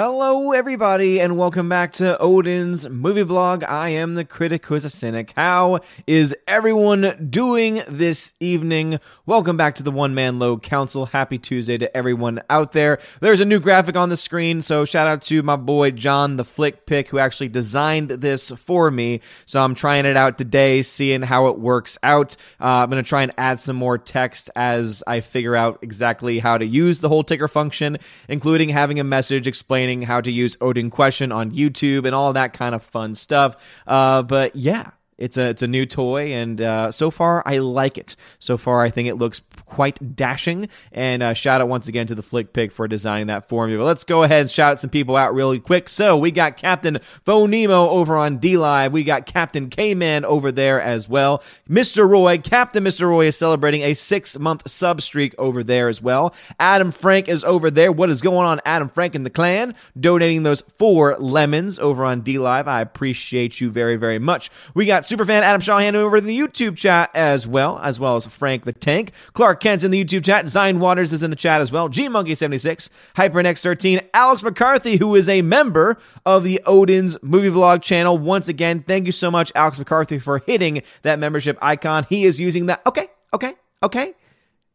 Hello, 0.00 0.52
everybody, 0.52 1.20
and 1.20 1.36
welcome 1.36 1.68
back 1.68 1.94
to 1.94 2.16
Odin's 2.20 2.88
movie 2.88 3.24
blog. 3.24 3.64
I 3.64 3.88
am 3.88 4.14
the 4.14 4.24
critic 4.24 4.64
who's 4.64 4.84
a 4.84 4.90
cynic. 4.90 5.32
How 5.34 5.80
is 6.06 6.36
everyone 6.46 7.26
doing 7.30 7.82
this 7.88 8.32
evening? 8.38 9.00
Welcome 9.26 9.56
back 9.56 9.74
to 9.74 9.82
the 9.82 9.90
One 9.90 10.14
Man 10.14 10.38
Low 10.38 10.56
Council. 10.56 11.04
Happy 11.04 11.36
Tuesday 11.36 11.78
to 11.78 11.96
everyone 11.96 12.40
out 12.48 12.70
there. 12.70 13.00
There's 13.20 13.40
a 13.40 13.44
new 13.44 13.58
graphic 13.58 13.96
on 13.96 14.08
the 14.08 14.16
screen, 14.16 14.62
so 14.62 14.84
shout 14.84 15.08
out 15.08 15.22
to 15.22 15.42
my 15.42 15.56
boy 15.56 15.90
John 15.90 16.36
the 16.36 16.44
Flick 16.44 16.86
Pick 16.86 17.08
who 17.08 17.18
actually 17.18 17.48
designed 17.48 18.10
this 18.10 18.52
for 18.52 18.92
me. 18.92 19.20
So 19.46 19.60
I'm 19.60 19.74
trying 19.74 20.06
it 20.06 20.16
out 20.16 20.38
today, 20.38 20.82
seeing 20.82 21.22
how 21.22 21.48
it 21.48 21.58
works 21.58 21.98
out. 22.04 22.36
Uh, 22.60 22.66
I'm 22.66 22.90
going 22.90 23.02
to 23.02 23.08
try 23.08 23.22
and 23.22 23.32
add 23.36 23.58
some 23.58 23.74
more 23.74 23.98
text 23.98 24.48
as 24.54 25.02
I 25.08 25.22
figure 25.22 25.56
out 25.56 25.80
exactly 25.82 26.38
how 26.38 26.56
to 26.56 26.64
use 26.64 27.00
the 27.00 27.08
whole 27.08 27.24
ticker 27.24 27.48
function, 27.48 27.98
including 28.28 28.68
having 28.68 29.00
a 29.00 29.04
message 29.04 29.48
explaining 29.48 29.87
how 30.02 30.20
to 30.20 30.30
use 30.30 30.56
Odin 30.60 30.90
Question 30.90 31.32
on 31.32 31.50
YouTube 31.50 32.04
and 32.04 32.14
all 32.14 32.32
that 32.34 32.52
kind 32.52 32.74
of 32.74 32.82
fun 32.82 33.14
stuff. 33.14 33.56
Uh, 33.86 34.22
but 34.22 34.54
yeah, 34.54 34.90
it's 35.18 35.36
a 35.36 35.48
it's 35.48 35.62
a 35.62 35.66
new 35.66 35.84
toy, 35.84 36.32
and 36.32 36.60
uh, 36.60 36.92
so 36.92 37.10
far 37.10 37.42
I 37.44 37.58
like 37.58 37.98
it. 37.98 38.14
So 38.38 38.56
far, 38.56 38.82
I 38.82 38.90
think 38.90 39.08
it 39.08 39.16
looks 39.16 39.42
quite 39.66 40.14
dashing. 40.14 40.68
And 40.92 41.22
uh, 41.22 41.34
shout 41.34 41.60
out 41.60 41.68
once 41.68 41.88
again 41.88 42.06
to 42.06 42.14
the 42.14 42.22
Flick 42.22 42.52
Pick 42.52 42.70
for 42.70 42.86
designing 42.86 43.26
that 43.26 43.48
for 43.48 43.66
me. 43.66 43.76
But 43.76 43.84
let's 43.84 44.04
go 44.04 44.22
ahead 44.22 44.42
and 44.42 44.50
shout 44.50 44.78
some 44.78 44.90
people 44.90 45.16
out 45.16 45.34
really 45.34 45.58
quick. 45.58 45.88
So 45.88 46.16
we 46.16 46.30
got 46.30 46.56
Captain 46.56 47.00
Phonemo 47.26 47.88
over 47.88 48.16
on 48.16 48.38
D 48.38 48.56
Live. 48.56 48.92
We 48.92 49.02
got 49.02 49.26
Captain 49.26 49.68
K 49.68 49.94
Man 49.94 50.24
over 50.24 50.52
there 50.52 50.80
as 50.80 51.08
well. 51.08 51.42
Mr. 51.68 52.08
Roy, 52.08 52.38
Captain 52.38 52.84
Mr. 52.84 53.08
Roy 53.08 53.26
is 53.26 53.36
celebrating 53.36 53.82
a 53.82 53.94
six 53.94 54.38
month 54.38 54.70
sub 54.70 55.02
streak 55.02 55.34
over 55.36 55.64
there 55.64 55.88
as 55.88 56.00
well. 56.00 56.32
Adam 56.60 56.92
Frank 56.92 57.28
is 57.28 57.42
over 57.42 57.72
there. 57.72 57.90
What 57.90 58.08
is 58.08 58.22
going 58.22 58.46
on, 58.46 58.60
Adam 58.64 58.88
Frank 58.88 59.16
and 59.16 59.26
the 59.26 59.30
clan? 59.30 59.74
Donating 59.98 60.44
those 60.44 60.62
four 60.78 61.16
lemons 61.18 61.80
over 61.80 62.04
on 62.04 62.20
D 62.20 62.38
Live. 62.38 62.68
I 62.68 62.80
appreciate 62.82 63.60
you 63.60 63.68
very 63.68 63.96
very 63.96 64.20
much. 64.20 64.50
We 64.74 64.86
got 64.86 65.07
superfan 65.08 65.40
Adam 65.40 65.60
Shawhan 65.60 65.94
over 65.94 66.18
in 66.18 66.26
the 66.26 66.38
YouTube 66.38 66.76
chat 66.76 67.10
as 67.14 67.46
well, 67.46 67.78
as 67.78 67.98
well 67.98 68.16
as 68.16 68.26
Frank 68.26 68.64
the 68.64 68.72
Tank. 68.72 69.12
Clark 69.32 69.60
Kent's 69.60 69.84
in 69.84 69.90
the 69.90 70.04
YouTube 70.04 70.24
chat. 70.24 70.48
Zion 70.48 70.80
Waters 70.80 71.12
is 71.12 71.22
in 71.22 71.30
the 71.30 71.36
chat 71.36 71.60
as 71.60 71.72
well. 71.72 71.88
G 71.88 72.08
Monkey 72.08 72.34
76, 72.34 72.90
HyperNext 73.16 73.62
13, 73.62 74.00
Alex 74.12 74.42
McCarthy, 74.42 74.96
who 74.96 75.14
is 75.14 75.28
a 75.28 75.42
member 75.42 75.96
of 76.26 76.44
the 76.44 76.60
Odin's 76.66 77.16
Movie 77.22 77.48
Vlog 77.48 77.82
channel. 77.82 78.18
Once 78.18 78.48
again, 78.48 78.84
thank 78.86 79.06
you 79.06 79.12
so 79.12 79.30
much, 79.30 79.50
Alex 79.54 79.78
McCarthy, 79.78 80.18
for 80.18 80.38
hitting 80.40 80.82
that 81.02 81.18
membership 81.18 81.56
icon. 81.62 82.06
He 82.08 82.24
is 82.24 82.38
using 82.38 82.66
that. 82.66 82.82
Okay, 82.86 83.08
okay, 83.32 83.54
okay. 83.82 84.14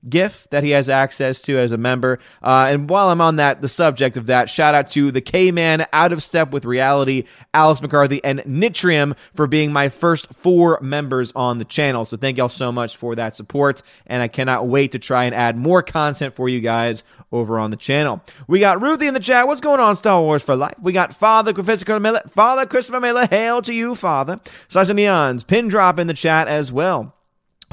GIF 0.08 0.48
that 0.50 0.64
he 0.64 0.72
has 0.72 0.90
access 0.90 1.40
to 1.42 1.58
as 1.58 1.72
a 1.72 1.78
member. 1.78 2.20
Uh, 2.42 2.68
and 2.70 2.90
while 2.90 3.10
I'm 3.10 3.22
on 3.22 3.38
that, 3.38 3.62
the 3.62 3.70
subject 3.70 4.18
of 4.18 4.28
that, 4.28 4.50
shout 4.50 4.76
out 4.76 4.88
to 4.90 5.12
the 5.12 5.22
K 5.22 5.52
Man, 5.52 5.86
Out 5.94 6.12
of 6.12 6.22
Step 6.22 6.52
with 6.52 6.66
Reality, 6.66 7.24
Alex 7.54 7.82
McCarthy, 7.82 8.24
and 8.24 8.40
Nitrium 8.42 9.16
for 9.34 9.48
being 9.48 9.72
my 9.72 9.90
first 9.90 10.28
four 10.34 10.80
members 10.82 11.32
on 11.36 11.58
the 11.58 11.66
channel. 11.66 12.06
So 12.06 12.18
thank 12.18 12.38
y'all 12.38 12.50
so 12.50 12.72
much 12.72 12.98
for 12.98 13.16
that 13.16 13.36
support. 13.36 13.82
And 14.06 14.22
I 14.22 14.28
cannot 14.28 14.68
wait 14.68 14.92
to 14.92 15.00
try 15.00 15.26
and 15.26 15.36
add 15.36 15.58
more 15.58 15.82
content 15.82 16.36
for 16.36 16.50
you 16.50 16.60
guys 16.60 17.04
over 17.32 17.58
on 17.58 17.72
the 17.72 17.78
channel. 17.78 18.22
We 18.48 18.60
got 18.60 18.82
Ruthie 18.82 19.08
in 19.08 19.14
the 19.14 19.20
chat. 19.20 19.48
What's 19.48 19.62
going 19.62 19.80
on, 19.80 19.96
Star 19.96 20.22
Wars 20.22 20.44
for 20.44 20.56
Life? 20.56 20.76
We 20.82 20.94
got 20.94 21.16
Father 21.16 21.54
Christopher 21.54 22.00
Miller. 22.00 22.22
Father 22.30 22.66
Christopher 22.66 23.00
Miller. 23.00 23.28
Hail 23.28 23.62
to 23.64 23.74
you, 23.74 23.96
Father. 23.96 24.40
Slice 24.68 24.90
of 24.90 24.98
Neons. 24.98 25.46
Pin 25.46 25.68
drop 25.68 25.98
in 25.98 26.08
the 26.08 26.14
chat 26.14 26.48
as 26.48 26.72
well. 26.72 27.16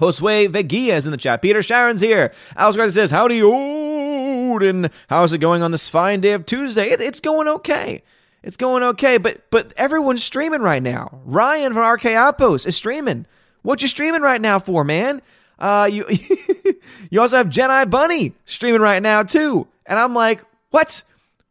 Josue 0.01 0.49
Vegia 0.49 0.97
is 0.97 1.07
in 1.07 1.13
the 1.13 1.19
chat. 1.19 1.43
Peter 1.43 1.63
Sharon's 1.63 2.01
here. 2.01 2.33
Alex 2.57 2.77
Garth 2.77 2.93
says, 2.95 3.11
Howdy, 3.11 3.43
Odin. 3.43 4.91
How's 5.09 5.33
it 5.33 5.39
going 5.39 5.63
on 5.63 5.71
this 5.71 5.91
fine 5.91 6.21
day 6.23 6.33
of 6.33 6.47
Tuesday? 6.47 6.91
It, 6.91 7.01
it's 7.01 7.21
going 7.21 7.49
okay. 7.49 8.03
It's 8.43 8.57
going 8.57 8.83
okay, 8.83 9.19
but 9.19 9.51
but 9.51 9.75
everyone's 9.77 10.25
streaming 10.25 10.63
right 10.63 10.83
now. 10.83 11.21
Ryan 11.25 11.75
from 11.75 11.87
RK 11.87 12.07
Outpost 12.07 12.67
is 12.67 12.75
streaming. 12.75 13.27
What 13.63 13.83
you 13.83 13.89
streaming 13.89 14.23
right 14.23 14.41
now 14.41 14.59
for, 14.59 14.83
man? 14.83 15.21
Uh, 15.59 15.89
you 15.93 16.07
you 17.11 17.21
also 17.21 17.37
have 17.37 17.49
Jedi 17.49 17.89
Bunny 17.91 18.33
streaming 18.47 18.81
right 18.81 19.03
now 19.03 19.23
too, 19.23 19.67
and 19.85 19.99
I'm 19.99 20.15
like, 20.15 20.43
what? 20.71 21.03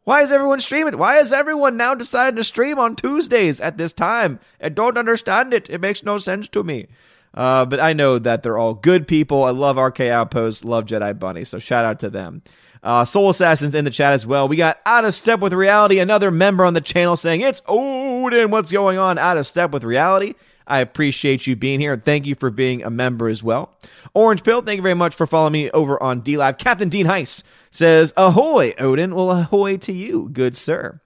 Why 0.06 0.24
is 0.24 0.32
everyone 0.32 0.60
streaming? 0.60 0.98
Why 0.98 1.20
is 1.20 1.32
everyone 1.32 1.78
now 1.78 1.94
deciding 1.94 2.38
to 2.38 2.44
stream 2.44 2.80
on 2.80 2.96
Tuesdays 2.96 3.62
at 3.62 3.78
this 3.78 3.94
time? 3.94 4.40
I 4.60 4.70
don't 4.70 4.98
understand 4.98 5.54
it. 5.54 5.70
It 5.70 5.82
makes 5.82 6.02
no 6.02 6.18
sense 6.18 6.48
to 6.48 6.64
me. 6.64 6.88
Uh, 7.34 7.66
but 7.66 7.80
I 7.80 7.94
know 7.94 8.20
that 8.20 8.44
they're 8.44 8.58
all 8.58 8.74
good 8.74 9.08
people. 9.08 9.44
I 9.44 9.52
love 9.52 9.78
RK 9.78 10.02
Outpost, 10.02 10.66
love 10.66 10.86
Jedi 10.86 11.18
Bunny, 11.18 11.44
so 11.44 11.60
shout 11.60 11.86
out 11.86 12.00
to 12.00 12.10
them. 12.10 12.42
Uh, 12.82 13.04
Soul 13.06 13.30
Assassins 13.30 13.76
in 13.76 13.86
the 13.86 13.92
chat 13.92 14.14
as 14.14 14.26
well. 14.26 14.48
We 14.48 14.56
got 14.56 14.80
Out 14.86 15.06
of 15.06 15.14
Step 15.14 15.40
with 15.42 15.54
Reality, 15.54 16.00
another 16.00 16.32
member 16.32 16.64
on 16.64 16.74
the 16.74 16.82
channel 16.82 17.18
saying, 17.18 17.42
It's 17.42 17.62
Odin. 17.68 18.52
What's 18.52 18.72
going 18.72 18.98
on? 18.98 19.18
Out 19.18 19.38
of 19.38 19.46
Step 19.46 19.72
with 19.72 19.84
Reality. 19.84 20.36
I 20.66 20.80
appreciate 20.80 21.48
you 21.48 21.56
being 21.56 21.80
here 21.80 21.94
and 21.94 22.06
thank 22.06 22.26
you 22.26 22.36
for 22.36 22.52
being 22.52 22.84
a 22.84 22.90
member 22.90 23.28
as 23.28 23.42
well. 23.44 23.76
Orange 24.14 24.44
Pill, 24.44 24.62
thank 24.62 24.78
you 24.78 24.84
very 24.84 24.96
much 24.96 25.16
for 25.16 25.26
following 25.26 25.54
me 25.54 25.72
over 25.72 26.02
on 26.02 26.22
D 26.22 26.38
Live. 26.38 26.58
Captain 26.58 26.90
Dean 26.90 27.08
Heiss 27.08 27.44
says, 27.72 28.14
Ahoy, 28.16 28.74
Odin. 28.78 29.16
Well, 29.16 29.32
ahoy 29.32 29.78
to 29.78 29.92
you, 29.92 30.30
good 30.32 30.56
sir. 30.56 31.02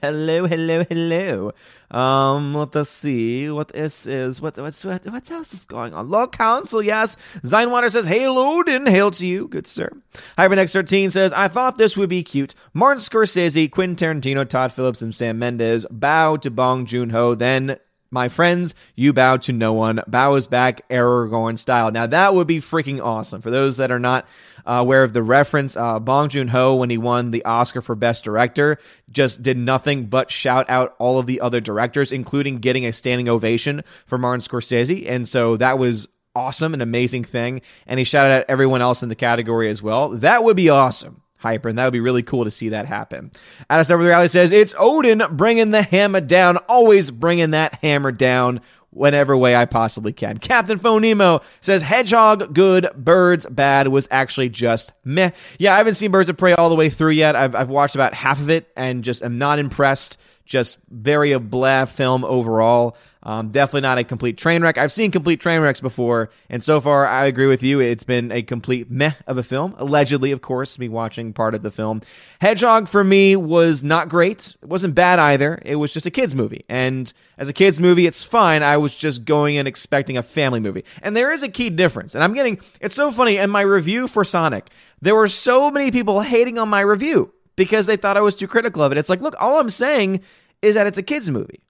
Hello, 0.00 0.46
hello, 0.46 0.84
hello. 0.88 1.52
Um, 1.90 2.54
let 2.54 2.76
us 2.76 2.88
see. 2.88 3.50
What 3.50 3.74
is 3.74 4.06
is 4.06 4.40
what 4.40 4.56
what's 4.56 4.84
what, 4.84 5.04
what 5.06 5.28
else 5.28 5.52
is 5.52 5.66
going 5.66 5.92
on? 5.92 6.08
Law 6.08 6.28
Council, 6.28 6.80
yes. 6.80 7.16
Zinewater 7.42 7.90
says, 7.90 8.06
Hail 8.06 8.38
Odin, 8.38 8.86
hail 8.86 9.10
to 9.10 9.26
you, 9.26 9.48
good 9.48 9.66
sir. 9.66 9.90
Hypernex 10.36 10.72
13 10.72 11.10
says, 11.10 11.32
I 11.32 11.48
thought 11.48 11.78
this 11.78 11.96
would 11.96 12.08
be 12.08 12.22
cute. 12.22 12.54
Martin 12.74 13.02
Scorsese, 13.02 13.68
Quentin 13.72 14.20
Tarantino, 14.20 14.48
Todd 14.48 14.72
Phillips, 14.72 15.02
and 15.02 15.12
Sam 15.12 15.40
Mendes 15.40 15.84
bow 15.90 16.36
to 16.36 16.50
Bong 16.50 16.86
Joon 16.86 17.10
Ho, 17.10 17.34
then 17.34 17.76
my 18.10 18.28
friends, 18.28 18.74
you 18.94 19.12
bow 19.12 19.36
to 19.38 19.52
no 19.52 19.72
one. 19.72 20.00
Bow 20.06 20.34
is 20.34 20.46
back, 20.46 20.88
Aragorn 20.88 21.58
style. 21.58 21.90
Now 21.90 22.06
that 22.06 22.34
would 22.34 22.46
be 22.46 22.60
freaking 22.60 23.04
awesome. 23.04 23.42
For 23.42 23.50
those 23.50 23.76
that 23.76 23.90
are 23.90 23.98
not 23.98 24.26
uh, 24.66 24.72
aware 24.72 25.04
of 25.04 25.12
the 25.12 25.22
reference, 25.22 25.76
uh, 25.76 25.98
Bong 25.98 26.28
Joon 26.28 26.48
Ho, 26.48 26.76
when 26.76 26.90
he 26.90 26.98
won 26.98 27.30
the 27.30 27.44
Oscar 27.44 27.82
for 27.82 27.94
Best 27.94 28.24
Director, 28.24 28.78
just 29.10 29.42
did 29.42 29.56
nothing 29.56 30.06
but 30.06 30.30
shout 30.30 30.68
out 30.70 30.94
all 30.98 31.18
of 31.18 31.26
the 31.26 31.40
other 31.40 31.60
directors, 31.60 32.12
including 32.12 32.58
getting 32.58 32.86
a 32.86 32.92
standing 32.92 33.28
ovation 33.28 33.82
for 34.06 34.16
Martin 34.16 34.40
Scorsese. 34.40 35.08
And 35.08 35.28
so 35.28 35.56
that 35.58 35.78
was 35.78 36.08
awesome, 36.34 36.72
an 36.74 36.80
amazing 36.80 37.24
thing. 37.24 37.60
And 37.86 37.98
he 37.98 38.04
shouted 38.04 38.32
out 38.32 38.44
everyone 38.48 38.80
else 38.80 39.02
in 39.02 39.08
the 39.08 39.14
category 39.14 39.68
as 39.68 39.82
well. 39.82 40.10
That 40.10 40.44
would 40.44 40.56
be 40.56 40.70
awesome 40.70 41.22
hyper, 41.38 41.68
and 41.68 41.78
that 41.78 41.84
would 41.84 41.92
be 41.92 42.00
really 42.00 42.22
cool 42.22 42.44
to 42.44 42.50
see 42.50 42.68
that 42.70 42.86
happen. 42.86 43.30
Step 43.70 43.98
with 43.98 44.06
Reality 44.06 44.28
says 44.28 44.52
it's 44.52 44.74
Odin 44.78 45.22
bringing 45.30 45.70
the 45.70 45.82
hammer 45.82 46.20
down, 46.20 46.58
always 46.68 47.10
bringing 47.10 47.52
that 47.52 47.74
hammer 47.82 48.12
down 48.12 48.60
whenever 48.90 49.36
way 49.36 49.54
I 49.54 49.66
possibly 49.66 50.12
can. 50.12 50.38
Captain 50.38 50.78
Phonemo 50.78 51.42
says 51.60 51.82
Hedgehog 51.82 52.54
good, 52.54 52.88
Birds 52.96 53.46
bad 53.46 53.88
was 53.88 54.08
actually 54.10 54.48
just 54.48 54.92
meh. 55.04 55.30
Yeah, 55.58 55.74
I 55.74 55.78
haven't 55.78 55.94
seen 55.94 56.10
Birds 56.10 56.28
of 56.28 56.36
Prey 56.36 56.54
all 56.54 56.68
the 56.68 56.74
way 56.74 56.90
through 56.90 57.12
yet. 57.12 57.36
I've 57.36 57.54
I've 57.54 57.68
watched 57.68 57.94
about 57.94 58.14
half 58.14 58.40
of 58.40 58.50
it 58.50 58.68
and 58.76 59.04
just 59.04 59.22
am 59.22 59.38
not 59.38 59.58
impressed. 59.58 60.18
Just 60.48 60.78
very 60.88 61.32
a 61.32 61.38
blah 61.38 61.84
film 61.84 62.24
overall. 62.24 62.96
Um, 63.22 63.50
definitely 63.50 63.82
not 63.82 63.98
a 63.98 64.04
complete 64.04 64.38
train 64.38 64.62
wreck. 64.62 64.78
I've 64.78 64.90
seen 64.90 65.10
complete 65.10 65.40
train 65.40 65.60
wrecks 65.60 65.82
before, 65.82 66.30
and 66.48 66.62
so 66.62 66.80
far 66.80 67.06
I 67.06 67.26
agree 67.26 67.46
with 67.46 67.62
you. 67.62 67.80
It's 67.80 68.02
been 68.02 68.32
a 68.32 68.40
complete 68.40 68.90
meh 68.90 69.12
of 69.26 69.36
a 69.36 69.42
film. 69.42 69.74
Allegedly, 69.76 70.32
of 70.32 70.40
course, 70.40 70.78
me 70.78 70.88
watching 70.88 71.34
part 71.34 71.54
of 71.54 71.62
the 71.62 71.70
film. 71.70 72.00
Hedgehog 72.40 72.88
for 72.88 73.04
me 73.04 73.36
was 73.36 73.82
not 73.82 74.08
great. 74.08 74.56
It 74.62 74.68
wasn't 74.68 74.94
bad 74.94 75.18
either. 75.18 75.60
It 75.66 75.76
was 75.76 75.92
just 75.92 76.06
a 76.06 76.10
kids 76.10 76.34
movie, 76.34 76.64
and 76.66 77.12
as 77.36 77.50
a 77.50 77.52
kids 77.52 77.78
movie, 77.78 78.06
it's 78.06 78.24
fine. 78.24 78.62
I 78.62 78.78
was 78.78 78.96
just 78.96 79.26
going 79.26 79.58
and 79.58 79.68
expecting 79.68 80.16
a 80.16 80.22
family 80.22 80.60
movie, 80.60 80.84
and 81.02 81.14
there 81.14 81.30
is 81.30 81.42
a 81.42 81.50
key 81.50 81.68
difference. 81.68 82.14
And 82.14 82.24
I'm 82.24 82.32
getting 82.32 82.58
it's 82.80 82.94
so 82.94 83.10
funny 83.10 83.36
in 83.36 83.50
my 83.50 83.60
review 83.60 84.08
for 84.08 84.24
Sonic. 84.24 84.70
There 85.02 85.14
were 85.14 85.28
so 85.28 85.70
many 85.70 85.90
people 85.90 86.22
hating 86.22 86.58
on 86.58 86.70
my 86.70 86.80
review 86.80 87.34
because 87.58 87.86
they 87.86 87.96
thought 87.96 88.16
I 88.16 88.20
was 88.20 88.36
too 88.36 88.46
critical 88.46 88.84
of 88.84 88.92
it. 88.92 88.98
It's 88.98 89.08
like, 89.08 89.20
look, 89.20 89.34
all 89.40 89.58
I'm 89.58 89.68
saying 89.68 90.22
is 90.62 90.76
that 90.76 90.86
it's 90.86 90.96
a 90.96 91.02
kids 91.02 91.28
movie. 91.28 91.60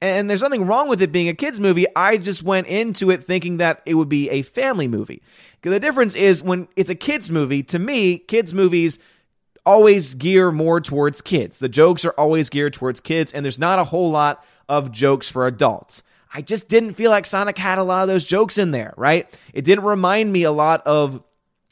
And 0.00 0.28
there's 0.28 0.42
nothing 0.42 0.66
wrong 0.66 0.88
with 0.88 1.00
it 1.00 1.10
being 1.10 1.28
a 1.28 1.34
kids 1.34 1.58
movie. 1.58 1.86
I 1.96 2.18
just 2.18 2.42
went 2.42 2.66
into 2.66 3.10
it 3.10 3.24
thinking 3.24 3.56
that 3.56 3.82
it 3.86 3.94
would 3.94 4.10
be 4.10 4.28
a 4.28 4.42
family 4.42 4.86
movie. 4.86 5.22
The 5.62 5.80
difference 5.80 6.14
is 6.14 6.42
when 6.42 6.68
it's 6.76 6.90
a 6.90 6.94
kids 6.94 7.30
movie, 7.30 7.62
to 7.64 7.78
me, 7.78 8.18
kids 8.18 8.52
movies 8.52 8.98
always 9.64 10.14
gear 10.14 10.52
more 10.52 10.82
towards 10.82 11.22
kids. 11.22 11.58
The 11.58 11.68
jokes 11.68 12.04
are 12.04 12.14
always 12.18 12.50
geared 12.50 12.74
towards 12.74 13.00
kids 13.00 13.32
and 13.32 13.42
there's 13.42 13.58
not 13.58 13.78
a 13.78 13.84
whole 13.84 14.10
lot 14.10 14.44
of 14.68 14.92
jokes 14.92 15.30
for 15.30 15.46
adults. 15.46 16.02
I 16.32 16.42
just 16.42 16.68
didn't 16.68 16.92
feel 16.92 17.10
like 17.10 17.24
Sonic 17.24 17.56
had 17.56 17.78
a 17.78 17.82
lot 17.82 18.02
of 18.02 18.08
those 18.08 18.24
jokes 18.24 18.58
in 18.58 18.70
there, 18.70 18.92
right? 18.98 19.26
It 19.54 19.64
didn't 19.64 19.84
remind 19.84 20.30
me 20.30 20.42
a 20.42 20.52
lot 20.52 20.86
of 20.86 21.22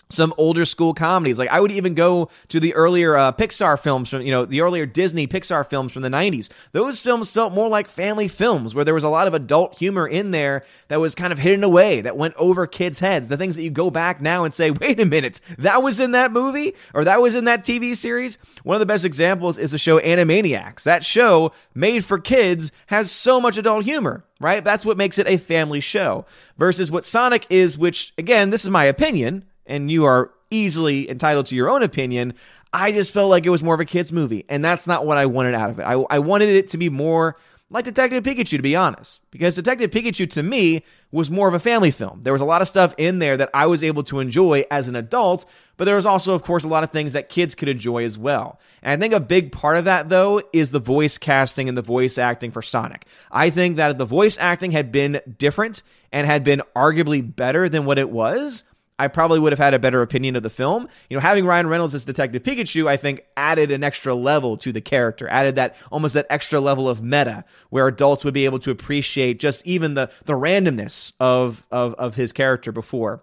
some 0.08 0.32
older 0.36 0.64
school 0.64 0.94
comedies. 0.94 1.38
Like 1.38 1.50
I 1.50 1.60
would 1.60 1.72
even 1.72 1.94
go 1.94 2.28
to 2.48 2.60
the 2.60 2.74
earlier 2.74 3.16
uh, 3.16 3.32
Pixar 3.32 3.78
films 3.78 4.10
from, 4.10 4.22
you 4.22 4.30
know, 4.30 4.44
the 4.44 4.60
earlier 4.60 4.86
Disney 4.86 5.26
Pixar 5.26 5.68
films 5.68 5.92
from 5.92 6.02
the 6.02 6.08
90s. 6.08 6.48
Those 6.72 7.00
films 7.00 7.30
felt 7.30 7.52
more 7.52 7.68
like 7.68 7.88
family 7.88 8.28
films 8.28 8.74
where 8.74 8.84
there 8.84 8.94
was 8.94 9.04
a 9.04 9.08
lot 9.08 9.26
of 9.26 9.34
adult 9.34 9.78
humor 9.78 10.06
in 10.06 10.30
there 10.30 10.64
that 10.88 11.00
was 11.00 11.14
kind 11.14 11.32
of 11.32 11.38
hidden 11.38 11.64
away, 11.64 12.00
that 12.00 12.16
went 12.16 12.34
over 12.36 12.66
kids' 12.66 13.00
heads. 13.00 13.28
The 13.28 13.36
things 13.36 13.56
that 13.56 13.62
you 13.62 13.70
go 13.70 13.90
back 13.90 14.20
now 14.20 14.44
and 14.44 14.54
say, 14.54 14.70
wait 14.70 15.00
a 15.00 15.06
minute, 15.06 15.40
that 15.58 15.82
was 15.82 15.98
in 15.98 16.12
that 16.12 16.32
movie 16.32 16.74
or 16.94 17.04
that 17.04 17.20
was 17.20 17.34
in 17.34 17.46
that 17.46 17.64
TV 17.64 17.96
series. 17.96 18.38
One 18.62 18.76
of 18.76 18.80
the 18.80 18.86
best 18.86 19.04
examples 19.04 19.58
is 19.58 19.72
the 19.72 19.78
show 19.78 19.98
Animaniacs. 20.00 20.84
That 20.84 21.04
show, 21.04 21.52
made 21.74 22.04
for 22.04 22.18
kids, 22.18 22.70
has 22.86 23.10
so 23.10 23.40
much 23.40 23.58
adult 23.58 23.84
humor 23.84 24.24
right? 24.38 24.62
That's 24.62 24.84
what 24.84 24.98
makes 24.98 25.18
it 25.18 25.26
a 25.26 25.38
family 25.38 25.80
show 25.80 26.26
versus 26.58 26.90
what 26.90 27.06
Sonic 27.06 27.46
is, 27.48 27.78
which, 27.78 28.12
again, 28.18 28.50
this 28.50 28.64
is 28.64 28.70
my 28.70 28.84
opinion 28.84 29.46
and 29.66 29.90
you 29.90 30.04
are 30.04 30.30
easily 30.50 31.10
entitled 31.10 31.46
to 31.46 31.56
your 31.56 31.68
own 31.68 31.82
opinion. 31.82 32.34
I 32.72 32.92
just 32.92 33.12
felt 33.12 33.30
like 33.30 33.46
it 33.46 33.50
was 33.50 33.62
more 33.62 33.74
of 33.74 33.80
a 33.80 33.84
kids' 33.84 34.12
movie, 34.12 34.44
and 34.48 34.64
that's 34.64 34.86
not 34.86 35.06
what 35.06 35.18
I 35.18 35.26
wanted 35.26 35.54
out 35.54 35.70
of 35.70 35.78
it. 35.78 35.82
I, 35.82 35.92
I 35.92 36.18
wanted 36.18 36.50
it 36.50 36.68
to 36.68 36.78
be 36.78 36.88
more 36.88 37.36
like 37.68 37.84
Detective 37.84 38.22
Pikachu, 38.22 38.56
to 38.56 38.62
be 38.62 38.76
honest, 38.76 39.20
because 39.32 39.56
Detective 39.56 39.90
Pikachu 39.90 40.30
to 40.30 40.42
me 40.42 40.84
was 41.10 41.32
more 41.32 41.48
of 41.48 41.54
a 41.54 41.58
family 41.58 41.90
film. 41.90 42.20
There 42.22 42.32
was 42.32 42.42
a 42.42 42.46
lot 42.46 42.62
of 42.62 42.68
stuff 42.68 42.94
in 42.96 43.18
there 43.18 43.36
that 43.36 43.50
I 43.52 43.66
was 43.66 43.82
able 43.82 44.04
to 44.04 44.20
enjoy 44.20 44.64
as 44.70 44.86
an 44.86 44.94
adult, 44.94 45.46
but 45.76 45.84
there 45.84 45.96
was 45.96 46.06
also, 46.06 46.32
of 46.32 46.42
course, 46.42 46.62
a 46.62 46.68
lot 46.68 46.84
of 46.84 46.90
things 46.92 47.14
that 47.14 47.28
kids 47.28 47.56
could 47.56 47.68
enjoy 47.68 48.04
as 48.04 48.16
well. 48.16 48.60
And 48.82 48.92
I 48.92 49.02
think 49.02 49.14
a 49.14 49.20
big 49.20 49.50
part 49.50 49.76
of 49.78 49.86
that, 49.86 50.08
though, 50.08 50.42
is 50.52 50.70
the 50.70 50.78
voice 50.78 51.18
casting 51.18 51.68
and 51.68 51.76
the 51.76 51.82
voice 51.82 52.18
acting 52.18 52.52
for 52.52 52.62
Sonic. 52.62 53.04
I 53.32 53.50
think 53.50 53.76
that 53.76 53.90
if 53.90 53.98
the 53.98 54.04
voice 54.04 54.38
acting 54.38 54.70
had 54.70 54.92
been 54.92 55.20
different 55.36 55.82
and 56.12 56.24
had 56.24 56.44
been 56.44 56.62
arguably 56.76 57.34
better 57.34 57.68
than 57.68 57.84
what 57.84 57.98
it 57.98 58.10
was, 58.10 58.62
I 58.98 59.08
probably 59.08 59.38
would 59.38 59.52
have 59.52 59.58
had 59.58 59.74
a 59.74 59.78
better 59.78 60.00
opinion 60.00 60.36
of 60.36 60.42
the 60.42 60.50
film. 60.50 60.88
You 61.10 61.16
know, 61.16 61.20
having 61.20 61.44
Ryan 61.44 61.66
Reynolds 61.66 61.94
as 61.94 62.04
Detective 62.04 62.42
Pikachu, 62.42 62.88
I 62.88 62.96
think, 62.96 63.24
added 63.36 63.70
an 63.70 63.84
extra 63.84 64.14
level 64.14 64.56
to 64.58 64.72
the 64.72 64.80
character, 64.80 65.28
added 65.28 65.56
that 65.56 65.76
almost 65.92 66.14
that 66.14 66.26
extra 66.30 66.60
level 66.60 66.88
of 66.88 67.02
meta 67.02 67.44
where 67.68 67.86
adults 67.86 68.24
would 68.24 68.34
be 68.34 68.46
able 68.46 68.58
to 68.60 68.70
appreciate 68.70 69.38
just 69.38 69.66
even 69.66 69.94
the 69.94 70.10
the 70.24 70.32
randomness 70.32 71.12
of 71.20 71.66
of, 71.70 71.94
of 71.94 72.14
his 72.14 72.32
character 72.32 72.72
before. 72.72 73.22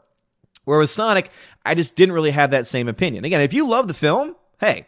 Whereas 0.65 0.91
Sonic, 0.91 1.29
I 1.65 1.75
just 1.75 1.95
didn't 1.95 2.13
really 2.13 2.31
have 2.31 2.51
that 2.51 2.67
same 2.67 2.87
opinion. 2.87 3.25
Again, 3.25 3.41
if 3.41 3.53
you 3.53 3.67
love 3.67 3.87
the 3.87 3.93
film, 3.93 4.35
hey, 4.59 4.87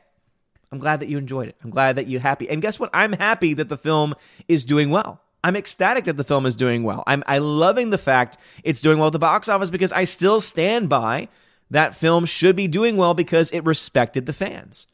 I'm 0.72 0.80
glad 0.80 1.00
that 1.02 1.10
you 1.10 1.18
enjoyed 1.18 1.50
it. 1.50 1.56
I'm 1.64 1.70
glad 1.70 1.98
that 1.98 2.08
you're 2.08 2.22
happy. 2.22 2.50
And 2.50 2.62
guess 2.62 2.80
what? 2.80 2.90
I'm 2.94 3.14
happy 3.14 3.54
that 3.56 3.70
the 3.70 3.78
film 3.78 4.14
is 4.48 4.64
doing 4.64 4.90
well. 4.90 5.22
I'm 5.46 5.56
ecstatic 5.56 6.06
that 6.06 6.18
the 6.18 6.24
film 6.24 6.48
is 6.48 6.56
doing 6.56 6.82
well. 6.82 7.04
I'm 7.06 7.24
I 7.28 7.38
loving 7.38 7.92
the 7.92 8.00
fact 8.00 8.40
it's 8.64 8.82
doing 8.82 8.98
well 8.98 9.08
at 9.08 9.14
the 9.14 9.20
box 9.20 9.48
office 9.48 9.70
because 9.70 9.94
I 9.94 10.06
still 10.06 10.42
stand 10.42 10.90
by 10.90 11.28
that 11.70 11.96
film 11.96 12.26
should 12.26 12.56
be 12.56 12.68
doing 12.68 12.98
well 12.98 13.14
because 13.14 13.52
it 13.52 13.64
respected 13.64 14.26
the 14.26 14.34
fans. 14.34 14.88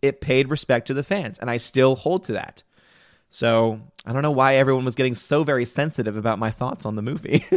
It 0.00 0.22
paid 0.22 0.48
respect 0.48 0.86
to 0.86 0.94
the 0.94 1.02
fans, 1.02 1.38
and 1.38 1.50
I 1.50 1.58
still 1.58 1.96
hold 1.96 2.24
to 2.24 2.32
that. 2.32 2.62
So 3.34 3.80
I 4.06 4.12
don't 4.12 4.22
know 4.22 4.30
why 4.30 4.54
everyone 4.54 4.84
was 4.84 4.94
getting 4.94 5.16
so 5.16 5.42
very 5.42 5.64
sensitive 5.64 6.16
about 6.16 6.38
my 6.38 6.52
thoughts 6.52 6.86
on 6.86 6.94
the 6.94 7.02
movie. 7.02 7.44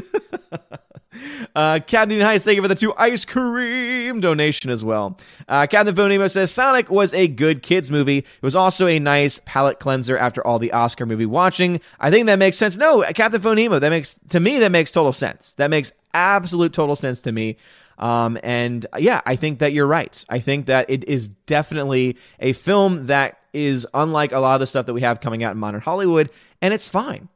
Uh, 1.55 1.79
Captain 1.79 2.19
Heist, 2.19 2.43
thank 2.43 2.57
you 2.57 2.61
for 2.61 2.67
the 2.67 2.75
two 2.75 2.93
ice 2.95 3.25
cream 3.25 4.19
donation 4.19 4.69
as 4.69 4.85
well. 4.85 5.17
Uh, 5.47 5.65
Captain 5.65 5.95
Fonemo 5.95 6.29
says 6.29 6.51
Sonic 6.51 6.91
was 6.91 7.11
a 7.15 7.27
good 7.27 7.63
kids 7.63 7.89
movie. 7.89 8.19
It 8.19 8.41
was 8.43 8.55
also 8.55 8.85
a 8.85 8.99
nice 8.99 9.41
palate 9.43 9.79
cleanser 9.79 10.15
after 10.15 10.45
all 10.45 10.59
the 10.59 10.73
Oscar 10.73 11.07
movie 11.07 11.25
watching. 11.25 11.81
I 11.99 12.11
think 12.11 12.27
that 12.27 12.35
makes 12.35 12.57
sense. 12.57 12.77
No, 12.77 13.01
Captain 13.15 13.41
Fonemo, 13.41 13.79
that 13.79 13.89
makes 13.89 14.15
to 14.29 14.39
me 14.39 14.59
that 14.59 14.71
makes 14.71 14.91
total 14.91 15.11
sense. 15.11 15.53
That 15.53 15.71
makes 15.71 15.91
absolute 16.13 16.73
total 16.73 16.95
sense 16.95 17.21
to 17.21 17.31
me. 17.31 17.57
Um, 17.97 18.37
and 18.43 18.85
yeah, 18.99 19.21
I 19.25 19.37
think 19.37 19.57
that 19.59 19.73
you're 19.73 19.87
right. 19.87 20.23
I 20.29 20.37
think 20.39 20.67
that 20.67 20.87
it 20.87 21.05
is 21.05 21.29
definitely 21.29 22.17
a 22.39 22.53
film 22.53 23.07
that 23.07 23.39
is 23.65 23.87
unlike 23.93 24.31
a 24.31 24.39
lot 24.39 24.55
of 24.55 24.59
the 24.59 24.67
stuff 24.67 24.85
that 24.85 24.93
we 24.93 25.01
have 25.01 25.19
coming 25.19 25.43
out 25.43 25.51
in 25.51 25.57
modern 25.57 25.81
Hollywood, 25.81 26.29
and 26.61 26.73
it's 26.73 26.87
fine. 26.87 27.27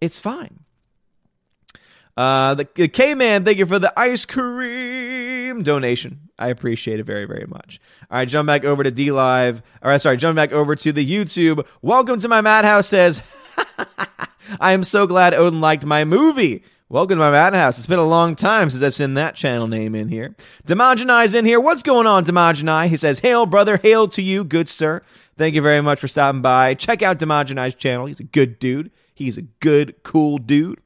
It's 0.00 0.18
fine. 0.18 0.60
Uh, 2.16 2.54
the, 2.54 2.68
the 2.74 2.88
K 2.88 3.14
Man, 3.14 3.44
thank 3.44 3.58
you 3.58 3.66
for 3.66 3.78
the 3.78 3.92
ice 3.98 4.24
cream 4.24 5.62
donation. 5.62 6.28
I 6.38 6.48
appreciate 6.48 7.00
it 7.00 7.04
very, 7.04 7.26
very 7.26 7.46
much. 7.46 7.80
All 8.10 8.18
right, 8.18 8.28
jump 8.28 8.46
back 8.46 8.64
over 8.64 8.82
to 8.82 8.90
D 8.90 9.12
Live. 9.12 9.62
All 9.82 9.90
right, 9.90 10.00
sorry, 10.00 10.16
jump 10.16 10.36
back 10.36 10.52
over 10.52 10.74
to 10.76 10.92
the 10.92 11.04
YouTube. 11.04 11.66
Welcome 11.82 12.18
to 12.20 12.28
my 12.28 12.40
madhouse 12.40 12.86
says, 12.88 13.22
I 14.60 14.72
am 14.72 14.84
so 14.84 15.06
glad 15.06 15.34
Odin 15.34 15.60
liked 15.60 15.84
my 15.84 16.04
movie. 16.04 16.64
Welcome 16.90 17.16
to 17.16 17.24
my 17.24 17.30
madhouse. 17.30 17.78
It's 17.78 17.86
been 17.86 17.98
a 17.98 18.06
long 18.06 18.36
time 18.36 18.70
since 18.70 18.82
I've 18.82 18.94
seen 18.94 19.14
that 19.14 19.34
channel 19.34 19.66
name 19.66 19.94
in 19.94 20.08
here. 20.08 20.36
Demogenai's 20.66 21.34
in 21.34 21.44
here. 21.44 21.58
What's 21.58 21.82
going 21.82 22.06
on, 22.06 22.24
Demogenai? 22.24 22.88
He 22.88 22.96
says, 22.96 23.20
Hail, 23.20 23.46
brother. 23.46 23.78
Hail 23.78 24.06
to 24.08 24.22
you, 24.22 24.44
good 24.44 24.68
sir. 24.68 25.02
Thank 25.36 25.54
you 25.54 25.62
very 25.62 25.80
much 25.80 26.00
for 26.00 26.08
stopping 26.08 26.42
by. 26.42 26.74
Check 26.74 27.02
out 27.02 27.18
Demogenai's 27.18 27.74
channel. 27.74 28.06
He's 28.06 28.20
a 28.20 28.24
good 28.24 28.58
dude. 28.58 28.90
He's 29.14 29.36
a 29.38 29.42
good, 29.42 29.94
cool 30.02 30.38
dude. 30.38 30.80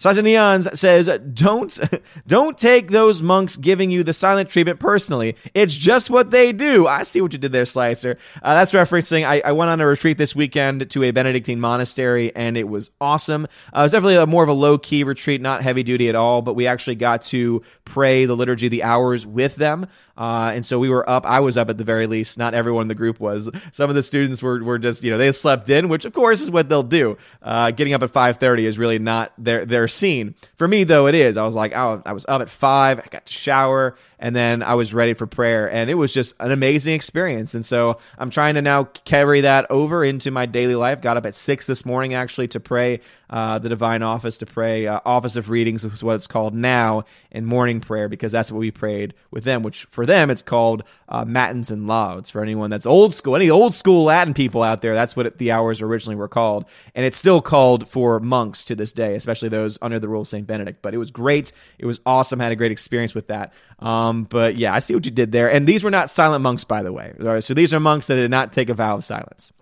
Sasa 0.00 0.22
Neon 0.22 0.74
says, 0.76 1.10
"Don't, 1.34 1.78
don't 2.26 2.56
take 2.56 2.90
those 2.90 3.20
monks 3.20 3.58
giving 3.58 3.90
you 3.90 4.02
the 4.02 4.14
silent 4.14 4.48
treatment 4.48 4.80
personally. 4.80 5.36
It's 5.52 5.76
just 5.76 6.08
what 6.08 6.30
they 6.30 6.52
do." 6.52 6.86
I 6.86 7.02
see 7.02 7.20
what 7.20 7.34
you 7.34 7.38
did 7.38 7.52
there, 7.52 7.66
Slicer. 7.66 8.16
Uh, 8.42 8.54
that's 8.54 8.72
referencing. 8.72 9.26
I, 9.26 9.42
I, 9.44 9.52
went 9.52 9.70
on 9.70 9.78
a 9.78 9.86
retreat 9.86 10.16
this 10.16 10.34
weekend 10.34 10.90
to 10.90 11.02
a 11.02 11.10
Benedictine 11.10 11.60
monastery, 11.60 12.34
and 12.34 12.56
it 12.56 12.66
was 12.66 12.90
awesome. 12.98 13.44
Uh, 13.76 13.80
it 13.80 13.82
was 13.82 13.92
definitely 13.92 14.16
a 14.16 14.26
more 14.26 14.42
of 14.42 14.48
a 14.48 14.54
low 14.54 14.78
key 14.78 15.04
retreat, 15.04 15.42
not 15.42 15.62
heavy 15.62 15.82
duty 15.82 16.08
at 16.08 16.14
all. 16.14 16.40
But 16.40 16.54
we 16.54 16.66
actually 16.66 16.96
got 16.96 17.20
to 17.22 17.60
pray 17.84 18.24
the 18.24 18.34
liturgy 18.34 18.68
the 18.68 18.82
hours 18.82 19.26
with 19.26 19.56
them. 19.56 19.86
Uh, 20.20 20.52
and 20.54 20.66
so 20.66 20.78
we 20.78 20.90
were 20.90 21.08
up. 21.08 21.24
I 21.24 21.40
was 21.40 21.56
up 21.56 21.70
at 21.70 21.78
the 21.78 21.84
very 21.84 22.06
least. 22.06 22.36
Not 22.36 22.52
everyone 22.52 22.82
in 22.82 22.88
the 22.88 22.94
group 22.94 23.18
was. 23.18 23.48
Some 23.72 23.88
of 23.88 23.96
the 23.96 24.02
students 24.02 24.42
were, 24.42 24.62
were 24.62 24.78
just, 24.78 25.02
you 25.02 25.10
know, 25.10 25.16
they 25.16 25.32
slept 25.32 25.70
in, 25.70 25.88
which 25.88 26.04
of 26.04 26.12
course 26.12 26.42
is 26.42 26.50
what 26.50 26.68
they'll 26.68 26.82
do. 26.82 27.16
Uh, 27.40 27.70
getting 27.70 27.94
up 27.94 28.02
at 28.02 28.12
5:30 28.12 28.64
is 28.64 28.76
really 28.76 28.98
not 28.98 29.32
their 29.38 29.64
their 29.64 29.88
scene. 29.88 30.34
For 30.56 30.68
me, 30.68 30.84
though, 30.84 31.06
it 31.06 31.14
is. 31.14 31.38
I 31.38 31.42
was 31.42 31.54
like, 31.54 31.72
oh, 31.74 32.02
I 32.04 32.12
was 32.12 32.26
up 32.28 32.42
at 32.42 32.50
five. 32.50 32.98
I 33.00 33.06
got 33.10 33.24
to 33.24 33.32
shower 33.32 33.96
and 34.20 34.36
then 34.36 34.62
I 34.62 34.74
was 34.74 34.92
ready 34.92 35.14
for 35.14 35.26
prayer, 35.26 35.68
and 35.72 35.90
it 35.90 35.94
was 35.94 36.12
just 36.12 36.34
an 36.38 36.52
amazing 36.52 36.94
experience. 36.94 37.54
And 37.54 37.64
so 37.64 37.98
I'm 38.18 38.28
trying 38.30 38.54
to 38.54 38.62
now 38.62 38.84
carry 38.84 39.40
that 39.40 39.68
over 39.70 40.04
into 40.04 40.30
my 40.30 40.44
daily 40.44 40.74
life. 40.74 41.00
Got 41.00 41.16
up 41.16 41.24
at 41.24 41.34
six 41.34 41.66
this 41.66 41.86
morning 41.86 42.12
actually 42.14 42.48
to 42.48 42.60
pray 42.60 43.00
uh, 43.30 43.58
the 43.58 43.70
divine 43.70 44.02
office, 44.02 44.36
to 44.38 44.46
pray 44.46 44.86
uh, 44.86 45.00
office 45.06 45.36
of 45.36 45.48
readings 45.48 45.84
is 45.84 46.04
what 46.04 46.16
it's 46.16 46.26
called 46.26 46.54
now, 46.54 47.04
and 47.32 47.46
morning 47.46 47.80
prayer 47.80 48.08
because 48.08 48.30
that's 48.30 48.52
what 48.52 48.58
we 48.58 48.70
prayed 48.70 49.14
with 49.30 49.44
them. 49.44 49.62
Which 49.62 49.84
for 49.86 50.04
them 50.04 50.28
it's 50.30 50.42
called 50.42 50.82
uh, 51.08 51.24
matins 51.24 51.70
and 51.70 51.88
lauds. 51.88 52.28
For 52.28 52.42
anyone 52.42 52.68
that's 52.68 52.86
old 52.86 53.14
school, 53.14 53.36
any 53.36 53.48
old 53.48 53.72
school 53.72 54.04
Latin 54.04 54.34
people 54.34 54.62
out 54.62 54.82
there, 54.82 54.92
that's 54.92 55.16
what 55.16 55.26
it, 55.26 55.38
the 55.38 55.52
hours 55.52 55.80
originally 55.80 56.16
were 56.16 56.28
called, 56.28 56.66
and 56.94 57.06
it's 57.06 57.16
still 57.16 57.40
called 57.40 57.88
for 57.88 58.20
monks 58.20 58.66
to 58.66 58.76
this 58.76 58.92
day, 58.92 59.14
especially 59.14 59.48
those 59.48 59.78
under 59.80 59.98
the 59.98 60.08
rule 60.08 60.22
of 60.22 60.28
Saint 60.28 60.46
Benedict. 60.46 60.82
But 60.82 60.92
it 60.92 60.98
was 60.98 61.10
great. 61.10 61.52
It 61.78 61.86
was 61.86 62.00
awesome. 62.04 62.38
Had 62.38 62.52
a 62.52 62.56
great 62.56 62.72
experience 62.72 63.14
with 63.14 63.28
that. 63.28 63.54
Um, 63.78 64.09
but 64.12 64.56
yeah, 64.56 64.74
I 64.74 64.78
see 64.78 64.94
what 64.94 65.04
you 65.04 65.10
did 65.10 65.32
there. 65.32 65.50
And 65.50 65.66
these 65.66 65.84
were 65.84 65.90
not 65.90 66.10
silent 66.10 66.42
monks, 66.42 66.64
by 66.64 66.82
the 66.82 66.92
way. 66.92 67.12
So 67.40 67.54
these 67.54 67.72
are 67.74 67.80
monks 67.80 68.06
that 68.08 68.16
did 68.16 68.30
not 68.30 68.52
take 68.52 68.68
a 68.68 68.74
vow 68.74 68.96
of 68.96 69.04
silence. 69.04 69.52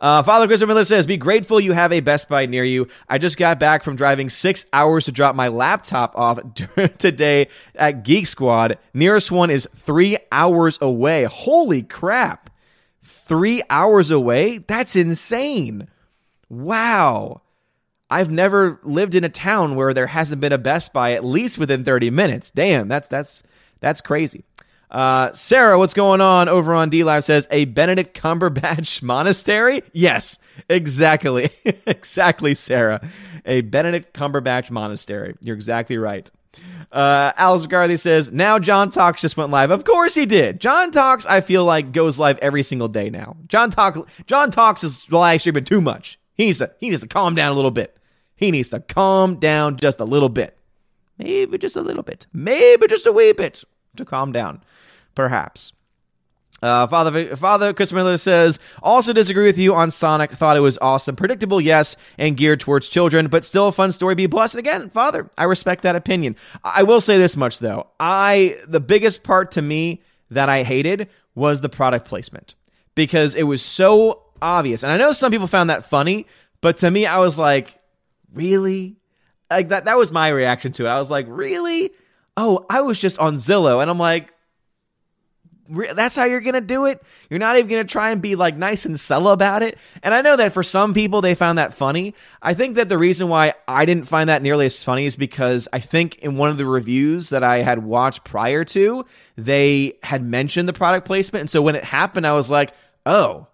Uh, 0.00 0.22
Father 0.22 0.46
Christopher 0.46 0.68
Miller 0.68 0.84
says, 0.84 1.06
Be 1.06 1.16
grateful 1.16 1.60
you 1.60 1.72
have 1.72 1.92
a 1.92 2.00
Best 2.00 2.28
Buy 2.28 2.46
near 2.46 2.64
you. 2.64 2.86
I 3.08 3.18
just 3.18 3.36
got 3.36 3.58
back 3.58 3.82
from 3.82 3.96
driving 3.96 4.28
six 4.28 4.64
hours 4.72 5.06
to 5.06 5.12
drop 5.12 5.34
my 5.34 5.48
laptop 5.48 6.16
off 6.16 6.38
today 6.98 7.48
at 7.74 8.04
Geek 8.04 8.26
Squad. 8.26 8.78
Nearest 8.94 9.32
one 9.32 9.50
is 9.50 9.68
three 9.76 10.18
hours 10.30 10.78
away. 10.80 11.24
Holy 11.24 11.82
crap. 11.82 12.50
Three 13.02 13.62
hours 13.68 14.10
away? 14.10 14.58
That's 14.58 14.96
insane. 14.96 15.88
Wow. 16.48 17.42
I've 18.10 18.30
never 18.30 18.80
lived 18.82 19.14
in 19.14 19.24
a 19.24 19.28
town 19.28 19.74
where 19.74 19.92
there 19.92 20.06
hasn't 20.06 20.40
been 20.40 20.52
a 20.52 20.58
Best 20.58 20.92
Buy 20.92 21.12
at 21.12 21.24
least 21.24 21.58
within 21.58 21.84
30 21.84 22.10
minutes. 22.10 22.50
Damn, 22.50 22.88
that's 22.88 23.08
that's 23.08 23.42
that's 23.80 24.00
crazy. 24.00 24.44
Uh, 24.90 25.32
Sarah, 25.32 25.78
what's 25.78 25.92
going 25.92 26.22
on 26.22 26.48
over 26.48 26.72
on 26.72 26.88
D 26.88 27.04
Live 27.04 27.24
says 27.24 27.46
a 27.50 27.66
Benedict 27.66 28.18
Cumberbatch 28.18 29.02
monastery? 29.02 29.82
Yes, 29.92 30.38
exactly. 30.68 31.50
exactly, 31.86 32.54
Sarah. 32.54 33.06
A 33.44 33.60
Benedict 33.60 34.14
Cumberbatch 34.14 34.70
monastery. 34.70 35.36
You're 35.42 35.56
exactly 35.56 35.98
right. 35.98 36.30
Uh, 36.90 37.32
Alex 37.36 37.66
Garthy 37.66 37.98
says, 37.98 38.32
now 38.32 38.58
John 38.58 38.88
Talks 38.88 39.20
just 39.20 39.36
went 39.36 39.50
live. 39.50 39.70
Of 39.70 39.84
course 39.84 40.14
he 40.14 40.24
did. 40.24 40.58
John 40.58 40.90
Talks, 40.90 41.26
I 41.26 41.42
feel 41.42 41.64
like, 41.64 41.92
goes 41.92 42.18
live 42.18 42.38
every 42.38 42.62
single 42.62 42.88
day 42.88 43.10
now. 43.10 43.36
John 43.46 43.70
Talk, 43.70 44.08
John 44.26 44.50
Talks 44.50 44.82
is 44.82 45.10
live 45.12 45.42
streaming 45.42 45.64
too 45.64 45.82
much. 45.82 46.18
He 46.34 46.46
needs 46.46 46.58
to, 46.58 46.72
he 46.78 46.88
needs 46.88 47.02
to 47.02 47.08
calm 47.08 47.34
down 47.34 47.52
a 47.52 47.54
little 47.54 47.70
bit. 47.70 47.97
He 48.38 48.52
needs 48.52 48.68
to 48.68 48.80
calm 48.80 49.34
down 49.36 49.76
just 49.76 49.98
a 49.98 50.04
little 50.04 50.28
bit. 50.28 50.56
Maybe 51.18 51.58
just 51.58 51.74
a 51.74 51.82
little 51.82 52.04
bit. 52.04 52.28
Maybe 52.32 52.86
just 52.86 53.04
a 53.04 53.12
wee 53.12 53.32
bit 53.32 53.64
to 53.96 54.04
calm 54.04 54.30
down, 54.30 54.62
perhaps. 55.16 55.72
Uh, 56.62 56.86
Father 56.86 57.36
Father 57.36 57.72
Chris 57.72 57.92
Miller 57.92 58.16
says, 58.16 58.58
also 58.82 59.12
disagree 59.12 59.46
with 59.46 59.58
you 59.58 59.74
on 59.74 59.90
Sonic. 59.90 60.30
Thought 60.32 60.56
it 60.56 60.60
was 60.60 60.78
awesome, 60.78 61.16
predictable, 61.16 61.60
yes, 61.60 61.96
and 62.16 62.36
geared 62.36 62.60
towards 62.60 62.88
children, 62.88 63.26
but 63.28 63.44
still 63.44 63.68
a 63.68 63.72
fun 63.72 63.92
story. 63.92 64.14
Be 64.14 64.26
blessed. 64.26 64.54
And 64.54 64.66
again, 64.66 64.90
Father, 64.90 65.28
I 65.36 65.44
respect 65.44 65.82
that 65.82 65.96
opinion. 65.96 66.36
I 66.64 66.84
will 66.84 67.00
say 67.00 67.18
this 67.18 67.36
much 67.36 67.58
though: 67.58 67.88
I 68.00 68.56
the 68.66 68.80
biggest 68.80 69.22
part 69.22 69.52
to 69.52 69.62
me 69.62 70.02
that 70.30 70.48
I 70.48 70.62
hated 70.62 71.08
was 71.34 71.60
the 71.60 71.68
product 71.68 72.06
placement 72.06 72.54
because 72.94 73.36
it 73.36 73.44
was 73.44 73.62
so 73.62 74.22
obvious, 74.42 74.82
and 74.82 74.90
I 74.90 74.96
know 74.96 75.12
some 75.12 75.30
people 75.30 75.46
found 75.46 75.70
that 75.70 75.86
funny, 75.86 76.26
but 76.60 76.78
to 76.78 76.90
me, 76.90 77.06
I 77.06 77.18
was 77.18 77.38
like, 77.38 77.77
really, 78.32 78.96
like 79.50 79.68
that. 79.68 79.84
That 79.86 79.96
was 79.96 80.12
my 80.12 80.28
reaction 80.28 80.72
to 80.72 80.86
it. 80.86 80.88
I 80.88 80.98
was 80.98 81.10
like, 81.10 81.26
really? 81.28 81.90
Oh, 82.36 82.66
I 82.70 82.82
was 82.82 82.98
just 82.98 83.18
on 83.18 83.34
Zillow, 83.34 83.80
and 83.82 83.90
I'm 83.90 83.98
like 83.98 84.32
that's 85.68 86.16
how 86.16 86.24
you're 86.24 86.40
gonna 86.40 86.60
do 86.60 86.86
it. 86.86 87.02
You're 87.28 87.38
not 87.38 87.56
even 87.56 87.68
gonna 87.68 87.84
try 87.84 88.10
and 88.10 88.22
be 88.22 88.36
like 88.36 88.56
nice 88.56 88.86
and 88.86 88.98
subtle 88.98 89.30
about 89.30 89.62
it. 89.62 89.78
And 90.02 90.14
I 90.14 90.22
know 90.22 90.36
that 90.36 90.52
for 90.52 90.62
some 90.62 90.94
people 90.94 91.20
they 91.20 91.34
found 91.34 91.58
that 91.58 91.74
funny. 91.74 92.14
I 92.40 92.54
think 92.54 92.76
that 92.76 92.88
the 92.88 92.98
reason 92.98 93.28
why 93.28 93.54
I 93.66 93.84
didn't 93.84 94.06
find 94.06 94.28
that 94.28 94.42
nearly 94.42 94.66
as 94.66 94.82
funny 94.82 95.04
is 95.04 95.16
because 95.16 95.68
I 95.72 95.80
think 95.80 96.16
in 96.18 96.36
one 96.36 96.48
of 96.48 96.56
the 96.56 96.66
reviews 96.66 97.30
that 97.30 97.44
I 97.44 97.58
had 97.58 97.84
watched 97.84 98.24
prior 98.24 98.64
to, 98.66 99.04
they 99.36 99.98
had 100.02 100.22
mentioned 100.22 100.68
the 100.68 100.72
product 100.72 101.06
placement, 101.06 101.42
and 101.42 101.50
so 101.50 101.62
when 101.62 101.74
it 101.74 101.84
happened, 101.84 102.26
I 102.26 102.32
was 102.32 102.50
like, 102.50 102.72
oh, 103.04 103.46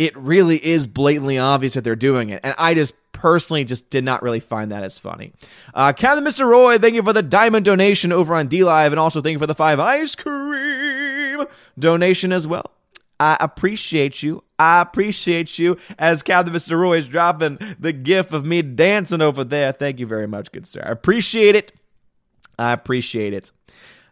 it 0.00 0.16
really 0.16 0.64
is 0.64 0.86
blatantly 0.86 1.36
obvious 1.36 1.74
that 1.74 1.84
they're 1.84 1.94
doing 1.94 2.30
it, 2.30 2.40
and 2.42 2.54
I 2.56 2.72
just 2.72 2.94
personally 3.12 3.64
just 3.64 3.90
did 3.90 4.02
not 4.02 4.22
really 4.22 4.40
find 4.40 4.72
that 4.72 4.82
as 4.82 4.98
funny. 4.98 5.34
Uh, 5.74 5.92
Captain 5.92 6.24
Mr. 6.24 6.46
Roy, 6.46 6.78
thank 6.78 6.94
you 6.94 7.02
for 7.02 7.12
the 7.12 7.22
diamond 7.22 7.66
donation 7.66 8.10
over 8.10 8.34
on 8.34 8.48
D 8.48 8.64
Live, 8.64 8.92
and 8.92 8.98
also 8.98 9.20
thank 9.20 9.34
you 9.34 9.38
for 9.38 9.46
the 9.46 9.54
five 9.54 9.78
ice 9.78 10.14
cream 10.14 11.44
donation 11.78 12.32
as 12.32 12.46
well. 12.46 12.70
I 13.20 13.36
appreciate 13.40 14.22
you. 14.22 14.42
I 14.58 14.80
appreciate 14.80 15.58
you 15.58 15.76
as 15.98 16.22
Captain 16.22 16.54
Mr. 16.54 16.80
Roy 16.80 16.96
is 16.96 17.06
dropping 17.06 17.58
the 17.78 17.92
gif 17.92 18.32
of 18.32 18.46
me 18.46 18.62
dancing 18.62 19.20
over 19.20 19.44
there. 19.44 19.72
Thank 19.72 19.98
you 20.00 20.06
very 20.06 20.26
much, 20.26 20.50
good 20.50 20.66
sir. 20.66 20.82
I 20.82 20.92
appreciate 20.92 21.56
it. 21.56 21.72
I 22.58 22.72
appreciate 22.72 23.34
it. 23.34 23.52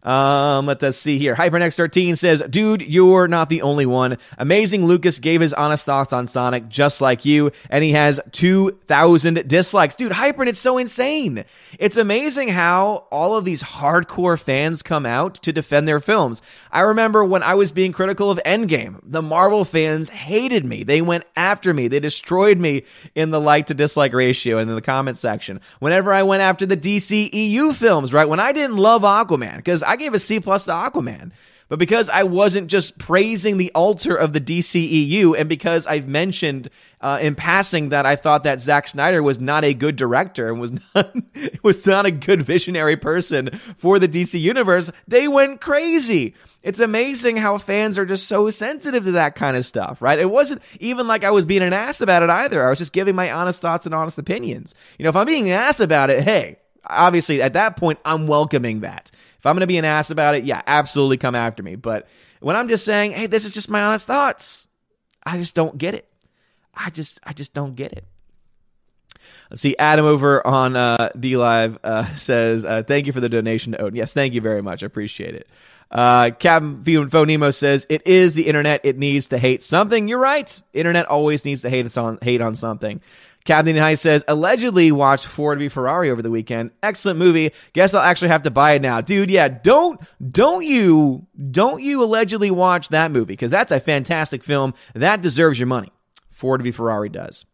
Um, 0.03 0.67
let 0.67 0.83
us 0.83 0.97
see 0.97 1.19
here. 1.19 1.35
HyperNext13 1.35 2.17
says, 2.17 2.43
Dude, 2.49 2.83
you're 2.83 3.29
not 3.29 3.49
the 3.49 3.63
only 3.63 3.87
one. 3.87 4.19
Amazing 4.39 4.87
Lucas 4.87 5.19
gave 5.19 5.41
his 5.41 5.53
honest 5.53 5.85
thoughts 5.85 6.13
on 6.13 6.27
Sonic 6.27 6.69
just 6.69 7.01
like 7.01 7.25
you, 7.25 7.51
and 7.69 7.83
he 7.83 7.93
has 7.93 8.21
2,000 8.33 9.49
dislikes. 9.49 9.95
Dude, 9.95 10.13
Hyper, 10.13 10.45
it's 10.45 10.59
so 10.59 10.79
insane. 10.79 11.45
It's 11.79 11.97
amazing 11.97 12.49
how 12.49 13.07
all 13.11 13.37
of 13.37 13.45
these 13.45 13.63
hardcore 13.63 14.39
fans 14.39 14.83
come 14.83 15.05
out 15.05 15.35
to 15.37 15.53
defend 15.53 15.89
their 15.89 16.01
films. 16.01 16.43
I 16.71 16.81
remember 16.81 17.25
when 17.25 17.43
I 17.43 17.55
was 17.55 17.73
being 17.73 17.93
critical 17.93 18.31
of 18.31 18.41
Endgame, 18.47 19.01
the 19.03 19.23
Marvel 19.23 19.65
fans 19.65 20.09
hated 20.09 20.65
me. 20.65 20.85
They 20.85 21.03
went 21.03 21.25
after 21.37 21.75
me. 21.75 21.89
They 21.89 22.01
destroyed 22.01 22.59
me 22.59 22.85
in 23.15 23.31
the 23.31 23.41
like 23.41 23.67
to 23.67 23.75
dislike 23.75 24.13
ratio 24.13 24.59
and 24.59 24.71
in 24.71 24.77
the 24.77 24.83
comment 24.83 25.19
section. 25.19 25.61
Whenever 25.81 26.13
I 26.13 26.23
went 26.23 26.43
after 26.43 26.67
the 26.67 26.77
DCEU 26.77 27.75
films, 27.75 28.13
right? 28.13 28.29
When 28.29 28.41
I 28.41 28.53
didn't 28.53 28.77
love 28.77 29.03
Aquaman, 29.03 29.57
because 29.57 29.83
I 29.83 29.97
gave 29.99 30.15
a 30.15 30.19
C 30.19 30.41
plus 30.41 30.65
to 30.65 30.71
Aquaman. 30.71 31.33
But 31.69 31.79
because 31.79 32.09
I 32.09 32.23
wasn't 32.23 32.69
just 32.69 32.97
praising 32.97 33.59
the 33.59 33.71
altar 33.75 34.15
of 34.17 34.33
the 34.33 34.41
DCEU, 34.41 35.39
and 35.39 35.49
because 35.51 35.87
I've 35.87 36.09
mentioned 36.09 36.69
uh, 37.03 37.19
in 37.21 37.35
passing 37.35 37.91
that 37.91 38.07
I 38.07 38.17
thought 38.17 38.45
that 38.45 38.59
Zack 38.59 38.89
Snyder 38.89 39.23
was 39.23 39.39
not 39.39 39.65
a 39.65 39.75
good 39.75 39.97
director 39.97 40.49
and 40.49 40.61
was 40.61 40.73
not 40.95 41.15
was 41.63 41.87
not 41.87 42.07
a 42.07 42.11
good 42.11 42.43
visionary 42.43 42.97
person 42.97 43.51
for 43.77 43.99
the 43.99 44.09
DC 44.09 44.41
universe, 44.41 44.91
they 45.07 45.29
went 45.29 45.61
crazy. 45.61 46.35
It's 46.63 46.81
amazing 46.81 47.37
how 47.37 47.59
fans 47.59 47.99
are 47.99 48.07
just 48.07 48.27
so 48.27 48.51
sensitive 48.51 49.05
to 49.05 49.13
that 49.13 49.37
kind 49.37 49.57
of 49.57 49.65
stuff, 49.65 50.03
right? 50.03 50.19
It 50.19 50.31
wasn't 50.31 50.63
even 50.81 51.07
like 51.07 51.23
I 51.23 51.31
was 51.31 51.47
being 51.47 51.63
an 51.63 51.73
ass 51.73 52.01
about 52.01 52.23
it 52.23 52.31
either. 52.31 52.67
I 52.67 52.71
was 52.71 52.79
just 52.79 52.93
giving 52.93 53.15
my 53.15 53.31
honest 53.31 53.61
thoughts 53.61 53.87
and 53.87 53.95
honest 53.95 54.19
opinions. 54.19 54.75
You 54.99 55.05
know, 55.05 55.11
if 55.11 55.17
I'm 55.17 55.27
being 55.27 55.49
an 55.49 55.55
ass 55.55 55.81
about 55.81 56.11
it, 56.11 56.25
hey, 56.25 56.57
obviously 56.85 57.43
at 57.43 57.53
that 57.53 57.77
point 57.77 57.99
I'm 58.05 58.27
welcoming 58.27 58.81
that. 58.81 59.11
If 59.39 59.47
I'm 59.47 59.55
going 59.55 59.61
to 59.61 59.67
be 59.67 59.79
an 59.79 59.85
ass 59.85 60.11
about 60.11 60.35
it, 60.35 60.45
yeah, 60.45 60.63
absolutely 60.67 61.17
come 61.17 61.35
after 61.35 61.63
me. 61.63 61.77
But 61.77 62.09
when 62.41 62.57
I'm 62.57 62.69
just 62.69 62.85
saying, 62.85 63.13
hey, 63.13 63.27
this 63.27 63.45
is 63.45 63.55
just 63.55 63.71
my 63.71 63.83
honest 63.83 64.07
thoughts, 64.07 64.67
I 65.25 65.37
just 65.39 65.55
don't 65.55 65.79
get 65.79 65.95
it. 65.95 66.11
I 66.75 66.91
just, 66.91 67.21
I 67.25 67.33
just 67.33 67.55
don't 67.55 67.75
get 67.75 67.93
it. 67.93 68.05
Let's 69.51 69.63
see. 69.63 69.77
Adam 69.79 70.05
over 70.05 70.47
on 70.47 70.77
uh, 70.77 71.11
D 71.19 71.37
Live 71.37 71.79
uh, 71.83 72.13
says, 72.15 72.65
uh, 72.65 72.83
"Thank 72.87 73.07
you 73.07 73.13
for 73.13 73.21
the 73.21 73.29
donation 73.29 73.73
to 73.73 73.81
Odin." 73.81 73.97
Yes, 73.97 74.13
thank 74.13 74.35
you 74.35 74.41
very 74.41 74.63
much. 74.63 74.83
I 74.83 74.87
appreciate 74.87 75.35
it. 75.35 75.49
Uh, 75.91 76.31
Captain 76.39 76.83
Phonemo 76.85 77.55
says, 77.55 77.87
"It 77.89 78.07
is 78.07 78.35
the 78.35 78.47
internet. 78.47 78.83
It 78.85 78.99
needs 78.99 79.29
to 79.29 79.39
hate 79.39 79.63
something." 79.63 80.09
You're 80.09 80.19
right. 80.19 80.61
Internet 80.73 81.07
always 81.07 81.45
needs 81.45 81.63
to 81.63 81.71
hate 81.71 81.97
on 81.97 82.19
hate 82.21 82.41
on 82.41 82.55
something. 82.55 83.01
Captain 83.49 83.79
High 83.79 83.95
says, 83.95 84.27
allegedly 84.29 84.93
watched 84.93 85.25
Ford 85.25 85.59
v 85.59 85.71
Ferrari 85.71 86.11
over 86.11 86.21
the 86.21 86.31
weekend. 86.31 86.71
Excellent 86.83 87.19
movie. 87.19 87.53
Guess 87.73 87.95
I'll 87.95 88.03
actually 88.03 88.29
have 88.29 88.43
to 88.43 88.51
buy 88.51 88.73
it 88.73 88.83
now. 88.83 89.01
Dude, 89.01 89.31
yeah, 89.31 89.49
don't, 89.49 89.99
don't 90.31 90.67
you, 90.67 91.27
don't 91.51 91.83
you 91.83 92.05
allegedly 92.05 92.51
watch 92.51 92.91
that 92.91 93.11
movie 93.11 93.33
because 93.33 93.51
that's 93.51 93.73
a 93.73 93.81
fantastic 93.81 94.43
film. 94.43 94.75
That 94.95 95.23
deserves 95.23 95.59
your 95.59 95.67
money. 95.67 95.91
Ford 96.31 96.63
v 96.63 96.73
Ferrari 96.73 97.09
does. 97.09 97.47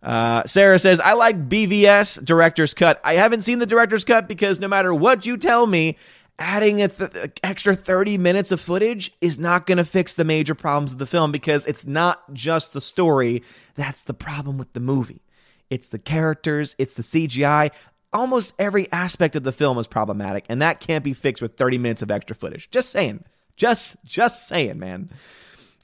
Uh, 0.00 0.44
Sarah 0.46 0.78
says, 0.78 1.00
I 1.00 1.14
like 1.14 1.48
BVS 1.48 2.24
director's 2.24 2.72
cut. 2.72 3.00
I 3.02 3.14
haven't 3.14 3.40
seen 3.40 3.58
the 3.58 3.66
director's 3.66 4.04
cut 4.04 4.28
because 4.28 4.60
no 4.60 4.68
matter 4.68 4.94
what 4.94 5.26
you 5.26 5.36
tell 5.36 5.66
me, 5.66 5.96
adding 6.38 6.82
an 6.82 6.90
th- 6.90 7.32
extra 7.42 7.74
30 7.74 8.18
minutes 8.18 8.52
of 8.52 8.60
footage 8.60 9.12
is 9.20 9.38
not 9.38 9.66
going 9.66 9.78
to 9.78 9.84
fix 9.84 10.14
the 10.14 10.24
major 10.24 10.54
problems 10.54 10.92
of 10.92 10.98
the 10.98 11.06
film 11.06 11.32
because 11.32 11.66
it's 11.66 11.86
not 11.86 12.32
just 12.32 12.72
the 12.72 12.80
story. 12.80 13.42
That's 13.74 14.02
the 14.02 14.14
problem 14.14 14.58
with 14.58 14.72
the 14.72 14.80
movie. 14.80 15.22
It's 15.70 15.88
the 15.88 15.98
characters, 15.98 16.76
it's 16.78 16.94
the 16.96 17.02
CGI. 17.02 17.70
Almost 18.12 18.54
every 18.58 18.92
aspect 18.92 19.36
of 19.36 19.42
the 19.42 19.52
film 19.52 19.78
is 19.78 19.86
problematic, 19.86 20.44
and 20.48 20.60
that 20.60 20.80
can't 20.80 21.02
be 21.02 21.14
fixed 21.14 21.40
with 21.40 21.56
30 21.56 21.78
minutes 21.78 22.02
of 22.02 22.10
extra 22.10 22.36
footage. 22.36 22.70
Just 22.70 22.90
saying. 22.90 23.24
Just 23.56 23.96
just 24.04 24.48
saying, 24.48 24.78
man. 24.78 25.10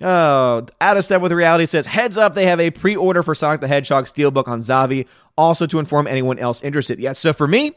Oh, 0.01 0.67
out 0.81 0.97
of 0.97 1.05
step 1.05 1.21
with 1.21 1.33
reality 1.33 1.67
says, 1.67 1.87
heads 1.87 2.17
up, 2.19 2.35
they 2.35 2.47
have 2.47 2.61
a 2.61 2.71
pre-order 2.71 3.23
for 3.23 3.35
Sonic 3.35 3.61
the 3.61 3.67
Hedgehog 3.67 4.05
Steelbook 4.05 4.47
on 4.47 4.61
Zavvi, 4.61 5.07
also 5.37 5.67
to 5.67 5.81
inform 5.81 6.07
anyone 6.07 6.39
else 6.39 6.63
interested. 6.63 7.01
Yes, 7.01 7.19
so 7.19 7.33
for 7.33 7.49
me, 7.49 7.73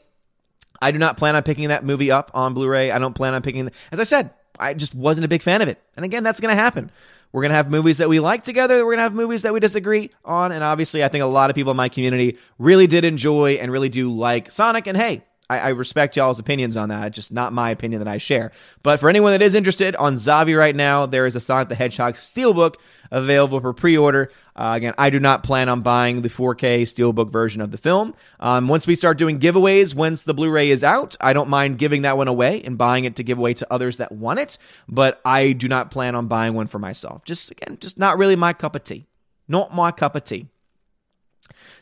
I 0.81 0.91
do 0.91 0.97
not 0.97 1.17
plan 1.17 1.35
on 1.35 1.43
picking 1.43 1.69
that 1.69 1.85
movie 1.85 2.11
up 2.11 2.31
on 2.33 2.53
Blu-ray. 2.53 2.91
I 2.91 2.99
don't 2.99 3.13
plan 3.13 3.33
on 3.33 3.41
picking, 3.41 3.69
as 3.91 3.99
I 3.99 4.03
said, 4.03 4.31
I 4.59 4.73
just 4.73 4.95
wasn't 4.95 5.25
a 5.25 5.27
big 5.27 5.43
fan 5.43 5.61
of 5.61 5.67
it. 5.67 5.81
And 5.95 6.03
again, 6.05 6.23
that's 6.23 6.39
going 6.39 6.55
to 6.55 6.61
happen. 6.61 6.91
We're 7.31 7.41
going 7.41 7.51
to 7.51 7.55
have 7.55 7.69
movies 7.69 7.99
that 7.99 8.09
we 8.09 8.19
like 8.19 8.43
together. 8.43 8.77
We're 8.77 8.91
going 8.91 8.97
to 8.97 9.03
have 9.03 9.13
movies 9.13 9.43
that 9.43 9.53
we 9.53 9.59
disagree 9.59 10.09
on. 10.25 10.51
And 10.51 10.63
obviously, 10.63 11.03
I 11.03 11.07
think 11.07 11.23
a 11.23 11.27
lot 11.27 11.49
of 11.49 11.55
people 11.55 11.71
in 11.71 11.77
my 11.77 11.87
community 11.87 12.37
really 12.59 12.87
did 12.87 13.05
enjoy 13.05 13.53
and 13.53 13.71
really 13.71 13.89
do 13.89 14.13
like 14.13 14.51
Sonic. 14.51 14.87
And 14.87 14.97
hey, 14.97 15.23
I, 15.51 15.57
I 15.57 15.67
respect 15.69 16.15
y'all's 16.15 16.39
opinions 16.39 16.77
on 16.77 16.87
that. 16.89 17.07
It's 17.07 17.15
just 17.15 17.31
not 17.31 17.51
my 17.51 17.71
opinion 17.71 17.99
that 17.99 18.07
I 18.07 18.17
share. 18.17 18.53
But 18.83 19.01
for 19.01 19.09
anyone 19.09 19.33
that 19.33 19.41
is 19.41 19.53
interested, 19.53 19.97
on 19.97 20.15
Zavvi 20.15 20.57
right 20.57 20.75
now, 20.75 21.05
there 21.05 21.25
is 21.25 21.35
a 21.35 21.41
Sonic 21.41 21.67
the 21.67 21.75
Hedgehog 21.75 22.15
Steelbook 22.15 22.75
available 23.11 23.59
for 23.59 23.73
pre-order. 23.73 24.31
Uh, 24.55 24.73
again, 24.77 24.93
I 24.97 25.09
do 25.09 25.19
not 25.19 25.43
plan 25.43 25.67
on 25.67 25.81
buying 25.81 26.21
the 26.21 26.29
4K 26.29 26.83
Steelbook 26.83 27.31
version 27.33 27.59
of 27.59 27.71
the 27.71 27.77
film. 27.77 28.15
Um, 28.39 28.69
once 28.69 28.87
we 28.87 28.95
start 28.95 29.17
doing 29.17 29.39
giveaways, 29.39 29.93
once 29.93 30.23
the 30.23 30.33
Blu-ray 30.33 30.69
is 30.69 30.85
out, 30.85 31.17
I 31.19 31.33
don't 31.33 31.49
mind 31.49 31.77
giving 31.77 32.03
that 32.03 32.15
one 32.15 32.29
away 32.29 32.61
and 32.63 32.77
buying 32.77 33.03
it 33.03 33.17
to 33.17 33.23
give 33.23 33.37
away 33.37 33.53
to 33.55 33.67
others 33.69 33.97
that 33.97 34.13
want 34.13 34.39
it. 34.39 34.57
But 34.87 35.19
I 35.25 35.51
do 35.51 35.67
not 35.67 35.91
plan 35.91 36.15
on 36.15 36.27
buying 36.27 36.53
one 36.53 36.67
for 36.67 36.79
myself. 36.79 37.25
Just 37.25 37.51
again, 37.51 37.77
just 37.81 37.97
not 37.97 38.17
really 38.17 38.37
my 38.37 38.53
cup 38.53 38.73
of 38.73 38.85
tea. 38.85 39.05
Not 39.49 39.75
my 39.75 39.91
cup 39.91 40.15
of 40.15 40.23
tea. 40.23 40.47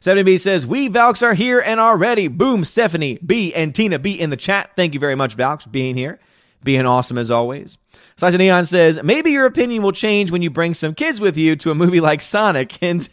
70B 0.01 0.39
says, 0.39 0.65
We 0.65 0.87
Valks 0.87 1.23
are 1.23 1.33
here 1.33 1.59
and 1.59 1.79
are 1.79 1.97
ready. 1.97 2.27
Boom, 2.27 2.65
Stephanie 2.65 3.19
B 3.25 3.53
and 3.53 3.73
Tina 3.73 3.99
B 3.99 4.19
in 4.19 4.29
the 4.29 4.37
chat. 4.37 4.71
Thank 4.75 4.93
you 4.93 4.99
very 4.99 5.15
much, 5.15 5.35
Valks, 5.35 5.63
for 5.63 5.69
being 5.69 5.95
here. 5.95 6.19
Being 6.63 6.85
awesome 6.85 7.17
as 7.17 7.31
always. 7.31 7.77
Slice 8.17 8.33
of 8.33 8.39
Neon 8.39 8.65
says, 8.65 9.01
Maybe 9.01 9.31
your 9.31 9.45
opinion 9.45 9.81
will 9.81 9.93
change 9.93 10.31
when 10.31 10.41
you 10.41 10.49
bring 10.49 10.73
some 10.73 10.93
kids 10.93 11.21
with 11.21 11.37
you 11.37 11.55
to 11.57 11.71
a 11.71 11.75
movie 11.75 12.01
like 12.01 12.21
Sonic. 12.21 12.77
And 12.81 13.07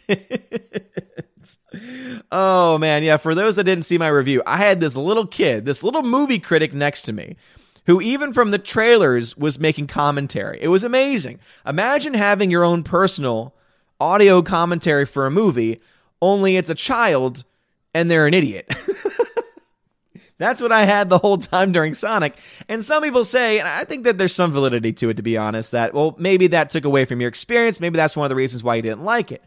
oh, 2.31 2.77
man. 2.77 3.03
Yeah, 3.03 3.17
for 3.17 3.35
those 3.35 3.55
that 3.55 3.63
didn't 3.65 3.85
see 3.85 3.97
my 3.97 4.07
review, 4.07 4.41
I 4.45 4.57
had 4.57 4.79
this 4.79 4.95
little 4.95 5.27
kid, 5.27 5.65
this 5.65 5.83
little 5.83 6.03
movie 6.03 6.39
critic 6.39 6.73
next 6.73 7.03
to 7.03 7.13
me 7.13 7.37
who 7.87 8.01
even 8.01 8.33
from 8.33 8.51
the 8.51 8.59
trailers 8.59 9.35
was 9.35 9.59
making 9.59 9.87
commentary. 9.87 10.59
It 10.61 10.67
was 10.67 10.83
amazing. 10.83 11.39
Imagine 11.65 12.13
having 12.13 12.51
your 12.51 12.63
own 12.63 12.83
personal 12.83 13.55
audio 13.99 14.41
commentary 14.41 15.05
for 15.05 15.25
a 15.25 15.31
movie 15.31 15.79
only 16.21 16.57
it's 16.57 16.69
a 16.69 16.75
child 16.75 17.43
and 17.93 18.09
they're 18.09 18.27
an 18.27 18.33
idiot. 18.33 18.71
That's 20.39 20.61
what 20.61 20.71
I 20.71 20.85
had 20.85 21.09
the 21.09 21.17
whole 21.17 21.39
time 21.39 21.71
during 21.71 21.95
Sonic. 21.95 22.37
And 22.69 22.83
some 22.83 23.01
people 23.01 23.25
say, 23.25 23.59
and 23.59 23.67
I 23.67 23.85
think 23.85 24.03
that 24.03 24.19
there's 24.19 24.35
some 24.35 24.51
validity 24.51 24.93
to 24.93 25.09
it, 25.09 25.17
to 25.17 25.23
be 25.23 25.35
honest, 25.35 25.71
that, 25.71 25.95
well, 25.95 26.15
maybe 26.19 26.47
that 26.47 26.69
took 26.69 26.85
away 26.85 27.05
from 27.05 27.21
your 27.21 27.27
experience. 27.27 27.79
Maybe 27.79 27.97
that's 27.97 28.15
one 28.15 28.25
of 28.25 28.29
the 28.29 28.35
reasons 28.35 28.63
why 28.63 28.75
you 28.75 28.83
didn't 28.83 29.03
like 29.03 29.31
it. 29.31 29.43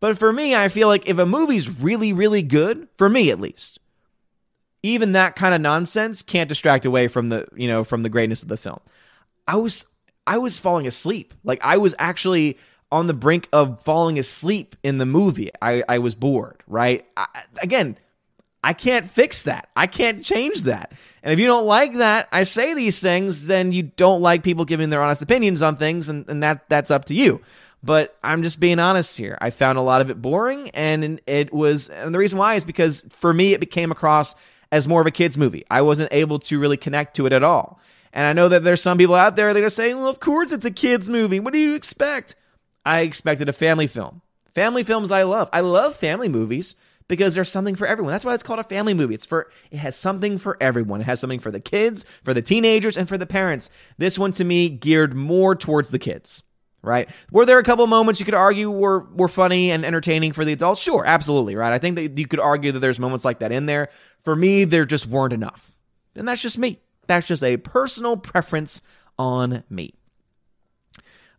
But 0.00 0.18
for 0.18 0.32
me, 0.32 0.54
I 0.54 0.68
feel 0.68 0.88
like 0.88 1.08
if 1.08 1.18
a 1.18 1.26
movie's 1.26 1.70
really, 1.70 2.12
really 2.12 2.42
good, 2.42 2.88
for 2.96 3.08
me 3.08 3.30
at 3.30 3.40
least, 3.40 3.78
even 4.82 5.12
that 5.12 5.36
kind 5.36 5.54
of 5.54 5.60
nonsense 5.60 6.22
can't 6.22 6.48
distract 6.48 6.84
away 6.84 7.06
from 7.08 7.28
the, 7.28 7.46
you 7.54 7.68
know, 7.68 7.84
from 7.84 8.02
the 8.02 8.08
greatness 8.08 8.42
of 8.42 8.48
the 8.48 8.56
film. 8.56 8.80
I 9.46 9.56
was 9.56 9.86
I 10.26 10.38
was 10.38 10.58
falling 10.58 10.86
asleep. 10.86 11.34
Like 11.44 11.60
I 11.62 11.76
was 11.76 11.94
actually 11.98 12.58
on 12.90 13.06
the 13.06 13.14
brink 13.14 13.48
of 13.52 13.82
falling 13.82 14.18
asleep 14.18 14.76
in 14.82 14.98
the 14.98 15.06
movie. 15.06 15.50
I, 15.60 15.82
I 15.88 15.98
was 15.98 16.14
bored, 16.14 16.62
right? 16.66 17.04
I, 17.16 17.26
again, 17.60 17.98
I 18.62 18.72
can't 18.72 19.08
fix 19.08 19.42
that. 19.44 19.68
I 19.76 19.86
can't 19.86 20.24
change 20.24 20.62
that. 20.62 20.92
And 21.22 21.32
if 21.32 21.38
you 21.38 21.46
don't 21.46 21.66
like 21.66 21.94
that, 21.94 22.28
I 22.32 22.42
say 22.44 22.74
these 22.74 23.00
things, 23.00 23.46
then 23.46 23.72
you 23.72 23.84
don't 23.84 24.22
like 24.22 24.42
people 24.42 24.64
giving 24.64 24.90
their 24.90 25.02
honest 25.02 25.22
opinions 25.22 25.62
on 25.62 25.76
things, 25.76 26.08
and, 26.08 26.28
and 26.28 26.42
that 26.42 26.68
that's 26.68 26.90
up 26.90 27.06
to 27.06 27.14
you. 27.14 27.40
But 27.82 28.16
I'm 28.24 28.42
just 28.42 28.58
being 28.58 28.78
honest 28.78 29.16
here. 29.16 29.38
I 29.40 29.50
found 29.50 29.78
a 29.78 29.82
lot 29.82 30.00
of 30.00 30.10
it 30.10 30.20
boring, 30.20 30.70
and 30.70 31.20
it 31.26 31.52
was, 31.52 31.88
and 31.88 32.14
the 32.14 32.18
reason 32.18 32.38
why 32.38 32.54
is 32.54 32.64
because 32.64 33.04
for 33.10 33.32
me, 33.32 33.52
it 33.52 33.60
became 33.60 33.92
across 33.92 34.34
as 34.72 34.88
more 34.88 35.00
of 35.00 35.06
a 35.06 35.12
kids 35.12 35.38
movie. 35.38 35.64
I 35.70 35.82
wasn't 35.82 36.12
able 36.12 36.40
to 36.40 36.58
really 36.58 36.76
connect 36.76 37.16
to 37.16 37.26
it 37.26 37.32
at 37.32 37.44
all. 37.44 37.80
And 38.12 38.26
I 38.26 38.32
know 38.32 38.48
that 38.48 38.64
there's 38.64 38.82
some 38.82 38.98
people 38.98 39.14
out 39.14 39.36
there 39.36 39.52
that 39.54 39.62
are 39.62 39.68
saying, 39.68 39.96
well, 39.96 40.08
of 40.08 40.18
course 40.18 40.50
it's 40.50 40.64
a 40.64 40.70
kids 40.70 41.08
movie. 41.08 41.38
What 41.38 41.52
do 41.52 41.58
you 41.58 41.74
expect? 41.74 42.34
I 42.86 43.00
expected 43.00 43.48
a 43.48 43.52
family 43.52 43.88
film. 43.88 44.22
Family 44.54 44.84
films 44.84 45.10
I 45.12 45.24
love. 45.24 45.50
I 45.52 45.60
love 45.60 45.96
family 45.96 46.28
movies 46.28 46.76
because 47.08 47.34
there's 47.34 47.50
something 47.50 47.74
for 47.74 47.86
everyone. 47.86 48.12
That's 48.12 48.24
why 48.24 48.32
it's 48.32 48.44
called 48.44 48.60
a 48.60 48.64
family 48.64 48.94
movie. 48.94 49.14
It's 49.14 49.26
for 49.26 49.50
it 49.70 49.78
has 49.78 49.96
something 49.96 50.38
for 50.38 50.56
everyone. 50.60 51.00
It 51.00 51.04
has 51.04 51.20
something 51.20 51.40
for 51.40 51.50
the 51.50 51.60
kids, 51.60 52.06
for 52.24 52.32
the 52.32 52.42
teenagers, 52.42 52.96
and 52.96 53.08
for 53.08 53.18
the 53.18 53.26
parents. 53.26 53.70
This 53.98 54.18
one 54.18 54.32
to 54.32 54.44
me 54.44 54.68
geared 54.68 55.14
more 55.14 55.56
towards 55.56 55.90
the 55.90 55.98
kids. 55.98 56.44
Right? 56.80 57.10
Were 57.32 57.44
there 57.44 57.58
a 57.58 57.64
couple 57.64 57.84
moments 57.88 58.20
you 58.20 58.24
could 58.24 58.34
argue 58.34 58.70
were 58.70 59.00
were 59.00 59.26
funny 59.26 59.72
and 59.72 59.84
entertaining 59.84 60.32
for 60.32 60.44
the 60.44 60.52
adults? 60.52 60.80
Sure, 60.80 61.04
absolutely, 61.04 61.56
right? 61.56 61.72
I 61.72 61.78
think 61.78 61.96
that 61.96 62.16
you 62.16 62.28
could 62.28 62.38
argue 62.38 62.70
that 62.70 62.78
there's 62.78 63.00
moments 63.00 63.24
like 63.24 63.40
that 63.40 63.50
in 63.50 63.66
there. 63.66 63.88
For 64.22 64.36
me, 64.36 64.64
there 64.64 64.84
just 64.84 65.06
weren't 65.06 65.32
enough. 65.32 65.74
And 66.14 66.28
that's 66.28 66.40
just 66.40 66.56
me. 66.56 66.78
That's 67.08 67.26
just 67.26 67.42
a 67.42 67.56
personal 67.56 68.16
preference 68.16 68.80
on 69.18 69.64
me. 69.68 69.94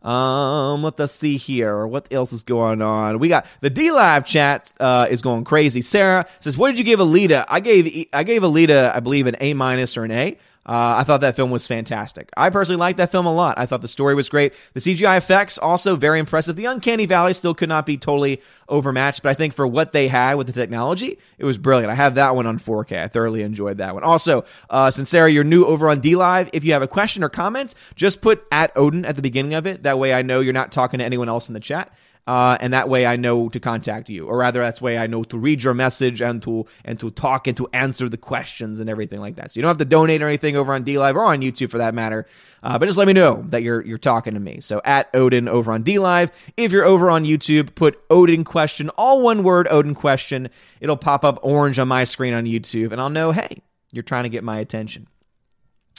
Um, 0.02 0.84
let 0.84 1.00
us 1.00 1.12
see 1.12 1.36
here. 1.36 1.86
What 1.86 2.12
else 2.12 2.32
is 2.32 2.44
going 2.44 2.82
on? 2.82 3.18
We 3.18 3.28
got 3.28 3.46
the 3.60 3.70
D 3.70 3.90
Live 3.90 4.24
chat 4.24 4.72
uh, 4.78 5.06
is 5.10 5.22
going 5.22 5.44
crazy. 5.44 5.82
Sarah 5.82 6.26
says, 6.38 6.56
"What 6.56 6.68
did 6.68 6.78
you 6.78 6.84
give 6.84 7.00
Alita?" 7.00 7.44
I 7.48 7.60
gave 7.60 8.06
I 8.12 8.22
gave 8.22 8.42
Alita, 8.42 8.94
I 8.94 9.00
believe, 9.00 9.26
an 9.26 9.36
A 9.40 9.54
minus 9.54 9.96
or 9.96 10.04
an 10.04 10.12
A. 10.12 10.38
Uh, 10.68 10.96
I 10.98 11.04
thought 11.04 11.22
that 11.22 11.34
film 11.34 11.50
was 11.50 11.66
fantastic. 11.66 12.28
I 12.36 12.50
personally 12.50 12.78
liked 12.78 12.98
that 12.98 13.10
film 13.10 13.24
a 13.24 13.32
lot. 13.32 13.58
I 13.58 13.64
thought 13.64 13.80
the 13.80 13.88
story 13.88 14.14
was 14.14 14.28
great. 14.28 14.52
The 14.74 14.80
CGI 14.80 15.16
effects 15.16 15.56
also 15.56 15.96
very 15.96 16.18
impressive. 16.18 16.56
The 16.56 16.66
Uncanny 16.66 17.06
Valley 17.06 17.32
still 17.32 17.54
could 17.54 17.70
not 17.70 17.86
be 17.86 17.96
totally 17.96 18.42
overmatched, 18.68 19.22
but 19.22 19.30
I 19.30 19.34
think 19.34 19.54
for 19.54 19.66
what 19.66 19.92
they 19.92 20.08
had 20.08 20.34
with 20.34 20.46
the 20.46 20.52
technology, 20.52 21.18
it 21.38 21.46
was 21.46 21.56
brilliant. 21.56 21.90
I 21.90 21.94
have 21.94 22.16
that 22.16 22.36
one 22.36 22.46
on 22.46 22.58
4K. 22.58 23.02
I 23.02 23.08
thoroughly 23.08 23.42
enjoyed 23.42 23.78
that 23.78 23.94
one. 23.94 24.04
Also, 24.04 24.44
uh, 24.68 24.90
since 24.90 25.08
Sarah, 25.08 25.30
you're 25.30 25.42
new 25.42 25.64
over 25.64 25.88
on 25.88 26.00
D 26.00 26.16
Live, 26.16 26.50
if 26.52 26.64
you 26.64 26.74
have 26.74 26.82
a 26.82 26.88
question 26.88 27.24
or 27.24 27.30
comment, 27.30 27.74
just 27.94 28.20
put 28.20 28.44
at 28.52 28.70
Odin 28.76 29.06
at 29.06 29.16
the 29.16 29.22
beginning 29.22 29.54
of 29.54 29.66
it. 29.66 29.84
That 29.84 29.98
way 29.98 30.12
I 30.12 30.20
know 30.20 30.40
you're 30.40 30.52
not 30.52 30.70
talking 30.70 30.98
to 30.98 31.04
anyone 31.04 31.30
else 31.30 31.48
in 31.48 31.54
the 31.54 31.60
chat. 31.60 31.90
Uh, 32.28 32.58
and 32.60 32.74
that 32.74 32.90
way 32.90 33.06
I 33.06 33.16
know 33.16 33.48
to 33.48 33.58
contact 33.58 34.10
you, 34.10 34.26
or 34.26 34.36
rather, 34.36 34.60
that's 34.60 34.82
way 34.82 34.98
I 34.98 35.06
know 35.06 35.24
to 35.24 35.38
read 35.38 35.62
your 35.62 35.72
message 35.72 36.20
and 36.20 36.42
to 36.42 36.66
and 36.84 37.00
to 37.00 37.10
talk 37.10 37.46
and 37.46 37.56
to 37.56 37.66
answer 37.72 38.06
the 38.06 38.18
questions 38.18 38.80
and 38.80 38.90
everything 38.90 39.18
like 39.18 39.36
that. 39.36 39.50
So 39.50 39.58
you 39.58 39.62
don't 39.62 39.70
have 39.70 39.78
to 39.78 39.86
donate 39.86 40.20
or 40.20 40.28
anything 40.28 40.54
over 40.54 40.74
on 40.74 40.82
D 40.82 40.98
Live 40.98 41.16
or 41.16 41.24
on 41.24 41.40
YouTube 41.40 41.70
for 41.70 41.78
that 41.78 41.94
matter, 41.94 42.26
uh, 42.62 42.78
but 42.78 42.84
just 42.84 42.98
let 42.98 43.06
me 43.06 43.14
know 43.14 43.46
that 43.48 43.62
you're 43.62 43.80
you're 43.80 43.96
talking 43.96 44.34
to 44.34 44.40
me. 44.40 44.60
So 44.60 44.82
at 44.84 45.08
Odin 45.14 45.48
over 45.48 45.72
on 45.72 45.82
D 45.84 45.98
Live. 45.98 46.30
If 46.58 46.70
you're 46.70 46.84
over 46.84 47.08
on 47.08 47.24
YouTube, 47.24 47.74
put 47.74 47.98
Odin 48.10 48.44
question, 48.44 48.90
all 48.90 49.22
one 49.22 49.42
word, 49.42 49.66
Odin 49.70 49.94
question. 49.94 50.50
It'll 50.82 50.98
pop 50.98 51.24
up 51.24 51.38
orange 51.42 51.78
on 51.78 51.88
my 51.88 52.04
screen 52.04 52.34
on 52.34 52.44
YouTube, 52.44 52.92
and 52.92 53.00
I'll 53.00 53.08
know, 53.08 53.32
hey, 53.32 53.62
you're 53.90 54.02
trying 54.02 54.24
to 54.24 54.28
get 54.28 54.44
my 54.44 54.58
attention. 54.58 55.06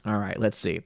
All 0.05 0.19
right, 0.19 0.39
let's 0.39 0.59
see. 0.59 0.81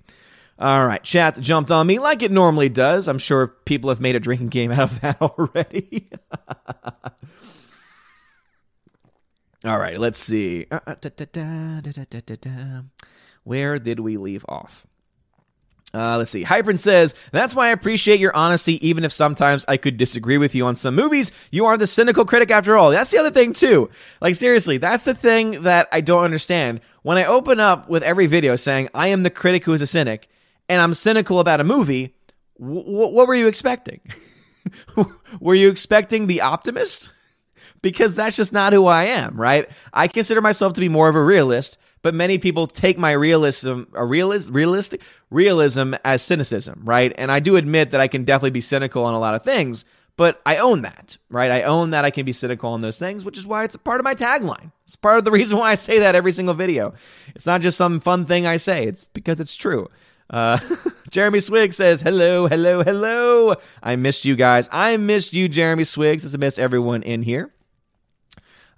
All 0.63 0.87
right, 0.87 1.03
chat 1.03 1.37
jumped 1.41 1.71
on 1.71 1.85
me 1.85 1.99
like 1.99 2.23
it 2.23 2.31
normally 2.31 2.69
does. 2.69 3.09
I'm 3.09 3.19
sure 3.19 3.47
people 3.47 3.89
have 3.89 3.99
made 3.99 4.15
a 4.15 4.19
drinking 4.21 4.47
game 4.47 4.71
out 4.71 4.93
of 4.93 5.01
that 5.01 5.21
already. 5.21 6.09
All 9.65 9.77
right, 9.77 9.99
let's 9.99 10.19
see. 10.19 10.65
Where 13.43 13.77
did 13.77 13.99
we 13.99 14.15
leave 14.15 14.45
off? 14.47 14.87
Uh, 15.93 16.17
let's 16.17 16.31
see. 16.31 16.45
Hypern 16.45 16.79
says, 16.79 17.13
That's 17.33 17.53
why 17.53 17.67
I 17.67 17.71
appreciate 17.71 18.21
your 18.21 18.33
honesty, 18.33 18.87
even 18.87 19.03
if 19.03 19.11
sometimes 19.11 19.65
I 19.67 19.75
could 19.75 19.97
disagree 19.97 20.37
with 20.37 20.55
you 20.55 20.65
on 20.65 20.77
some 20.77 20.95
movies. 20.95 21.33
You 21.51 21.65
are 21.65 21.75
the 21.75 21.87
cynical 21.87 22.23
critic 22.23 22.51
after 22.51 22.77
all. 22.77 22.89
That's 22.89 23.11
the 23.11 23.17
other 23.17 23.31
thing, 23.31 23.51
too. 23.51 23.89
Like, 24.21 24.35
seriously, 24.35 24.77
that's 24.77 25.03
the 25.03 25.13
thing 25.13 25.63
that 25.63 25.89
I 25.91 25.99
don't 25.99 26.23
understand. 26.23 26.79
When 27.01 27.17
I 27.17 27.25
open 27.25 27.59
up 27.59 27.89
with 27.89 28.01
every 28.01 28.27
video 28.27 28.55
saying, 28.55 28.87
I 28.93 29.09
am 29.09 29.23
the 29.23 29.29
critic 29.29 29.65
who 29.65 29.73
is 29.73 29.81
a 29.81 29.87
cynic, 29.87 30.29
and 30.69 30.81
I'm 30.81 30.93
cynical 30.93 31.39
about 31.39 31.59
a 31.59 31.63
movie, 31.63 32.15
what 32.57 33.27
were 33.27 33.35
you 33.35 33.47
expecting? 33.47 33.99
were 35.39 35.55
you 35.55 35.69
expecting 35.69 36.27
the 36.27 36.41
optimist? 36.41 37.11
Because 37.81 38.15
that's 38.15 38.35
just 38.35 38.53
not 38.53 38.73
who 38.73 38.85
I 38.85 39.05
am, 39.05 39.39
right? 39.39 39.69
I 39.93 40.07
consider 40.07 40.41
myself 40.41 40.73
to 40.73 40.81
be 40.81 40.89
more 40.89 41.09
of 41.09 41.15
a 41.15 41.23
realist, 41.23 41.77
but 42.01 42.13
many 42.13 42.37
people 42.37 42.67
take 42.67 42.97
my 42.97 43.11
realism, 43.11 43.83
a 43.93 44.05
realist, 44.05 44.51
realistic 44.51 45.01
realism 45.29 45.95
as 46.05 46.21
cynicism, 46.21 46.81
right? 46.85 47.13
And 47.17 47.31
I 47.31 47.39
do 47.39 47.55
admit 47.55 47.91
that 47.91 48.01
I 48.01 48.07
can 48.07 48.23
definitely 48.23 48.51
be 48.51 48.61
cynical 48.61 49.03
on 49.03 49.13
a 49.13 49.19
lot 49.19 49.35
of 49.35 49.43
things, 49.43 49.83
but 50.15 50.41
I 50.45 50.57
own 50.57 50.83
that, 50.83 51.17
right? 51.29 51.49
I 51.49 51.63
own 51.63 51.89
that 51.89 52.05
I 52.05 52.11
can 52.11 52.25
be 52.25 52.33
cynical 52.33 52.69
on 52.69 52.81
those 52.81 52.99
things, 52.99 53.25
which 53.25 53.37
is 53.37 53.47
why 53.47 53.63
it's 53.63 53.75
a 53.75 53.79
part 53.79 53.99
of 53.99 54.03
my 54.03 54.13
tagline. 54.13 54.71
It's 54.85 54.95
part 54.95 55.17
of 55.17 55.25
the 55.25 55.31
reason 55.31 55.57
why 55.57 55.71
I 55.71 55.75
say 55.75 55.99
that 55.99 56.15
every 56.15 56.31
single 56.31 56.53
video. 56.53 56.93
It's 57.35 57.45
not 57.45 57.61
just 57.61 57.77
some 57.77 57.99
fun 57.99 58.25
thing 58.25 58.45
I 58.45 58.57
say, 58.57 58.85
it's 58.85 59.05
because 59.05 59.39
it's 59.39 59.55
true. 59.55 59.89
Uh, 60.29 60.59
Jeremy 61.09 61.39
Swiggs 61.39 61.75
says, 61.75 62.01
hello, 62.01 62.47
hello, 62.47 62.83
hello. 62.83 63.55
I 63.81 63.95
missed 63.95 64.25
you 64.25 64.35
guys. 64.35 64.67
I 64.71 64.97
missed 64.97 65.33
you, 65.33 65.47
Jeremy 65.47 65.83
Swiggs. 65.83 66.33
I 66.33 66.37
missed 66.37 66.59
everyone 66.59 67.03
in 67.03 67.23
here. 67.23 67.51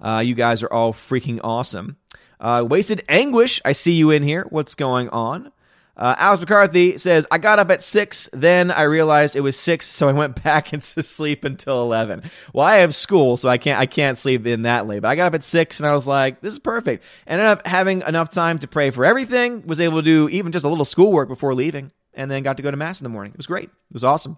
Uh, 0.04 0.20
you 0.20 0.36
guys 0.36 0.62
are 0.62 0.72
all 0.72 0.94
freaking 0.94 1.40
awesome. 1.44 1.98
Uh, 2.40 2.66
Wasted 2.68 3.04
Anguish, 3.08 3.62
I 3.64 3.72
see 3.72 3.94
you 3.94 4.12
in 4.12 4.24
here. 4.24 4.46
What's 4.50 4.76
going 4.76 5.10
on? 5.10 5.52
Uh, 5.98 6.16
Alex 6.18 6.42
McCarthy 6.42 6.98
says, 6.98 7.26
I 7.32 7.38
got 7.38 7.58
up 7.58 7.72
at 7.72 7.82
6, 7.82 8.30
then 8.34 8.70
I 8.70 8.84
realized 8.84 9.36
it 9.36 9.42
was 9.42 9.58
6, 9.58 9.86
so 9.86 10.10
I 10.10 10.12
went 10.12 10.44
back 10.44 10.74
into 10.74 11.02
sleep 11.02 11.44
until 11.44 11.82
11. 11.84 12.24
Well, 12.54 12.66
I 12.66 12.78
have 12.78 12.94
school, 12.94 13.38
so 13.38 13.48
I 13.48 13.58
can't 13.58 13.80
I 13.80 13.86
can't 13.86 14.18
sleep 14.18 14.46
in 14.46 14.64
that 14.64 14.88
late. 14.88 15.02
But 15.02 15.10
I 15.10 15.16
got 15.16 15.28
up 15.28 15.36
at 15.36 15.44
6 15.44 15.80
and 15.80 15.88
I 15.88 15.94
was 15.94 16.08
like, 16.08 16.42
this 16.42 16.54
is 16.54 16.60
perfect. 16.60 17.04
Ended 17.28 17.48
up 17.48 17.66
having 17.66 18.02
enough 18.02 18.30
time 18.30 18.60
to 18.60 18.68
pray 18.68 18.90
for 18.90 19.06
everything, 19.06 19.66
was 19.66 19.80
able 19.80 19.98
to 20.00 20.04
do 20.04 20.30
even 20.30 20.52
just 20.52 20.66
a 20.66 20.70
little 20.70 20.86
schoolwork 20.86 21.30
before 21.30 21.54
leaving, 21.54 21.92
and 22.14 22.30
then 22.30 22.44
got 22.44 22.58
to 22.58 22.64
go 22.64 22.72
to 22.72 22.78
Mass 22.78 23.00
in 23.00 23.04
the 23.06 23.10
morning. 23.10 23.32
It 23.32 23.38
was 23.38 23.48
great. 23.48 23.70
It 23.70 23.94
was 23.94 24.04
awesome. 24.04 24.38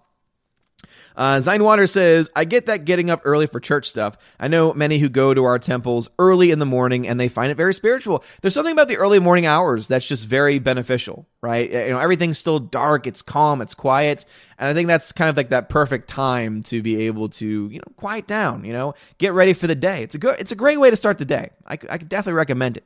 Uh, 1.16 1.36
Zinewater 1.36 1.88
says, 1.88 2.30
I 2.36 2.44
get 2.44 2.66
that 2.66 2.84
getting 2.84 3.10
up 3.10 3.22
early 3.24 3.46
for 3.46 3.60
church 3.60 3.88
stuff. 3.88 4.16
I 4.38 4.48
know 4.48 4.72
many 4.72 4.98
who 4.98 5.08
go 5.08 5.34
to 5.34 5.44
our 5.44 5.58
temples 5.58 6.08
early 6.18 6.50
in 6.50 6.58
the 6.58 6.66
morning 6.66 7.08
and 7.08 7.18
they 7.18 7.28
find 7.28 7.50
it 7.50 7.56
very 7.56 7.74
spiritual. 7.74 8.24
There's 8.40 8.54
something 8.54 8.72
about 8.72 8.88
the 8.88 8.96
early 8.96 9.18
morning 9.18 9.46
hours 9.46 9.88
that's 9.88 10.06
just 10.06 10.26
very 10.26 10.58
beneficial, 10.58 11.26
right? 11.42 11.70
You 11.70 11.90
know, 11.90 11.98
everything's 11.98 12.38
still 12.38 12.58
dark, 12.58 13.06
it's 13.06 13.22
calm, 13.22 13.60
it's 13.60 13.74
quiet. 13.74 14.24
And 14.58 14.68
I 14.68 14.74
think 14.74 14.88
that's 14.88 15.12
kind 15.12 15.30
of 15.30 15.36
like 15.36 15.50
that 15.50 15.68
perfect 15.68 16.08
time 16.08 16.62
to 16.64 16.82
be 16.82 17.06
able 17.06 17.28
to, 17.30 17.46
you 17.46 17.78
know, 17.78 17.92
quiet 17.96 18.26
down, 18.26 18.64
you 18.64 18.72
know, 18.72 18.94
get 19.18 19.32
ready 19.32 19.52
for 19.52 19.66
the 19.66 19.74
day. 19.74 20.02
It's 20.02 20.14
a 20.14 20.18
good, 20.18 20.36
it's 20.38 20.52
a 20.52 20.56
great 20.56 20.78
way 20.78 20.90
to 20.90 20.96
start 20.96 21.18
the 21.18 21.24
day. 21.24 21.50
I, 21.66 21.74
I 21.74 21.98
could 21.98 22.08
definitely 22.08 22.34
recommend 22.34 22.76
it. 22.76 22.84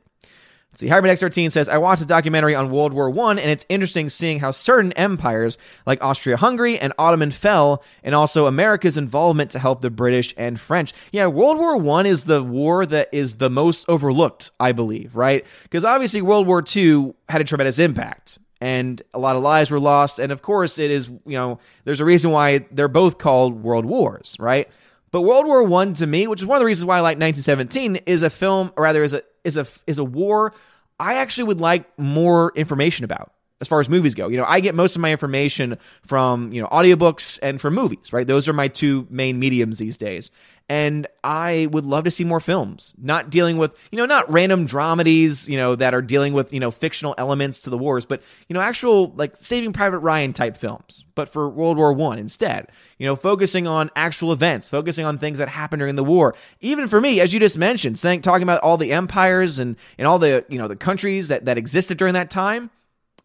Let's 0.73 0.79
see, 0.79 0.87
Hybrid 0.87 1.15
X13 1.15 1.51
says, 1.51 1.69
I 1.69 1.77
watched 1.77 2.01
a 2.01 2.05
documentary 2.05 2.55
on 2.55 2.71
World 2.71 2.93
War 2.93 3.07
I, 3.27 3.31
and 3.33 3.51
it's 3.51 3.63
interesting 3.69 4.09
seeing 4.09 4.39
how 4.39 4.49
certain 4.49 4.91
empires 4.93 5.59
like 5.85 6.01
Austria 6.01 6.35
Hungary 6.35 6.79
and 6.79 6.93
Ottoman 6.97 7.29
fell, 7.29 7.83
and 8.03 8.15
also 8.15 8.47
America's 8.47 8.97
involvement 8.97 9.51
to 9.51 9.59
help 9.59 9.81
the 9.81 9.91
British 9.91 10.33
and 10.35 10.59
French. 10.59 10.91
Yeah, 11.11 11.27
World 11.27 11.59
War 11.59 11.99
I 11.99 12.05
is 12.05 12.23
the 12.23 12.41
war 12.41 12.87
that 12.87 13.09
is 13.11 13.35
the 13.35 13.51
most 13.51 13.85
overlooked, 13.87 14.49
I 14.59 14.71
believe, 14.71 15.15
right? 15.15 15.45
Because 15.61 15.85
obviously 15.85 16.23
World 16.23 16.47
War 16.47 16.63
II 16.75 17.13
had 17.29 17.39
a 17.39 17.43
tremendous 17.43 17.77
impact. 17.77 18.39
And 18.59 18.99
a 19.13 19.19
lot 19.19 19.35
of 19.35 19.43
lives 19.43 19.69
were 19.69 19.79
lost. 19.79 20.17
And 20.17 20.31
of 20.31 20.41
course, 20.41 20.79
it 20.79 20.89
is, 20.89 21.07
you 21.07 21.37
know, 21.37 21.59
there's 21.83 21.99
a 21.99 22.05
reason 22.05 22.31
why 22.31 22.65
they're 22.71 22.87
both 22.87 23.19
called 23.19 23.61
world 23.61 23.85
wars, 23.85 24.37
right? 24.39 24.69
But 25.13 25.21
World 25.21 25.45
War 25.45 25.61
One 25.61 25.93
to 25.93 26.07
me, 26.07 26.25
which 26.25 26.41
is 26.41 26.47
one 26.47 26.57
of 26.57 26.59
the 26.59 26.65
reasons 26.65 26.85
why 26.85 26.97
I 26.97 27.01
like 27.01 27.19
1917, 27.19 27.97
is 28.07 28.23
a 28.23 28.31
film, 28.31 28.73
or 28.75 28.83
rather, 28.83 29.03
is 29.03 29.13
a 29.13 29.21
is 29.43 29.57
a 29.57 29.67
is 29.85 29.99
a 29.99 30.03
war 30.03 30.53
I 30.99 31.15
actually 31.15 31.45
would 31.45 31.61
like 31.61 31.85
more 31.99 32.51
information 32.55 33.05
about 33.05 33.31
as 33.63 33.67
far 33.69 33.79
as 33.79 33.87
movies 33.87 34.13
go. 34.13 34.27
You 34.27 34.35
know, 34.35 34.45
I 34.45 34.59
get 34.59 34.75
most 34.75 34.97
of 34.97 35.01
my 35.01 35.09
information 35.09 35.77
from, 36.05 36.51
you 36.51 36.61
know, 36.61 36.67
audiobooks 36.67 37.39
and 37.41 37.61
from 37.61 37.73
movies, 37.75 38.11
right? 38.11 38.27
Those 38.27 38.49
are 38.49 38.53
my 38.53 38.67
two 38.67 39.07
main 39.09 39.39
mediums 39.39 39.77
these 39.77 39.95
days. 39.95 40.31
And 40.67 41.07
I 41.23 41.69
would 41.71 41.85
love 41.85 42.03
to 42.03 42.11
see 42.11 42.25
more 42.25 42.41
films, 42.41 42.93
not 42.97 43.29
dealing 43.29 43.57
with, 43.57 43.73
you 43.89 43.97
know, 43.97 44.05
not 44.05 44.29
random 44.29 44.67
dramedies, 44.67 45.47
you 45.47 45.57
know, 45.57 45.75
that 45.75 45.93
are 45.93 46.01
dealing 46.01 46.33
with, 46.33 46.51
you 46.51 46.59
know, 46.59 46.71
fictional 46.71 47.15
elements 47.17 47.61
to 47.61 47.69
the 47.69 47.77
wars, 47.77 48.05
but, 48.05 48.21
you 48.49 48.53
know, 48.53 48.59
actual 48.59 49.13
like 49.15 49.35
Saving 49.39 49.71
Private 49.71 49.99
Ryan 49.99 50.33
type 50.33 50.57
films, 50.57 51.05
but 51.15 51.29
for 51.29 51.49
World 51.49 51.77
War 51.77 51.93
One 51.93 52.17
instead. 52.17 52.67
You 52.97 53.05
know, 53.05 53.15
focusing 53.15 53.65
on 53.65 53.91
actual 53.95 54.33
events, 54.33 54.69
focusing 54.69 55.05
on 55.05 55.19
things 55.19 55.37
that 55.37 55.47
happened 55.47 55.79
during 55.79 55.95
the 55.95 56.03
war. 56.03 56.35
Even 56.59 56.89
for 56.89 56.99
me, 56.99 57.21
as 57.21 57.33
you 57.33 57.39
just 57.39 57.57
mentioned, 57.57 57.97
saying 57.97 58.21
talking 58.21 58.43
about 58.43 58.61
all 58.61 58.77
the 58.77 58.91
empires 58.91 59.59
and, 59.59 59.77
and 59.97 60.05
all 60.05 60.19
the, 60.19 60.45
you 60.49 60.57
know, 60.57 60.67
the 60.67 60.75
countries 60.75 61.27
that, 61.29 61.45
that 61.45 61.57
existed 61.57 61.97
during 61.97 62.13
that 62.13 62.29
time 62.29 62.69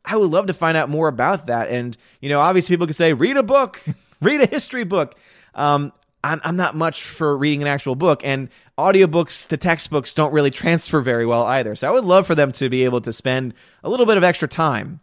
I 0.04 0.16
would 0.16 0.30
love 0.30 0.46
to 0.46 0.54
find 0.54 0.76
out 0.76 0.88
more 0.88 1.08
about 1.08 1.46
that. 1.46 1.68
And, 1.68 1.96
you 2.20 2.28
know, 2.28 2.40
obviously 2.40 2.74
people 2.74 2.86
can 2.86 2.94
say, 2.94 3.12
read 3.12 3.36
a 3.36 3.42
book, 3.42 3.84
read 4.20 4.40
a 4.40 4.46
history 4.46 4.84
book. 4.84 5.16
Um, 5.54 5.92
I'm, 6.24 6.40
I'm 6.44 6.56
not 6.56 6.74
much 6.74 7.02
for 7.02 7.36
reading 7.36 7.62
an 7.62 7.68
actual 7.68 7.94
book, 7.94 8.22
and 8.24 8.48
audiobooks 8.76 9.46
to 9.48 9.56
textbooks 9.56 10.12
don't 10.12 10.32
really 10.32 10.50
transfer 10.50 11.00
very 11.00 11.24
well 11.26 11.44
either. 11.44 11.74
So 11.74 11.88
I 11.88 11.90
would 11.92 12.04
love 12.04 12.26
for 12.26 12.34
them 12.34 12.52
to 12.52 12.68
be 12.68 12.84
able 12.84 13.00
to 13.02 13.12
spend 13.12 13.54
a 13.84 13.88
little 13.88 14.06
bit 14.06 14.16
of 14.16 14.24
extra 14.24 14.48
time 14.48 15.00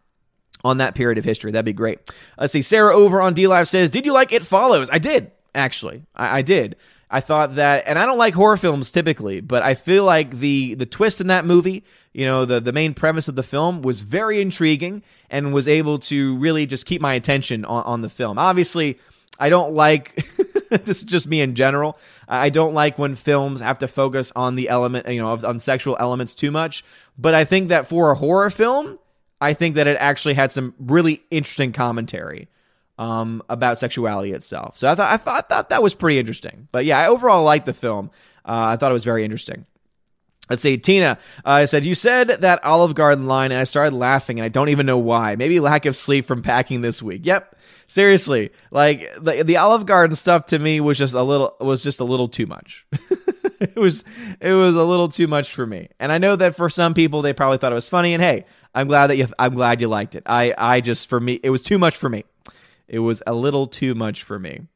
on 0.63 0.77
that 0.77 0.95
period 0.95 1.17
of 1.17 1.23
history. 1.23 1.51
That'd 1.51 1.65
be 1.65 1.73
great. 1.73 1.99
Let's 2.37 2.51
see. 2.51 2.61
Sarah 2.61 2.95
over 2.95 3.21
on 3.21 3.33
D 3.33 3.47
Live 3.47 3.67
says, 3.67 3.91
Did 3.91 4.05
you 4.05 4.13
like 4.13 4.33
It 4.33 4.45
Follows? 4.45 4.89
I 4.91 4.97
did, 4.99 5.31
actually. 5.53 6.03
I, 6.15 6.39
I 6.39 6.41
did. 6.41 6.75
I 7.15 7.21
thought 7.21 7.55
that, 7.55 7.85
and 7.87 7.97
I 7.97 8.05
don't 8.05 8.17
like 8.17 8.33
horror 8.33 8.57
films 8.57 8.91
typically, 8.91 9.39
but 9.39 9.63
I 9.63 9.73
feel 9.73 10.03
like 10.03 10.31
the 10.31 10.73
the 10.73 10.85
twist 10.85 11.21
in 11.21 11.27
that 11.27 11.45
movie, 11.45 11.85
you 12.11 12.25
know, 12.25 12.43
the 12.43 12.59
the 12.59 12.73
main 12.73 12.93
premise 12.93 13.29
of 13.29 13.35
the 13.35 13.41
film 13.41 13.83
was 13.83 14.01
very 14.01 14.41
intriguing 14.41 15.01
and 15.29 15.53
was 15.53 15.69
able 15.69 15.99
to 15.99 16.35
really 16.35 16.65
just 16.65 16.85
keep 16.85 16.99
my 16.99 17.13
attention 17.13 17.63
on, 17.63 17.83
on 17.85 18.01
the 18.01 18.09
film. 18.09 18.37
Obviously, 18.37 18.99
I 19.39 19.47
don't 19.47 19.73
like 19.73 20.27
this 20.69 20.97
is 20.97 21.03
just 21.03 21.25
me 21.25 21.39
in 21.39 21.55
general. 21.55 21.97
I 22.27 22.49
don't 22.49 22.73
like 22.73 22.99
when 22.99 23.15
films 23.15 23.61
have 23.61 23.79
to 23.79 23.87
focus 23.87 24.33
on 24.35 24.55
the 24.55 24.67
element, 24.67 25.07
you 25.07 25.21
know, 25.21 25.37
on 25.41 25.59
sexual 25.59 25.95
elements 25.97 26.35
too 26.35 26.51
much. 26.51 26.83
But 27.17 27.33
I 27.33 27.45
think 27.45 27.69
that 27.69 27.87
for 27.87 28.11
a 28.11 28.15
horror 28.15 28.49
film, 28.49 28.99
I 29.39 29.53
think 29.53 29.75
that 29.75 29.87
it 29.87 29.95
actually 30.01 30.33
had 30.33 30.51
some 30.51 30.73
really 30.79 31.23
interesting 31.31 31.71
commentary 31.71 32.49
um, 32.97 33.43
about 33.49 33.77
sexuality 33.79 34.31
itself. 34.31 34.77
So 34.77 34.89
I 34.89 34.95
thought 34.95 35.11
I 35.11 35.17
thought, 35.17 35.49
thought 35.49 35.69
that 35.69 35.83
was 35.83 35.93
pretty 35.93 36.19
interesting. 36.19 36.67
But 36.71 36.85
yeah, 36.85 36.99
I 36.99 37.07
overall 37.07 37.43
liked 37.43 37.65
the 37.65 37.73
film. 37.73 38.11
Uh, 38.45 38.69
I 38.69 38.77
thought 38.77 38.91
it 38.91 38.93
was 38.93 39.03
very 39.03 39.23
interesting. 39.23 39.65
Let's 40.49 40.61
see, 40.61 40.77
Tina 40.77 41.17
uh, 41.43 41.65
said, 41.65 41.85
You 41.85 41.95
said 41.95 42.27
that 42.27 42.63
Olive 42.63 42.93
Garden 42.93 43.25
line, 43.25 43.51
and 43.51 43.59
I 43.59 43.63
started 43.63 43.95
laughing, 43.95 44.39
and 44.39 44.45
I 44.45 44.49
don't 44.49 44.69
even 44.69 44.85
know 44.85 44.99
why. 44.99 45.35
Maybe 45.35 45.59
lack 45.59 45.87
of 45.87 45.95
sleep 45.95 46.25
from 46.25 46.43
packing 46.43 46.81
this 46.81 47.01
week. 47.01 47.25
Yep. 47.25 47.55
Seriously, 47.87 48.51
like 48.69 49.11
the, 49.19 49.43
the 49.43 49.57
Olive 49.57 49.85
Garden 49.87 50.15
stuff 50.15 50.47
to 50.47 50.59
me 50.59 50.79
was 50.79 50.97
just 50.97 51.15
a 51.15 51.21
little 51.21 51.55
was 51.59 51.83
just 51.83 51.99
a 51.99 52.03
little 52.03 52.27
too 52.27 52.45
much. 52.45 52.85
it 53.59 53.75
was 53.75 54.03
it 54.39 54.53
was 54.53 54.75
a 54.75 54.83
little 54.83 55.07
too 55.07 55.27
much 55.27 55.53
for 55.53 55.65
me. 55.65 55.89
And 55.99 56.11
I 56.11 56.17
know 56.17 56.35
that 56.35 56.55
for 56.55 56.69
some 56.69 56.95
people 56.95 57.21
they 57.21 57.33
probably 57.33 57.59
thought 57.59 57.71
it 57.71 57.75
was 57.75 57.89
funny 57.89 58.15
and 58.15 58.23
hey, 58.23 58.45
I'm 58.73 58.87
glad 58.87 59.07
that 59.07 59.17
you 59.17 59.27
I'm 59.37 59.53
glad 59.53 59.81
you 59.81 59.87
liked 59.87 60.15
it. 60.15 60.23
I 60.25 60.53
I 60.57 60.81
just 60.81 61.07
for 61.09 61.19
me 61.19 61.39
it 61.43 61.51
was 61.51 61.61
too 61.61 61.77
much 61.77 61.95
for 61.95 62.09
me. 62.09 62.25
It 62.87 62.99
was 62.99 63.21
a 63.25 63.33
little 63.33 63.67
too 63.67 63.95
much 63.95 64.23
for 64.23 64.37
me. 64.37 64.67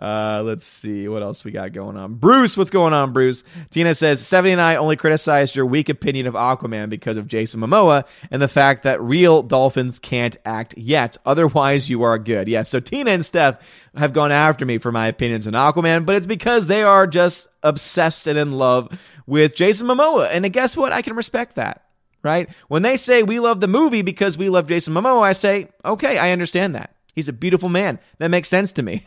Uh, 0.00 0.42
let's 0.44 0.66
see 0.66 1.08
what 1.08 1.22
else 1.22 1.42
we 1.42 1.50
got 1.50 1.72
going 1.72 1.96
on. 1.96 2.14
Bruce, 2.14 2.56
what's 2.56 2.68
going 2.70 2.92
on, 2.92 3.14
Bruce? 3.14 3.44
Tina 3.70 3.94
says 3.94 4.24
70 4.26 4.52
and 4.52 4.60
I 4.60 4.76
only 4.76 4.96
criticized 4.96 5.56
your 5.56 5.64
weak 5.64 5.88
opinion 5.88 6.26
of 6.26 6.34
Aquaman 6.34 6.90
because 6.90 7.16
of 7.16 7.26
Jason 7.26 7.60
Momoa 7.60 8.04
and 8.30 8.42
the 8.42 8.48
fact 8.48 8.82
that 8.82 9.00
real 9.00 9.42
dolphins 9.42 9.98
can't 9.98 10.36
act 10.44 10.76
yet. 10.76 11.16
Otherwise, 11.24 11.88
you 11.88 12.02
are 12.02 12.18
good. 12.18 12.46
Yeah, 12.46 12.62
so 12.64 12.78
Tina 12.78 13.12
and 13.12 13.24
Steph 13.24 13.58
have 13.96 14.12
gone 14.12 14.32
after 14.32 14.66
me 14.66 14.76
for 14.76 14.92
my 14.92 15.06
opinions 15.08 15.46
on 15.46 15.54
Aquaman, 15.54 16.04
but 16.04 16.14
it's 16.14 16.26
because 16.26 16.66
they 16.66 16.82
are 16.82 17.06
just 17.06 17.48
obsessed 17.62 18.28
and 18.28 18.38
in 18.38 18.52
love 18.52 18.90
with 19.26 19.54
Jason 19.54 19.86
Momoa. 19.86 20.28
And 20.30 20.52
guess 20.52 20.76
what? 20.76 20.92
I 20.92 21.00
can 21.00 21.16
respect 21.16 21.54
that 21.56 21.82
right? 22.22 22.50
When 22.66 22.82
they 22.82 22.96
say 22.96 23.22
we 23.22 23.38
love 23.38 23.60
the 23.60 23.68
movie 23.68 24.02
because 24.02 24.36
we 24.36 24.48
love 24.48 24.66
Jason 24.66 24.94
Momoa, 24.94 25.22
I 25.22 25.30
say, 25.30 25.68
okay, 25.84 26.18
I 26.18 26.32
understand 26.32 26.74
that. 26.74 26.95
He's 27.16 27.28
a 27.30 27.32
beautiful 27.32 27.70
man. 27.70 27.98
That 28.18 28.28
makes 28.28 28.48
sense 28.48 28.74
to 28.74 28.82
me. 28.82 29.04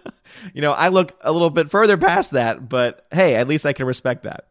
you 0.54 0.60
know, 0.60 0.72
I 0.72 0.88
look 0.88 1.16
a 1.22 1.32
little 1.32 1.48
bit 1.48 1.70
further 1.70 1.96
past 1.96 2.32
that, 2.32 2.68
but 2.68 3.06
hey, 3.12 3.36
at 3.36 3.46
least 3.46 3.64
I 3.64 3.72
can 3.72 3.86
respect 3.86 4.24
that. 4.24 4.48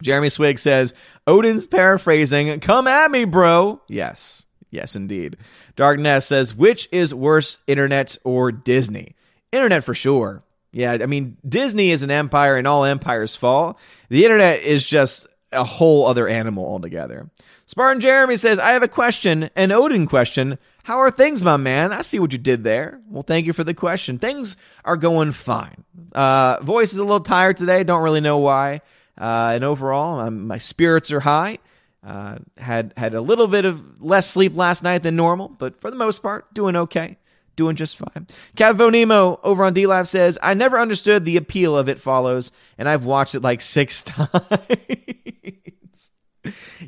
Jeremy 0.00 0.30
Swig 0.30 0.58
says, 0.58 0.94
Odin's 1.26 1.66
paraphrasing, 1.66 2.60
come 2.60 2.86
at 2.86 3.10
me, 3.10 3.24
bro. 3.24 3.82
Yes, 3.88 4.46
yes, 4.70 4.94
indeed. 4.94 5.36
Darkness 5.74 6.26
says, 6.26 6.54
which 6.54 6.88
is 6.92 7.12
worse, 7.12 7.58
internet 7.66 8.16
or 8.24 8.52
Disney? 8.52 9.16
Internet 9.52 9.84
for 9.84 9.92
sure. 9.92 10.44
Yeah, 10.72 10.92
I 10.92 11.06
mean, 11.06 11.36
Disney 11.46 11.90
is 11.90 12.04
an 12.04 12.12
empire 12.12 12.56
and 12.56 12.66
all 12.66 12.84
empires 12.84 13.34
fall. 13.34 13.76
The 14.08 14.24
internet 14.24 14.62
is 14.62 14.86
just 14.86 15.26
a 15.52 15.64
whole 15.64 16.06
other 16.06 16.28
animal 16.28 16.64
altogether. 16.64 17.28
Spartan 17.66 18.00
Jeremy 18.00 18.36
says, 18.36 18.58
I 18.58 18.70
have 18.70 18.82
a 18.82 18.88
question, 18.88 19.50
an 19.56 19.72
Odin 19.72 20.06
question. 20.06 20.58
How 20.84 20.98
are 20.98 21.10
things, 21.10 21.44
my 21.44 21.56
man? 21.56 21.92
I 21.92 22.02
see 22.02 22.18
what 22.18 22.32
you 22.32 22.38
did 22.38 22.64
there. 22.64 23.00
Well, 23.08 23.22
thank 23.22 23.46
you 23.46 23.52
for 23.52 23.64
the 23.64 23.74
question. 23.74 24.18
Things 24.18 24.56
are 24.84 24.96
going 24.96 25.32
fine. 25.32 25.84
Uh, 26.12 26.58
voice 26.62 26.92
is 26.92 26.98
a 26.98 27.04
little 27.04 27.20
tired 27.20 27.56
today. 27.56 27.84
Don't 27.84 28.02
really 28.02 28.20
know 28.20 28.38
why. 28.38 28.80
Uh, 29.18 29.52
and 29.54 29.64
overall, 29.64 30.20
um, 30.20 30.46
my 30.46 30.58
spirits 30.58 31.12
are 31.12 31.20
high. 31.20 31.58
Uh, 32.02 32.38
had 32.56 32.94
had 32.96 33.14
a 33.14 33.20
little 33.20 33.46
bit 33.46 33.66
of 33.66 34.02
less 34.02 34.28
sleep 34.30 34.56
last 34.56 34.82
night 34.82 35.02
than 35.02 35.14
normal, 35.16 35.48
but 35.48 35.78
for 35.82 35.90
the 35.90 35.96
most 35.96 36.22
part, 36.22 36.52
doing 36.54 36.74
okay, 36.74 37.18
doing 37.56 37.76
just 37.76 37.96
fine. 37.96 38.26
Cavo 38.56 38.90
Nemo 38.90 39.40
over 39.42 39.64
on 39.64 39.74
D 39.74 39.86
Live 39.86 40.08
says, 40.08 40.38
"I 40.42 40.54
never 40.54 40.78
understood 40.78 41.24
the 41.24 41.36
appeal 41.36 41.76
of 41.76 41.88
It 41.88 41.98
Follows, 41.98 42.50
and 42.78 42.88
I've 42.88 43.04
watched 43.04 43.34
it 43.34 43.40
like 43.40 43.60
six 43.60 44.02
times." 44.04 44.28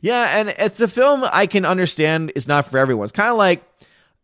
yeah, 0.00 0.38
and 0.38 0.48
it's 0.50 0.80
a 0.80 0.88
film 0.88 1.24
I 1.30 1.46
can 1.46 1.64
understand 1.64 2.32
is 2.34 2.48
not 2.48 2.70
for 2.70 2.78
everyone. 2.78 3.04
It's 3.04 3.12
kind 3.12 3.30
of 3.30 3.36
like 3.36 3.62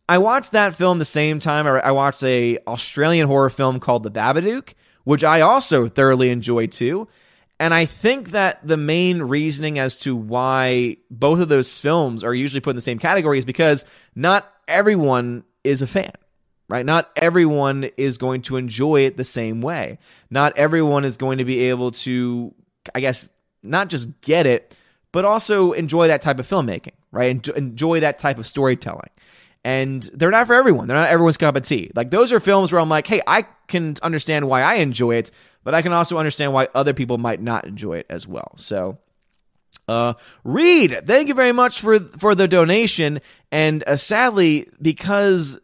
I 0.09 0.19
watched 0.19 0.53
that 0.53 0.75
film 0.75 0.99
the 0.99 1.05
same 1.05 1.39
time 1.39 1.67
I 1.67 1.93
watched 1.93 2.23
a 2.25 2.59
Australian 2.67 3.27
horror 3.27 3.51
film 3.51 3.79
called 3.79 4.05
The 4.05 4.11
Babadook, 4.11 4.73
which 5.05 5.23
I 5.23 5.43
also 5.43 5.89
thoroughly 5.89 6.31
enjoyed 6.31 6.73
too. 6.73 7.09
And 7.61 7.75
I 7.75 7.85
think 7.87 8.31
that 8.31 8.67
the 8.67 8.77
main 8.77 9.21
reasoning 9.21 9.79
as 9.79 9.99
to 10.01 10.15
why 10.17 10.97
both 11.11 11.41
of 11.41 11.49
those 11.49 11.77
films 11.77 12.23
are 12.23 12.35
usually 12.35 12.61
put 12.61 12.71
in 12.71 12.77
the 12.77 12.83
same 12.83 12.99
category 13.01 13.39
is 13.39 13.45
because 13.45 13.85
not 14.15 14.51
everyone 14.69 15.45
is 15.65 15.83
a 15.83 15.87
fan, 15.87 16.13
right? 16.69 16.85
Not 16.85 17.11
everyone 17.17 17.85
is 17.97 18.19
going 18.19 18.43
to 18.43 18.57
enjoy 18.57 19.03
it 19.03 19.17
the 19.17 19.25
same 19.25 19.61
way. 19.61 19.99
Not 20.31 20.57
everyone 20.57 21.05
is 21.05 21.17
going 21.17 21.39
to 21.39 21.45
be 21.45 21.71
able 21.71 21.93
to, 21.93 22.55
I 22.95 23.01
guess, 23.01 23.29
not 23.63 23.89
just 23.89 24.21
get 24.21 24.47
it, 24.47 24.77
but 25.13 25.25
also 25.25 25.73
enjoy 25.73 26.09
that 26.09 26.23
type 26.23 26.39
of 26.39 26.47
filmmaking, 26.47 26.93
right? 27.11 27.49
Enjoy 27.49 28.01
that 28.01 28.19
type 28.19 28.39
of 28.39 28.47
storytelling 28.47 29.11
and 29.65 30.03
they're 30.15 30.31
not 30.31 30.47
for 30.47 30.55
everyone. 30.55 30.87
They're 30.87 30.97
not 30.97 31.11
everyone's 31.11 31.37
cup 31.37 31.57
of 31.57 31.63
tea. 31.63 31.91
Like 31.95 32.11
those 32.11 32.33
are 32.33 32.41
films 32.41 32.73
where 32.73 32.81
I'm 32.81 32.89
like, 32.89 33.07
hey, 33.07 33.21
I 33.27 33.43
can 33.67 33.97
understand 34.03 34.49
why 34.49 34.63
I 34.63 34.75
enjoy 34.77 35.17
it, 35.17 35.31
but 35.65 35.75
I 35.75 35.83
can 35.83 35.93
also 35.93 36.19
understand 36.19 36.53
why 36.53 36.69
other 36.75 36.95
people 36.95 37.19
might 37.19 37.41
not 37.41 37.67
enjoy 37.67 37.99
it 37.99 38.07
as 38.09 38.27
well. 38.27 38.53
So, 38.57 38.99
uh, 39.87 40.15
Reed, 40.45 41.03
thank 41.07 41.29
you 41.29 41.35
very 41.35 41.53
much 41.53 41.81
for 41.81 42.01
for 42.01 42.35
the 42.35 42.49
donation. 42.49 43.21
And 43.51 43.85
uh, 43.87 43.97
sadly, 43.97 44.69
because 44.81 45.59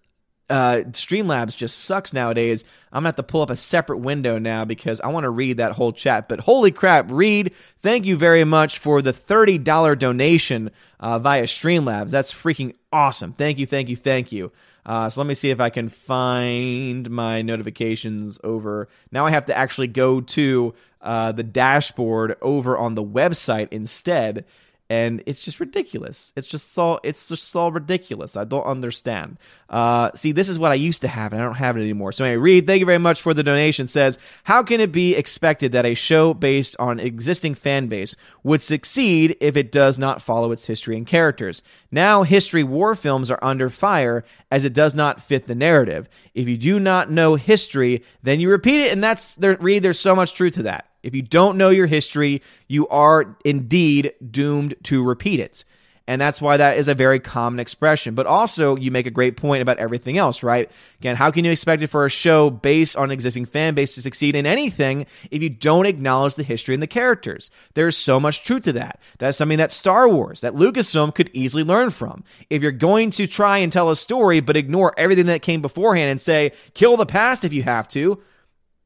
uh, 0.55 0.85
Streamlabs 0.90 1.57
just 1.57 1.81
sucks 1.81 2.12
nowadays. 2.12 2.64
I'm 2.93 2.99
gonna 2.99 3.09
have 3.09 3.17
to 3.17 3.25
pull 3.25 3.43
up 3.43 3.51
a 3.51 3.57
separate 3.57 3.99
window 3.99 4.38
now 4.38 4.64
because 4.64 5.01
I 5.01 5.09
want 5.09 5.25
to 5.25 5.31
read 5.31 5.57
that 5.57 5.73
whole 5.73 5.93
chat. 5.93 6.29
But 6.29 6.38
holy 6.38 6.71
crap, 6.71 7.11
Reed, 7.11 7.53
thank 7.83 8.05
you 8.05 8.17
very 8.17 8.45
much 8.45 8.79
for 8.79 9.03
the 9.03 9.12
$30 9.12 9.99
donation 9.99 10.71
uh, 11.01 11.19
via 11.19 11.43
Streamlabs. 11.43 12.12
That's 12.12 12.33
freaking 12.33 12.75
awesome. 12.93 13.33
Thank 13.33 13.59
you, 13.59 13.67
thank 13.67 13.88
you, 13.88 13.97
thank 13.97 14.31
you. 14.31 14.53
Uh, 14.87 15.09
so 15.09 15.23
let 15.23 15.27
me 15.27 15.35
see 15.35 15.51
if 15.51 15.59
I 15.59 15.71
can 15.71 15.88
find 15.88 17.11
my 17.11 17.43
notifications 17.43 18.38
over. 18.45 18.88
Now 19.11 19.27
I 19.27 19.31
have 19.31 19.47
to 19.47 19.57
actually 19.59 19.88
go 19.88 20.21
to 20.21 20.73
uh, 21.01 21.33
the 21.33 21.43
dashboard 21.43 22.37
over 22.40 22.79
on 22.79 22.95
the 22.95 23.03
website 23.03 23.67
instead 23.73 24.45
and 24.90 25.23
it's 25.25 25.40
just 25.40 25.61
ridiculous. 25.61 26.33
It's 26.37 26.47
just 26.47 26.75
so 26.75 27.01
it's 27.03 27.29
just 27.29 27.49
so 27.49 27.68
ridiculous. 27.68 28.37
I 28.37 28.44
don't 28.44 28.66
understand. 28.66 29.38
Uh, 29.70 30.11
see, 30.14 30.33
this 30.33 30.49
is 30.49 30.59
what 30.59 30.73
I 30.73 30.77
used 30.77 31.03
to 31.03 31.09
have, 31.09 31.33
and 31.33 31.40
I 31.40 31.44
don't 31.44 31.55
have 31.55 31.77
it 31.77 31.81
anymore. 31.81 32.12
So 32.12 32.25
anyway, 32.25 32.37
Reed, 32.37 32.66
thank 32.66 32.81
you 32.81 32.87
very 32.87 32.99
much 32.99 33.23
for 33.23 33.33
the 33.33 33.42
donation. 33.42 33.87
Says, 33.87 34.18
how 34.44 34.62
can 34.62 34.81
it 34.81 34.92
be 34.92 35.14
expected 35.14 35.73
that 35.73 35.87
a 35.87 35.94
show 35.94 36.35
based 36.35 36.77
on 36.79 37.01
existing 37.01 37.55
fan 37.55 37.88
base 37.88 38.14
would 38.42 38.62
succeed 38.62 39.37
if 39.40 39.57
it 39.57 39.73
does 39.73 39.99
not 39.99 40.23
follow 40.23 40.53
its 40.53 40.66
history 40.66 40.97
and 40.97 41.07
characters? 41.07 41.62
Now, 41.90 42.23
history 42.23 42.62
war 42.62 42.94
films 42.94 43.31
are 43.31 43.42
under 43.42 43.70
fire 43.70 44.25
as 44.51 44.64
it 44.64 44.75
does 44.75 44.94
not 44.94 45.23
fit 45.23 45.47
the 45.47 45.55
narrative. 45.55 46.09
If 46.35 46.47
you 46.47 46.59
do 46.59 46.79
not 46.79 47.11
know 47.11 47.37
history, 47.37 48.05
then 48.23 48.38
you 48.38 48.51
repeat 48.51 48.83
it, 48.83 48.92
and 48.92 49.03
that's 49.03 49.35
there. 49.37 49.57
Reed, 49.57 49.83
there's 49.83 49.99
so 49.99 50.14
much 50.14 50.35
truth 50.35 50.55
to 50.55 50.64
that. 50.64 50.88
If 51.05 51.14
you 51.14 51.23
don't 51.23 51.59
know 51.59 51.71
your 51.71 51.87
history, 51.87 52.43
you 52.67 52.88
are 52.88 53.37
indeed 53.45 54.12
doomed 54.31 54.75
to 54.85 55.05
repeat 55.05 55.38
it. 55.38 55.64
And 56.07 56.21
that's 56.21 56.43
why 56.43 56.59
that 56.59 56.77
is 56.77 56.88
a 56.88 56.95
very 56.95 57.19
common 57.19 57.61
expression. 57.61 58.14
But 58.14 58.27
also, 58.27 58.77
you 58.77 58.90
make 58.90 59.07
a 59.07 59.11
great 59.11 59.38
point 59.38 59.62
about 59.62 59.79
everything 59.79 60.19
else, 60.19 60.43
right? 60.43 60.71
Again, 61.01 61.17
how 61.17 61.31
can 61.31 61.47
you 61.47 61.51
expect 61.51 61.83
it 61.83 61.87
for 61.87 62.05
a 62.05 62.11
show 62.11 62.51
based 62.51 62.95
on 62.97 63.11
existing 63.11 63.47
fan 63.47 63.75
base 63.75 63.95
to 63.95 64.03
succeed 64.03 64.37
in 64.37 64.45
anything 64.45 65.07
if 65.31 65.43
you 65.43 65.49
don't 65.49 65.87
acknowledge 65.87 66.35
the 66.35 66.43
history 66.43 66.75
and 66.75 66.83
the 66.83 66.87
characters? 66.87 67.51
There's 67.73 67.97
so 67.97 68.21
much 68.21 68.45
truth 68.45 68.64
to 68.64 68.73
that. 68.73 69.01
That's 69.19 69.38
something 69.38 69.59
that 69.59 69.73
Star 69.73 70.07
Wars, 70.07 70.43
that 70.43 70.55
Lucasfilm 70.55 71.14
could 71.14 71.31
easily 71.33 71.64
learn 71.64 71.88
from. 71.88 72.23
If 72.51 72.61
you're 72.61 72.71
going 72.71 73.09
to 73.12 73.27
try 73.27 73.59
and 73.59 73.73
tell 73.73 73.88
a 73.88 73.97
story 73.97 74.40
but 74.40 74.59
ignore 74.59 74.93
everything 74.99 75.27
that 75.27 75.40
came 75.40 75.62
beforehand 75.62 76.11
and 76.11 76.21
say, 76.21 76.53
kill 76.75 76.99
the 76.99 77.07
past 77.07 77.45
if 77.45 77.55
you 77.55 77.62
have 77.62 77.88
to, 77.88 78.23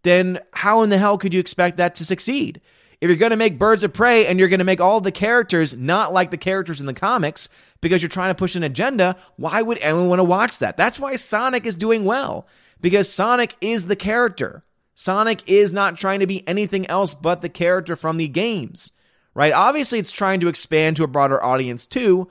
then 0.02 0.40
how 0.52 0.82
in 0.82 0.90
the 0.90 0.98
hell 0.98 1.18
could 1.18 1.34
you 1.34 1.40
expect 1.40 1.76
that 1.76 1.94
to 1.96 2.04
succeed? 2.04 2.60
If 3.00 3.08
you're 3.08 3.16
going 3.16 3.30
to 3.30 3.36
make 3.36 3.58
Birds 3.58 3.84
of 3.84 3.92
Prey 3.92 4.26
and 4.26 4.38
you're 4.38 4.48
going 4.48 4.58
to 4.58 4.64
make 4.64 4.80
all 4.80 5.00
the 5.00 5.12
characters 5.12 5.74
not 5.74 6.12
like 6.12 6.30
the 6.30 6.36
characters 6.36 6.80
in 6.80 6.86
the 6.86 6.94
comics 6.94 7.48
because 7.80 8.02
you're 8.02 8.08
trying 8.08 8.30
to 8.30 8.38
push 8.38 8.56
an 8.56 8.64
agenda, 8.64 9.16
why 9.36 9.62
would 9.62 9.78
anyone 9.78 10.08
want 10.08 10.18
to 10.18 10.24
watch 10.24 10.58
that? 10.58 10.76
That's 10.76 10.98
why 10.98 11.14
Sonic 11.14 11.64
is 11.64 11.76
doing 11.76 12.04
well 12.04 12.46
because 12.80 13.10
Sonic 13.10 13.56
is 13.60 13.86
the 13.86 13.96
character. 13.96 14.64
Sonic 14.96 15.48
is 15.48 15.72
not 15.72 15.96
trying 15.96 16.20
to 16.20 16.26
be 16.26 16.46
anything 16.48 16.86
else 16.88 17.14
but 17.14 17.40
the 17.40 17.48
character 17.48 17.94
from 17.94 18.16
the 18.16 18.26
games, 18.26 18.90
right? 19.32 19.52
Obviously, 19.52 20.00
it's 20.00 20.10
trying 20.10 20.40
to 20.40 20.48
expand 20.48 20.96
to 20.96 21.04
a 21.04 21.08
broader 21.08 21.42
audience 21.42 21.86
too, 21.86 22.28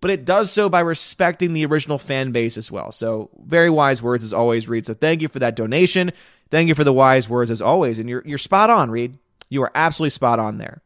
but 0.00 0.10
it 0.10 0.24
does 0.24 0.50
so 0.50 0.68
by 0.68 0.80
respecting 0.80 1.52
the 1.52 1.64
original 1.66 1.98
fan 1.98 2.32
base 2.32 2.56
as 2.56 2.70
well. 2.70 2.92
So, 2.92 3.30
very 3.44 3.70
wise 3.70 4.02
words 4.02 4.24
as 4.24 4.32
always, 4.32 4.68
Reed. 4.68 4.86
So, 4.86 4.94
thank 4.94 5.22
you 5.22 5.28
for 5.28 5.38
that 5.40 5.56
donation. 5.56 6.12
Thank 6.50 6.68
you 6.68 6.74
for 6.74 6.84
the 6.84 6.92
wise 6.92 7.28
words 7.28 7.50
as 7.50 7.62
always. 7.62 7.98
And 7.98 8.08
you're, 8.08 8.22
you're 8.24 8.38
spot 8.38 8.70
on, 8.70 8.90
Reed. 8.90 9.18
You 9.48 9.62
are 9.62 9.72
absolutely 9.74 10.10
spot 10.10 10.38
on 10.38 10.58
there. 10.58 10.82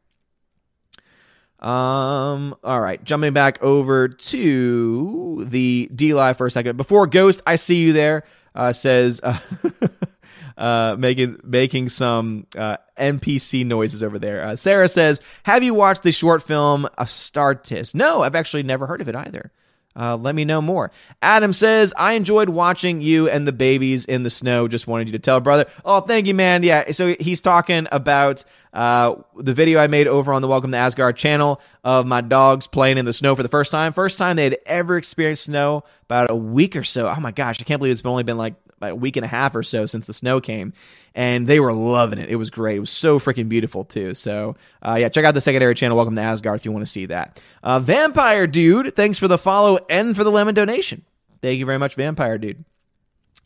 Um, 1.61 2.55
all 2.63 2.81
right, 2.81 3.03
jumping 3.03 3.33
back 3.33 3.63
over 3.63 4.09
to 4.09 5.47
the 5.49 5.89
D 5.95 6.13
Live 6.13 6.37
for 6.37 6.47
a 6.47 6.51
second. 6.51 6.77
Before 6.77 7.07
Ghost, 7.07 7.41
I 7.47 7.57
see 7.57 7.77
you 7.77 7.95
there, 7.95 8.25
uh, 8.55 8.75
says, 8.75 9.21
uh, 9.23 9.39
uh, 10.57 10.97
making 10.99 11.41
making 11.43 11.89
some 11.89 12.47
uh, 12.57 12.77
NPC 12.99 13.65
noises 13.67 14.03
over 14.03 14.19
there. 14.19 14.45
Uh, 14.45 14.57
Sarah 14.57 14.89
says, 14.89 15.21
"Have 15.45 15.63
you 15.63 15.75
watched 15.75 16.03
the 16.03 16.13
short 16.13 16.43
film 16.43 16.89
Astartes?" 16.99 17.95
No, 17.95 18.23
I've 18.23 18.35
actually 18.35 18.63
never 18.63 18.87
heard 18.87 19.01
of 19.01 19.09
it 19.09 19.17
either. 19.17 19.51
Uh, 19.97 20.17
let 20.17 20.35
me 20.35 20.45
know 20.45 20.61
more. 20.61 20.91
Adam 21.23 21.53
says, 21.53 21.95
I 21.97 22.15
enjoyed 22.15 22.49
watching 22.49 23.01
you 23.01 23.29
and 23.29 23.47
the 23.47 23.53
babies 23.53 24.05
in 24.05 24.25
the 24.25 24.31
snow. 24.31 24.67
Just 24.67 24.89
wanted 24.89 25.07
you 25.07 25.13
to 25.13 25.21
tell, 25.21 25.39
brother. 25.39 25.67
Oh, 25.85 26.01
thank 26.01 26.27
you, 26.27 26.35
man. 26.35 26.65
Yeah. 26.65 26.91
So 26.91 27.15
he's 27.21 27.41
talking 27.41 27.87
about 27.93 28.43
uh, 28.73 29.15
the 29.39 29.53
video 29.55 29.79
I 29.79 29.87
made 29.87 30.09
over 30.09 30.33
on 30.33 30.43
the 30.43 30.49
Welcome 30.49 30.73
to 30.73 30.77
Asgard 30.77 31.17
channel 31.17 31.61
of 31.85 32.07
my 32.07 32.23
dogs 32.23 32.67
playing 32.67 32.99
in 32.99 33.05
the 33.05 33.13
snow 33.13 33.37
for 33.37 33.45
the 33.45 33.49
first 33.49 33.71
time. 33.71 33.93
First 33.93 34.19
time 34.19 34.35
they 34.35 34.45
had 34.45 34.59
ever 34.67 34.97
experienced 34.97 35.45
snow 35.45 35.85
about 36.03 36.29
a 36.29 36.35
week 36.35 36.75
or 36.75 36.83
so. 36.83 37.09
Oh 37.09 37.21
my 37.21 37.31
gosh, 37.31 37.61
I 37.61 37.65
can't 37.65 37.79
believe 37.79 37.93
it's 37.93 38.05
only 38.05 38.25
been 38.25 38.39
like 38.39 38.55
a 38.89 38.95
week 38.95 39.17
and 39.17 39.25
a 39.25 39.29
half 39.29 39.55
or 39.55 39.63
so 39.63 39.87
since 39.87 40.07
the 40.07 40.13
snow 40.13 40.41
came, 40.41 40.73
and 41.15 41.47
they 41.47 41.61
were 41.61 41.73
loving 41.73 42.19
it. 42.19 42.31
It 42.31 42.37
was 42.37 42.51
great. 42.51 42.77
It 42.77 42.81
was 42.81 42.91
so 42.91 43.19
freaking 43.19 43.49
beautiful 43.49 43.85
too. 43.85 44.15
So 44.15 44.57
uh, 44.85 44.95
yeah, 44.95 45.09
check 45.09 45.25
out 45.25 45.35
the 45.35 45.41
secondary 45.41 45.75
channel. 45.75 45.97
Welcome 45.97 46.17
to 46.17 46.23
Asgard 46.23 46.61
if 46.61 46.65
you 46.65 46.73
want 46.73 46.85
to 46.85 46.91
see 46.91 47.07
that. 47.07 47.41
Uh, 47.63 47.81
Vampire 47.81 48.47
dude, 48.47 48.97
thanks 48.97 49.19
for 49.19 49.29
the 49.29 49.39
follow 49.39 49.79
and 49.89 50.17
for 50.17 50.25
the 50.25 50.31
lemon 50.31 50.55
donation. 50.55 51.05
Thank 51.43 51.59
you 51.59 51.67
very 51.67 51.79
much, 51.79 51.95
Vampire 51.95 52.39
dude. 52.39 52.65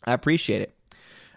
I 0.03 0.13
appreciate 0.13 0.61
it. 0.61 0.73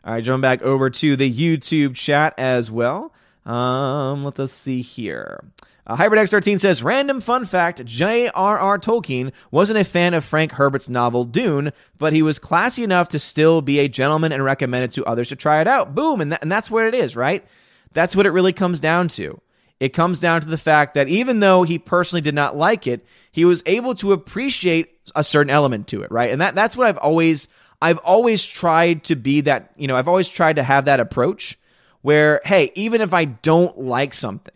All 0.05 0.13
right, 0.13 0.25
jumping 0.25 0.43
back 0.43 0.63
over 0.63 0.91
to 0.91 1.17
the 1.17 1.33
YouTube 1.33 1.95
chat 1.95 2.35
as 2.39 2.71
well. 2.71 3.13
Um, 3.47 4.25
let 4.25 4.39
us 4.39 4.53
see 4.53 4.83
here. 4.83 5.45
Uh, 5.85 5.97
HyperX13 5.97 6.61
says, 6.61 6.83
Random 6.83 7.21
fun 7.21 7.45
fact 7.45 7.85
J.R.R. 7.85 8.79
Tolkien 8.79 9.33
wasn't 9.51 9.81
a 9.81 9.85
fan 9.85 10.15
of 10.15 10.25
Frank 10.25 10.53
Herbert's 10.53 10.89
novel 10.89 11.25
Dune, 11.25 11.73
but 11.99 12.13
he 12.13 12.23
was 12.23 12.39
classy 12.39 12.85
enough 12.85 13.09
to 13.09 13.19
still 13.19 13.63
be 13.63 13.81
a 13.81 13.89
gentleman 13.89 14.31
and 14.31 14.45
recommend 14.45 14.85
it 14.85 14.93
to 14.93 15.05
others 15.05 15.29
to 15.31 15.37
try 15.37 15.61
it 15.61 15.67
out. 15.67 15.95
Boom. 15.95 16.21
And, 16.21 16.39
and 16.41 16.53
that's 16.53 16.71
what 16.71 16.85
it 16.85 16.95
is, 16.95 17.17
right? 17.17 17.45
That's 17.93 18.15
what 18.15 18.27
it 18.27 18.31
really 18.31 18.53
comes 18.53 18.79
down 18.79 19.09
to. 19.09 19.41
It 19.81 19.93
comes 19.93 20.21
down 20.21 20.41
to 20.43 20.47
the 20.47 20.57
fact 20.57 20.95
that 20.95 21.09
even 21.09 21.41
though 21.41 21.65
he 21.65 21.77
personally 21.81 22.21
did 22.21 22.37
not 22.37 22.57
like 22.57 22.87
it, 22.87 23.05
he 23.33 23.45
was 23.45 23.65
able 23.67 23.97
to 23.97 24.13
appreciate 24.13 24.97
a 25.17 25.25
certain 25.25 25.51
element 25.51 25.89
to 25.89 26.03
it, 26.03 26.13
right? 26.13 26.31
And 26.31 26.41
that, 26.41 26.55
that's 26.55 26.77
what 26.77 26.87
I've 26.87 26.99
always, 26.99 27.49
I've 27.81 27.99
always 27.99 28.45
tried 28.45 29.03
to 29.05 29.17
be 29.17 29.41
that, 29.41 29.73
you 29.77 29.89
know, 29.89 29.97
I've 29.97 30.07
always 30.07 30.29
tried 30.29 30.57
to 30.57 30.63
have 30.63 30.85
that 30.85 31.01
approach 31.01 31.59
where, 32.03 32.41
hey, 32.45 32.71
even 32.77 33.01
if 33.01 33.13
I 33.13 33.25
don't 33.25 33.77
like 33.77 34.15
something, 34.15 34.55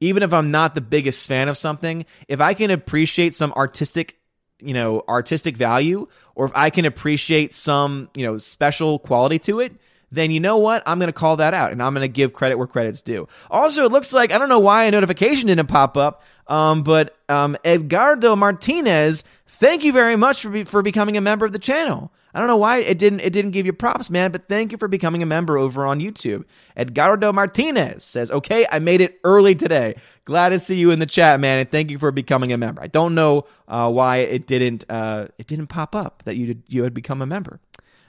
even 0.00 0.22
if 0.22 0.32
I'm 0.32 0.50
not 0.50 0.74
the 0.74 0.80
biggest 0.80 1.26
fan 1.26 1.48
of 1.48 1.56
something, 1.56 2.06
if 2.28 2.40
I 2.40 2.54
can 2.54 2.70
appreciate 2.70 3.34
some 3.34 3.52
artistic, 3.52 4.16
you 4.60 4.74
know, 4.74 5.04
artistic 5.08 5.56
value, 5.56 6.08
or 6.34 6.46
if 6.46 6.52
I 6.54 6.70
can 6.70 6.84
appreciate 6.84 7.52
some, 7.52 8.08
you 8.14 8.24
know, 8.24 8.38
special 8.38 8.98
quality 8.98 9.38
to 9.40 9.60
it, 9.60 9.72
then 10.10 10.30
you 10.30 10.40
know 10.40 10.56
what? 10.56 10.82
I'm 10.86 10.98
going 10.98 11.08
to 11.08 11.12
call 11.12 11.36
that 11.36 11.52
out 11.52 11.72
and 11.72 11.82
I'm 11.82 11.92
going 11.92 12.04
to 12.04 12.08
give 12.12 12.32
credit 12.32 12.56
where 12.56 12.66
credit's 12.66 13.02
due. 13.02 13.28
Also, 13.50 13.84
it 13.84 13.92
looks 13.92 14.12
like, 14.12 14.32
I 14.32 14.38
don't 14.38 14.48
know 14.48 14.58
why 14.58 14.84
a 14.84 14.90
notification 14.90 15.48
didn't 15.48 15.66
pop 15.66 15.96
up, 15.96 16.22
um, 16.46 16.82
but 16.82 17.16
um, 17.28 17.56
Edgardo 17.64 18.34
Martinez, 18.34 19.22
thank 19.46 19.84
you 19.84 19.92
very 19.92 20.16
much 20.16 20.42
for, 20.42 20.50
be- 20.50 20.64
for 20.64 20.82
becoming 20.82 21.16
a 21.16 21.20
member 21.20 21.44
of 21.44 21.52
the 21.52 21.58
channel. 21.58 22.10
I 22.34 22.38
don't 22.38 22.48
know 22.48 22.56
why 22.56 22.78
it 22.78 22.98
didn't 22.98 23.20
it 23.20 23.32
didn't 23.32 23.52
give 23.52 23.66
you 23.66 23.72
props, 23.72 24.10
man, 24.10 24.30
but 24.30 24.48
thank 24.48 24.72
you 24.72 24.78
for 24.78 24.88
becoming 24.88 25.22
a 25.22 25.26
member 25.26 25.56
over 25.56 25.86
on 25.86 26.00
YouTube. 26.00 26.44
Edgardo 26.76 27.32
Martinez 27.32 28.04
says, 28.04 28.30
"Okay, 28.30 28.66
I 28.70 28.78
made 28.78 29.00
it 29.00 29.18
early 29.24 29.54
today. 29.54 29.96
Glad 30.24 30.50
to 30.50 30.58
see 30.58 30.76
you 30.76 30.90
in 30.90 30.98
the 30.98 31.06
chat, 31.06 31.40
man, 31.40 31.58
and 31.58 31.70
thank 31.70 31.90
you 31.90 31.98
for 31.98 32.10
becoming 32.10 32.52
a 32.52 32.58
member. 32.58 32.82
I 32.82 32.86
don't 32.86 33.14
know 33.14 33.46
uh, 33.66 33.90
why 33.90 34.18
it 34.18 34.46
didn't 34.46 34.84
uh, 34.88 35.28
it 35.38 35.46
didn't 35.46 35.68
pop 35.68 35.94
up 35.94 36.22
that 36.24 36.36
you 36.36 36.46
did, 36.46 36.62
you 36.66 36.84
had 36.84 36.94
become 36.94 37.22
a 37.22 37.26
member." 37.26 37.60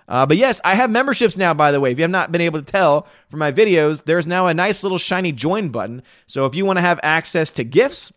Uh, 0.10 0.26
but 0.26 0.38
yes, 0.38 0.60
I 0.66 0.74
have 0.74 0.90
memberships 0.90 1.38
now, 1.38 1.54
by 1.54 1.72
the 1.72 1.80
way. 1.80 1.92
If 1.92 2.00
you 2.00 2.04
have 2.04 2.10
not 2.10 2.32
been 2.32 2.42
able 2.42 2.60
to 2.60 2.66
tell 2.66 3.08
from 3.30 3.40
my 3.40 3.52
videos, 3.52 4.04
there's 4.06 4.26
now 4.26 4.48
a 4.48 4.56
nice 4.56 4.82
little 4.82 4.98
shiny 4.98 5.32
join 5.32 5.70
button. 5.70 6.02
So 6.26 6.48
if 6.48 6.56
you 6.56 6.66
want 6.66 6.78
to 6.78 6.82
have 6.82 7.00
access 7.04 7.52
to 7.52 7.64
gifts, 7.64 8.12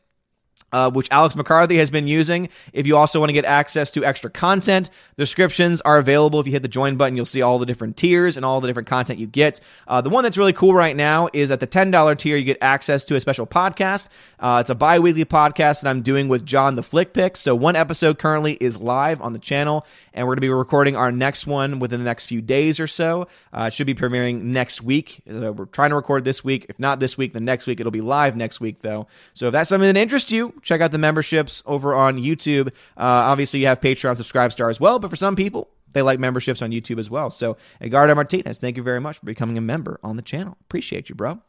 uh, 0.73 0.91
which 0.91 1.09
Alex 1.11 1.37
McCarthy 1.37 1.77
has 1.79 1.91
been 1.91 2.07
using. 2.07 2.49
If 2.73 2.87
you 2.87 2.97
also 2.97 3.21
want 3.21 3.31
to 3.31 3.35
get 3.35 3.45
access 3.45 3.91
to 3.93 4.05
extra 4.05 4.31
content, 4.31 4.91
descriptions 5.17 5.81
are 5.83 5.99
available. 5.99 6.41
If 6.41 6.47
you 6.47 6.53
hit 6.53 6.63
the 6.63 6.69
join 6.69 6.97
button, 6.97 7.17
you'll 7.17 7.27
see 7.27 7.43
all 7.43 7.59
the 7.59 7.67
different 7.67 7.97
tiers 7.97 8.37
and 8.37 8.45
all 8.45 8.61
the 8.61 8.67
different 8.67 8.89
content 8.89 9.19
you 9.19 9.27
get. 9.27 9.61
Uh, 9.87 10.01
the 10.01 10.11
one 10.11 10.25
that's 10.25 10.39
really 10.39 10.53
cool 10.53 10.75
right 10.75 10.97
now 10.97 11.29
is 11.33 11.51
at 11.51 11.61
the 11.61 11.67
$10 11.67 12.19
tier, 12.19 12.37
you 12.37 12.45
get 12.45 12.59
access 12.61 13.05
to 13.05 13.17
a 13.17 13.21
special 13.21 13.47
podcast. 13.47 14.09
Uh, 14.41 14.59
it's 14.61 14.71
a 14.71 14.75
bi 14.75 14.99
weekly 14.99 15.25
podcast 15.25 15.83
that 15.83 15.89
I'm 15.89 16.03
doing 16.03 16.29
with 16.29 16.45
John 16.45 16.77
the 16.77 16.83
Flick 16.83 17.13
Pick. 17.13 17.37
So 17.37 17.55
one 17.55 17.77
episode 17.77 18.19
currently 18.19 18.55
is 18.55 18.79
live 18.79 19.21
on 19.21 19.33
the 19.33 19.39
channel, 19.39 19.87
and 20.15 20.27
we're 20.27 20.33
going 20.33 20.39
to 20.39 20.41
be 20.43 20.51
recording 20.51 20.97
our 20.97 21.13
next 21.13 21.47
one 21.47 21.79
within 21.79 22.01
the 22.01 22.05
next 22.05 22.27
few 22.27 22.41
days 22.41 22.81
or 22.81 22.87
so. 22.87 23.29
Uh, 23.53 23.65
it 23.65 23.75
should 23.75 23.87
be 23.87 23.95
premiering 23.95 24.43
next 24.43 24.83
week. 24.83 25.23
Uh, 25.29 25.53
we're 25.53 25.67
trying 25.67 25.91
to 25.91 25.97
record 25.97 26.25
this 26.25 26.43
week. 26.43 26.67
If 26.69 26.79
not 26.79 27.01
this 27.01 27.17
week, 27.17 27.33
then 27.33 27.45
next 27.45 27.67
week. 27.67 27.81
It'll 27.81 27.93
be 27.93 28.01
live 28.01 28.37
next 28.37 28.61
week, 28.61 28.81
though. 28.83 29.07
So 29.35 29.49
if 29.49 29.53
that's 29.53 29.69
something 29.69 29.93
that 29.93 30.01
interests 30.01 30.31
you, 30.31 30.55
check 30.63 30.81
out 30.81 30.93
the 30.93 30.99
memberships 30.99 31.63
over 31.67 31.95
on 31.95 32.17
YouTube. 32.17 32.69
Uh, 32.97 33.31
obviously, 33.31 33.61
you 33.61 33.67
have 33.67 33.81
Patreon 33.81 34.17
Subscribe 34.17 34.53
Star 34.53 34.71
as 34.71 34.81
well, 34.81 34.99
but 34.99 35.11
for 35.11 35.17
some 35.17 35.37
people, 35.37 35.69
they 35.93 36.03
like 36.03 36.19
memberships 36.19 36.63
on 36.63 36.71
YouTube 36.71 36.99
as 36.99 37.11
well. 37.11 37.31
So, 37.31 37.57
Edgardo 37.81 38.15
Martinez, 38.15 38.59
thank 38.59 38.77
you 38.77 38.83
very 38.83 39.01
much 39.01 39.19
for 39.19 39.27
becoming 39.27 39.59
a 39.59 39.61
member 39.61 40.01
on 40.03 40.17
the 40.17 40.23
channel. 40.23 40.57
Appreciate 40.63 41.09
you, 41.09 41.15
bro. 41.15 41.41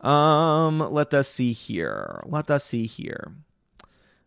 Um, 0.00 0.78
let 0.92 1.14
us 1.14 1.28
see 1.28 1.52
here. 1.52 2.22
Let 2.26 2.50
us 2.50 2.64
see 2.64 2.86
here. 2.86 3.32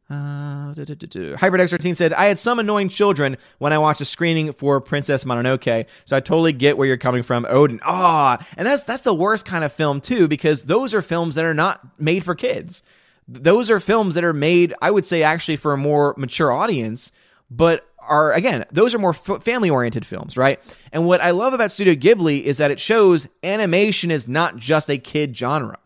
Uh, 0.07 0.73
Hyperdex 0.75 1.71
13 1.71 1.95
said, 1.95 2.13
I 2.13 2.25
had 2.25 2.37
some 2.37 2.59
annoying 2.59 2.89
children 2.89 3.37
when 3.57 3.73
I 3.73 3.79
watched 3.79 4.01
a 4.01 4.05
screening 4.05 4.53
for 4.53 4.79
Princess 4.79 5.23
Mononoke, 5.23 5.87
so 6.05 6.15
I 6.15 6.19
totally 6.19 6.53
get 6.53 6.77
where 6.77 6.87
you're 6.87 6.97
coming 6.97 7.23
from, 7.23 7.45
Odin. 7.49 7.79
Ah, 7.83 8.37
and 8.55 8.67
that's 8.67 8.83
that's 8.83 9.01
the 9.01 9.15
worst 9.15 9.47
kind 9.47 9.63
of 9.63 9.73
film 9.73 10.01
too, 10.01 10.27
because 10.27 10.63
those 10.63 10.93
are 10.93 11.01
films 11.01 11.35
that 11.35 11.45
are 11.45 11.55
not 11.55 11.99
made 11.99 12.23
for 12.23 12.35
kids 12.35 12.83
those 13.27 13.69
are 13.69 13.79
films 13.79 14.15
that 14.15 14.23
are 14.23 14.33
made, 14.33 14.73
I 14.81 14.91
would 14.91 15.05
say, 15.05 15.23
actually 15.23 15.57
for 15.57 15.73
a 15.73 15.77
more 15.77 16.13
mature 16.17 16.51
audience, 16.51 17.11
but 17.49 17.87
are 18.07 18.33
again 18.33 18.65
those 18.71 18.93
are 18.93 18.99
more 18.99 19.15
f- 19.15 19.43
family 19.43 19.69
oriented 19.69 20.05
films 20.05 20.37
right? 20.37 20.59
And 20.91 21.05
what 21.07 21.21
i 21.21 21.31
love 21.31 21.53
about 21.53 21.71
studio 21.71 21.95
ghibli 21.95 22.43
is 22.43 22.59
that 22.59 22.71
it 22.71 22.79
shows 22.79 23.27
animation 23.43 24.11
is 24.11 24.27
not 24.27 24.57
just 24.57 24.89
a 24.89 24.97
kid 24.97 25.35
genre. 25.35 25.79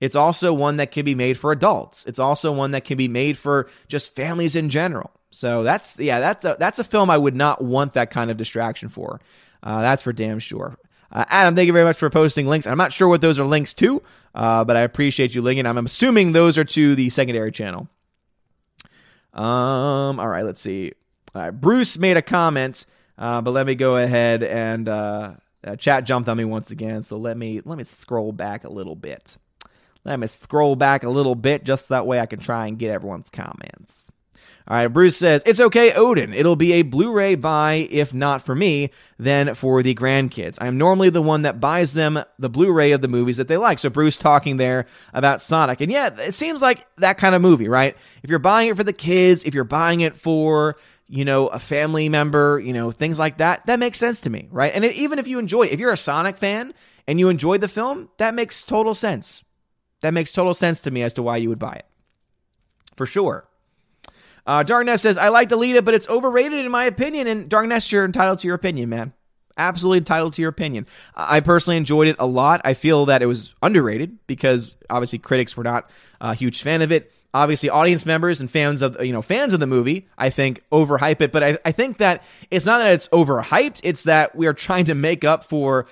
It's 0.00 0.16
also 0.16 0.52
one 0.52 0.76
that 0.76 0.90
can 0.90 1.04
be 1.06 1.14
made 1.14 1.38
for 1.38 1.52
adults. 1.52 2.04
It's 2.04 2.18
also 2.18 2.52
one 2.52 2.72
that 2.72 2.84
can 2.84 2.98
be 2.98 3.08
made 3.08 3.38
for 3.38 3.70
just 3.88 4.14
families 4.14 4.56
in 4.56 4.68
general. 4.68 5.10
So 5.30 5.62
that's 5.62 5.98
yeah 5.98 6.20
that's 6.20 6.44
a, 6.44 6.56
that's 6.58 6.78
a 6.78 6.84
film 6.84 7.08
i 7.10 7.16
would 7.16 7.34
not 7.34 7.64
want 7.64 7.94
that 7.94 8.10
kind 8.10 8.30
of 8.30 8.36
distraction 8.36 8.88
for. 8.88 9.20
Uh, 9.62 9.80
that's 9.80 10.02
for 10.02 10.12
damn 10.12 10.38
sure 10.38 10.76
uh, 11.12 11.24
Adam, 11.28 11.54
thank 11.54 11.66
you 11.66 11.72
very 11.72 11.84
much 11.84 11.96
for 11.96 12.10
posting 12.10 12.46
links. 12.46 12.66
I'm 12.66 12.78
not 12.78 12.92
sure 12.92 13.08
what 13.08 13.20
those 13.20 13.38
are 13.38 13.46
links 13.46 13.74
to, 13.74 14.02
uh, 14.34 14.64
but 14.64 14.76
I 14.76 14.80
appreciate 14.80 15.34
you 15.34 15.42
linking. 15.42 15.66
I'm 15.66 15.78
assuming 15.78 16.32
those 16.32 16.58
are 16.58 16.64
to 16.64 16.94
the 16.94 17.10
secondary 17.10 17.52
channel. 17.52 17.88
Um, 19.32 20.20
all 20.20 20.28
right, 20.28 20.44
let's 20.44 20.60
see. 20.60 20.92
Bruce 21.52 21.98
made 21.98 22.16
a 22.16 22.22
comment, 22.22 22.86
uh, 23.18 23.40
but 23.40 23.50
let 23.50 23.66
me 23.66 23.74
go 23.74 23.96
ahead 23.96 24.42
and 24.42 24.88
uh, 24.88 25.32
uh, 25.64 25.76
chat 25.76 26.04
jumped 26.04 26.28
on 26.28 26.36
me 26.36 26.44
once 26.44 26.70
again. 26.70 27.02
So 27.02 27.16
let 27.16 27.36
me 27.36 27.60
let 27.64 27.78
me 27.78 27.84
scroll 27.84 28.32
back 28.32 28.64
a 28.64 28.70
little 28.70 28.96
bit. 28.96 29.36
Let 30.04 30.18
me 30.20 30.26
scroll 30.26 30.76
back 30.76 31.02
a 31.02 31.08
little 31.08 31.34
bit, 31.34 31.64
just 31.64 31.88
that 31.88 32.06
way 32.06 32.20
I 32.20 32.26
can 32.26 32.38
try 32.38 32.66
and 32.66 32.78
get 32.78 32.90
everyone's 32.90 33.30
comments. 33.30 34.03
All 34.66 34.76
right, 34.76 34.86
Bruce 34.86 35.18
says, 35.18 35.42
It's 35.44 35.60
okay, 35.60 35.92
Odin. 35.92 36.32
It'll 36.32 36.56
be 36.56 36.72
a 36.72 36.82
Blu 36.82 37.12
ray 37.12 37.34
buy, 37.34 37.86
if 37.90 38.14
not 38.14 38.46
for 38.46 38.54
me, 38.54 38.90
then 39.18 39.54
for 39.54 39.82
the 39.82 39.94
grandkids. 39.94 40.56
I'm 40.58 40.78
normally 40.78 41.10
the 41.10 41.20
one 41.20 41.42
that 41.42 41.60
buys 41.60 41.92
them 41.92 42.22
the 42.38 42.48
Blu 42.48 42.72
ray 42.72 42.92
of 42.92 43.02
the 43.02 43.08
movies 43.08 43.36
that 43.36 43.46
they 43.46 43.58
like. 43.58 43.78
So, 43.78 43.90
Bruce 43.90 44.16
talking 44.16 44.56
there 44.56 44.86
about 45.12 45.42
Sonic. 45.42 45.82
And 45.82 45.92
yeah, 45.92 46.18
it 46.18 46.32
seems 46.32 46.62
like 46.62 46.86
that 46.96 47.18
kind 47.18 47.34
of 47.34 47.42
movie, 47.42 47.68
right? 47.68 47.94
If 48.22 48.30
you're 48.30 48.38
buying 48.38 48.70
it 48.70 48.76
for 48.76 48.84
the 48.84 48.94
kids, 48.94 49.44
if 49.44 49.52
you're 49.52 49.64
buying 49.64 50.00
it 50.00 50.16
for, 50.16 50.76
you 51.08 51.26
know, 51.26 51.48
a 51.48 51.58
family 51.58 52.08
member, 52.08 52.58
you 52.58 52.72
know, 52.72 52.90
things 52.90 53.18
like 53.18 53.38
that, 53.38 53.66
that 53.66 53.78
makes 53.78 53.98
sense 53.98 54.22
to 54.22 54.30
me, 54.30 54.48
right? 54.50 54.72
And 54.74 54.82
even 54.86 55.18
if 55.18 55.28
you 55.28 55.38
enjoy 55.38 55.64
if 55.64 55.78
you're 55.78 55.92
a 55.92 55.96
Sonic 55.98 56.38
fan 56.38 56.72
and 57.06 57.20
you 57.20 57.28
enjoyed 57.28 57.60
the 57.60 57.68
film, 57.68 58.08
that 58.16 58.34
makes 58.34 58.62
total 58.62 58.94
sense 58.94 59.44
That 60.00 60.14
makes 60.14 60.32
total 60.32 60.54
sense 60.54 60.80
to 60.80 60.90
me 60.90 61.02
as 61.02 61.12
to 61.14 61.22
why 61.22 61.36
you 61.36 61.50
would 61.50 61.58
buy 61.58 61.74
it. 61.74 61.86
For 62.96 63.04
sure. 63.04 63.46
Uh, 64.46 64.62
Darkness 64.62 65.02
says, 65.02 65.16
I 65.16 65.28
like 65.28 65.48
Alita, 65.48 65.84
but 65.84 65.94
it's 65.94 66.08
overrated 66.08 66.64
in 66.64 66.70
my 66.70 66.84
opinion. 66.84 67.26
And 67.26 67.48
Darkness, 67.48 67.90
you're 67.90 68.04
entitled 68.04 68.40
to 68.40 68.46
your 68.46 68.56
opinion, 68.56 68.88
man. 68.88 69.12
Absolutely 69.56 69.98
entitled 69.98 70.34
to 70.34 70.42
your 70.42 70.48
opinion. 70.48 70.86
I 71.14 71.40
personally 71.40 71.76
enjoyed 71.76 72.08
it 72.08 72.16
a 72.18 72.26
lot. 72.26 72.60
I 72.64 72.74
feel 72.74 73.06
that 73.06 73.22
it 73.22 73.26
was 73.26 73.54
underrated 73.62 74.18
because 74.26 74.76
obviously 74.90 75.20
critics 75.20 75.56
were 75.56 75.62
not 75.62 75.88
a 76.20 76.34
huge 76.34 76.62
fan 76.62 76.82
of 76.82 76.90
it. 76.90 77.12
Obviously, 77.32 77.68
audience 77.68 78.06
members 78.06 78.40
and 78.40 78.48
fans 78.48 78.80
of 78.80 78.96
you 79.04 79.12
know 79.12 79.22
fans 79.22 79.54
of 79.54 79.60
the 79.60 79.66
movie, 79.66 80.06
I 80.16 80.30
think, 80.30 80.62
overhype 80.70 81.20
it. 81.20 81.32
But 81.32 81.42
I, 81.42 81.58
I 81.64 81.72
think 81.72 81.98
that 81.98 82.22
it's 82.48 82.64
not 82.64 82.78
that 82.78 82.94
it's 82.94 83.08
overhyped; 83.08 83.80
it's 83.82 84.04
that 84.04 84.36
we 84.36 84.46
are 84.46 84.52
trying 84.52 84.84
to 84.84 84.94
make 84.94 85.24
up 85.24 85.42
for 85.42 85.86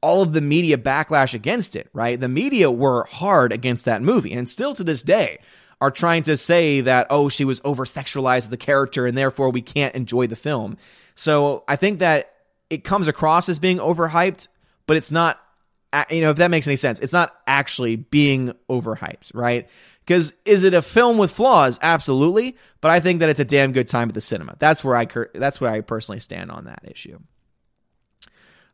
all 0.00 0.22
of 0.22 0.32
the 0.32 0.40
media 0.40 0.76
backlash 0.76 1.34
against 1.34 1.76
it. 1.76 1.88
Right? 1.92 2.18
The 2.18 2.28
media 2.28 2.68
were 2.68 3.04
hard 3.04 3.52
against 3.52 3.84
that 3.84 4.02
movie, 4.02 4.32
and 4.32 4.48
still 4.48 4.74
to 4.74 4.82
this 4.82 5.02
day, 5.02 5.38
are 5.82 5.90
trying 5.90 6.22
to 6.22 6.36
say 6.36 6.80
that, 6.82 7.08
oh, 7.10 7.28
she 7.28 7.44
was 7.44 7.60
over 7.64 7.84
sexualized 7.84 8.50
the 8.50 8.56
character 8.56 9.04
and 9.04 9.18
therefore 9.18 9.50
we 9.50 9.60
can't 9.60 9.96
enjoy 9.96 10.28
the 10.28 10.36
film. 10.36 10.76
So 11.16 11.64
I 11.66 11.74
think 11.74 11.98
that 11.98 12.32
it 12.70 12.84
comes 12.84 13.08
across 13.08 13.48
as 13.48 13.58
being 13.58 13.78
overhyped, 13.78 14.46
but 14.86 14.96
it's 14.96 15.10
not, 15.10 15.40
you 16.08 16.20
know, 16.20 16.30
if 16.30 16.36
that 16.36 16.52
makes 16.52 16.68
any 16.68 16.76
sense, 16.76 17.00
it's 17.00 17.12
not 17.12 17.34
actually 17.48 17.96
being 17.96 18.54
overhyped, 18.70 19.34
right? 19.34 19.68
Because 20.06 20.32
is 20.44 20.62
it 20.62 20.72
a 20.72 20.82
film 20.82 21.18
with 21.18 21.32
flaws? 21.32 21.80
Absolutely, 21.82 22.56
but 22.80 22.92
I 22.92 23.00
think 23.00 23.18
that 23.18 23.28
it's 23.28 23.40
a 23.40 23.44
damn 23.44 23.72
good 23.72 23.88
time 23.88 24.08
at 24.08 24.14
the 24.14 24.20
cinema. 24.20 24.54
That's 24.60 24.84
where 24.84 24.94
I 24.94 25.08
that's 25.34 25.60
where 25.60 25.70
I 25.70 25.80
personally 25.80 26.20
stand 26.20 26.52
on 26.52 26.66
that 26.66 26.84
issue. 26.84 27.18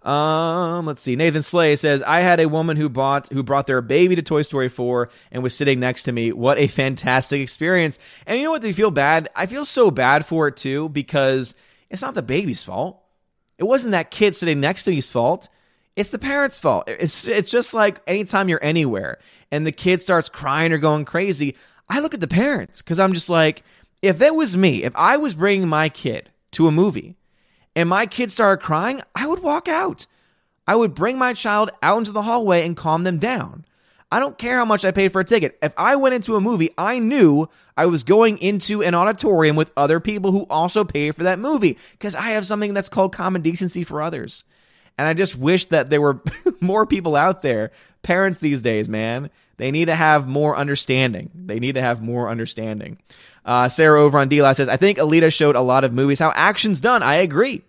Um, 0.03 0.87
let's 0.87 1.03
see. 1.03 1.17
Nathan 1.17 1.43
Slay 1.43 1.75
says, 1.77 2.03
"I 2.03 2.21
had 2.21 2.39
a 2.41 2.49
woman 2.49 2.77
who 2.77 2.89
bought 2.89 3.29
who 3.33 3.43
brought 3.43 3.67
their 3.67 3.83
baby 3.83 4.15
to 4.15 4.23
Toy 4.23 4.43
Story 4.43 4.69
4 4.69 5.11
and 5.33 5.43
was 5.43 5.57
sitting 5.57 5.81
next 5.81 6.05
to 6.05 6.13
me. 6.13 6.33
What 6.33 6.59
a 6.59 6.69
fantastic 6.69 7.41
experience!" 7.41 7.99
And 8.27 8.39
you 8.39 8.45
know 8.45 8.53
what? 8.53 8.63
They 8.63 8.73
feel 8.73 8.93
bad. 8.93 9.29
I 9.35 9.47
feel 9.47 9.65
so 9.65 9.91
bad 9.91 10.25
for 10.25 10.49
it 10.49 10.57
too 10.57 10.89
because 10.89 11.55
it's 11.91 12.03
not 12.03 12.15
the 12.15 12.23
baby's 12.23 12.63
fault. 12.63 13.03
It 13.59 13.65
wasn't 13.65 13.93
that 13.93 14.11
kid 14.13 14.37
sitting 14.37 14.61
next 14.61 14.85
to 14.85 14.93
me's 14.93 15.11
fault. 15.11 15.49
It's 15.97 16.11
the 16.11 16.19
parents' 16.19 16.61
fault. 16.61 16.85
It's 16.87 17.27
it's 17.27 17.51
just 17.51 17.75
like 17.75 18.01
anytime 18.07 18.49
you're 18.49 18.63
anywhere 18.63 19.19
and 19.51 19.67
the 19.67 19.73
kid 19.73 20.01
starts 20.01 20.29
crying 20.29 20.73
or 20.73 20.79
going 20.79 21.05
crazy, 21.07 21.57
I 21.89 21.99
look 21.99 22.15
at 22.15 22.21
the 22.21 22.29
parents 22.29 22.83
because 22.83 23.01
I'm 23.01 23.15
just 23.15 23.29
like, 23.29 23.65
if 24.01 24.19
that 24.19 24.37
was 24.37 24.57
me, 24.57 24.85
if 24.85 24.93
I 24.95 25.17
was 25.17 25.35
bringing 25.35 25.67
my 25.67 25.89
kid 25.89 26.31
to 26.53 26.69
a 26.69 26.71
movie 26.71 27.18
and 27.79 27.89
my 27.89 28.07
kid 28.07 28.33
started 28.33 28.61
crying, 28.61 29.01
I 29.15 29.29
would 29.29 29.41
walk 29.41 29.69
out. 29.69 30.07
I 30.67 30.75
would 30.75 30.97
bring 30.97 31.17
my 31.17 31.33
child 31.33 31.71
out 31.81 31.99
into 31.99 32.11
the 32.11 32.23
hallway 32.23 32.67
and 32.67 32.77
calm 32.77 33.05
them 33.05 33.19
down. 33.19 33.65
I 34.11 34.19
don't 34.19 34.37
care 34.37 34.57
how 34.57 34.65
much 34.65 34.85
I 34.85 34.91
paid 34.91 35.13
for 35.13 35.21
a 35.21 35.25
ticket. 35.25 35.57
If 35.63 35.75
I 35.77 35.95
went 35.95 36.17
into 36.17 36.35
a 36.35 36.41
movie, 36.41 36.71
I 36.77 36.99
knew 36.99 37.49
I 37.77 37.87
was 37.87 38.03
going 38.03 38.39
into 38.39 38.83
an 38.83 38.97
auditorium 38.97 39.55
with 39.55 39.71
other 39.77 40.01
people 40.01 40.33
who 40.33 40.45
also 40.51 40.83
paid 40.83 41.15
for 41.15 41.23
that 41.23 41.39
movie 41.39 41.79
because 41.93 42.17
I 42.17 42.31
have 42.31 42.45
something 42.45 42.75
that's 42.75 42.89
called 42.89 43.13
common 43.13 43.43
decency 43.43 43.85
for 43.85 44.03
others. 44.03 44.43
And 44.99 45.07
I 45.07 45.15
just 45.15 45.37
wish 45.37 45.67
that 45.67 45.89
there 45.89 46.01
were 46.01 46.21
more 46.61 46.85
people 46.85 47.15
out 47.15 47.43
there, 47.43 47.71
parents 48.03 48.41
these 48.41 48.61
days, 48.61 48.89
man. 48.89 49.31
They 49.57 49.71
need 49.71 49.85
to 49.85 49.95
have 49.95 50.27
more 50.27 50.57
understanding. 50.57 51.31
They 51.33 51.61
need 51.61 51.77
to 51.77 51.81
have 51.81 52.03
more 52.03 52.29
understanding. 52.29 52.99
Uh, 53.45 53.69
Sarah 53.69 54.03
over 54.03 54.19
on 54.19 54.29
D-Live 54.29 54.57
says, 54.57 54.69
I 54.69 54.77
think 54.77 54.99
Alita 54.99 55.33
showed 55.33 55.57
a 55.57 55.61
lot 55.61 55.85
of 55.85 55.93
movies 55.93 56.19
how 56.19 56.33
action's 56.33 56.81
done. 56.81 57.03
I 57.03 57.17
agree. 57.17 57.63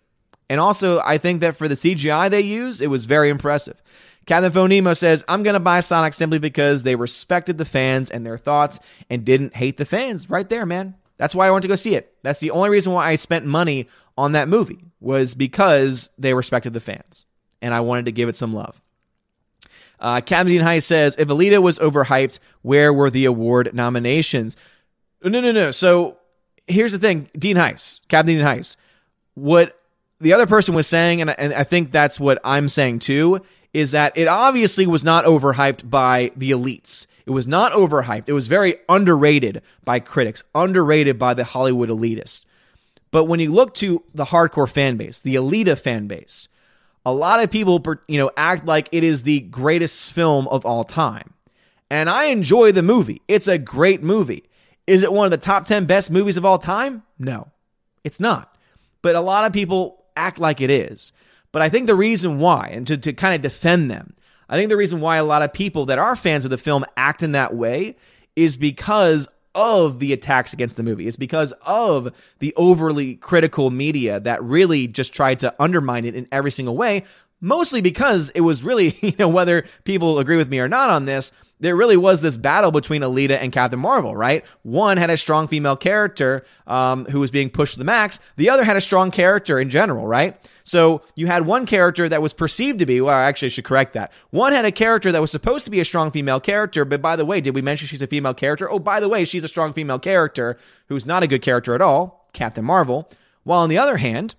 And 0.49 0.59
also, 0.59 0.99
I 1.05 1.19
think 1.19 1.41
that 1.41 1.57
for 1.57 1.67
the 1.67 1.75
CGI 1.75 2.29
they 2.29 2.41
use, 2.41 2.81
it 2.81 2.88
was 2.88 3.05
very 3.05 3.29
impressive. 3.29 3.81
Captain 4.25 4.51
Phonemo 4.51 4.95
says, 4.95 5.23
I'm 5.27 5.43
going 5.43 5.53
to 5.53 5.59
buy 5.59 5.79
Sonic 5.79 6.13
simply 6.13 6.39
because 6.39 6.83
they 6.83 6.95
respected 6.95 7.57
the 7.57 7.65
fans 7.65 8.12
and 8.12 8.25
their 8.25 8.38
thoughts 8.38 8.79
and 9.09 9.25
didn't 9.25 9.55
hate 9.55 9.77
the 9.77 9.85
fans. 9.85 10.29
Right 10.29 10.47
there, 10.47 10.65
man. 10.65 10.95
That's 11.17 11.35
why 11.35 11.47
I 11.47 11.51
went 11.51 11.63
to 11.63 11.67
go 11.67 11.75
see 11.75 11.95
it. 11.95 12.13
That's 12.23 12.39
the 12.39 12.51
only 12.51 12.69
reason 12.69 12.93
why 12.93 13.09
I 13.09 13.15
spent 13.15 13.45
money 13.45 13.88
on 14.17 14.33
that 14.33 14.47
movie 14.47 14.85
was 14.99 15.33
because 15.33 16.09
they 16.17 16.33
respected 16.33 16.73
the 16.73 16.79
fans 16.79 17.25
and 17.62 17.73
I 17.73 17.81
wanted 17.81 18.05
to 18.05 18.12
give 18.12 18.29
it 18.29 18.35
some 18.35 18.53
love. 18.53 18.81
Uh, 19.99 20.21
Captain 20.21 20.47
Dean 20.47 20.62
High 20.62 20.79
says, 20.79 21.15
if 21.19 21.27
Alita 21.27 21.62
was 21.62 21.77
overhyped, 21.79 22.39
where 22.62 22.93
were 22.93 23.09
the 23.09 23.25
award 23.25 23.73
nominations? 23.73 24.55
No, 25.23 25.41
no, 25.41 25.51
no. 25.51 25.71
So 25.71 26.17
here's 26.67 26.91
the 26.91 26.99
thing, 26.99 27.29
Dean 27.38 27.57
Heiss, 27.57 27.99
Captain 28.07 28.35
Dean 28.35 28.45
Heiss. 28.45 28.77
What 29.33 29.79
the 30.21 30.34
other 30.34 30.45
person 30.45 30.75
was 30.75 30.88
saying, 30.88 31.21
and, 31.21 31.29
and 31.39 31.53
I 31.53 31.63
think 31.63 31.91
that's 31.91 32.19
what 32.19 32.39
I'm 32.43 32.69
saying 32.69 32.99
too, 32.99 33.41
is 33.73 33.91
that 33.91 34.17
it 34.17 34.27
obviously 34.27 34.88
was 34.88 35.03
not 35.03 35.25
overhyped 35.25 35.89
by 35.89 36.32
the 36.36 36.51
elites. 36.51 37.08
It 37.25 37.32
was 37.32 37.47
not 37.47 37.71
overhyped. 37.73 38.27
It 38.27 38.34
was 38.34 38.47
very 38.47 38.77
underrated 38.89 39.62
by 39.86 39.99
critics, 39.99 40.43
underrated 40.55 41.19
by 41.19 41.36
the 41.36 41.43
Hollywood 41.43 41.89
elitist. 41.89 42.41
But 43.12 43.25
when 43.25 43.39
you 43.39 43.51
look 43.51 43.73
to 43.75 44.03
the 44.13 44.25
hardcore 44.25 44.69
fan 44.69 44.97
base, 44.97 45.19
the 45.19 45.36
Alita 45.36 45.77
fan 45.77 46.08
base, 46.08 46.47
a 47.05 47.13
lot 47.13 47.41
of 47.41 47.49
people, 47.49 47.84
you 48.08 48.17
know, 48.17 48.32
act 48.36 48.65
like 48.65 48.89
it 48.91 49.03
is 49.03 49.23
the 49.23 49.41
greatest 49.41 50.13
film 50.13 50.47
of 50.47 50.65
all 50.65 50.84
time. 50.84 51.34
And 51.89 52.10
I 52.10 52.25
enjoy 52.25 52.71
the 52.71 52.84
movie. 52.84 53.21
It's 53.27 53.47
a 53.47 53.58
great 53.58 54.03
movie. 54.03 54.43
Is 54.86 55.03
it 55.03 55.13
one 55.13 55.25
of 55.25 55.32
the 55.32 55.38
top 55.38 55.65
10 55.65 55.86
best 55.86 56.12
movies 56.12 56.38
of 56.38 56.45
all 56.45 56.58
time? 56.58 57.03
No, 57.17 57.49
it's 58.03 58.19
not. 58.19 58.55
But 59.01 59.15
a 59.15 59.21
lot 59.21 59.45
of 59.45 59.53
people 59.53 59.98
act 60.19 60.38
like 60.38 60.62
it 60.62 60.69
is. 60.69 61.13
But 61.51 61.62
I 61.62 61.69
think 61.69 61.88
the 61.88 61.95
reason 61.95 62.39
why, 62.39 62.69
and 62.71 62.86
to, 62.88 62.97
to 62.97 63.13
kind 63.13 63.34
of 63.34 63.41
defend 63.41 63.89
them, 63.89 64.13
I 64.49 64.58
think 64.58 64.69
the 64.69 64.77
reason 64.77 64.99
why 64.99 65.17
a 65.17 65.23
lot 65.23 65.41
of 65.41 65.53
people 65.53 65.86
that 65.88 65.99
are 65.99 66.15
fans 66.15 66.45
of 66.45 66.51
the 66.51 66.58
film 66.58 66.86
act 66.97 67.23
in 67.23 67.32
that 67.32 67.55
way 67.55 67.95
is 68.36 68.58
because 68.58 69.27
of 69.55 69.99
the 69.99 70.13
attacks 70.13 70.53
against 70.53 70.77
the 70.77 70.84
movie. 70.84 71.08
It's 71.08 71.17
because 71.17 71.53
of 71.63 72.13
the 72.39 72.53
overly 72.55 73.15
critical 73.15 73.71
media 73.71 74.19
that 74.19 74.43
really 74.43 74.88
just 74.88 75.13
tried 75.13 75.39
to 75.39 75.53
undermine 75.60 76.05
it 76.05 76.15
in 76.15 76.27
every 76.32 76.51
single 76.51 76.77
way. 76.77 77.03
Mostly 77.41 77.82
because 77.82 78.29
it 78.32 78.41
was 78.41 78.63
really, 78.63 78.97
you 79.01 79.13
know, 79.17 79.29
whether 79.29 79.65
people 79.86 80.19
agree 80.19 80.38
with 80.38 80.49
me 80.49 80.60
or 80.60 80.67
not 80.67 80.89
on 80.89 81.05
this, 81.05 81.32
there 81.60 81.76
really 81.76 81.98
was 81.98 82.22
this 82.22 82.38
battle 82.38 82.72
between 82.72 83.02
Alita 83.02 83.38
and 83.41 83.52
Captain 83.52 83.80
Marvel, 83.80 84.15
right? 84.15 84.45
One 84.63 84.98
had 84.98 85.10
a 85.10 85.17
strong 85.17 85.48
female 85.48 85.76
character 85.76 86.45
um, 86.67 87.06
who 87.06 87.19
was 87.19 87.32
being 87.32 87.50
pushed 87.50 87.74
to 87.74 87.80
the 87.80 87.86
max. 87.86 88.19
The 88.38 88.50
other 88.50 88.63
had 88.63 88.78
a 88.78 88.82
strong 88.82 89.12
character 89.12 89.60
in 89.60 89.69
general, 89.69 90.08
right? 90.08 90.41
So 90.63 91.02
you 91.15 91.28
had 91.28 91.45
one 91.45 91.65
character 91.65 92.08
that 92.08 92.22
was 92.22 92.34
perceived 92.34 92.80
to 92.80 92.86
be, 92.86 93.02
well, 93.02 93.15
actually, 93.15 93.48
I 93.48 93.50
should 93.50 93.65
correct 93.65 93.93
that. 93.93 94.12
One 94.30 94.54
had 94.54 94.65
a 94.65 94.72
character 94.72 95.12
that 95.12 95.22
was 95.22 95.32
supposed 95.32 95.65
to 95.65 95.72
be 95.72 95.80
a 95.80 95.86
strong 95.86 96.12
female 96.12 96.39
character, 96.39 96.86
but 96.86 97.02
by 97.02 97.15
the 97.15 97.26
way, 97.26 97.41
did 97.41 97.56
we 97.56 97.62
mention 97.62 97.88
she's 97.88 98.02
a 98.02 98.08
female 98.08 98.34
character? 98.34 98.69
Oh, 98.69 98.80
by 98.80 99.00
the 99.00 99.10
way, 99.10 99.26
she's 99.26 99.43
a 99.43 99.50
strong 99.50 99.74
female 99.74 100.00
character 100.00 100.58
who's 100.88 101.06
not 101.06 101.24
a 101.24 101.28
good 101.28 101.41
character 101.41 101.76
at 101.76 101.82
all, 101.82 102.30
Captain 102.34 102.63
Marvel. 102.63 103.10
While 103.43 103.62
on 103.62 103.69
the 103.69 103.78
other 103.78 103.98
hand, 103.98 104.36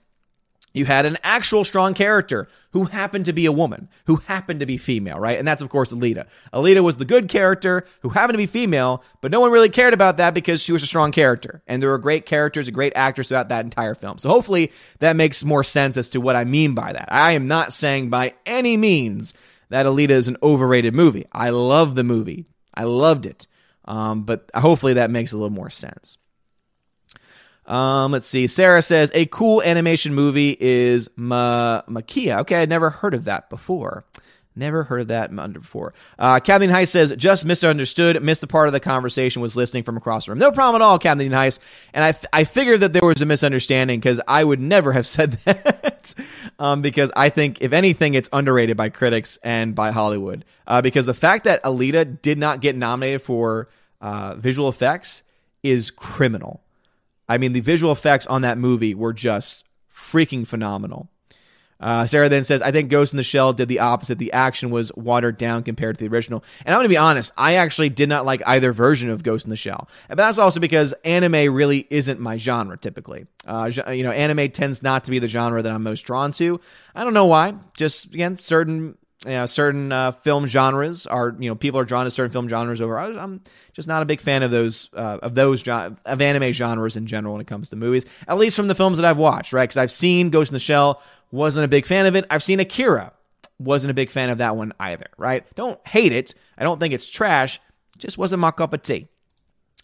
you 0.72 0.84
had 0.84 1.04
an 1.06 1.18
actual 1.22 1.64
strong 1.64 1.94
character 1.94 2.48
who 2.72 2.84
happened 2.84 3.24
to 3.24 3.32
be 3.32 3.46
a 3.46 3.52
woman, 3.52 3.88
who 4.06 4.16
happened 4.16 4.60
to 4.60 4.66
be 4.66 4.76
female, 4.76 5.18
right? 5.18 5.38
And 5.38 5.46
that's, 5.46 5.62
of 5.62 5.68
course, 5.68 5.92
Alita. 5.92 6.26
Alita 6.52 6.82
was 6.82 6.96
the 6.96 7.04
good 7.04 7.28
character 7.28 7.86
who 8.02 8.10
happened 8.10 8.34
to 8.34 8.38
be 8.38 8.46
female, 8.46 9.02
but 9.20 9.32
no 9.32 9.40
one 9.40 9.50
really 9.50 9.68
cared 9.68 9.94
about 9.94 10.18
that 10.18 10.32
because 10.32 10.62
she 10.62 10.72
was 10.72 10.82
a 10.82 10.86
strong 10.86 11.10
character. 11.10 11.62
And 11.66 11.82
there 11.82 11.90
were 11.90 11.98
great 11.98 12.26
characters 12.26 12.68
and 12.68 12.74
great 12.74 12.92
actors 12.94 13.28
throughout 13.28 13.48
that 13.48 13.64
entire 13.64 13.94
film. 13.96 14.18
So 14.18 14.28
hopefully 14.28 14.70
that 15.00 15.16
makes 15.16 15.44
more 15.44 15.64
sense 15.64 15.96
as 15.96 16.10
to 16.10 16.20
what 16.20 16.36
I 16.36 16.44
mean 16.44 16.74
by 16.74 16.92
that. 16.92 17.08
I 17.10 17.32
am 17.32 17.48
not 17.48 17.72
saying 17.72 18.10
by 18.10 18.34
any 18.46 18.76
means 18.76 19.34
that 19.70 19.86
Alita 19.86 20.10
is 20.10 20.28
an 20.28 20.36
overrated 20.42 20.94
movie. 20.94 21.26
I 21.32 21.50
love 21.50 21.94
the 21.96 22.04
movie, 22.04 22.46
I 22.74 22.84
loved 22.84 23.26
it. 23.26 23.46
Um, 23.86 24.22
but 24.22 24.48
hopefully 24.54 24.94
that 24.94 25.10
makes 25.10 25.32
a 25.32 25.36
little 25.36 25.50
more 25.50 25.70
sense. 25.70 26.18
Um, 27.70 28.10
let's 28.10 28.26
see. 28.26 28.48
Sarah 28.48 28.82
says 28.82 29.12
a 29.14 29.26
cool 29.26 29.62
animation 29.62 30.12
movie 30.12 30.56
is 30.58 31.08
Ma- 31.14 31.82
Maquia. 31.82 32.40
Okay, 32.40 32.56
I'd 32.56 32.68
never 32.68 32.90
heard 32.90 33.14
of 33.14 33.24
that 33.24 33.48
before. 33.48 34.04
Never 34.56 34.82
heard 34.82 35.02
of 35.02 35.08
that 35.08 35.34
before. 35.52 35.94
Uh, 36.18 36.40
Heiss 36.40 36.88
says, 36.88 37.14
just 37.16 37.44
misunderstood, 37.44 38.20
missed 38.20 38.40
the 38.40 38.48
part 38.48 38.66
of 38.66 38.72
the 38.72 38.80
conversation, 38.80 39.40
was 39.40 39.54
listening 39.54 39.84
from 39.84 39.96
across 39.96 40.26
the 40.26 40.32
room. 40.32 40.40
No 40.40 40.50
problem 40.50 40.82
at 40.82 40.84
all, 40.84 40.98
Captain 40.98 41.30
Heiss. 41.30 41.60
And 41.94 42.04
I, 42.04 42.14
I 42.32 42.42
figured 42.42 42.80
that 42.80 42.92
there 42.92 43.06
was 43.06 43.22
a 43.22 43.26
misunderstanding 43.26 44.00
because 44.00 44.20
I 44.26 44.42
would 44.42 44.60
never 44.60 44.92
have 44.92 45.06
said 45.06 45.34
that. 45.44 46.12
um, 46.58 46.82
because 46.82 47.12
I 47.14 47.28
think, 47.28 47.62
if 47.62 47.72
anything, 47.72 48.14
it's 48.14 48.28
underrated 48.32 48.76
by 48.76 48.88
critics 48.88 49.38
and 49.44 49.76
by 49.76 49.92
Hollywood. 49.92 50.44
Uh, 50.66 50.82
because 50.82 51.06
the 51.06 51.14
fact 51.14 51.44
that 51.44 51.62
Alita 51.62 52.20
did 52.20 52.36
not 52.36 52.60
get 52.60 52.74
nominated 52.74 53.22
for 53.22 53.68
uh, 54.00 54.34
visual 54.34 54.68
effects 54.68 55.22
is 55.62 55.92
criminal. 55.92 56.60
I 57.30 57.38
mean, 57.38 57.52
the 57.52 57.60
visual 57.60 57.92
effects 57.92 58.26
on 58.26 58.42
that 58.42 58.58
movie 58.58 58.92
were 58.92 59.12
just 59.12 59.64
freaking 59.94 60.44
phenomenal. 60.44 61.08
Uh, 61.78 62.04
Sarah 62.04 62.28
then 62.28 62.42
says, 62.44 62.60
I 62.60 62.72
think 62.72 62.90
Ghost 62.90 63.12
in 63.12 63.16
the 63.18 63.22
Shell 63.22 63.52
did 63.54 63.68
the 63.68 63.78
opposite. 63.78 64.18
The 64.18 64.32
action 64.32 64.70
was 64.70 64.92
watered 64.96 65.38
down 65.38 65.62
compared 65.62 65.96
to 65.96 66.04
the 66.04 66.12
original. 66.12 66.44
And 66.66 66.74
I'm 66.74 66.80
going 66.80 66.86
to 66.86 66.92
be 66.92 66.96
honest, 66.96 67.32
I 67.38 67.54
actually 67.54 67.88
did 67.88 68.08
not 68.08 68.26
like 68.26 68.42
either 68.44 68.72
version 68.72 69.10
of 69.10 69.22
Ghost 69.22 69.46
in 69.46 69.50
the 69.50 69.56
Shell. 69.56 69.88
But 70.08 70.16
that's 70.18 70.38
also 70.38 70.58
because 70.58 70.92
anime 71.04 71.54
really 71.54 71.86
isn't 71.88 72.18
my 72.20 72.36
genre 72.36 72.76
typically. 72.76 73.26
Uh, 73.46 73.70
you 73.92 74.02
know, 74.02 74.10
anime 74.10 74.50
tends 74.50 74.82
not 74.82 75.04
to 75.04 75.12
be 75.12 75.20
the 75.20 75.28
genre 75.28 75.62
that 75.62 75.72
I'm 75.72 75.84
most 75.84 76.02
drawn 76.02 76.32
to. 76.32 76.60
I 76.96 77.04
don't 77.04 77.14
know 77.14 77.26
why. 77.26 77.54
Just, 77.76 78.06
again, 78.06 78.38
certain 78.38 78.98
you 79.26 79.32
know, 79.32 79.44
certain 79.46 79.92
uh, 79.92 80.12
film 80.12 80.46
genres 80.46 81.06
are 81.06 81.36
you 81.38 81.50
know 81.50 81.54
people 81.54 81.78
are 81.78 81.84
drawn 81.84 82.06
to 82.06 82.10
certain 82.10 82.32
film 82.32 82.48
genres 82.48 82.80
over. 82.80 82.98
I'm 82.98 83.42
just 83.74 83.86
not 83.86 84.02
a 84.02 84.06
big 84.06 84.20
fan 84.20 84.42
of 84.42 84.50
those 84.50 84.88
uh, 84.94 85.18
of 85.22 85.34
those 85.34 85.66
of 85.68 86.22
anime 86.22 86.52
genres 86.52 86.96
in 86.96 87.06
general 87.06 87.34
when 87.34 87.42
it 87.42 87.46
comes 87.46 87.68
to 87.68 87.76
movies. 87.76 88.06
At 88.26 88.38
least 88.38 88.56
from 88.56 88.68
the 88.68 88.74
films 88.74 88.96
that 88.96 89.04
I've 89.04 89.18
watched, 89.18 89.52
right? 89.52 89.64
Because 89.64 89.76
I've 89.76 89.90
seen 89.90 90.30
Ghost 90.30 90.50
in 90.50 90.54
the 90.54 90.60
Shell, 90.60 91.02
wasn't 91.30 91.64
a 91.64 91.68
big 91.68 91.84
fan 91.84 92.06
of 92.06 92.16
it. 92.16 92.24
I've 92.30 92.42
seen 92.42 92.60
Akira, 92.60 93.12
wasn't 93.58 93.90
a 93.90 93.94
big 93.94 94.10
fan 94.10 94.30
of 94.30 94.38
that 94.38 94.56
one 94.56 94.72
either. 94.80 95.08
Right? 95.18 95.44
Don't 95.54 95.78
hate 95.86 96.12
it. 96.12 96.34
I 96.56 96.64
don't 96.64 96.80
think 96.80 96.94
it's 96.94 97.08
trash. 97.08 97.60
Just 97.98 98.16
wasn't 98.16 98.40
my 98.40 98.52
cup 98.52 98.72
of 98.72 98.80
tea. 98.80 99.08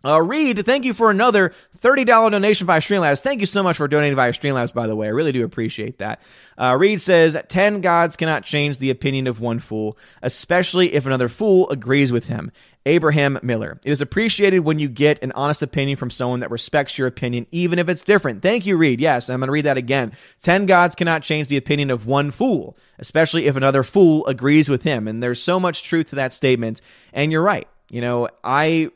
Uh, 0.07 0.23
Reed, 0.23 0.65
thank 0.65 0.85
you 0.85 0.95
for 0.95 1.11
another 1.11 1.53
$30 1.83 2.07
donation 2.07 2.67
via 2.67 2.81
Streamlabs. 2.81 3.21
Thank 3.21 3.41
you 3.41 3.47
so 3.47 3.63
much 3.63 3.77
for 3.77 3.89
donating 3.89 4.15
via 4.15 4.33
Streamlabs, 4.33 4.73
by 4.73 4.87
the 4.87 4.95
way. 4.95 5.09
I 5.09 5.11
really 5.11 5.33
do 5.33 5.45
appreciate 5.45 5.99
that. 5.99 6.23
Uh, 6.57 6.77
Reed 6.79 7.01
says 7.01 7.37
10 7.49 7.81
gods 7.81 8.17
cannot 8.17 8.45
change 8.45 8.79
the 8.79 8.91
opinion 8.91 9.27
of 9.27 9.41
one 9.41 9.59
fool, 9.59 9.99
especially 10.23 10.95
if 10.95 11.07
another 11.07 11.29
fool 11.29 11.69
agrees 11.71 12.13
with 12.13 12.27
him. 12.27 12.53
Abraham 12.87 13.41
Miller. 13.43 13.81
It 13.85 13.91
is 13.91 14.01
appreciated 14.01 14.61
when 14.61 14.79
you 14.79 14.89
get 14.89 15.21
an 15.25 15.33
honest 15.33 15.61
opinion 15.61 15.97
from 15.97 16.13
someone 16.13 16.39
that 16.39 16.53
respects 16.53 16.97
your 16.97 17.09
opinion, 17.09 17.49
even 17.51 17.81
if 17.81 17.89
it's 17.89 18.05
different. 18.05 18.43
Thank 18.43 18.65
you, 18.65 18.77
Reed. 18.77 19.01
Yes, 19.01 19.29
I'm 19.29 19.41
going 19.41 19.49
to 19.49 19.53
read 19.53 19.65
that 19.65 19.77
again. 19.77 20.13
10 20.43 20.67
gods 20.67 20.95
cannot 20.95 21.25
change 21.25 21.49
the 21.49 21.57
opinion 21.57 21.91
of 21.91 22.07
one 22.07 22.31
fool, 22.31 22.77
especially 23.01 23.47
if 23.47 23.57
another 23.57 23.83
fool 23.83 24.25
agrees 24.27 24.69
with 24.69 24.85
him. 24.85 25.09
And 25.09 25.21
there's 25.21 25.43
so 25.43 25.59
much 25.59 25.83
truth 25.83 26.11
to 26.11 26.17
that 26.17 26.33
statement. 26.33 26.81
And 27.13 27.33
you're 27.33 27.43
right. 27.43 27.67
You 27.91 28.01
know, 28.01 28.29
I 28.45 28.91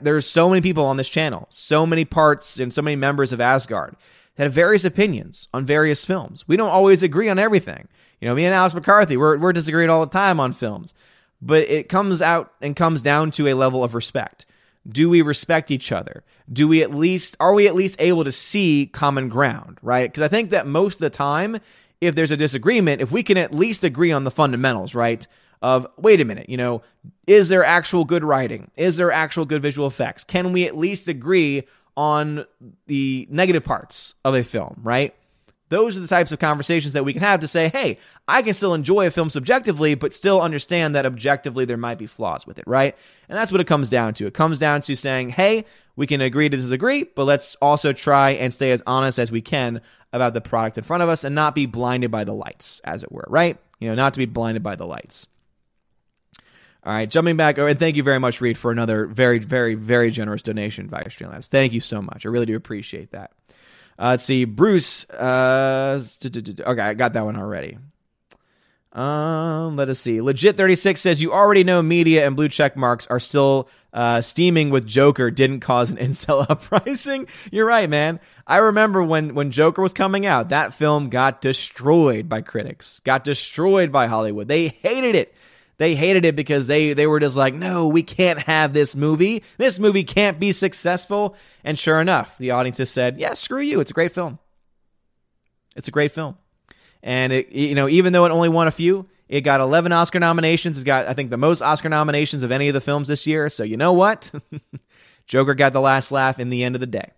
there's 0.00 0.26
so 0.26 0.48
many 0.48 0.60
people 0.60 0.84
on 0.84 0.96
this 0.96 1.08
channel, 1.08 1.46
so 1.50 1.86
many 1.86 2.04
parts 2.04 2.58
and 2.58 2.72
so 2.72 2.82
many 2.82 2.96
members 2.96 3.32
of 3.32 3.40
Asgard 3.40 3.96
that 4.36 4.44
have 4.44 4.52
various 4.52 4.84
opinions 4.84 5.48
on 5.52 5.64
various 5.64 6.04
films. 6.04 6.46
We 6.48 6.56
don't 6.56 6.70
always 6.70 7.02
agree 7.02 7.28
on 7.28 7.38
everything. 7.38 7.88
You 8.20 8.28
know, 8.28 8.34
me 8.34 8.44
and 8.44 8.54
Alex 8.54 8.74
McCarthy, 8.74 9.16
we're, 9.16 9.38
we're 9.38 9.52
disagreeing 9.52 9.90
all 9.90 10.04
the 10.04 10.12
time 10.12 10.40
on 10.40 10.52
films, 10.52 10.94
but 11.40 11.62
it 11.64 11.88
comes 11.88 12.20
out 12.20 12.52
and 12.60 12.76
comes 12.76 13.02
down 13.02 13.30
to 13.32 13.48
a 13.48 13.54
level 13.54 13.82
of 13.84 13.94
respect. 13.94 14.46
Do 14.88 15.08
we 15.10 15.22
respect 15.22 15.70
each 15.70 15.92
other? 15.92 16.24
Do 16.50 16.66
we 16.66 16.82
at 16.82 16.94
least, 16.94 17.36
are 17.38 17.54
we 17.54 17.68
at 17.68 17.74
least 17.74 17.96
able 17.98 18.24
to 18.24 18.32
see 18.32 18.90
common 18.92 19.28
ground, 19.28 19.78
right? 19.82 20.10
Because 20.10 20.22
I 20.22 20.28
think 20.28 20.50
that 20.50 20.66
most 20.66 20.94
of 20.94 21.00
the 21.00 21.10
time, 21.10 21.58
if 22.00 22.14
there's 22.14 22.30
a 22.30 22.36
disagreement, 22.36 23.02
if 23.02 23.10
we 23.12 23.22
can 23.22 23.36
at 23.36 23.54
least 23.54 23.84
agree 23.84 24.10
on 24.10 24.24
the 24.24 24.30
fundamentals, 24.30 24.94
right? 24.94 25.26
Of 25.62 25.86
wait 25.96 26.20
a 26.20 26.24
minute, 26.24 26.48
you 26.48 26.56
know, 26.56 26.82
is 27.26 27.48
there 27.48 27.64
actual 27.64 28.04
good 28.04 28.24
writing? 28.24 28.70
Is 28.76 28.96
there 28.96 29.12
actual 29.12 29.44
good 29.44 29.62
visual 29.62 29.86
effects? 29.86 30.24
Can 30.24 30.52
we 30.52 30.66
at 30.66 30.76
least 30.76 31.08
agree 31.08 31.64
on 31.96 32.46
the 32.86 33.26
negative 33.30 33.64
parts 33.64 34.14
of 34.24 34.34
a 34.34 34.42
film, 34.42 34.80
right? 34.82 35.14
Those 35.68 35.96
are 35.96 36.00
the 36.00 36.08
types 36.08 36.32
of 36.32 36.40
conversations 36.40 36.94
that 36.94 37.04
we 37.04 37.12
can 37.12 37.22
have 37.22 37.40
to 37.40 37.46
say, 37.46 37.68
hey, 37.68 37.98
I 38.26 38.42
can 38.42 38.54
still 38.54 38.74
enjoy 38.74 39.06
a 39.06 39.10
film 39.10 39.30
subjectively, 39.30 39.94
but 39.94 40.12
still 40.12 40.40
understand 40.40 40.96
that 40.96 41.06
objectively 41.06 41.64
there 41.64 41.76
might 41.76 41.98
be 41.98 42.06
flaws 42.06 42.44
with 42.44 42.58
it, 42.58 42.64
right? 42.66 42.96
And 43.28 43.38
that's 43.38 43.52
what 43.52 43.60
it 43.60 43.68
comes 43.68 43.88
down 43.88 44.14
to. 44.14 44.26
It 44.26 44.34
comes 44.34 44.58
down 44.58 44.80
to 44.82 44.96
saying, 44.96 45.30
hey, 45.30 45.64
we 45.94 46.08
can 46.08 46.20
agree 46.20 46.48
to 46.48 46.56
disagree, 46.56 47.04
but 47.04 47.24
let's 47.24 47.54
also 47.62 47.92
try 47.92 48.30
and 48.30 48.52
stay 48.52 48.72
as 48.72 48.82
honest 48.84 49.20
as 49.20 49.30
we 49.30 49.42
can 49.42 49.80
about 50.12 50.34
the 50.34 50.40
product 50.40 50.76
in 50.76 50.82
front 50.82 51.04
of 51.04 51.08
us 51.08 51.22
and 51.22 51.36
not 51.36 51.54
be 51.54 51.66
blinded 51.66 52.10
by 52.10 52.24
the 52.24 52.34
lights, 52.34 52.80
as 52.82 53.04
it 53.04 53.12
were, 53.12 53.26
right? 53.28 53.56
You 53.78 53.88
know, 53.90 53.94
not 53.94 54.14
to 54.14 54.18
be 54.18 54.26
blinded 54.26 54.64
by 54.64 54.74
the 54.74 54.86
lights. 54.86 55.28
All 56.82 56.92
right, 56.92 57.10
jumping 57.10 57.36
back, 57.36 57.58
oh, 57.58 57.66
and 57.66 57.78
thank 57.78 57.96
you 57.96 58.02
very 58.02 58.18
much, 58.18 58.40
Reed, 58.40 58.56
for 58.56 58.70
another 58.70 59.04
very, 59.04 59.38
very, 59.38 59.74
very 59.74 60.10
generous 60.10 60.42
donation 60.42 60.88
via 60.88 61.04
Streamlabs. 61.04 61.48
Thank 61.48 61.74
you 61.74 61.80
so 61.80 62.00
much. 62.00 62.24
I 62.24 62.30
really 62.30 62.46
do 62.46 62.56
appreciate 62.56 63.10
that. 63.10 63.32
Uh, 63.98 64.10
let's 64.10 64.24
see, 64.24 64.46
Bruce. 64.46 65.04
Uh, 65.10 66.00
okay, 66.24 66.80
I 66.80 66.94
got 66.94 67.12
that 67.12 67.24
one 67.26 67.36
already. 67.36 67.76
Um, 68.92 69.76
let 69.76 69.88
us 69.88 70.00
see. 70.00 70.20
Legit 70.20 70.56
thirty 70.56 70.74
six 70.74 71.00
says 71.00 71.22
you 71.22 71.32
already 71.32 71.62
know 71.62 71.80
media 71.80 72.26
and 72.26 72.34
blue 72.34 72.48
check 72.48 72.76
marks 72.76 73.06
are 73.06 73.20
still 73.20 73.68
uh, 73.92 74.20
steaming 74.20 74.70
with 74.70 74.84
Joker 74.84 75.30
didn't 75.30 75.60
cause 75.60 75.90
an 75.90 75.96
incel 75.98 76.44
uprising. 76.48 77.28
You're 77.52 77.66
right, 77.66 77.88
man. 77.88 78.18
I 78.46 78.56
remember 78.56 79.02
when 79.04 79.34
when 79.34 79.52
Joker 79.52 79.80
was 79.80 79.92
coming 79.92 80.26
out, 80.26 80.48
that 80.48 80.74
film 80.74 81.08
got 81.08 81.40
destroyed 81.40 82.28
by 82.28 82.40
critics, 82.40 83.00
got 83.00 83.22
destroyed 83.22 83.92
by 83.92 84.08
Hollywood. 84.08 84.48
They 84.48 84.68
hated 84.68 85.14
it 85.14 85.34
they 85.80 85.94
hated 85.94 86.26
it 86.26 86.36
because 86.36 86.66
they 86.66 86.92
they 86.92 87.06
were 87.06 87.20
just 87.20 87.38
like, 87.38 87.54
no, 87.54 87.88
we 87.88 88.02
can't 88.02 88.38
have 88.40 88.74
this 88.74 88.94
movie. 88.94 89.42
This 89.56 89.78
movie 89.78 90.04
can't 90.04 90.38
be 90.38 90.52
successful. 90.52 91.34
And 91.64 91.78
sure 91.78 92.02
enough, 92.02 92.36
the 92.36 92.50
audiences 92.50 92.90
said, 92.90 93.18
yeah, 93.18 93.32
screw 93.32 93.62
you. 93.62 93.80
It's 93.80 93.90
a 93.90 93.94
great 93.94 94.12
film. 94.12 94.38
It's 95.74 95.88
a 95.88 95.90
great 95.90 96.12
film. 96.12 96.36
And 97.02 97.32
it, 97.32 97.52
you 97.52 97.74
know, 97.74 97.88
even 97.88 98.12
though 98.12 98.26
it 98.26 98.30
only 98.30 98.50
won 98.50 98.68
a 98.68 98.70
few, 98.70 99.08
it 99.26 99.40
got 99.40 99.62
11 99.62 99.90
Oscar 99.90 100.20
nominations. 100.20 100.76
It's 100.76 100.84
got, 100.84 101.08
I 101.08 101.14
think, 101.14 101.30
the 101.30 101.38
most 101.38 101.62
Oscar 101.62 101.88
nominations 101.88 102.42
of 102.42 102.52
any 102.52 102.68
of 102.68 102.74
the 102.74 102.82
films 102.82 103.08
this 103.08 103.26
year. 103.26 103.48
So 103.48 103.64
you 103.64 103.78
know 103.78 103.94
what? 103.94 104.30
Joker 105.26 105.54
got 105.54 105.72
the 105.72 105.80
last 105.80 106.12
laugh 106.12 106.38
in 106.38 106.50
the 106.50 106.62
end 106.62 106.74
of 106.74 106.82
the 106.82 106.86
day. 106.86 107.12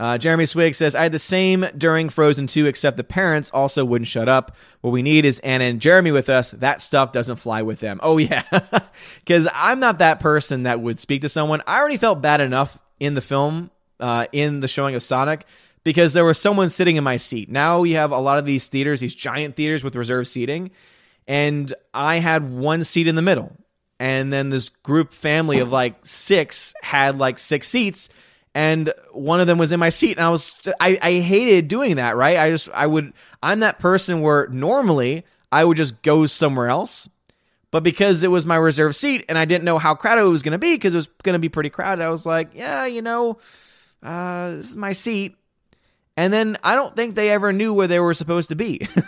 Uh, 0.00 0.16
Jeremy 0.16 0.46
Swig 0.46 0.74
says, 0.74 0.94
I 0.94 1.02
had 1.02 1.12
the 1.12 1.18
same 1.18 1.66
during 1.76 2.08
Frozen 2.08 2.46
2, 2.46 2.64
except 2.64 2.96
the 2.96 3.04
parents 3.04 3.50
also 3.50 3.84
wouldn't 3.84 4.08
shut 4.08 4.30
up. 4.30 4.56
What 4.80 4.92
we 4.92 5.02
need 5.02 5.26
is 5.26 5.40
Anna 5.40 5.64
and 5.64 5.78
Jeremy 5.78 6.10
with 6.10 6.30
us. 6.30 6.52
That 6.52 6.80
stuff 6.80 7.12
doesn't 7.12 7.36
fly 7.36 7.60
with 7.60 7.80
them. 7.80 8.00
Oh, 8.02 8.16
yeah. 8.16 8.44
Because 9.18 9.46
I'm 9.52 9.78
not 9.78 9.98
that 9.98 10.18
person 10.18 10.62
that 10.62 10.80
would 10.80 10.98
speak 10.98 11.20
to 11.20 11.28
someone. 11.28 11.62
I 11.66 11.78
already 11.78 11.98
felt 11.98 12.22
bad 12.22 12.40
enough 12.40 12.78
in 12.98 13.14
the 13.14 13.20
film, 13.20 13.70
uh, 14.00 14.26
in 14.32 14.60
the 14.60 14.68
showing 14.68 14.94
of 14.94 15.02
Sonic, 15.02 15.44
because 15.84 16.14
there 16.14 16.24
was 16.24 16.38
someone 16.38 16.70
sitting 16.70 16.96
in 16.96 17.04
my 17.04 17.18
seat. 17.18 17.50
Now 17.50 17.80
we 17.80 17.92
have 17.92 18.10
a 18.10 18.18
lot 18.18 18.38
of 18.38 18.46
these 18.46 18.68
theaters, 18.68 19.00
these 19.00 19.14
giant 19.14 19.54
theaters 19.54 19.84
with 19.84 19.94
reserved 19.96 20.28
seating. 20.28 20.70
And 21.28 21.72
I 21.92 22.16
had 22.16 22.50
one 22.50 22.84
seat 22.84 23.06
in 23.06 23.16
the 23.16 23.22
middle. 23.22 23.54
And 23.98 24.32
then 24.32 24.48
this 24.48 24.70
group 24.70 25.12
family 25.12 25.58
of 25.58 25.70
like 25.70 26.06
six 26.06 26.72
had 26.82 27.18
like 27.18 27.38
six 27.38 27.68
seats 27.68 28.08
and 28.54 28.92
one 29.12 29.40
of 29.40 29.46
them 29.46 29.58
was 29.58 29.72
in 29.72 29.80
my 29.80 29.88
seat 29.88 30.16
and 30.16 30.26
i 30.26 30.30
was 30.30 30.52
I, 30.80 30.98
I 31.00 31.12
hated 31.20 31.68
doing 31.68 31.96
that 31.96 32.16
right? 32.16 32.36
I 32.36 32.50
just 32.50 32.68
i 32.70 32.86
would 32.86 33.12
i'm 33.42 33.60
that 33.60 33.78
person 33.78 34.20
where 34.20 34.48
normally 34.48 35.24
i 35.52 35.64
would 35.64 35.76
just 35.76 36.02
go 36.02 36.26
somewhere 36.26 36.68
else 36.68 37.08
but 37.70 37.84
because 37.84 38.22
it 38.24 38.28
was 38.28 38.44
my 38.44 38.56
reserve 38.56 38.96
seat 38.96 39.24
and 39.28 39.38
i 39.38 39.44
didn't 39.44 39.64
know 39.64 39.78
how 39.78 39.94
crowded 39.94 40.22
it 40.22 40.28
was 40.28 40.42
going 40.42 40.52
to 40.52 40.58
be 40.58 40.74
because 40.74 40.94
it 40.94 40.98
was 40.98 41.08
going 41.22 41.34
to 41.34 41.38
be 41.38 41.48
pretty 41.48 41.70
crowded 41.70 42.04
i 42.04 42.10
was 42.10 42.26
like 42.26 42.50
yeah 42.54 42.86
you 42.86 43.02
know 43.02 43.38
uh, 44.02 44.56
this 44.56 44.70
is 44.70 44.76
my 44.76 44.92
seat. 44.92 45.36
And 46.16 46.32
then 46.32 46.58
i 46.64 46.74
don't 46.74 46.94
think 46.96 47.14
they 47.14 47.30
ever 47.30 47.52
knew 47.52 47.72
where 47.72 47.86
they 47.86 48.00
were 48.00 48.14
supposed 48.14 48.48
to 48.48 48.56
be. 48.56 48.86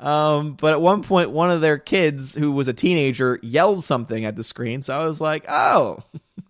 Um, 0.00 0.54
but 0.54 0.72
at 0.72 0.80
one 0.80 1.02
point 1.02 1.30
one 1.30 1.50
of 1.50 1.60
their 1.60 1.76
kids 1.76 2.32
who 2.32 2.52
was 2.52 2.68
a 2.68 2.72
teenager 2.72 3.40
yelled 3.42 3.82
something 3.82 4.24
at 4.24 4.36
the 4.36 4.44
screen 4.44 4.80
so 4.80 4.94
i 4.94 5.04
was 5.04 5.20
like 5.20 5.44
oh 5.48 5.98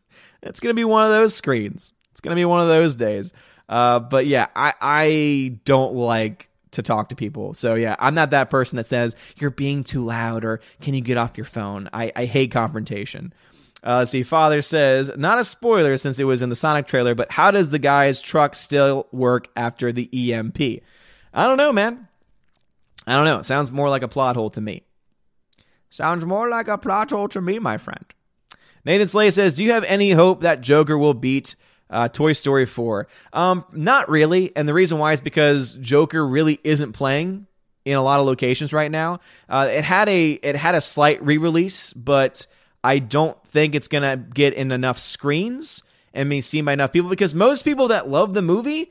it's 0.49 0.61
to 0.61 0.75
be 0.75 0.85
one 0.85 1.05
of 1.05 1.11
those 1.11 1.35
screens. 1.35 1.93
It's 2.13 2.21
to 2.21 2.35
be 2.35 2.45
one 2.45 2.61
of 2.61 2.69
those 2.69 2.95
days. 2.95 3.33
Uh, 3.69 4.01
but 4.01 4.27
yeah, 4.27 4.47
I, 4.57 4.75
I 4.81 5.59
don't 5.65 5.95
like 5.95 6.49
to 6.73 6.83
talk 6.83 7.11
to 7.11 7.17
people. 7.17 7.55
So 7.55 7.75
yeah, 7.75 7.97
I'm 7.99 8.15
not 8.15 8.31
that 8.31 8.51
person 8.51 8.77
that 8.77 8.87
says 8.87 9.17
you're 9.37 9.51
being 9.51 9.85
too 9.85 10.05
loud 10.05 10.45
or 10.45 10.61
can 10.81 10.95
you 10.95 11.01
get 11.01 11.17
off 11.17 11.37
your 11.37 11.45
phone. 11.45 11.89
I, 11.93 12.13
I 12.15 12.25
hate 12.25 12.51
confrontation. 12.51 13.33
Uh, 13.83 14.05
see. 14.05 14.23
Father 14.23 14.61
says, 14.61 15.13
not 15.17 15.39
a 15.39 15.45
spoiler 15.45 15.97
since 15.97 16.19
it 16.19 16.25
was 16.25 16.43
in 16.43 16.49
the 16.49 16.57
Sonic 16.57 16.87
trailer, 16.87 17.15
but 17.15 17.31
how 17.31 17.51
does 17.51 17.71
the 17.71 17.79
guy's 17.79 18.21
truck 18.21 18.55
still 18.55 19.07
work 19.13 19.49
after 19.55 19.93
the 19.93 20.33
EMP? 20.33 20.83
I 21.33 21.47
don't 21.47 21.59
know, 21.59 21.73
man. 21.73 22.09
I 23.07 23.17
don't 23.17 23.25
know. 23.25 23.39
It 23.39 23.45
sounds 23.45 23.71
more 23.71 23.89
like 23.89 24.03
a 24.03 24.09
plot 24.09 24.37
hole 24.37 24.51
to 24.51 24.61
me. 24.61 24.83
Sounds 25.91 26.25
more 26.25 26.49
like 26.49 26.69
a 26.69 26.77
plot 26.77 27.11
hole 27.11 27.29
to 27.29 27.41
me, 27.41 27.59
my 27.59 27.79
friend. 27.79 28.05
Nathan 28.89 29.07
Slay 29.07 29.31
says, 29.31 29.55
"Do 29.55 29.63
you 29.63 29.73
have 29.73 29.85
any 29.85 30.13
hope 30.13 30.41
that 30.41 30.63
Joker 30.63 30.97
will 30.97 31.13
beat 31.13 31.57
uh, 31.91 32.09
Toy 32.09 32.33
Story 32.33 32.65
4?" 32.65 33.07
Um, 33.35 33.65
not 33.71 34.09
really, 34.09 34.51
and 34.57 34.67
the 34.67 34.73
reason 34.73 34.99
why 34.99 35.13
is 35.13 35.21
because 35.21 35.75
Joker 35.75 36.27
really 36.27 36.59
isn't 36.65 36.95
playing 36.95 37.47
in 37.85 37.99
a 37.99 38.03
lot 38.03 38.19
of 38.19 38.25
locations 38.25 38.73
right 38.73 38.91
now. 38.91 39.21
Uh, 39.47 39.69
it 39.71 39.85
had 39.85 40.09
a 40.09 40.33
it 40.33 40.57
had 40.57 40.75
a 40.75 40.81
slight 40.81 41.23
re-release, 41.23 41.93
but 41.93 42.47
I 42.83 42.99
don't 42.99 43.37
think 43.49 43.75
it's 43.75 43.89
gonna 43.89 44.17
get 44.17 44.55
in 44.55 44.73
enough 44.73 44.99
screens 44.99 45.83
and 46.15 46.31
be 46.31 46.41
seen 46.41 46.65
by 46.65 46.73
enough 46.73 46.91
people 46.91 47.11
because 47.11 47.35
most 47.35 47.67
people 47.67 47.89
that 47.89 48.09
love 48.09 48.33
the 48.33 48.41
movie 48.41 48.91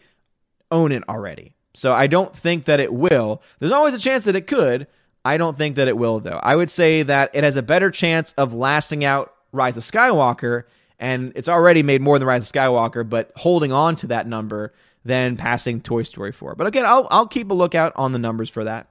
own 0.69 0.91
it 0.91 1.09
already. 1.09 1.55
So 1.73 1.91
I 1.91 2.05
don't 2.05 2.35
think 2.37 2.65
that 2.65 2.79
it 2.79 2.93
will. 2.93 3.41
There's 3.57 3.71
always 3.71 3.95
a 3.95 3.99
chance 3.99 4.25
that 4.25 4.35
it 4.35 4.45
could. 4.45 4.85
I 5.25 5.37
don't 5.37 5.57
think 5.57 5.75
that 5.75 5.87
it 5.87 5.97
will, 5.97 6.19
though. 6.19 6.39
I 6.41 6.55
would 6.55 6.69
say 6.69 7.01
that 7.03 7.31
it 7.33 7.43
has 7.43 7.57
a 7.57 7.63
better 7.63 7.89
chance 7.89 8.33
of 8.37 8.53
lasting 8.53 9.03
out 9.03 9.33
Rise 9.51 9.77
of 9.77 9.83
Skywalker, 9.83 10.63
and 10.99 11.31
it's 11.35 11.49
already 11.49 11.83
made 11.83 12.01
more 12.01 12.19
than 12.19 12.27
Rise 12.27 12.49
of 12.49 12.53
Skywalker, 12.53 13.07
but 13.07 13.31
holding 13.35 13.71
on 13.71 13.95
to 13.97 14.07
that 14.07 14.27
number 14.27 14.73
than 15.05 15.37
passing 15.37 15.81
Toy 15.81 16.03
Story 16.03 16.31
4. 16.31 16.55
But 16.55 16.67
again, 16.67 16.85
I'll, 16.85 17.07
I'll 17.09 17.27
keep 17.27 17.49
a 17.49 17.53
lookout 17.53 17.93
on 17.95 18.11
the 18.11 18.19
numbers 18.19 18.49
for 18.49 18.63
that. 18.65 18.87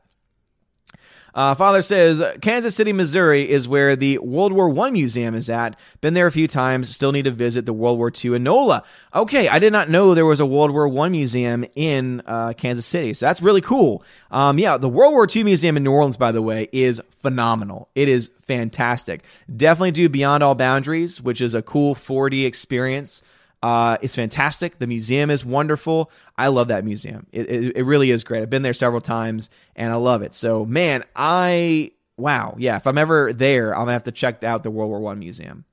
Uh, 1.36 1.54
Father 1.54 1.82
says 1.82 2.22
Kansas 2.40 2.74
City, 2.74 2.94
Missouri 2.94 3.48
is 3.48 3.68
where 3.68 3.94
the 3.94 4.16
World 4.18 4.54
War 4.54 4.70
One 4.70 4.94
museum 4.94 5.34
is 5.34 5.50
at. 5.50 5.78
Been 6.00 6.14
there 6.14 6.26
a 6.26 6.32
few 6.32 6.48
times. 6.48 6.88
Still 6.88 7.12
need 7.12 7.26
to 7.26 7.30
visit 7.30 7.66
the 7.66 7.74
World 7.74 7.98
War 7.98 8.10
II 8.10 8.36
in 8.36 8.42
NOLA. 8.42 8.82
Okay, 9.14 9.46
I 9.46 9.58
did 9.58 9.70
not 9.70 9.90
know 9.90 10.14
there 10.14 10.24
was 10.24 10.40
a 10.40 10.46
World 10.46 10.70
War 10.70 10.88
One 10.88 11.12
museum 11.12 11.66
in 11.74 12.22
uh, 12.26 12.54
Kansas 12.54 12.86
City, 12.86 13.12
so 13.12 13.26
that's 13.26 13.42
really 13.42 13.60
cool. 13.60 14.02
Um, 14.30 14.58
yeah, 14.58 14.78
the 14.78 14.88
World 14.88 15.12
War 15.12 15.28
II 15.32 15.44
museum 15.44 15.76
in 15.76 15.84
New 15.84 15.92
Orleans, 15.92 16.16
by 16.16 16.32
the 16.32 16.40
way, 16.40 16.70
is 16.72 17.02
phenomenal. 17.20 17.90
It 17.94 18.08
is 18.08 18.30
fantastic. 18.46 19.22
Definitely 19.54 19.90
do 19.90 20.08
Beyond 20.08 20.42
All 20.42 20.54
Boundaries, 20.54 21.20
which 21.20 21.42
is 21.42 21.54
a 21.54 21.60
cool 21.60 21.94
4D 21.94 22.46
experience. 22.46 23.22
Uh, 23.66 23.98
it's 24.00 24.14
fantastic. 24.14 24.78
The 24.78 24.86
museum 24.86 25.28
is 25.28 25.44
wonderful. 25.44 26.12
I 26.38 26.46
love 26.48 26.68
that 26.68 26.84
museum. 26.84 27.26
It, 27.32 27.50
it, 27.50 27.76
it 27.78 27.82
really 27.82 28.12
is 28.12 28.22
great. 28.22 28.42
I've 28.42 28.48
been 28.48 28.62
there 28.62 28.72
several 28.72 29.00
times 29.00 29.50
and 29.74 29.92
I 29.92 29.96
love 29.96 30.22
it. 30.22 30.34
So, 30.34 30.64
man, 30.64 31.02
I 31.16 31.90
wow, 32.16 32.54
yeah. 32.58 32.76
If 32.76 32.86
I'm 32.86 32.96
ever 32.96 33.32
there, 33.32 33.74
I'm 33.74 33.80
gonna 33.80 33.94
have 33.94 34.04
to 34.04 34.12
check 34.12 34.44
out 34.44 34.62
the 34.62 34.70
World 34.70 34.90
War 34.90 35.00
One 35.00 35.18
museum. 35.18 35.64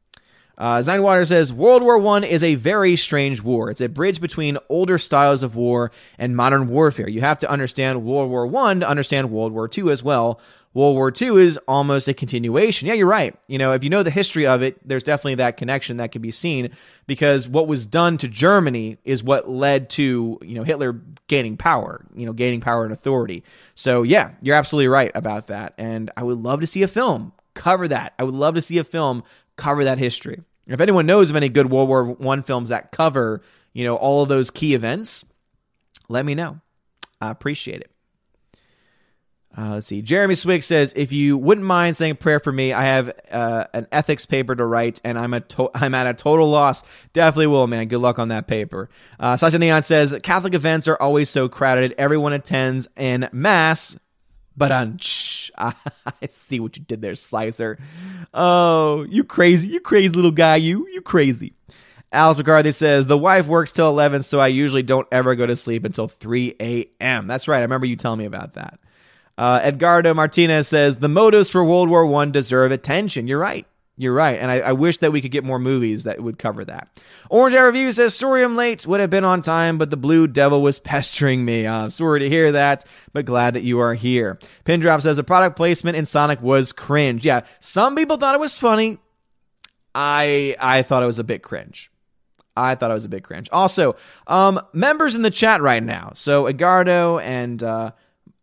Uh, 0.57 0.81
Water 0.87 1.23
says 1.23 1.53
World 1.53 1.83
War 1.83 1.99
One 1.99 2.23
is 2.23 2.43
a 2.43 2.55
very 2.55 2.95
strange 2.95 3.43
war. 3.43 3.69
It's 3.69 3.81
a 3.81 3.89
bridge 3.89 4.19
between 4.19 4.57
older 4.69 4.97
styles 4.97 5.43
of 5.43 5.55
war 5.55 5.91
and 6.17 6.35
modern 6.35 6.69
warfare. 6.69 7.07
You 7.07 7.21
have 7.21 7.37
to 7.39 7.49
understand 7.51 8.03
World 8.03 8.31
War 8.31 8.47
One 8.47 8.79
to 8.79 8.89
understand 8.89 9.29
World 9.29 9.53
War 9.53 9.67
Two 9.67 9.91
as 9.91 10.01
well. 10.01 10.39
World 10.73 10.95
War 10.95 11.13
II 11.19 11.43
is 11.43 11.59
almost 11.67 12.07
a 12.07 12.13
continuation. 12.13 12.87
Yeah, 12.87 12.95
you're 12.95 13.05
right. 13.05 13.35
You 13.47 13.59
know, 13.59 13.73
if 13.73 13.83
you 13.83 13.89
know 13.89 14.01
the 14.01 14.09
history 14.09 14.47
of 14.47 14.63
it, 14.63 14.79
there's 14.87 15.03
definitely 15.03 15.35
that 15.35 15.57
connection 15.57 15.97
that 15.97 16.11
can 16.11 16.21
be 16.21 16.31
seen 16.31 16.71
because 17.05 17.47
what 17.47 17.67
was 17.67 17.85
done 17.85 18.17
to 18.17 18.27
Germany 18.27 18.97
is 19.03 19.23
what 19.23 19.49
led 19.49 19.91
to, 19.91 20.39
you 20.41 20.55
know, 20.55 20.63
Hitler 20.63 20.99
gaining 21.27 21.57
power, 21.57 22.03
you 22.15 22.25
know, 22.25 22.33
gaining 22.33 22.59
power 22.59 22.83
and 22.83 22.93
authority. 22.93 23.43
So, 23.75 24.01
yeah, 24.01 24.31
you're 24.41 24.55
absolutely 24.55 24.87
right 24.87 25.11
about 25.13 25.47
that. 25.47 25.75
And 25.77 26.09
I 26.17 26.23
would 26.23 26.39
love 26.39 26.61
to 26.61 26.67
see 26.67 26.81
a 26.81 26.87
film 26.87 27.33
cover 27.53 27.87
that. 27.87 28.13
I 28.17 28.23
would 28.23 28.33
love 28.33 28.55
to 28.55 28.61
see 28.61 28.79
a 28.79 28.83
film 28.83 29.23
cover 29.57 29.83
that 29.83 29.99
history. 29.99 30.41
If 30.65 30.81
anyone 30.81 31.05
knows 31.05 31.29
of 31.29 31.35
any 31.35 31.49
good 31.49 31.69
World 31.69 31.89
War 31.89 32.05
One 32.05 32.41
films 32.41 32.69
that 32.69 32.91
cover, 32.91 33.41
you 33.73 33.83
know, 33.83 33.95
all 33.95 34.23
of 34.23 34.29
those 34.29 34.49
key 34.49 34.73
events, 34.73 35.23
let 36.09 36.25
me 36.25 36.33
know. 36.35 36.59
I 37.21 37.29
appreciate 37.29 37.81
it. 37.81 37.91
Uh, 39.55 39.69
let's 39.73 39.85
see. 39.87 40.01
Jeremy 40.01 40.33
Swig 40.33 40.63
says, 40.63 40.93
"If 40.95 41.11
you 41.11 41.37
wouldn't 41.37 41.65
mind 41.67 41.95
saying 41.95 42.13
a 42.13 42.15
prayer 42.15 42.39
for 42.39 42.51
me, 42.51 42.73
I 42.73 42.83
have 42.85 43.11
uh, 43.31 43.65
an 43.73 43.87
ethics 43.91 44.25
paper 44.25 44.55
to 44.55 44.65
write, 44.65 44.99
and 45.03 45.17
I'm 45.17 45.33
a 45.33 45.41
to- 45.41 45.69
I'm 45.75 45.93
at 45.93 46.07
a 46.07 46.13
total 46.15 46.49
loss. 46.49 46.83
Definitely 47.13 47.47
will, 47.47 47.67
man. 47.67 47.87
Good 47.87 47.99
luck 47.99 48.17
on 48.17 48.29
that 48.29 48.47
paper." 48.47 48.89
Uh, 49.19 49.37
Sasha 49.37 49.59
Neon 49.59 49.83
says, 49.83 50.15
"Catholic 50.23 50.55
events 50.55 50.87
are 50.87 50.97
always 50.99 51.29
so 51.29 51.47
crowded. 51.49 51.93
Everyone 51.99 52.33
attends 52.33 52.87
in 52.97 53.29
mass, 53.31 53.95
but 54.57 54.71
on 54.71 54.97
I 55.57 55.75
see 56.29 56.59
what 56.59 56.75
you 56.75 56.83
did 56.83 57.03
there, 57.03 57.13
Slicer. 57.13 57.77
Oh, 58.33 59.03
you 59.07 59.23
crazy, 59.23 59.67
you 59.67 59.81
crazy 59.81 60.09
little 60.09 60.31
guy, 60.31 60.55
you 60.55 60.87
you 60.91 61.01
crazy." 61.01 61.53
Alex 62.11 62.37
McCarthy 62.37 62.71
says, 62.71 63.07
The 63.07 63.17
wife 63.17 63.47
works 63.47 63.71
till 63.71 63.89
11, 63.89 64.21
so 64.21 64.39
I 64.39 64.45
usually 64.47 64.83
don't 64.83 65.07
ever 65.11 65.33
go 65.35 65.47
to 65.47 65.55
sleep 65.55 65.83
until 65.83 66.07
3 66.07 66.55
a.m. 66.59 67.25
That's 67.25 67.47
right. 67.47 67.57
I 67.57 67.61
remember 67.61 67.87
you 67.87 67.95
telling 67.95 68.19
me 68.19 68.25
about 68.25 68.53
that. 68.53 68.79
Uh, 69.37 69.59
Edgardo 69.63 70.13
Martinez 70.13 70.67
says 70.67 70.97
the 70.97 71.09
motives 71.09 71.49
for 71.49 71.63
World 71.63 71.89
War 71.89 72.05
One 72.05 72.31
deserve 72.31 72.71
attention. 72.71 73.27
You're 73.27 73.39
right. 73.39 73.65
You're 73.95 74.13
right, 74.13 74.39
and 74.39 74.49
I, 74.49 74.59
I, 74.59 74.71
wish 74.71 74.97
that 74.97 75.11
we 75.11 75.21
could 75.21 75.29
get 75.29 75.43
more 75.43 75.59
movies 75.59 76.05
that 76.05 76.19
would 76.19 76.39
cover 76.39 76.65
that. 76.65 76.89
Orange 77.29 77.53
Air 77.53 77.67
Review 77.67 77.91
says, 77.91 78.15
"Sorry 78.15 78.43
I'm 78.43 78.55
late. 78.55 78.87
Would 78.87 78.99
have 78.99 79.11
been 79.11 79.23
on 79.23 79.43
time, 79.43 79.77
but 79.77 79.91
the 79.91 79.97
Blue 79.97 80.25
Devil 80.25 80.63
was 80.63 80.79
pestering 80.79 81.45
me. 81.45 81.67
Uh, 81.67 81.89
sorry 81.89 82.21
to 82.21 82.29
hear 82.29 82.53
that, 82.53 82.85
but 83.13 83.25
glad 83.25 83.53
that 83.53 83.61
you 83.61 83.79
are 83.79 83.93
here." 83.93 84.39
Pindrop 84.65 85.01
says, 85.01 85.17
"The 85.17 85.23
product 85.23 85.55
placement 85.55 85.95
in 85.95 86.07
Sonic 86.07 86.41
was 86.41 86.71
cringe. 86.71 87.23
Yeah, 87.23 87.41
some 87.59 87.95
people 87.95 88.17
thought 88.17 88.33
it 88.33 88.41
was 88.41 88.57
funny. 88.57 88.97
I 89.93 90.55
I 90.59 90.81
thought 90.81 91.03
it 91.03 91.07
was 91.07 91.19
a 91.19 91.23
bit 91.23 91.43
cringe. 91.43 91.91
I 92.57 92.73
thought 92.73 92.89
it 92.89 92.95
was 92.95 93.05
a 93.05 93.09
bit 93.09 93.23
cringe. 93.23 93.47
Also, 93.51 93.95
um, 94.25 94.59
members 94.73 95.13
in 95.13 95.21
the 95.21 95.31
chat 95.31 95.61
right 95.61 95.83
now. 95.83 96.11
So 96.15 96.47
Edgardo 96.47 97.19
and 97.19 97.61
uh, 97.61 97.91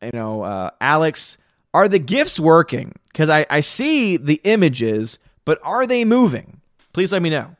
you 0.02 0.10
know, 0.12 0.42
uh, 0.42 0.70
Alex, 0.80 1.38
are 1.72 1.88
the 1.88 1.98
gifts 1.98 2.40
working? 2.40 2.94
Because 3.12 3.28
I, 3.28 3.46
I 3.50 3.60
see 3.60 4.16
the 4.16 4.40
images, 4.44 5.18
but 5.44 5.60
are 5.62 5.86
they 5.86 6.04
moving? 6.04 6.60
Please 6.92 7.12
let 7.12 7.22
me 7.22 7.30
know. 7.30 7.56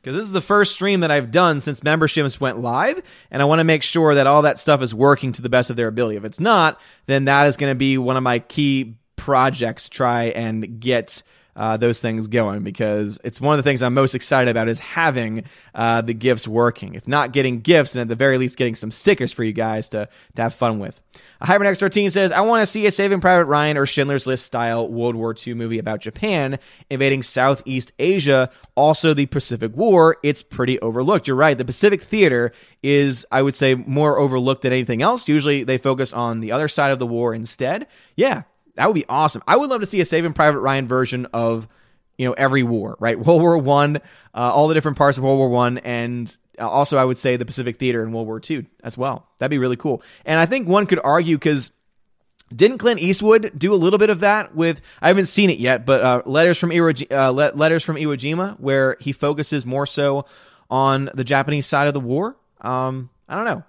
Because 0.00 0.16
this 0.16 0.24
is 0.24 0.32
the 0.32 0.40
first 0.40 0.72
stream 0.72 1.00
that 1.00 1.10
I've 1.10 1.30
done 1.30 1.60
since 1.60 1.84
memberships 1.84 2.40
went 2.40 2.58
live, 2.58 3.02
and 3.30 3.42
I 3.42 3.44
want 3.44 3.58
to 3.58 3.64
make 3.64 3.82
sure 3.82 4.14
that 4.14 4.26
all 4.26 4.42
that 4.42 4.58
stuff 4.58 4.80
is 4.80 4.94
working 4.94 5.32
to 5.32 5.42
the 5.42 5.50
best 5.50 5.68
of 5.68 5.76
their 5.76 5.88
ability. 5.88 6.16
If 6.16 6.24
it's 6.24 6.40
not, 6.40 6.80
then 7.04 7.26
that 7.26 7.46
is 7.46 7.58
going 7.58 7.70
to 7.70 7.76
be 7.76 7.98
one 7.98 8.16
of 8.16 8.22
my 8.22 8.38
key 8.38 8.94
projects 9.16 9.84
to 9.84 9.90
try 9.90 10.24
and 10.24 10.80
get 10.80 11.22
uh, 11.56 11.76
those 11.76 12.00
things 12.00 12.28
going 12.28 12.62
because 12.62 13.18
it's 13.24 13.40
one 13.40 13.58
of 13.58 13.62
the 13.62 13.68
things 13.68 13.82
I'm 13.82 13.94
most 13.94 14.14
excited 14.14 14.50
about 14.50 14.68
is 14.68 14.78
having 14.78 15.44
uh, 15.74 16.02
the 16.02 16.14
gifts 16.14 16.46
working. 16.46 16.94
If 16.94 17.08
not 17.08 17.32
getting 17.32 17.60
gifts, 17.60 17.94
and 17.94 18.02
at 18.02 18.08
the 18.08 18.14
very 18.14 18.38
least 18.38 18.56
getting 18.56 18.74
some 18.74 18.90
stickers 18.90 19.32
for 19.32 19.44
you 19.44 19.52
guys 19.52 19.88
to, 19.90 20.08
to 20.36 20.42
have 20.42 20.54
fun 20.54 20.78
with. 20.78 21.00
Hypernex 21.42 21.78
13 21.78 22.10
says, 22.10 22.32
I 22.32 22.42
want 22.42 22.60
to 22.60 22.66
see 22.66 22.86
a 22.86 22.90
Saving 22.90 23.20
Private 23.20 23.46
Ryan 23.46 23.78
or 23.78 23.86
Schindler's 23.86 24.26
List 24.26 24.44
style 24.44 24.86
World 24.88 25.16
War 25.16 25.34
II 25.34 25.54
movie 25.54 25.78
about 25.78 26.00
Japan 26.00 26.58
invading 26.90 27.22
Southeast 27.22 27.92
Asia, 27.98 28.50
also 28.74 29.14
the 29.14 29.24
Pacific 29.26 29.74
War. 29.74 30.18
It's 30.22 30.42
pretty 30.42 30.78
overlooked. 30.80 31.26
You're 31.26 31.36
right. 31.36 31.56
The 31.56 31.64
Pacific 31.64 32.02
Theater 32.02 32.52
is, 32.82 33.24
I 33.32 33.40
would 33.40 33.54
say, 33.54 33.74
more 33.74 34.18
overlooked 34.18 34.62
than 34.62 34.72
anything 34.72 35.00
else. 35.00 35.28
Usually 35.28 35.64
they 35.64 35.78
focus 35.78 36.12
on 36.12 36.40
the 36.40 36.52
other 36.52 36.68
side 36.68 36.92
of 36.92 36.98
the 36.98 37.06
war 37.06 37.34
instead. 37.34 37.86
Yeah, 38.16 38.42
that 38.74 38.86
would 38.86 38.94
be 38.94 39.06
awesome. 39.08 39.42
I 39.46 39.56
would 39.56 39.70
love 39.70 39.80
to 39.80 39.86
see 39.86 40.00
a 40.00 40.04
Saving 40.04 40.32
Private 40.32 40.60
Ryan 40.60 40.86
version 40.86 41.26
of 41.32 41.68
you 42.16 42.26
know 42.26 42.32
every 42.32 42.62
war, 42.62 42.96
right? 43.00 43.18
World 43.24 43.40
War 43.40 43.58
One, 43.58 43.96
uh, 44.34 44.52
all 44.52 44.68
the 44.68 44.74
different 44.74 44.98
parts 44.98 45.18
of 45.18 45.24
World 45.24 45.38
War 45.38 45.48
One, 45.48 45.78
and 45.78 46.34
uh, 46.58 46.68
also 46.68 46.98
I 46.98 47.04
would 47.04 47.18
say 47.18 47.36
the 47.36 47.44
Pacific 47.44 47.76
Theater 47.76 48.02
in 48.02 48.12
World 48.12 48.26
War 48.26 48.40
Two 48.40 48.66
as 48.82 48.98
well. 48.98 49.26
That'd 49.38 49.50
be 49.50 49.58
really 49.58 49.76
cool. 49.76 50.02
And 50.24 50.38
I 50.38 50.46
think 50.46 50.68
one 50.68 50.86
could 50.86 51.00
argue 51.02 51.36
because 51.36 51.70
didn't 52.54 52.78
Clint 52.78 53.00
Eastwood 53.00 53.52
do 53.56 53.72
a 53.72 53.76
little 53.76 53.98
bit 53.98 54.10
of 54.10 54.20
that 54.20 54.54
with? 54.54 54.80
I 55.00 55.08
haven't 55.08 55.26
seen 55.26 55.50
it 55.50 55.58
yet, 55.58 55.86
but 55.86 56.00
uh, 56.00 56.22
letters 56.26 56.58
from 56.58 56.70
Iwo, 56.70 57.10
uh, 57.10 57.32
letters 57.32 57.84
from 57.84 57.96
Iwo 57.96 58.16
Jima, 58.16 58.58
where 58.58 58.96
he 59.00 59.12
focuses 59.12 59.64
more 59.64 59.86
so 59.86 60.26
on 60.68 61.10
the 61.14 61.24
Japanese 61.24 61.66
side 61.66 61.86
of 61.86 61.94
the 61.94 62.00
war. 62.00 62.36
Um, 62.60 63.10
I 63.28 63.36
don't 63.36 63.44
know. 63.44 63.64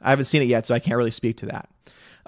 I 0.00 0.10
haven't 0.10 0.26
seen 0.26 0.42
it 0.42 0.48
yet, 0.48 0.66
so 0.66 0.74
I 0.74 0.78
can't 0.78 0.96
really 0.96 1.10
speak 1.10 1.38
to 1.38 1.46
that. 1.46 1.68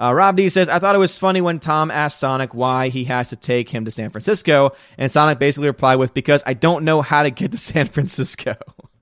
Uh, 0.00 0.14
Rob 0.14 0.36
D 0.36 0.48
says, 0.48 0.68
I 0.68 0.78
thought 0.78 0.94
it 0.94 0.98
was 0.98 1.18
funny 1.18 1.40
when 1.40 1.58
Tom 1.58 1.90
asked 1.90 2.20
Sonic 2.20 2.54
why 2.54 2.88
he 2.88 3.04
has 3.04 3.30
to 3.30 3.36
take 3.36 3.68
him 3.68 3.84
to 3.84 3.90
San 3.90 4.10
Francisco, 4.10 4.72
and 4.96 5.10
Sonic 5.10 5.38
basically 5.38 5.68
replied 5.68 5.96
with, 5.96 6.14
Because 6.14 6.42
I 6.46 6.54
don't 6.54 6.84
know 6.84 7.02
how 7.02 7.24
to 7.24 7.30
get 7.30 7.52
to 7.52 7.58
San 7.58 7.88
Francisco. 7.88 8.54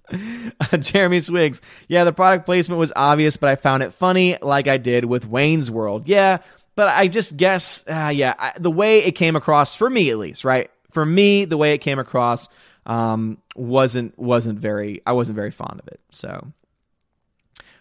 uh, 0.13 0.77
Jeremy 0.79 1.21
Swigs, 1.21 1.61
yeah, 1.89 2.05
the 2.05 2.13
product 2.13 2.47
placement 2.47 2.79
was 2.79 2.93
obvious, 2.97 3.37
but 3.37 3.51
I 3.51 3.57
found 3.57 3.83
it 3.83 3.93
funny, 3.93 4.39
like 4.41 4.69
I 4.69 4.79
did 4.79 5.05
with 5.05 5.27
Wayne's 5.27 5.71
World. 5.71 6.09
Yeah, 6.09 6.39
but 6.77 6.89
I 6.89 7.09
just 7.09 7.37
guess, 7.37 7.85
uh, 7.89 8.13
yeah, 8.15 8.35
I, 8.39 8.53
the 8.59 8.71
way 8.71 9.05
it 9.05 9.13
came 9.13 9.37
across, 9.37 9.75
for 9.75 9.91
me 9.91 10.11
at 10.11 10.19
least, 10.19 10.45
right? 10.45 10.71
For 10.93 11.05
me, 11.05 11.45
the 11.45 11.57
way 11.57 11.75
it 11.75 11.79
came 11.79 11.99
across 11.99 12.49
um, 12.87 13.39
wasn't 13.55 14.19
wasn't 14.19 14.59
very. 14.59 15.03
I 15.05 15.13
wasn't 15.13 15.37
very 15.37 15.51
fond 15.51 15.81
of 15.81 15.89
it. 15.89 16.01
So 16.11 16.53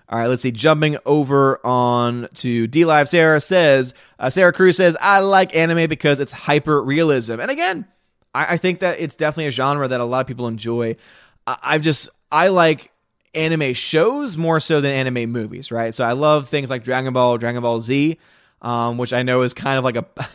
all 0.08 0.20
right, 0.20 0.28
let's 0.28 0.44
see. 0.44 0.52
Jumping 0.52 0.98
over 1.06 1.66
on 1.66 2.28
to 2.36 2.68
D 2.68 2.86
Live, 2.86 3.10
Sarah 3.10 3.42
says, 3.42 3.94
uh, 4.20 4.30
Sarah 4.30 4.54
Cruz 4.54 4.78
says, 4.78 4.96
I 5.02 5.20
like 5.20 5.56
anime 5.56 5.90
because 5.90 6.20
it's 6.20 6.32
hyper 6.32 6.82
realism. 6.82 7.40
And 7.40 7.50
again, 7.50 7.88
I, 8.34 8.54
I, 8.54 8.58
think 8.58 8.82
that 8.82 9.00
it's 9.00 9.16
definitely 9.16 9.48
a 9.48 9.52
genre 9.52 9.88
that 9.88 10.00
a 10.00 10.04
lot 10.04 10.22
of 10.22 10.28
people 10.28 10.48
enjoy. 10.48 10.98
I, 11.48 11.58
I've 11.62 11.82
just, 11.82 12.10
I 12.32 12.50
like 12.50 12.92
anime 13.34 13.74
shows 13.74 14.38
more 14.38 14.60
so 14.60 14.80
than 14.80 14.92
anime 14.92 15.32
movies, 15.32 15.72
right? 15.72 15.94
So 15.94 16.06
I 16.06 16.14
love 16.14 16.50
things 16.50 16.70
like 16.70 16.84
Dragon 16.84 17.12
Ball, 17.12 17.40
Dragon 17.40 17.64
Ball 17.64 17.82
Z, 17.82 18.20
um, 18.62 18.98
which 19.00 19.12
I 19.12 19.24
know 19.24 19.42
is 19.42 19.56
kind 19.56 19.80
of 19.80 19.84
like 19.84 19.96
a, 19.96 20.06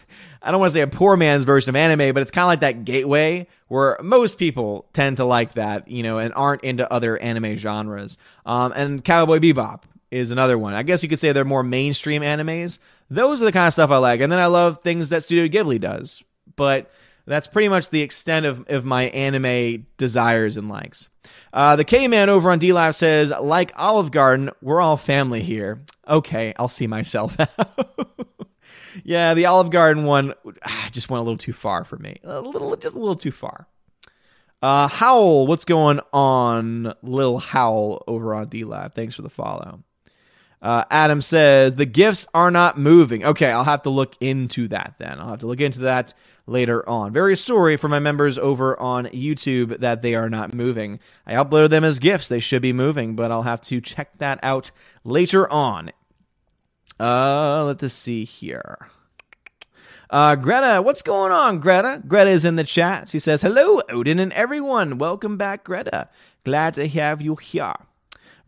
I 0.43 0.51
don't 0.51 0.61
want 0.61 0.70
to 0.70 0.74
say 0.74 0.80
a 0.80 0.86
poor 0.86 1.16
man's 1.16 1.45
version 1.45 1.68
of 1.68 1.76
anime, 1.76 2.14
but 2.14 2.22
it's 2.22 2.30
kind 2.30 2.45
of 2.45 2.49
like 2.49 2.61
that 2.61 2.84
gateway 2.84 3.47
where 3.68 3.99
most 4.03 4.38
people 4.38 4.86
tend 4.93 5.18
to 5.18 5.24
like 5.24 5.55
that, 5.55 5.88
you 5.88 6.03
know, 6.03 6.18
and 6.18 6.32
aren't 6.34 6.64
into 6.64 6.91
other 6.91 7.18
anime 7.18 7.57
genres. 7.57 8.16
Um, 8.47 8.72
and 8.74 9.05
Cowboy 9.05 9.38
Bebop 9.38 9.82
is 10.11 10.30
another 10.30 10.59
one. 10.59 10.74
I 10.74 10.82
guess 10.82 11.03
you 11.03 11.09
could 11.09 11.18
say 11.18 11.32
they're 11.32 11.45
more 11.45 11.62
mainstream 11.62 12.22
animes. 12.22 12.78
Those 13.11 13.43
are 13.43 13.45
the 13.45 13.53
kind 13.53 13.66
of 13.66 13.72
stuff 13.72 13.91
I 13.91 13.99
like. 13.99 14.20
And 14.20 14.32
then 14.32 14.38
I 14.38 14.47
love 14.47 14.80
things 14.82 15.11
that 15.11 15.24
Studio 15.24 15.47
Ghibli 15.47 15.80
does. 15.80 16.22
But 16.57 16.91
that's 17.26 17.47
pretty 17.47 17.68
much 17.68 17.91
the 17.91 18.03
extent 18.03 18.47
of, 18.47 18.64
of 18.68 18.84
my 18.84 19.05
anime 19.05 19.86
desires 19.99 20.57
and 20.57 20.68
likes. 20.68 21.11
Uh, 21.53 21.76
the 21.76 21.84
K 21.84 22.09
Man 22.09 22.28
over 22.28 22.51
on 22.51 22.59
D 22.59 22.72
Live 22.72 22.97
says, 22.97 23.30
like 23.41 23.72
Olive 23.76 24.11
Garden, 24.11 24.51
we're 24.62 24.80
all 24.80 24.97
family 24.97 25.43
here. 25.43 25.82
Okay, 26.09 26.55
I'll 26.59 26.68
see 26.68 26.86
myself 26.86 27.36
out 27.59 28.36
yeah, 29.05 29.34
the 29.34 29.47
Olive 29.47 29.70
Garden 29.70 30.05
one 30.05 30.34
ah, 30.64 30.88
just 30.93 31.11
went 31.11 31.20
a 31.20 31.22
little 31.22 31.38
too 31.38 31.53
far 31.53 31.84
for 31.84 31.97
me. 31.97 32.18
A 32.24 32.41
little, 32.41 32.76
just 32.76 32.97
a 32.97 32.99
little 32.99 33.16
too 33.16 33.32
far. 33.32 33.66
Uh, 34.62 34.88
Howl, 34.88 35.47
what's 35.47 35.64
going 35.64 36.01
on, 36.12 36.95
Lil 37.03 37.38
Howl 37.38 38.05
over 38.07 38.34
on 38.34 38.49
D 38.49 38.64
Live? 38.64 38.93
Thanks 38.93 39.14
for 39.14 39.22
the 39.22 39.30
follow. 39.30 39.82
Uh, 40.62 40.84
Adam 40.91 41.22
says 41.22 41.74
the 41.74 41.86
gifts 41.86 42.26
are 42.34 42.51
not 42.51 42.78
moving. 42.78 43.24
Okay, 43.24 43.51
I'll 43.51 43.64
have 43.64 43.82
to 43.82 43.91
look 43.91 44.14
into 44.20 44.68
that 44.68 44.97
then. 44.99 45.18
I'll 45.18 45.30
have 45.30 45.38
to 45.38 45.47
look 45.47 45.61
into 45.61 45.80
that 45.80 46.12
later 46.47 46.86
on. 46.86 47.12
Very 47.12 47.36
sorry 47.36 47.78
for 47.78 47.88
my 47.88 47.99
members 47.99 48.36
over 48.36 48.78
on 48.78 49.07
YouTube 49.07 49.80
that 49.80 50.03
they 50.03 50.14
are 50.14 50.28
not 50.28 50.53
moving. 50.53 51.01
I 51.26 51.34
uploaded 51.34 51.70
them 51.70 51.84
as 51.84 51.99
gifts. 51.99 52.28
They 52.28 52.41
should 52.41 52.61
be 52.61 52.74
moving, 52.74 53.16
but 53.16 53.32
I'll 53.32 53.43
have 53.43 53.62
to 53.62 53.80
check 53.80 54.18
that 54.18 54.38
out 54.43 54.70
later 55.03 55.51
on. 55.51 55.93
Uh, 56.99 57.64
let 57.64 57.82
us 57.82 57.93
see 57.93 58.24
here. 58.24 58.88
Uh, 60.11 60.34
Greta, 60.34 60.82
what's 60.82 61.03
going 61.03 61.30
on, 61.30 61.61
Greta? 61.61 62.03
Greta 62.07 62.30
is 62.30 62.45
in 62.45 62.57
the 62.57 62.64
chat. 62.64 63.09
She 63.09 63.20
says, 63.20 63.43
Hello, 63.43 63.80
Odin 63.88 64.18
and 64.18 64.32
everyone. 64.32 64.99
Welcome 64.99 65.36
back, 65.36 65.62
Greta. 65.62 66.09
Glad 66.45 66.74
to 66.74 66.88
have 66.88 67.22
you 67.22 67.36
here. 67.36 67.74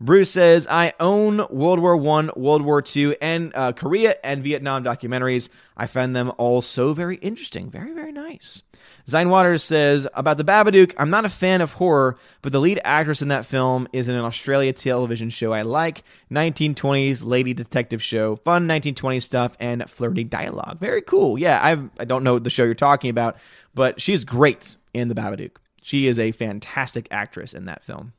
Bruce 0.01 0.31
says, 0.31 0.67
I 0.69 0.93
own 0.99 1.37
World 1.49 1.79
War 1.79 1.95
One, 1.95 2.29
World 2.35 2.63
War 2.63 2.81
Two, 2.81 3.15
and 3.21 3.55
uh, 3.55 3.71
Korea 3.71 4.15
and 4.21 4.43
Vietnam 4.43 4.83
documentaries. 4.83 5.47
I 5.77 5.87
find 5.87 6.13
them 6.13 6.33
all 6.37 6.61
so 6.61 6.91
very 6.93 7.15
interesting. 7.17 7.69
Very, 7.69 7.93
very 7.93 8.11
nice. 8.11 8.63
Zine 9.05 9.29
Waters 9.29 9.63
says, 9.63 10.07
about 10.13 10.37
the 10.37 10.45
Babadook, 10.45 10.93
I'm 10.97 11.09
not 11.09 11.25
a 11.25 11.29
fan 11.29 11.59
of 11.59 11.73
horror, 11.73 12.17
but 12.41 12.53
the 12.53 12.61
lead 12.61 12.79
actress 12.83 13.21
in 13.21 13.27
that 13.27 13.45
film 13.45 13.87
is 13.91 14.07
in 14.07 14.15
an 14.15 14.23
Australia 14.23 14.71
television 14.71 15.29
show 15.29 15.51
I 15.51 15.63
like. 15.63 16.03
1920s 16.31 17.25
lady 17.25 17.53
detective 17.53 18.01
show. 18.01 18.37
Fun 18.37 18.67
1920s 18.67 19.23
stuff 19.23 19.57
and 19.59 19.89
flirty 19.89 20.23
dialogue. 20.23 20.79
Very 20.79 21.01
cool. 21.01 21.37
Yeah, 21.37 21.59
I've, 21.61 21.89
I 21.99 22.05
don't 22.05 22.23
know 22.23 22.39
the 22.39 22.49
show 22.49 22.63
you're 22.63 22.75
talking 22.75 23.09
about, 23.09 23.37
but 23.73 23.99
she's 23.99 24.23
great 24.23 24.77
in 24.93 25.09
the 25.09 25.15
Babadook. 25.15 25.57
She 25.81 26.07
is 26.07 26.17
a 26.17 26.31
fantastic 26.31 27.07
actress 27.11 27.53
in 27.53 27.65
that 27.65 27.83
film. 27.83 28.13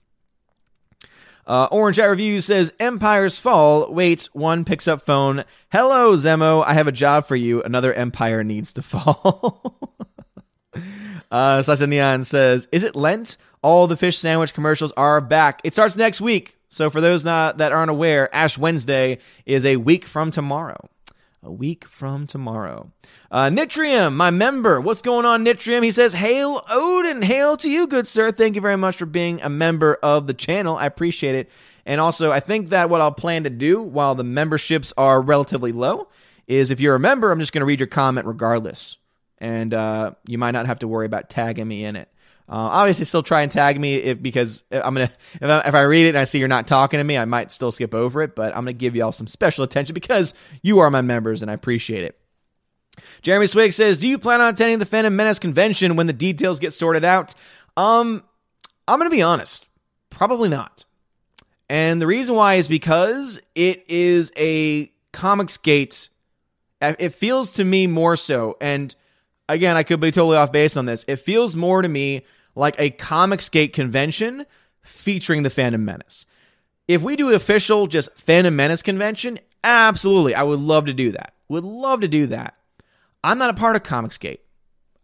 Uh, 1.47 1.69
Orange 1.71 1.99
Eye 1.99 2.07
Review 2.07 2.41
says 2.41 2.73
Empires 2.79 3.39
fall. 3.39 3.93
Wait, 3.93 4.29
one 4.33 4.65
picks 4.65 4.89
up 4.89 5.03
phone. 5.03 5.45
Hello, 5.71 6.15
Zemo. 6.15 6.65
I 6.65 6.75
have 6.75 6.89
a 6.89 6.93
job 6.93 7.27
for 7.27 7.37
you. 7.37 7.63
Another 7.63 7.93
empire 7.93 8.45
needs 8.45 8.75
to 8.75 8.83
fall. 8.83 9.91
uh, 11.31 11.63
Sasha 11.63 11.87
Neon 11.87 12.23
says, 12.23 12.69
Is 12.73 12.85
it 12.85 12.97
Lent? 12.97 13.37
All 13.63 13.87
the 13.87 13.97
fish 13.97 14.19
sandwich 14.19 14.53
commercials 14.53 14.93
are 14.93 15.21
back. 15.21 15.61
It 15.65 15.73
starts 15.73 15.97
next 15.97 16.21
week. 16.21 16.57
So 16.69 16.91
for 16.91 17.01
those 17.01 17.25
not, 17.25 17.59
that 17.59 17.73
aren't 17.73 17.91
aware, 17.91 18.35
Ash 18.35 18.59
Wednesday 18.59 19.19
is 19.47 19.65
a 19.65 19.77
week 19.77 20.07
from 20.07 20.31
tomorrow 20.31 20.89
a 21.45 21.53
week 21.53 21.87
from 21.87 22.27
tomorrow. 22.27 22.91
Uh, 23.31 23.49
Nitrium, 23.49 24.15
my 24.15 24.31
member. 24.31 24.81
What's 24.81 25.03
going 25.03 25.27
on, 25.27 25.45
Nitrium? 25.45 25.85
He 25.85 25.91
says, 25.91 26.15
Hail 26.15 26.65
Odin. 26.69 27.23
Hail 27.23 27.57
to 27.59 27.71
you, 27.71 27.87
good 27.87 28.07
sir. 28.07 28.33
Thank 28.33 28.55
you 28.55 28.61
very 28.61 28.77
much 28.77 28.97
for 28.97 29.07
being 29.07 29.41
a 29.43 29.49
member 29.49 29.95
of 30.03 30.27
the 30.27 30.35
channel. 30.35 30.77
I 30.77 30.87
appreciate 30.87 31.35
it. 31.35 31.51
And 31.87 32.01
also, 32.01 32.33
I 32.33 32.41
think 32.41 32.71
that 32.71 32.89
what 32.89 33.01
I'll 33.01 33.13
plan 33.13 33.45
to 33.45 33.51
do 33.51 33.83
while 33.83 34.15
the 34.15 34.25
memberships 34.25 34.93
are 34.97 35.21
relatively 35.21 35.73
low 35.73 36.09
is 36.47 36.71
if 36.71 36.81
you're 36.81 36.95
a 36.95 37.01
member, 37.01 37.31
I'm 37.31 37.41
just 37.41 37.53
going 37.53 37.61
to 37.61 37.67
read 37.67 37.81
your 37.81 37.87
comment 37.87 38.27
regardless. 38.27 38.97
And 39.45 39.75
uh, 39.75 40.13
you 40.27 40.39
might 40.39 40.53
not 40.53 40.65
have 40.65 40.79
to 40.79 40.89
worry 40.89 41.05
about 41.05 41.29
tagging 41.29 41.69
me 41.69 41.85
in 41.85 41.97
it. 41.97 42.09
Uh, 42.49 42.57
obviously, 42.57 43.05
still 43.05 43.23
try 43.23 43.43
and 43.43 43.53
tag 43.53 43.79
me 43.79 43.97
if 43.97 44.23
because 44.23 44.65
I'm 44.71 44.95
gonna 44.95 45.11
if 45.35 45.43
I, 45.43 45.61
if 45.61 45.75
I 45.75 45.83
read 45.83 46.07
it 46.07 46.11
and 46.11 46.19
I 46.19 46.25
see 46.25 46.39
you're 46.39 46.49
not 46.49 46.67
talking 46.67 46.97
to 46.97 47.05
me, 47.05 47.19
I 47.19 47.27
might 47.27 47.53
still 47.53 47.71
skip 47.71 47.95
over 47.95 48.23
it. 48.23 48.35
But 48.35 48.57
I'm 48.57 48.63
gonna 48.63 48.73
give 48.73 48.97
y'all 48.97 49.13
some 49.13 49.27
special 49.27 49.63
attention 49.63 49.93
because 49.93 50.33
you 50.63 50.79
are 50.79 50.91
my 50.91 51.03
members 51.03 51.43
and 51.43 51.51
I 51.51 51.55
appreciate 51.55 52.05
it. 52.05 52.19
Jeremy 53.21 53.47
Swig 53.47 53.73
says, 53.73 53.99
"Do 53.99 54.09
you 54.09 54.19
plan 54.19 54.41
on 54.41 54.55
attending 54.55 54.79
the 54.79 54.87
Phantom 54.87 55.15
Menace 55.15 55.39
convention 55.39 55.95
when 55.97 56.07
the 56.07 56.15
details 56.15 56.59
get 56.59 56.73
sorted 56.73 57.05
out?" 57.05 57.35
Um, 57.77 58.23
I'm 58.89 58.99
gonna 58.99 59.11
be 59.11 59.23
honest, 59.23 59.67
probably 60.09 60.49
not. 60.49 60.87
And 61.69 62.01
the 62.01 62.07
reason 62.07 62.35
why 62.35 62.55
is 62.55 62.67
because 62.67 63.41
it 63.55 63.85
is 63.91 64.33
a 64.39 64.91
comics 65.13 65.59
gate. 65.59 66.09
It 66.81 67.15
feels 67.15 67.51
to 67.53 67.65
me 67.65 67.87
more 67.87 68.17
so, 68.17 68.57
and 68.61 68.95
again, 69.49 69.77
I 69.77 69.83
could 69.83 70.01
be 70.01 70.11
totally 70.11 70.37
off 70.37 70.53
base 70.53 70.77
on 70.77 70.87
this. 70.87 71.05
It 71.09 71.17
feels 71.17 71.55
more 71.55 71.83
to 71.83 71.89
me 71.89 72.25
like 72.55 72.77
a 72.79 72.91
Comicsgate 72.91 73.73
convention 73.73 74.47
featuring 74.83 75.43
the 75.43 75.51
Phantom 75.51 75.85
Menace. 75.85 76.27
If 76.87 77.03
we 77.03 77.17
do 77.17 77.29
an 77.29 77.35
official 77.35 77.87
just 77.87 78.15
Phantom 78.17 78.55
Menace 78.55 78.83
convention, 78.83 79.39
absolutely, 79.63 80.35
I 80.35 80.43
would 80.43 80.61
love 80.61 80.87
to 80.87 80.93
do 80.93 81.13
that. 81.13 81.35
Would 81.49 81.65
love 81.65 82.01
to 82.03 82.09
do 82.09 82.27
that. 82.29 82.55
I'm 83.23 83.39
not 83.39 83.51
a 83.51 83.55
part 83.55 83.77
of 83.77 83.83
Comicsgate. 83.83 84.41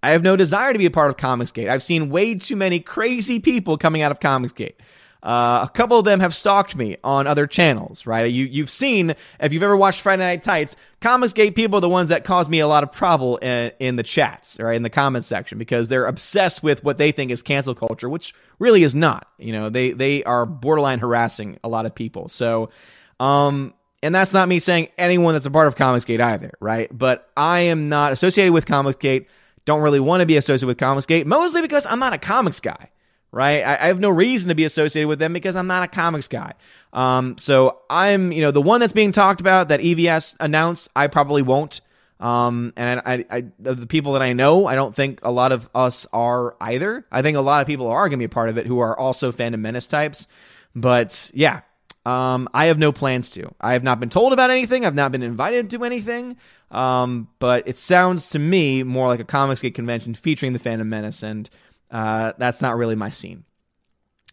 I 0.02 0.10
have 0.10 0.22
no 0.22 0.36
desire 0.36 0.72
to 0.72 0.78
be 0.78 0.86
a 0.86 0.90
part 0.90 1.10
of 1.10 1.16
Comicsgate. 1.16 1.68
I've 1.68 1.82
seen 1.82 2.10
way 2.10 2.34
too 2.34 2.56
many 2.56 2.80
crazy 2.80 3.38
people 3.38 3.76
coming 3.76 4.02
out 4.02 4.12
of 4.12 4.20
Comicsgate. 4.20 4.74
Uh, 5.22 5.66
a 5.68 5.70
couple 5.72 5.98
of 5.98 6.04
them 6.04 6.20
have 6.20 6.34
stalked 6.34 6.74
me 6.74 6.96
on 7.04 7.26
other 7.26 7.46
channels, 7.46 8.06
right? 8.06 8.30
You, 8.30 8.46
you've 8.46 8.70
seen, 8.70 9.14
if 9.38 9.52
you've 9.52 9.62
ever 9.62 9.76
watched 9.76 10.00
Friday 10.00 10.22
Night 10.22 10.42
Tights, 10.42 10.76
Comicsgate 11.00 11.54
people 11.54 11.78
are 11.78 11.82
the 11.82 11.88
ones 11.90 12.08
that 12.08 12.24
cause 12.24 12.48
me 12.48 12.60
a 12.60 12.66
lot 12.66 12.82
of 12.82 12.90
trouble 12.90 13.36
in, 13.38 13.72
in 13.78 13.96
the 13.96 14.02
chats, 14.02 14.58
right? 14.58 14.76
In 14.76 14.82
the 14.82 14.90
comments 14.90 15.28
section, 15.28 15.58
because 15.58 15.88
they're 15.88 16.06
obsessed 16.06 16.62
with 16.62 16.82
what 16.84 16.96
they 16.96 17.12
think 17.12 17.30
is 17.30 17.42
cancel 17.42 17.74
culture, 17.74 18.08
which 18.08 18.34
really 18.58 18.82
is 18.82 18.94
not. 18.94 19.28
You 19.38 19.52
know, 19.52 19.68
they, 19.68 19.92
they 19.92 20.24
are 20.24 20.46
borderline 20.46 21.00
harassing 21.00 21.58
a 21.62 21.68
lot 21.68 21.84
of 21.84 21.94
people. 21.94 22.28
So, 22.28 22.70
um, 23.18 23.74
and 24.02 24.14
that's 24.14 24.32
not 24.32 24.48
me 24.48 24.58
saying 24.58 24.88
anyone 24.96 25.34
that's 25.34 25.44
a 25.44 25.50
part 25.50 25.66
of 25.66 25.76
Comicsgate 25.76 26.20
either, 26.20 26.52
right? 26.60 26.88
But 26.96 27.28
I 27.36 27.60
am 27.60 27.90
not 27.90 28.12
associated 28.12 28.52
with 28.54 28.64
Comicsgate. 28.64 29.26
Don't 29.66 29.82
really 29.82 30.00
want 30.00 30.22
to 30.22 30.26
be 30.26 30.38
associated 30.38 30.66
with 30.66 30.78
Comicsgate, 30.78 31.26
mostly 31.26 31.60
because 31.60 31.84
I'm 31.84 31.98
not 31.98 32.14
a 32.14 32.18
comics 32.18 32.60
guy 32.60 32.88
right? 33.32 33.62
I, 33.62 33.74
I, 33.84 33.86
have 33.86 34.00
no 34.00 34.08
reason 34.08 34.48
to 34.48 34.54
be 34.54 34.64
associated 34.64 35.08
with 35.08 35.18
them 35.18 35.32
because 35.32 35.56
I'm 35.56 35.66
not 35.66 35.82
a 35.82 35.88
comics 35.88 36.28
guy. 36.28 36.54
Um, 36.92 37.38
so 37.38 37.80
I'm, 37.88 38.32
you 38.32 38.42
know, 38.42 38.50
the 38.50 38.62
one 38.62 38.80
that's 38.80 38.92
being 38.92 39.12
talked 39.12 39.40
about 39.40 39.68
that 39.68 39.80
EVS 39.80 40.36
announced, 40.40 40.88
I 40.96 41.06
probably 41.06 41.42
won't. 41.42 41.80
Um, 42.18 42.74
and 42.76 43.00
I, 43.04 43.24
I, 43.30 43.44
the 43.58 43.86
people 43.86 44.12
that 44.12 44.22
I 44.22 44.34
know, 44.34 44.66
I 44.66 44.74
don't 44.74 44.94
think 44.94 45.20
a 45.22 45.30
lot 45.30 45.52
of 45.52 45.68
us 45.74 46.06
are 46.12 46.54
either. 46.60 47.06
I 47.10 47.22
think 47.22 47.36
a 47.36 47.40
lot 47.40 47.62
of 47.62 47.66
people 47.66 47.88
are 47.88 48.08
going 48.08 48.18
to 48.18 48.22
be 48.22 48.24
a 48.24 48.28
part 48.28 48.50
of 48.50 48.58
it 48.58 48.66
who 48.66 48.80
are 48.80 48.98
also 48.98 49.32
Phantom 49.32 49.60
Menace 49.60 49.86
types. 49.86 50.26
But 50.74 51.30
yeah, 51.32 51.62
um, 52.04 52.48
I 52.52 52.66
have 52.66 52.78
no 52.78 52.92
plans 52.92 53.30
to. 53.30 53.54
I 53.60 53.72
have 53.72 53.82
not 53.82 54.00
been 54.00 54.10
told 54.10 54.32
about 54.32 54.50
anything. 54.50 54.84
I've 54.84 54.94
not 54.94 55.12
been 55.12 55.22
invited 55.22 55.70
to 55.70 55.84
anything. 55.84 56.36
Um, 56.70 57.28
but 57.38 57.66
it 57.66 57.76
sounds 57.76 58.30
to 58.30 58.38
me 58.38 58.82
more 58.82 59.08
like 59.08 59.20
a 59.20 59.24
Comics 59.24 59.60
Comicsgate 59.60 59.74
convention 59.74 60.14
featuring 60.14 60.52
the 60.52 60.58
Phantom 60.58 60.88
Menace, 60.88 61.22
and 61.22 61.50
uh, 61.90 62.32
that's 62.38 62.60
not 62.60 62.76
really 62.76 62.94
my 62.94 63.08
scene. 63.08 63.44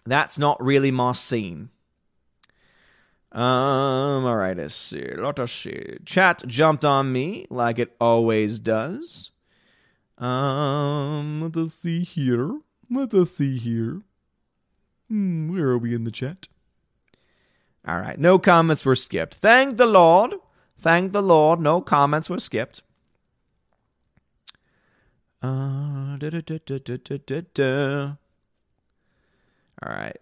That's 0.05 0.39
not 0.39 0.63
really 0.63 0.91
my 0.91 1.11
scene. 1.11 1.69
Um, 3.31 4.25
all 4.25 4.35
right, 4.35 4.55
let's 4.55 4.73
see. 4.73 5.05
Let 5.15 5.39
us 5.39 5.51
see. 5.51 5.97
Chat 6.05 6.43
jumped 6.47 6.85
on 6.85 7.11
me 7.11 7.45
like 7.49 7.77
it 7.77 7.95
always 7.99 8.57
does. 8.57 9.31
Um, 10.17 11.41
let 11.41 11.57
us 11.57 11.73
see 11.73 12.03
here. 12.03 12.59
Let 12.89 13.13
us 13.13 13.31
see 13.31 13.57
here. 13.57 14.01
Hmm, 15.09 15.51
where 15.51 15.69
are 15.69 15.77
we 15.77 15.93
in 15.93 16.03
the 16.03 16.11
chat? 16.11 16.47
All 17.87 17.99
right, 17.99 18.19
no 18.19 18.39
comments 18.39 18.83
were 18.83 18.95
skipped. 18.95 19.35
Thank 19.35 19.77
the 19.77 19.85
Lord. 19.85 20.35
Thank 20.79 21.11
the 21.11 21.21
Lord. 21.21 21.59
No 21.59 21.81
comments 21.81 22.29
were 22.29 22.39
skipped. 22.39 22.81
Uh, 25.41 26.17
All 29.83 29.93
right. 29.93 30.17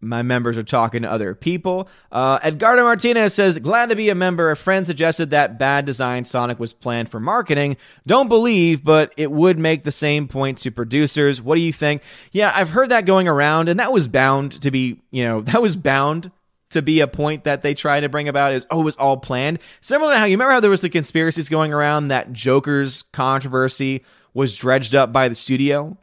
My 0.00 0.22
members 0.22 0.56
are 0.56 0.62
talking 0.62 1.02
to 1.02 1.10
other 1.10 1.34
people. 1.34 1.88
Uh, 2.12 2.38
Edgardo 2.40 2.84
Martinez 2.84 3.34
says, 3.34 3.58
Glad 3.58 3.88
to 3.88 3.96
be 3.96 4.10
a 4.10 4.14
member. 4.14 4.50
A 4.50 4.56
friend 4.56 4.86
suggested 4.86 5.30
that 5.30 5.58
bad 5.58 5.86
design 5.86 6.24
Sonic 6.24 6.60
was 6.60 6.72
planned 6.72 7.10
for 7.10 7.18
marketing. 7.18 7.76
Don't 8.06 8.28
believe, 8.28 8.84
but 8.84 9.12
it 9.16 9.32
would 9.32 9.58
make 9.58 9.82
the 9.82 9.90
same 9.90 10.28
point 10.28 10.58
to 10.58 10.70
producers. 10.70 11.42
What 11.42 11.56
do 11.56 11.62
you 11.62 11.72
think? 11.72 12.02
Yeah, 12.30 12.52
I've 12.54 12.70
heard 12.70 12.90
that 12.90 13.06
going 13.06 13.26
around, 13.26 13.68
and 13.68 13.80
that 13.80 13.92
was 13.92 14.06
bound 14.06 14.62
to 14.62 14.70
be, 14.70 15.00
you 15.10 15.24
know, 15.24 15.40
that 15.42 15.60
was 15.60 15.74
bound 15.74 16.30
to 16.70 16.82
be 16.82 17.00
a 17.00 17.08
point 17.08 17.44
that 17.44 17.62
they 17.62 17.74
try 17.74 17.98
to 17.98 18.08
bring 18.08 18.28
about 18.28 18.52
is 18.52 18.66
oh 18.70 18.82
it 18.82 18.84
was 18.84 18.96
all 18.96 19.16
planned 19.16 19.58
similar 19.80 20.12
to 20.12 20.18
how 20.18 20.26
you 20.26 20.34
remember 20.34 20.52
how 20.52 20.60
there 20.60 20.70
was 20.70 20.82
the 20.82 20.90
conspiracies 20.90 21.48
going 21.48 21.72
around 21.72 22.08
that 22.08 22.30
joker's 22.30 23.04
controversy 23.12 24.04
was 24.34 24.54
dredged 24.54 24.94
up 24.94 25.12
by 25.12 25.28
the 25.28 25.34
studio 25.34 25.96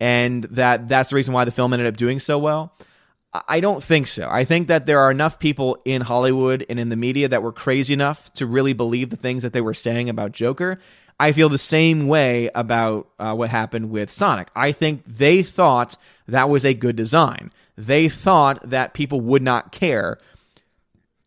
and 0.00 0.44
that 0.44 0.88
that's 0.88 1.10
the 1.10 1.16
reason 1.16 1.34
why 1.34 1.44
the 1.44 1.50
film 1.50 1.72
ended 1.72 1.86
up 1.86 1.96
doing 1.96 2.18
so 2.18 2.38
well. 2.38 2.72
I 3.32 3.60
don't 3.60 3.84
think 3.84 4.08
so. 4.08 4.28
I 4.28 4.44
think 4.44 4.66
that 4.68 4.86
there 4.86 4.98
are 4.98 5.10
enough 5.10 5.38
people 5.38 5.78
in 5.84 6.00
Hollywood 6.00 6.66
and 6.68 6.80
in 6.80 6.88
the 6.88 6.96
media 6.96 7.28
that 7.28 7.44
were 7.44 7.52
crazy 7.52 7.94
enough 7.94 8.32
to 8.32 8.46
really 8.46 8.72
believe 8.72 9.10
the 9.10 9.16
things 9.16 9.44
that 9.44 9.52
they 9.52 9.60
were 9.60 9.74
saying 9.74 10.08
about 10.08 10.32
Joker. 10.32 10.80
I 11.20 11.30
feel 11.30 11.48
the 11.48 11.58
same 11.58 12.08
way 12.08 12.50
about 12.54 13.08
uh, 13.20 13.34
what 13.34 13.50
happened 13.50 13.90
with 13.90 14.10
Sonic. 14.10 14.48
I 14.56 14.72
think 14.72 15.04
they 15.04 15.44
thought 15.44 15.96
that 16.26 16.48
was 16.48 16.64
a 16.64 16.74
good 16.74 16.96
design. 16.96 17.52
They 17.76 18.08
thought 18.08 18.68
that 18.68 18.94
people 18.94 19.20
would 19.20 19.42
not 19.42 19.70
care. 19.70 20.18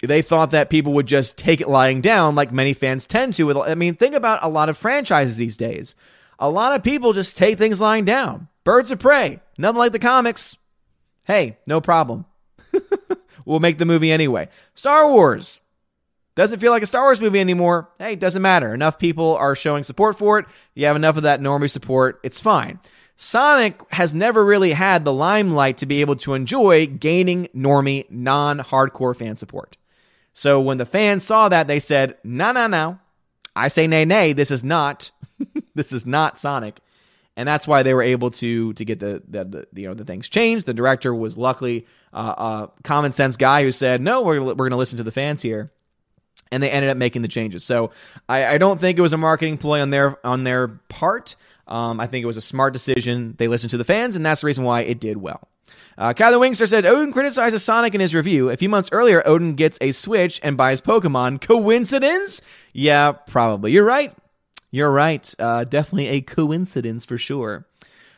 They 0.02 0.22
thought 0.22 0.52
that 0.52 0.70
people 0.70 0.94
would 0.94 1.06
just 1.06 1.38
take 1.38 1.62
it 1.62 1.70
lying 1.70 2.02
down, 2.02 2.36
like 2.36 2.52
many 2.52 2.74
fans 2.74 3.08
tend 3.08 3.36
to. 3.36 3.46
With, 3.46 3.56
I 3.56 3.76
mean, 3.76 3.96
think 3.96 4.16
about 4.16 4.44
a 4.44 4.50
lot 4.50 4.68
of 4.68 4.78
franchises 4.78 5.38
these 5.38 5.56
days 5.56 5.96
a 6.44 6.50
lot 6.50 6.76
of 6.76 6.84
people 6.84 7.14
just 7.14 7.38
take 7.38 7.58
things 7.58 7.80
lying 7.80 8.04
down. 8.04 8.50
Birds 8.66 8.92
of 8.92 9.00
prey, 9.00 9.40
nothing 9.58 9.78
like 9.78 9.94
the 9.94 9.98
comics. 10.00 10.58
Hey, 11.24 11.58
no 11.66 11.80
problem. 11.80 12.26
we'll 13.46 13.62
make 13.62 13.78
the 13.78 13.86
movie 13.86 14.12
anyway. 14.12 14.50
Star 14.76 15.10
Wars, 15.10 15.62
Doesn't 16.36 16.60
feel 16.60 16.74
like 16.74 16.84
a 16.84 16.86
Star 16.86 17.04
Wars 17.04 17.22
movie 17.22 17.40
anymore. 17.40 17.90
Hey, 17.98 18.16
doesn't 18.18 18.42
matter. 18.42 18.74
Enough 18.74 19.00
people 19.00 19.38
are 19.38 19.56
showing 19.56 19.86
support 19.86 20.18
for 20.18 20.38
it. 20.38 20.46
You 20.76 20.86
have 20.88 20.98
enough 20.98 21.16
of 21.16 21.24
that 21.24 21.40
normie 21.40 21.72
support. 21.72 22.20
It's 22.24 22.42
fine. 22.42 22.78
Sonic 23.16 23.80
has 23.94 24.14
never 24.14 24.44
really 24.44 24.74
had 24.74 25.06
the 25.06 25.14
limelight 25.14 25.78
to 25.78 25.86
be 25.86 26.02
able 26.02 26.18
to 26.18 26.34
enjoy 26.34 26.88
gaining 26.88 27.48
normie, 27.56 28.06
non 28.12 28.60
hardcore 28.60 29.16
fan 29.16 29.38
support. 29.38 29.78
So 30.34 30.60
when 30.60 30.78
the 30.78 30.86
fans 30.86 31.24
saw 31.24 31.48
that, 31.48 31.68
they 31.68 31.80
said, 31.80 32.18
no, 32.26 32.52
no, 32.52 32.68
no. 32.68 33.00
I 33.56 33.70
say 33.70 33.88
nay, 33.88 34.04
nay. 34.04 34.34
This 34.34 34.52
is 34.52 34.62
not, 34.62 35.12
this 35.76 35.94
is 35.94 36.06
not 36.06 36.38
Sonic. 36.38 36.80
And 37.36 37.48
that's 37.48 37.68
why 37.68 37.82
they 37.82 37.96
were 37.96 38.04
able 38.04 38.30
to 38.32 38.74
to 38.74 38.86
get 38.86 39.00
the, 39.00 39.24
the, 39.28 39.68
the 39.72 39.82
you 39.82 39.88
know 39.88 39.96
the 39.96 40.06
things 40.06 40.30
changed. 40.30 40.68
The 40.68 40.74
director 40.74 41.16
was 41.16 41.36
luckily 41.38 41.88
uh, 42.14 42.68
a 42.68 42.84
common 42.84 43.12
sense 43.12 43.38
guy 43.38 43.64
who 43.64 43.72
said, 43.72 44.02
no, 44.02 44.22
we're, 44.22 44.40
we're 44.40 44.54
going 44.54 44.72
to 44.72 44.78
listen 44.78 44.98
to 44.98 45.04
the 45.04 45.12
fans 45.12 45.42
here 45.42 45.72
and 46.52 46.62
they 46.62 46.70
ended 46.70 46.92
up 46.92 46.98
making 46.98 47.24
the 47.24 47.28
changes. 47.28 47.64
So 47.64 47.92
I, 48.30 48.46
I, 48.46 48.58
don't 48.60 48.80
think 48.80 49.00
it 49.00 49.02
was 49.02 49.14
a 49.14 49.18
marketing 49.18 49.58
ploy 49.58 49.82
on 49.82 49.90
their 49.90 50.24
on 50.26 50.44
their 50.44 50.68
part. 50.68 51.36
Um, 51.68 52.00
I 52.00 52.08
think 52.08 52.24
it 52.24 52.28
was 52.28 52.38
a 52.38 52.42
smart 52.42 52.74
decision. 52.74 53.36
They 53.38 53.48
listened 53.48 53.72
to 53.72 53.78
the 53.78 53.84
fans, 53.84 54.16
and 54.16 54.26
that's 54.26 54.42
the 54.42 54.48
reason 54.48 54.64
why 54.64 54.82
it 54.82 55.00
did 55.00 55.18
well. 55.18 55.48
Uh, 55.98 56.14
Wingster 56.14 56.68
said 56.68 56.86
Odin 56.86 57.14
criticizes 57.14 57.64
Sonic 57.64 57.96
in 57.96 58.02
his 58.02 58.14
review. 58.14 58.50
A 58.50 58.58
few 58.58 58.70
months 58.70 58.90
earlier, 58.92 59.26
Odin 59.26 59.56
gets 59.56 59.78
a 59.80 59.92
Switch 59.92 60.40
and 60.44 60.58
buys 60.58 60.82
Pokemon. 60.82 61.42
Coincidence? 61.42 62.42
Yeah, 62.74 63.14
probably. 63.14 63.72
You're 63.72 63.86
right. 63.86 64.14
You're 64.74 64.90
right. 64.90 65.32
Uh, 65.38 65.66
definitely 65.66 66.08
a 66.08 66.22
coincidence 66.22 67.06
for 67.06 67.16
sure. 67.16 67.68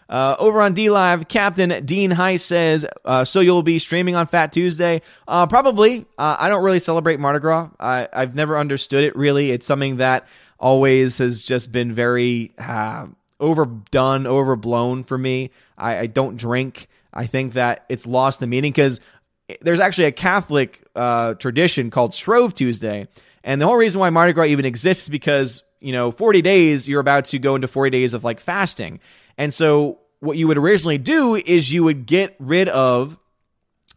Uh, 0.07 0.37
over 0.39 0.61
on 0.61 0.73
D 0.73 0.89
Live, 0.89 1.27
Captain 1.27 1.83
Dean 1.85 2.11
Heist 2.11 2.41
says, 2.41 2.85
uh, 3.03 3.25
"So 3.25 3.41
you'll 3.41 3.61
be 3.61 3.77
streaming 3.77 4.15
on 4.15 4.25
Fat 4.25 4.53
Tuesday? 4.53 5.01
Uh, 5.27 5.47
probably. 5.47 6.05
Uh, 6.17 6.37
I 6.39 6.47
don't 6.47 6.63
really 6.63 6.79
celebrate 6.79 7.19
Mardi 7.19 7.39
Gras. 7.39 7.71
I, 7.77 8.07
have 8.13 8.35
never 8.35 8.57
understood 8.57 9.03
it 9.03 9.17
really. 9.17 9.51
It's 9.51 9.65
something 9.65 9.97
that 9.97 10.27
always 10.57 11.17
has 11.17 11.41
just 11.41 11.73
been 11.73 11.91
very 11.91 12.53
uh, 12.57 13.07
overdone, 13.41 14.25
overblown 14.25 15.03
for 15.03 15.17
me. 15.17 15.51
I, 15.77 15.97
I, 15.97 16.05
don't 16.05 16.37
drink. 16.37 16.87
I 17.13 17.25
think 17.25 17.53
that 17.53 17.83
it's 17.89 18.07
lost 18.07 18.39
the 18.39 18.47
meaning 18.47 18.71
because 18.71 19.01
there's 19.59 19.81
actually 19.81 20.05
a 20.05 20.13
Catholic 20.13 20.81
uh, 20.95 21.33
tradition 21.33 21.89
called 21.89 22.13
Shrove 22.13 22.53
Tuesday, 22.53 23.09
and 23.43 23.59
the 23.59 23.65
whole 23.65 23.75
reason 23.75 23.99
why 23.99 24.09
Mardi 24.09 24.31
Gras 24.31 24.45
even 24.45 24.63
exists 24.63 25.03
is 25.03 25.09
because 25.09 25.64
you 25.79 25.91
know 25.91 26.11
40 26.11 26.41
days 26.41 26.87
you're 26.87 26.99
about 26.99 27.25
to 27.25 27.39
go 27.39 27.55
into 27.55 27.67
40 27.67 27.89
days 27.91 28.13
of 28.13 28.23
like 28.23 28.39
fasting." 28.39 28.99
And 29.37 29.53
so 29.53 29.99
what 30.19 30.37
you 30.37 30.47
would 30.47 30.57
originally 30.57 30.97
do 30.97 31.35
is 31.35 31.71
you 31.71 31.83
would 31.83 32.05
get 32.05 32.35
rid 32.39 32.69
of 32.69 33.17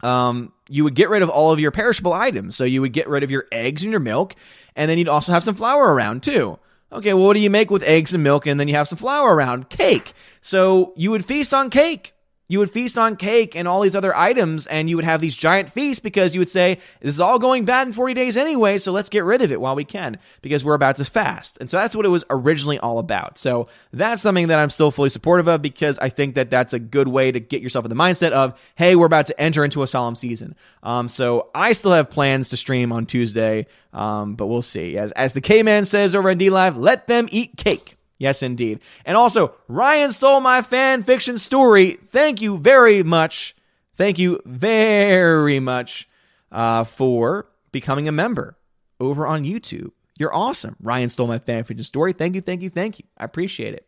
um, 0.03 0.53
you 0.68 0.85
would 0.85 0.95
get 0.95 1.09
rid 1.09 1.22
of 1.22 1.31
all 1.31 1.53
of 1.53 1.59
your 1.59 1.70
perishable 1.70 2.12
items. 2.12 2.55
So 2.55 2.64
you 2.64 2.81
would 2.81 2.93
get 2.93 3.09
rid 3.09 3.22
of 3.22 3.31
your 3.31 3.47
eggs 3.51 3.83
and 3.83 3.91
your 3.91 4.01
milk, 4.01 4.35
and 4.76 4.91
then 4.91 4.99
you'd 4.99 5.09
also 5.09 5.33
have 5.33 5.45
some 5.45 5.55
flour 5.55 5.93
around 5.93 6.22
too. 6.22 6.59
Okay, 6.91 7.12
well, 7.12 7.26
what 7.26 7.35
do 7.35 7.41
you 7.41 7.51
make 7.51 7.70
with 7.70 7.83
eggs 7.83 8.14
and 8.14 8.22
milk 8.22 8.47
and 8.47 8.59
then 8.59 8.66
you 8.66 8.74
have 8.74 8.89
some 8.89 8.99
flour 8.99 9.35
around? 9.35 9.68
Cake. 9.68 10.14
So 10.41 10.95
you 10.97 11.11
would 11.11 11.24
feast 11.24 11.53
on 11.53 11.68
cake 11.68 12.14
you 12.49 12.59
would 12.59 12.70
feast 12.70 12.99
on 12.99 13.16
cake 13.16 13.55
and 13.55 13.68
all 13.68 13.82
these 13.82 13.94
other 13.94 14.16
items, 14.16 14.66
and 14.66 14.88
you 14.88 14.96
would 14.96 15.05
have 15.05 15.20
these 15.20 15.36
giant 15.36 15.70
feasts 15.70 16.01
because 16.01 16.34
you 16.34 16.40
would 16.40 16.49
say, 16.49 16.78
This 17.01 17.14
is 17.14 17.20
all 17.20 17.38
going 17.38 17.66
bad 17.66 17.86
in 17.86 17.92
40 17.92 18.14
days 18.14 18.36
anyway, 18.36 18.78
so 18.78 18.90
let's 18.90 19.11
get 19.11 19.24
rid 19.24 19.42
of 19.42 19.53
it 19.53 19.61
while 19.61 19.76
we 19.76 19.84
can 19.84 20.18
because 20.40 20.64
we're 20.64 20.74
about 20.74 20.96
to 20.96 21.05
fast. 21.05 21.59
And 21.61 21.68
so 21.68 21.76
that's 21.76 21.94
what 21.94 22.07
it 22.07 22.09
was 22.09 22.24
originally 22.30 22.78
all 22.78 22.99
about. 22.99 23.36
So 23.36 23.68
that's 23.92 24.22
something 24.22 24.49
that 24.49 24.59
I'm 24.59 24.70
still 24.70 24.90
fully 24.90 25.11
supportive 25.11 25.46
of 25.46 25.61
because 25.61 25.99
I 25.99 26.09
think 26.09 26.36
that 26.36 26.51
that's 26.51 26.72
a 26.72 26.78
good 26.78 27.09
way 27.09 27.30
to 27.30 27.38
get 27.38 27.61
yourself 27.61 27.84
in 27.84 27.90
the 27.90 27.94
mindset 27.94 28.32
of, 28.32 28.59
Hey, 28.76 28.96
we're 28.96 29.07
about 29.07 29.26
to 29.26 29.38
enter 29.38 29.62
into 29.62 29.82
a 29.82 29.86
solemn 29.86 30.14
season. 30.14 30.55
Um, 30.82 31.09
so 31.09 31.51
I 31.55 31.72
still 31.72 31.92
have 31.92 32.09
plans 32.09 32.49
to 32.51 32.57
stream 32.57 32.92
on 32.92 33.05
Tuesday, 33.05 33.66
um, 33.92 34.36
but 34.36 34.46
we'll 34.46 34.62
see. 34.62 34.96
As, 34.96 35.12
as 35.12 35.34
the 35.34 35.42
K 35.42 35.62
Man 35.62 35.84
says 35.84 36.14
over 36.14 36.30
on 36.30 36.38
Live, 36.38 36.78
let 36.78 37.07
them 37.09 37.28
eat 37.30 37.59
cake. 37.59 37.97
Yes, 38.19 38.43
indeed. 38.43 38.81
And 39.05 39.16
also, 39.16 39.55
Ryan 39.69 40.11
stole 40.11 40.41
my 40.41 40.62
fan 40.62 41.05
fiction 41.05 41.39
story. 41.39 41.99
Thank 42.07 42.43
you 42.43 42.59
very 42.59 43.03
much. 43.05 43.55
Thank 43.97 44.19
you 44.19 44.41
very 44.45 45.61
much 45.61 46.09
uh, 46.51 46.85
for 46.85 47.49
becoming 47.73 48.09
a 48.09 48.12
member 48.12 48.57
over 49.01 49.27
on 49.27 49.45
YouTube. 49.45 49.93
You're 50.19 50.35
awesome. 50.35 50.75
Ryan 50.83 51.09
stole 51.09 51.29
my 51.29 51.39
fan 51.39 51.62
fiction 51.62 51.85
story. 51.85 52.12
Thank 52.12 52.35
you, 52.35 52.41
thank 52.41 52.62
you, 52.62 52.71
thank 52.71 52.99
you. 52.99 53.05
I 53.16 53.25
appreciate 53.25 53.75
it. 53.75 53.87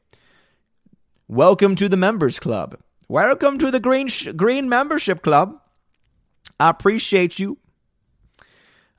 Welcome 1.27 1.75
to 1.77 1.89
the 1.89 1.97
members 1.97 2.39
club. 2.39 2.77
Welcome 3.09 3.59
to 3.59 3.71
the 3.73 3.81
green 3.81 4.07
sh- 4.07 4.29
green 4.37 4.69
membership 4.69 5.23
club. 5.23 5.61
I 6.61 6.71
appreciate 6.71 7.39
you. 7.41 7.59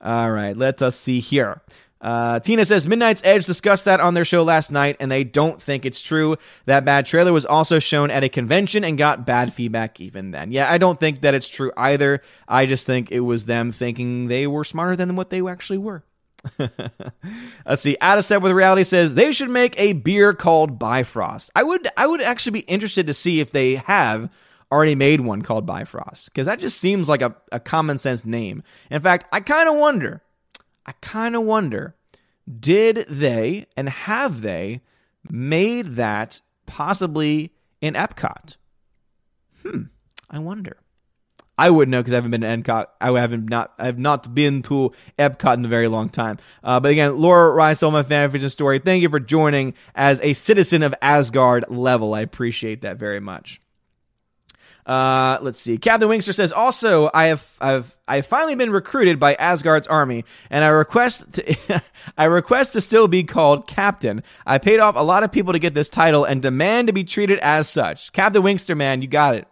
All 0.02 0.32
right, 0.32 0.56
let 0.58 0.82
us 0.82 0.98
see 0.98 1.20
here. 1.20 1.62
Uh, 2.02 2.40
Tina 2.40 2.66
says 2.66 2.88
Midnight's 2.88 3.22
Edge 3.24 3.46
discussed 3.46 3.86
that 3.86 4.00
on 4.00 4.16
their 4.16 4.26
show 4.26 4.44
last 4.44 4.72
night, 4.72 4.98
and 5.00 5.12
they 5.12 5.24
don't 5.24 5.62
think 5.62 5.86
it's 5.86 6.02
true. 6.02 6.38
That 6.66 6.84
bad 6.84 7.06
trailer 7.06 7.32
was 7.32 7.46
also 7.46 7.80
shown 7.80 8.10
at 8.10 8.24
a 8.24 8.30
convention 8.30 8.84
and 8.84 8.98
got 8.98 9.26
bad 9.26 9.54
feedback 9.54 10.02
even 10.02 10.32
then. 10.32 10.52
Yeah, 10.52 10.72
I 10.72 10.80
don't 10.80 11.00
think 11.00 11.22
that 11.22 11.36
it's 11.36 11.48
true 11.48 11.72
either. 11.78 12.22
I 12.48 12.66
just 12.66 12.86
think 12.86 13.12
it 13.12 13.20
was 13.20 13.46
them 13.46 13.72
thinking 13.72 14.28
they 14.28 14.48
were 14.48 14.64
smarter 14.64 14.96
than 14.96 15.16
what 15.16 15.30
they 15.30 15.48
actually 15.48 15.78
were. 15.78 16.04
Let's 17.68 17.84
see. 17.84 17.98
Out 18.02 18.18
of 18.18 18.26
step 18.26 18.42
with 18.42 18.52
reality 18.52 18.84
says 18.84 19.14
they 19.14 19.32
should 19.32 19.52
make 19.52 19.80
a 19.80 19.94
beer 19.94 20.34
called 20.34 20.80
Bifrost. 20.80 21.52
I 21.56 21.62
would, 21.62 21.88
I 21.96 22.08
would 22.08 22.22
actually 22.22 22.54
be 22.54 22.60
interested 22.62 23.06
to 23.08 23.14
see 23.14 23.40
if 23.40 23.52
they 23.52 23.76
have 23.76 24.30
already 24.72 24.96
made 24.96 25.22
one 25.22 25.44
called 25.44 25.68
Bifrost 25.68 26.26
because 26.26 26.48
that 26.48 26.60
just 26.60 26.80
seems 26.80 27.10
like 27.10 27.22
a, 27.22 27.36
a 27.52 27.60
common 27.60 28.00
sense 28.00 28.26
name. 28.26 28.64
In 28.90 29.02
fact, 29.02 29.28
I 29.32 29.42
kind 29.42 29.70
of 29.70 29.76
wonder 29.76 30.24
I 30.86 30.94
kind 30.94 31.36
of 31.36 31.44
wonder 31.44 31.96
did 32.60 33.06
they 33.10 33.68
and 33.78 33.88
have 33.88 34.42
they 34.42 34.82
made 35.30 35.96
that 35.96 36.42
possibly 36.66 37.54
in 37.82 37.94
Epcot? 37.94 38.58
Hmm, 39.62 39.84
I 40.30 40.40
wonder. 40.40 40.78
I 41.58 41.70
wouldn't 41.70 41.92
know 41.92 42.00
because 42.00 42.14
I 42.14 42.16
haven't 42.16 42.32
been 42.32 42.42
to 42.42 42.48
Epcot. 42.48 42.88
I 43.00 43.12
haven't 43.20 43.48
not. 43.48 43.74
I 43.78 43.86
have 43.86 44.00
not 44.00 44.34
been 44.34 44.64
to 44.64 44.92
Epcot 45.20 45.54
in 45.54 45.66
a 45.66 45.68
very 45.68 45.88
long 45.88 46.10
time. 46.10 46.40
Uh, 46.64 46.80
but 46.80 46.92
again, 46.92 47.18
Laura 47.18 47.54
Rhinestone, 47.54 47.94
my 47.94 48.02
fan 48.02 48.32
fiction 48.32 48.50
story. 48.50 48.80
Thank 48.80 49.04
you 49.04 49.10
for 49.10 49.20
joining 49.20 49.76
as 49.94 50.20
a 50.22 50.34
citizen 50.34 50.82
of 50.82 50.96
Asgard 51.04 51.66
level. 51.70 52.16
I 52.16 52.22
appreciate 52.22 52.82
that 52.82 52.98
very 52.98 53.20
much. 53.20 53.61
Uh, 54.86 55.38
let's 55.42 55.60
see. 55.60 55.78
Captain 55.78 56.10
Wingster 56.10 56.34
says, 56.34 56.52
also, 56.52 57.10
I 57.14 57.26
have, 57.26 57.46
I've, 57.60 57.98
I've 58.08 58.26
finally 58.26 58.56
been 58.56 58.72
recruited 58.72 59.20
by 59.20 59.36
Asgard's 59.36 59.88
army, 59.88 60.26
and 60.50 60.64
I 60.64 60.70
request, 60.70 61.34
to, 61.34 61.84
I 62.18 62.26
request 62.26 62.74
to 62.74 62.82
still 62.82 63.08
be 63.08 63.24
called 63.24 63.68
Captain. 63.68 64.24
I 64.46 64.58
paid 64.58 64.80
off 64.80 64.96
a 64.96 65.04
lot 65.04 65.24
of 65.24 65.32
people 65.32 65.54
to 65.54 65.60
get 65.60 65.74
this 65.74 65.90
title 65.90 66.26
and 66.26 66.42
demand 66.42 66.88
to 66.88 66.94
be 66.94 67.04
treated 67.04 67.40
as 67.40 67.70
such. 67.70 68.12
Captain 68.12 68.42
Wingster, 68.42 68.76
man, 68.76 69.02
you 69.02 69.08
got 69.08 69.36
it. 69.36 69.48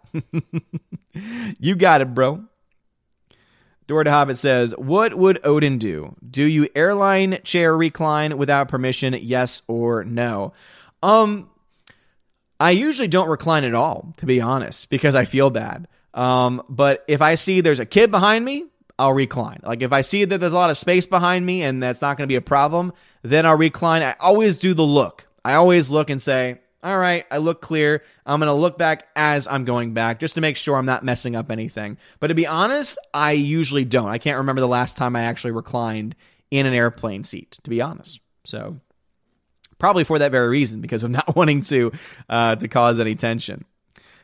you 1.60 1.76
got 1.76 2.02
it, 2.02 2.14
bro. 2.14 2.44
Dora 3.90 4.04
de 4.04 4.12
Hobbit 4.12 4.38
says, 4.38 4.76
What 4.78 5.16
would 5.16 5.40
Odin 5.44 5.80
do? 5.80 6.16
Do 6.30 6.44
you 6.44 6.70
airline 6.76 7.40
chair 7.44 7.76
recline 7.76 8.38
without 8.38 8.68
permission? 8.68 9.16
Yes 9.20 9.64
or 9.68 10.04
no? 10.04 10.54
Um, 11.02 11.50
I 12.60 12.72
usually 12.72 13.08
don't 13.08 13.30
recline 13.30 13.64
at 13.64 13.74
all, 13.74 14.14
to 14.18 14.26
be 14.26 14.42
honest, 14.42 14.90
because 14.90 15.16
I 15.16 15.26
feel 15.26 15.50
bad. 15.50 15.88
Um, 16.14 16.64
but 16.68 17.06
if 17.08 17.22
I 17.22 17.36
see 17.36 17.62
there's 17.62 17.80
a 17.80 17.86
kid 17.86 18.12
behind 18.12 18.44
me, 18.44 18.66
I'll 18.98 19.14
recline. 19.14 19.62
Like 19.64 19.82
if 19.82 19.94
I 19.94 20.02
see 20.02 20.26
that 20.26 20.40
there's 20.40 20.52
a 20.52 20.56
lot 20.56 20.70
of 20.70 20.78
space 20.78 21.06
behind 21.06 21.46
me 21.46 21.64
and 21.64 21.82
that's 21.82 22.02
not 22.02 22.18
going 22.18 22.28
to 22.28 22.32
be 22.32 22.36
a 22.36 22.42
problem, 22.42 22.92
then 23.22 23.46
I'll 23.46 23.56
recline. 23.56 24.04
I 24.04 24.16
always 24.20 24.58
do 24.58 24.74
the 24.74 24.84
look. 24.84 25.26
I 25.46 25.54
always 25.54 25.90
look 25.90 26.10
and 26.10 26.22
say, 26.22 26.60
all 26.84 26.98
right, 26.98 27.26
I 27.32 27.38
look 27.38 27.62
clear. 27.62 28.04
I'm 28.26 28.40
going 28.40 28.48
to 28.48 28.54
look 28.54 28.78
back 28.78 29.08
as 29.16 29.48
I'm 29.48 29.64
going 29.64 29.94
back 29.94 30.20
just 30.20 30.36
to 30.36 30.42
make 30.42 30.58
sure 30.58 30.76
I'm 30.76 30.86
not 30.86 31.06
messing 31.06 31.36
up 31.36 31.50
anything. 31.50 31.98
But 32.20 32.28
to 32.28 32.36
be 32.36 32.48
honest, 32.48 32.98
I 33.14 33.32
usually 33.32 33.86
don't. 33.86 34.10
I 34.10 34.18
can't 34.18 34.38
remember 34.38 34.60
the 34.60 34.68
last 34.68 34.98
time 34.98 35.16
I 35.16 35.24
actually 35.24 35.52
reclined 35.52 36.16
in 36.52 36.66
an 36.66 36.74
airplane 36.74 37.24
seat, 37.24 37.58
to 37.64 37.70
be 37.70 37.82
honest. 37.82 38.20
So 38.44 38.80
probably 39.80 40.04
for 40.04 40.20
that 40.20 40.32
very 40.32 40.48
reason, 40.48 40.82
because 40.82 41.04
of 41.04 41.12
not 41.20 41.36
wanting 41.36 41.62
to 41.62 41.92
uh, 42.30 42.56
to 42.56 42.68
cause 42.68 43.00
any 43.00 43.16
tension. 43.16 43.66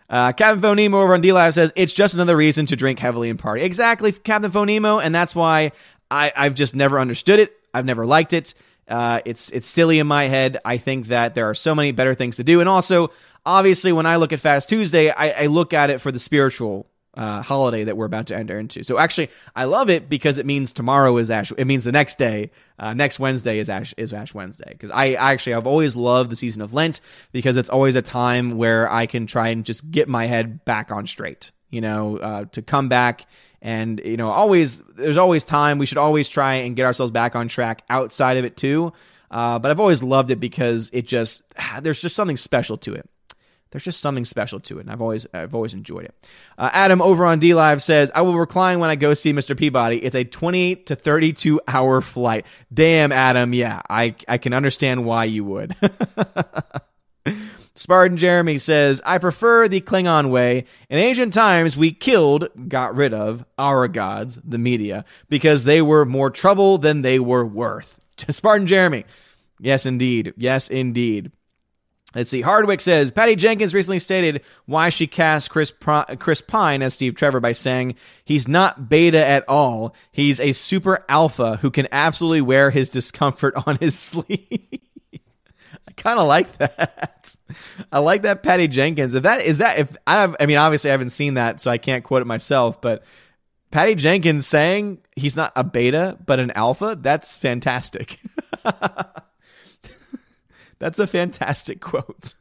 Uh, 0.07 0.31
Captain 0.33 0.61
Phonemo 0.61 0.95
over 0.95 1.15
on 1.15 1.23
DLive 1.23 1.53
says 1.53 1.73
it's 1.75 1.93
just 1.93 2.13
another 2.13 2.37
reason 2.37 2.67
to 2.67 2.75
drink 2.75 2.99
heavily 2.99 3.29
and 3.29 3.39
party. 3.39 3.63
Exactly, 3.63 4.11
Captain 4.11 4.51
Phonemo, 4.51 5.03
and 5.03 5.15
that's 5.15 5.33
why 5.33 5.71
I, 6.11 6.31
I've 6.35 6.53
just 6.53 6.75
never 6.75 6.99
understood 6.99 7.39
it. 7.39 7.53
I've 7.73 7.85
never 7.85 8.05
liked 8.05 8.33
it. 8.33 8.53
Uh, 8.87 9.21
it's 9.25 9.49
it's 9.49 9.65
silly 9.65 9.97
in 9.97 10.05
my 10.05 10.27
head. 10.27 10.57
I 10.63 10.77
think 10.77 11.07
that 11.07 11.33
there 11.33 11.49
are 11.49 11.55
so 11.55 11.73
many 11.73 11.91
better 11.91 12.13
things 12.13 12.37
to 12.37 12.43
do, 12.43 12.59
and 12.59 12.69
also 12.69 13.11
obviously 13.45 13.91
when 13.91 14.05
I 14.05 14.17
look 14.17 14.31
at 14.31 14.39
Fast 14.39 14.69
Tuesday, 14.69 15.09
I, 15.09 15.43
I 15.43 15.45
look 15.47 15.73
at 15.73 15.89
it 15.89 16.01
for 16.01 16.11
the 16.11 16.19
spiritual 16.19 16.87
uh, 17.15 17.41
holiday 17.41 17.83
that 17.83 17.97
we're 17.97 18.05
about 18.05 18.27
to 18.27 18.35
enter 18.35 18.59
into. 18.59 18.83
So 18.83 18.97
actually, 18.97 19.29
I 19.55 19.65
love 19.65 19.89
it 19.89 20.09
because 20.09 20.37
it 20.37 20.45
means 20.45 20.73
tomorrow 20.73 21.15
is 21.17 21.31
Ash. 21.31 21.51
It 21.57 21.65
means 21.65 21.83
the 21.83 21.91
next 21.91 22.17
day, 22.17 22.51
uh, 22.77 22.93
next 22.93 23.19
Wednesday 23.19 23.59
is 23.59 23.69
Ash 23.69 23.93
is 23.97 24.13
Ash 24.13 24.33
Wednesday. 24.33 24.69
Because 24.69 24.91
I 24.91 25.13
actually 25.13 25.53
I've 25.53 25.67
always 25.67 25.95
loved 25.95 26.29
the 26.29 26.35
season 26.35 26.61
of 26.61 26.73
Lent 26.73 27.01
because 27.31 27.57
it's 27.57 27.69
always 27.69 27.95
a 27.95 28.01
time 28.01 28.57
where 28.57 28.91
I 28.91 29.05
can 29.05 29.27
try 29.27 29.49
and 29.49 29.65
just 29.65 29.89
get 29.89 30.07
my 30.07 30.25
head 30.25 30.65
back 30.65 30.91
on 30.91 31.07
straight. 31.07 31.51
you 31.69 31.81
know, 31.81 32.17
uh, 32.17 32.45
to 32.51 32.61
come 32.61 32.89
back 32.89 33.25
and 33.61 33.99
you 34.03 34.17
know, 34.17 34.29
always 34.29 34.81
there's 34.95 35.17
always 35.17 35.43
time. 35.43 35.77
We 35.79 35.85
should 35.85 35.97
always 35.97 36.29
try 36.29 36.55
and 36.55 36.75
get 36.75 36.85
ourselves 36.85 37.11
back 37.11 37.35
on 37.35 37.47
track 37.47 37.83
outside 37.89 38.37
of 38.37 38.45
it 38.45 38.55
too. 38.55 38.93
Uh, 39.31 39.59
but 39.59 39.71
I've 39.71 39.79
always 39.79 40.03
loved 40.03 40.31
it 40.31 40.39
because 40.39 40.89
it 40.93 41.07
just 41.07 41.43
there's 41.81 42.01
just 42.01 42.15
something 42.15 42.37
special 42.37 42.77
to 42.79 42.93
it. 42.93 43.09
There's 43.75 43.83
just 43.83 43.99
something 43.99 44.23
special 44.23 44.61
to 44.61 44.77
it, 44.77 44.83
and 44.83 44.89
I've 44.89 45.01
always 45.01 45.27
I've 45.33 45.53
always 45.53 45.73
enjoyed 45.73 46.05
it. 46.05 46.15
Uh, 46.57 46.69
Adam 46.71 47.01
over 47.01 47.25
on 47.25 47.39
D 47.39 47.53
Live 47.53 47.83
says, 47.83 48.09
"I 48.15 48.21
will 48.21 48.37
recline 48.37 48.79
when 48.79 48.89
I 48.89 48.95
go 48.95 49.13
see 49.13 49.33
Mr. 49.33 49.57
Peabody. 49.57 49.97
It's 49.97 50.15
a 50.15 50.23
28 50.23 50.85
to 50.85 50.95
32 50.95 51.59
hour 51.67 51.99
flight. 51.99 52.45
Damn, 52.73 53.11
Adam, 53.11 53.53
yeah, 53.53 53.81
I 53.89 54.15
I 54.29 54.37
can 54.37 54.53
understand 54.53 55.03
why 55.03 55.25
you 55.25 55.43
would." 55.43 55.75
Spartan 57.77 58.15
Jeremy 58.15 58.57
says, 58.57 59.01
I 59.05 59.17
prefer 59.17 59.67
the 59.67 59.81
Klingon 59.81 60.29
way. 60.29 60.63
In 60.89 60.97
ancient 60.97 61.33
times, 61.33 61.75
we 61.75 61.91
killed, 61.91 62.47
got 62.69 62.95
rid 62.95 63.13
of, 63.13 63.43
our 63.57 63.89
gods, 63.89 64.39
the 64.45 64.57
media, 64.57 65.03
because 65.27 65.65
they 65.65 65.81
were 65.81 66.05
more 66.05 66.29
trouble 66.29 66.77
than 66.77 67.01
they 67.01 67.19
were 67.19 67.45
worth. 67.45 67.99
Spartan 68.29 68.67
Jeremy. 68.67 69.03
Yes, 69.59 69.85
indeed. 69.85 70.33
Yes, 70.37 70.69
indeed. 70.69 71.33
Let's 72.15 72.29
see. 72.29 72.39
Hardwick 72.39 72.79
says 72.79 73.11
Patty 73.11 73.35
Jenkins 73.35 73.73
recently 73.73 73.99
stated 73.99 74.41
why 74.65 74.87
she 74.87 75.05
cast 75.05 75.49
Chris 75.49 75.73
Chris 76.17 76.39
Pine 76.39 76.81
as 76.81 76.93
Steve 76.93 77.15
Trevor 77.15 77.41
by 77.41 77.51
saying 77.51 77.95
he's 78.23 78.47
not 78.47 78.87
beta 78.87 79.23
at 79.23 79.47
all. 79.49 79.93
He's 80.13 80.39
a 80.39 80.53
super 80.53 81.03
alpha 81.09 81.57
who 81.57 81.69
can 81.69 81.89
absolutely 81.91 82.39
wear 82.39 82.71
his 82.71 82.87
discomfort 82.87 83.53
on 83.67 83.77
his 83.77 83.99
sleeve. 83.99 84.79
I 85.87 85.91
kind 85.97 86.17
of 86.17 86.27
like 86.27 86.57
that. 86.57 87.35
I 87.91 87.99
like 87.99 88.21
that 88.21 88.43
Patty 88.43 88.69
Jenkins. 88.69 89.13
If 89.13 89.23
that 89.23 89.41
is 89.41 89.57
that 89.57 89.77
if 89.77 89.97
I 90.07 90.21
have, 90.21 90.37
I 90.39 90.45
mean 90.45 90.57
obviously 90.57 90.91
I 90.91 90.93
haven't 90.93 91.09
seen 91.09 91.33
that 91.33 91.59
so 91.59 91.69
I 91.69 91.77
can't 91.77 92.05
quote 92.05 92.21
it 92.21 92.25
myself, 92.25 92.79
but 92.79 93.03
Patty 93.71 93.95
Jenkins 93.95 94.47
saying 94.47 94.99
he's 95.17 95.35
not 95.35 95.51
a 95.57 95.65
beta 95.65 96.17
but 96.25 96.39
an 96.39 96.51
alpha, 96.51 96.97
that's 96.97 97.35
fantastic. 97.35 98.21
That's 100.79 100.99
a 100.99 101.07
fantastic 101.07 101.81
quote. 101.81 102.33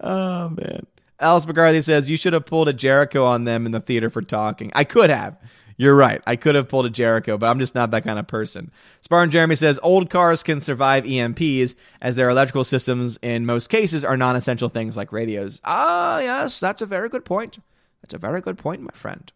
Oh 0.00 0.50
man. 0.50 0.86
Alex 1.18 1.46
McCarthy 1.46 1.80
says 1.80 2.10
you 2.10 2.16
should 2.16 2.34
have 2.34 2.44
pulled 2.44 2.68
a 2.68 2.72
Jericho 2.74 3.24
on 3.24 3.44
them 3.44 3.64
in 3.64 3.72
the 3.72 3.80
theater 3.80 4.10
for 4.10 4.20
talking. 4.20 4.70
I 4.74 4.84
could 4.84 5.08
have. 5.08 5.38
You're 5.78 5.94
right. 5.94 6.22
I 6.26 6.36
could 6.36 6.54
have 6.54 6.68
pulled 6.68 6.86
a 6.86 6.90
Jericho, 6.90 7.36
but 7.36 7.48
I'm 7.48 7.58
just 7.58 7.74
not 7.74 7.90
that 7.90 8.04
kind 8.04 8.18
of 8.18 8.26
person. 8.26 8.70
Spartan 9.02 9.30
Jeremy 9.30 9.56
says 9.56 9.78
old 9.82 10.08
cars 10.08 10.42
can 10.42 10.60
survive 10.60 11.04
EMPs 11.04 11.74
as 12.00 12.16
their 12.16 12.30
electrical 12.30 12.64
systems 12.64 13.18
in 13.22 13.44
most 13.44 13.68
cases 13.68 14.04
are 14.04 14.16
non-essential 14.16 14.70
things 14.70 14.96
like 14.96 15.12
radios. 15.12 15.60
Ah, 15.64 16.18
yes, 16.20 16.60
that's 16.60 16.80
a 16.80 16.86
very 16.86 17.08
good 17.10 17.24
point. 17.26 17.58
That's 18.00 18.14
a 18.14 18.18
very 18.18 18.40
good 18.40 18.56
point, 18.56 18.82
my 18.82 18.92
friend. 18.94 19.30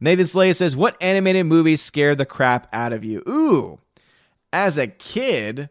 Nathan 0.00 0.26
Slay 0.26 0.52
says, 0.52 0.76
"What 0.76 0.96
animated 1.00 1.46
movies 1.46 1.80
scared 1.80 2.18
the 2.18 2.26
crap 2.26 2.68
out 2.72 2.92
of 2.92 3.04
you?" 3.04 3.22
Ooh, 3.28 3.80
as 4.52 4.78
a 4.78 4.86
kid, 4.86 5.70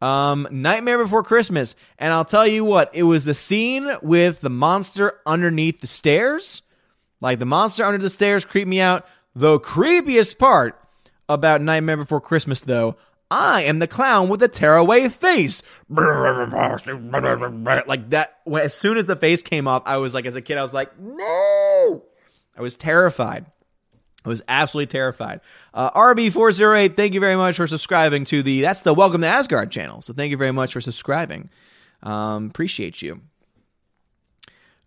um, 0.00 0.48
Nightmare 0.50 0.98
Before 0.98 1.22
Christmas. 1.22 1.76
And 1.98 2.12
I'll 2.12 2.24
tell 2.24 2.46
you 2.46 2.64
what, 2.64 2.90
it 2.94 3.04
was 3.04 3.24
the 3.24 3.34
scene 3.34 3.90
with 4.02 4.40
the 4.40 4.50
monster 4.50 5.14
underneath 5.26 5.80
the 5.80 5.86
stairs. 5.86 6.62
Like 7.20 7.38
the 7.38 7.46
monster 7.46 7.84
under 7.84 7.98
the 7.98 8.10
stairs 8.10 8.44
creeped 8.44 8.68
me 8.68 8.80
out. 8.80 9.06
The 9.34 9.60
creepiest 9.60 10.38
part 10.38 10.80
about 11.28 11.60
Nightmare 11.60 11.96
Before 11.96 12.20
Christmas, 12.20 12.60
though, 12.60 12.96
I 13.30 13.62
am 13.64 13.78
the 13.78 13.86
clown 13.86 14.28
with 14.28 14.40
the 14.40 14.48
tearaway 14.48 15.08
face. 15.08 15.62
Like 17.86 18.10
that. 18.10 18.38
As 18.50 18.74
soon 18.74 18.96
as 18.96 19.06
the 19.06 19.16
face 19.16 19.42
came 19.42 19.68
off, 19.68 19.82
I 19.84 19.98
was 19.98 20.14
like, 20.14 20.24
as 20.26 20.36
a 20.36 20.40
kid, 20.40 20.56
I 20.56 20.62
was 20.62 20.72
like, 20.72 20.98
no. 20.98 22.04
I 22.56 22.62
was 22.62 22.76
terrified. 22.76 23.46
I 24.28 24.30
was 24.30 24.42
absolutely 24.46 24.88
terrified. 24.88 25.40
Uh, 25.72 25.90
RB408, 25.92 26.96
thank 26.96 27.14
you 27.14 27.20
very 27.20 27.36
much 27.36 27.56
for 27.56 27.66
subscribing 27.66 28.26
to 28.26 28.42
the, 28.42 28.60
that's 28.60 28.82
the 28.82 28.92
Welcome 28.92 29.22
to 29.22 29.26
Asgard 29.26 29.70
channel. 29.70 30.02
So 30.02 30.12
thank 30.12 30.30
you 30.30 30.36
very 30.36 30.52
much 30.52 30.74
for 30.74 30.82
subscribing. 30.82 31.48
Um, 32.02 32.46
appreciate 32.46 33.00
you. 33.00 33.22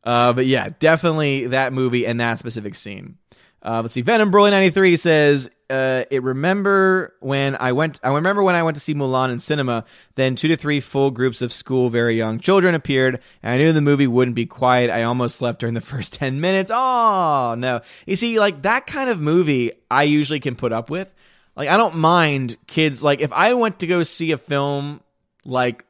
Uh, 0.04 0.34
but 0.34 0.46
yeah, 0.46 0.70
definitely 0.78 1.48
that 1.48 1.74
movie 1.74 2.06
and 2.06 2.20
that 2.20 2.38
specific 2.38 2.76
scene. 2.76 3.18
Uh, 3.64 3.82
let's 3.82 3.94
see. 3.94 4.02
Venom 4.02 4.32
Broly 4.32 4.50
ninety 4.50 4.72
three 4.72 4.96
says 4.96 5.52
uh, 5.70 6.04
it. 6.10 6.24
Remember 6.24 7.14
when 7.20 7.56
I 7.56 7.74
went? 7.74 8.00
I 8.02 8.12
remember 8.16 8.42
when 8.42 8.56
I 8.56 8.64
went 8.64 8.76
to 8.76 8.82
see 8.82 8.96
Mulan 8.96 9.32
in 9.32 9.38
cinema. 9.38 9.86
Then 10.16 10.36
two 10.36 10.48
to 10.48 10.58
three 10.58 10.80
full 10.80 11.12
groups 11.12 11.44
of 11.44 11.54
school, 11.54 11.90
very 11.90 12.18
young 12.18 12.40
children 12.40 12.74
appeared, 12.74 13.20
and 13.44 13.54
I 13.54 13.58
knew 13.58 13.72
the 13.72 13.82
movie 13.82 14.08
wouldn't 14.08 14.34
be 14.36 14.48
quiet. 14.48 14.90
I 14.90 15.04
almost 15.04 15.36
slept 15.36 15.60
during 15.60 15.76
the 15.76 15.82
first 15.92 16.14
ten 16.14 16.42
minutes. 16.42 16.72
Oh 16.74 17.56
no! 17.56 17.82
You 18.08 18.16
see, 18.16 18.40
like 18.40 18.64
that 18.64 18.88
kind 18.88 19.12
of 19.12 19.20
movie, 19.20 19.74
I 19.92 20.04
usually 20.04 20.40
can 20.40 20.56
put 20.56 20.74
up 20.74 20.90
with. 20.90 21.14
Like 21.56 21.70
I 21.70 21.78
don't 21.78 21.96
mind 21.98 22.58
kids. 22.66 23.04
Like 23.04 23.22
if 23.22 23.32
I 23.32 23.54
went 23.54 23.80
to 23.80 23.88
go 23.88 24.02
see 24.02 24.32
a 24.32 24.40
film 24.40 25.02
like 25.46 25.86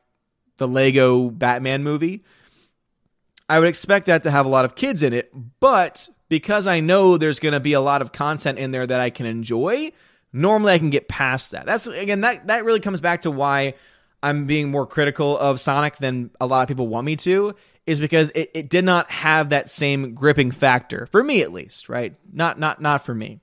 the 0.58 0.68
Lego 0.68 1.30
Batman 1.30 1.84
movie, 1.84 2.26
I 3.48 3.60
would 3.60 3.70
expect 3.70 4.08
that 4.08 4.24
to 4.24 4.32
have 4.32 4.46
a 4.46 4.50
lot 4.50 4.66
of 4.66 4.76
kids 4.76 5.04
in 5.04 5.14
it, 5.14 5.34
but 5.62 6.10
because 6.32 6.66
I 6.66 6.80
know 6.80 7.18
there's 7.18 7.42
going 7.42 7.52
to 7.52 7.60
be 7.60 7.74
a 7.74 7.82
lot 7.82 8.02
of 8.02 8.14
content 8.14 8.58
in 8.58 8.72
there 8.72 8.88
that 8.88 9.02
I 9.02 9.10
can 9.10 9.26
enjoy, 9.26 9.92
normally 10.32 10.72
I 10.72 10.80
can 10.80 10.90
get 10.90 11.10
past 11.10 11.52
that. 11.52 11.66
That's 11.66 11.88
again 11.88 12.22
that 12.22 12.48
that 12.48 12.64
really 12.64 12.80
comes 12.80 13.02
back 13.02 13.24
to 13.24 13.32
why 13.32 13.74
I'm 14.24 14.46
being 14.46 14.72
more 14.72 14.88
critical 14.88 15.38
of 15.38 15.60
Sonic 15.60 15.98
than 15.98 16.32
a 16.40 16.48
lot 16.48 16.62
of 16.62 16.70
people 16.70 16.88
want 16.88 17.06
me 17.06 17.18
to 17.18 17.54
is 17.86 18.00
because 18.00 18.32
it, 18.34 18.50
it 18.54 18.70
did 18.70 18.86
not 18.86 19.12
have 19.12 19.50
that 19.50 19.70
same 19.70 20.16
gripping 20.16 20.52
factor 20.52 21.06
for 21.08 21.22
me 21.22 21.42
at 21.42 21.52
least, 21.52 21.90
right? 21.90 22.16
Not 22.32 22.58
not 22.58 22.82
not 22.82 23.06
for 23.06 23.14
me. 23.14 23.42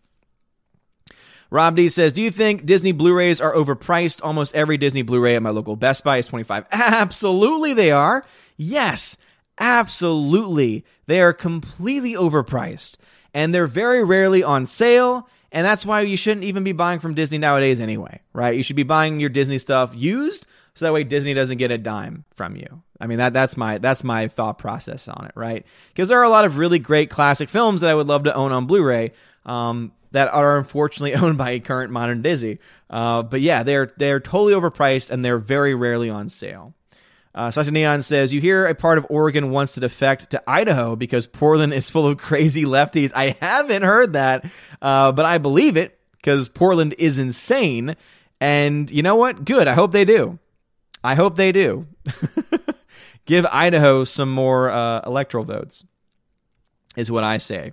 Rob 1.51 1.77
D 1.77 1.91
says, 1.91 2.15
"Do 2.15 2.23
you 2.23 2.31
think 2.31 2.65
Disney 2.65 2.93
Blu-rays 2.93 3.39
are 3.39 3.53
overpriced? 3.53 4.21
Almost 4.25 4.55
every 4.55 4.79
Disney 4.79 5.03
Blu-ray 5.03 5.37
at 5.37 5.43
my 5.43 5.51
local 5.51 5.77
Best 5.77 6.05
Buy 6.05 6.17
is 6.17 6.27
25. 6.27 6.65
Absolutely 6.73 7.75
they 7.75 7.91
are. 7.91 8.25
Yes. 8.57 9.19
Absolutely. 9.59 10.85
They 11.07 11.21
are 11.21 11.33
completely 11.33 12.13
overpriced 12.13 12.97
and 13.35 13.55
they're 13.55 13.67
very 13.67 14.05
rarely 14.05 14.43
on 14.43 14.67
sale. 14.67 15.29
And 15.51 15.65
that's 15.65 15.87
why 15.87 16.03
you 16.03 16.17
shouldn't 16.17 16.45
even 16.45 16.63
be 16.63 16.73
buying 16.73 17.01
from 17.01 17.15
Disney 17.15 17.39
nowadays 17.39 17.81
anyway, 17.81 18.21
right? 18.35 18.55
You 18.55 18.63
should 18.63 18.77
be 18.77 18.83
buying 18.83 19.19
your 19.19 19.31
Disney 19.31 19.59
stuff 19.59 19.93
used 19.95 20.47
so 20.75 20.85
that 20.85 20.93
way 20.93 21.05
Disney 21.05 21.35
doesn't 21.35 21.59
get 21.59 21.71
a 21.71 21.79
dime 21.79 22.25
from 22.35 22.55
you. 22.55 22.83
I 23.01 23.07
mean 23.07 23.19
that 23.19 23.33
that's 23.33 23.57
my 23.57 23.79
that's 23.79 24.05
my 24.05 24.29
thought 24.29 24.59
process 24.59 25.09
on 25.09 25.25
it, 25.27 25.33
right? 25.35 25.65
Because 25.89 26.09
there 26.09 26.21
are 26.21 26.25
a 26.25 26.29
lot 26.29 26.45
of 26.45 26.59
really 26.59 26.79
great 26.79 27.11
classic 27.11 27.49
films 27.49 27.81
that 27.81 27.91
I 27.91 27.95
would 27.95 28.07
love 28.07 28.25
to 28.25 28.35
own 28.35 28.53
on 28.53 28.67
Blu-ray 28.67 29.13
um, 29.47 29.93
that 30.13 30.29
are 30.29 30.59
unfortunately 30.59 31.15
owned 31.21 31.39
by 31.39 31.59
current 31.59 31.93
modern 31.93 32.23
Disney. 32.23 32.59
Uh, 32.91 33.23
but 33.23 33.41
yeah, 33.41 33.63
they're 33.63 33.89
they're 33.97 34.21
totally 34.21 34.53
overpriced 34.53 35.11
and 35.11 35.25
they're 35.25 35.39
very 35.39 35.75
rarely 35.75 36.11
on 36.11 36.29
sale. 36.29 36.75
Uh, 37.39 37.53
Sasha 37.53 37.71
Neon 37.71 38.03
says, 38.03 38.35
You 38.35 38.41
hear 38.41 38.67
a 38.67 38.75
part 38.75 38.99
of 38.99 39.07
Oregon 39.09 39.53
wants 39.53 39.75
to 39.75 39.81
defect 39.81 40.31
to 40.31 40.43
Idaho 40.51 40.97
because 40.97 41.29
Portland 41.29 41.73
is 41.73 41.89
full 41.89 42.09
of 42.09 42.19
crazy 42.19 42.65
lefties. 42.65 43.13
I 43.15 43.37
haven't 43.41 43.83
heard 43.83 44.15
that, 44.15 44.45
uh, 44.83 45.13
but 45.13 45.25
I 45.25 45.39
believe 45.39 45.77
it 45.77 46.01
because 46.17 46.49
Portland 46.49 46.97
is 46.99 47.21
insane. 47.21 47.95
And 48.41 48.91
you 48.91 49.05
know 49.05 49.15
what? 49.15 49.45
Good. 49.45 49.69
I 49.69 49.75
hope 49.75 49.93
they 49.93 50.05
do. 50.05 50.41
I 51.05 51.15
hope 51.15 51.37
they 51.37 51.53
do. 51.53 51.87
Give 53.25 53.47
Idaho 53.47 54.03
some 54.03 54.33
more 54.33 54.71
uh, 54.71 55.03
electoral 55.07 55.45
votes, 55.45 55.85
is 56.97 57.09
what 57.09 57.23
I 57.23 57.37
say. 57.39 57.73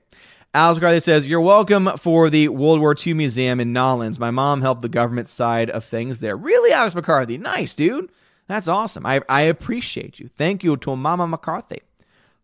Alex 0.53 0.77
McCarthy 0.79 0.99
says, 0.99 1.27
You're 1.27 1.41
welcome 1.41 1.89
for 1.97 2.29
the 2.29 2.49
World 2.49 2.81
War 2.81 2.95
II 2.95 3.15
Museum 3.15 3.59
in 3.59 3.73
Nollins. 3.73 4.19
My 4.19 4.29
mom 4.29 4.61
helped 4.61 4.83
the 4.83 4.89
government 4.89 5.27
side 5.27 5.71
of 5.71 5.83
things 5.83 6.19
there. 6.19 6.37
Really, 6.37 6.71
Alex 6.71 6.93
McCarthy? 6.93 7.39
Nice, 7.39 7.73
dude. 7.73 8.11
That's 8.47 8.67
awesome. 8.67 9.05
I, 9.05 9.21
I 9.27 9.41
appreciate 9.41 10.19
you. 10.19 10.29
Thank 10.37 10.63
you 10.63 10.77
to 10.77 10.95
Mama 10.95 11.27
McCarthy. 11.27 11.81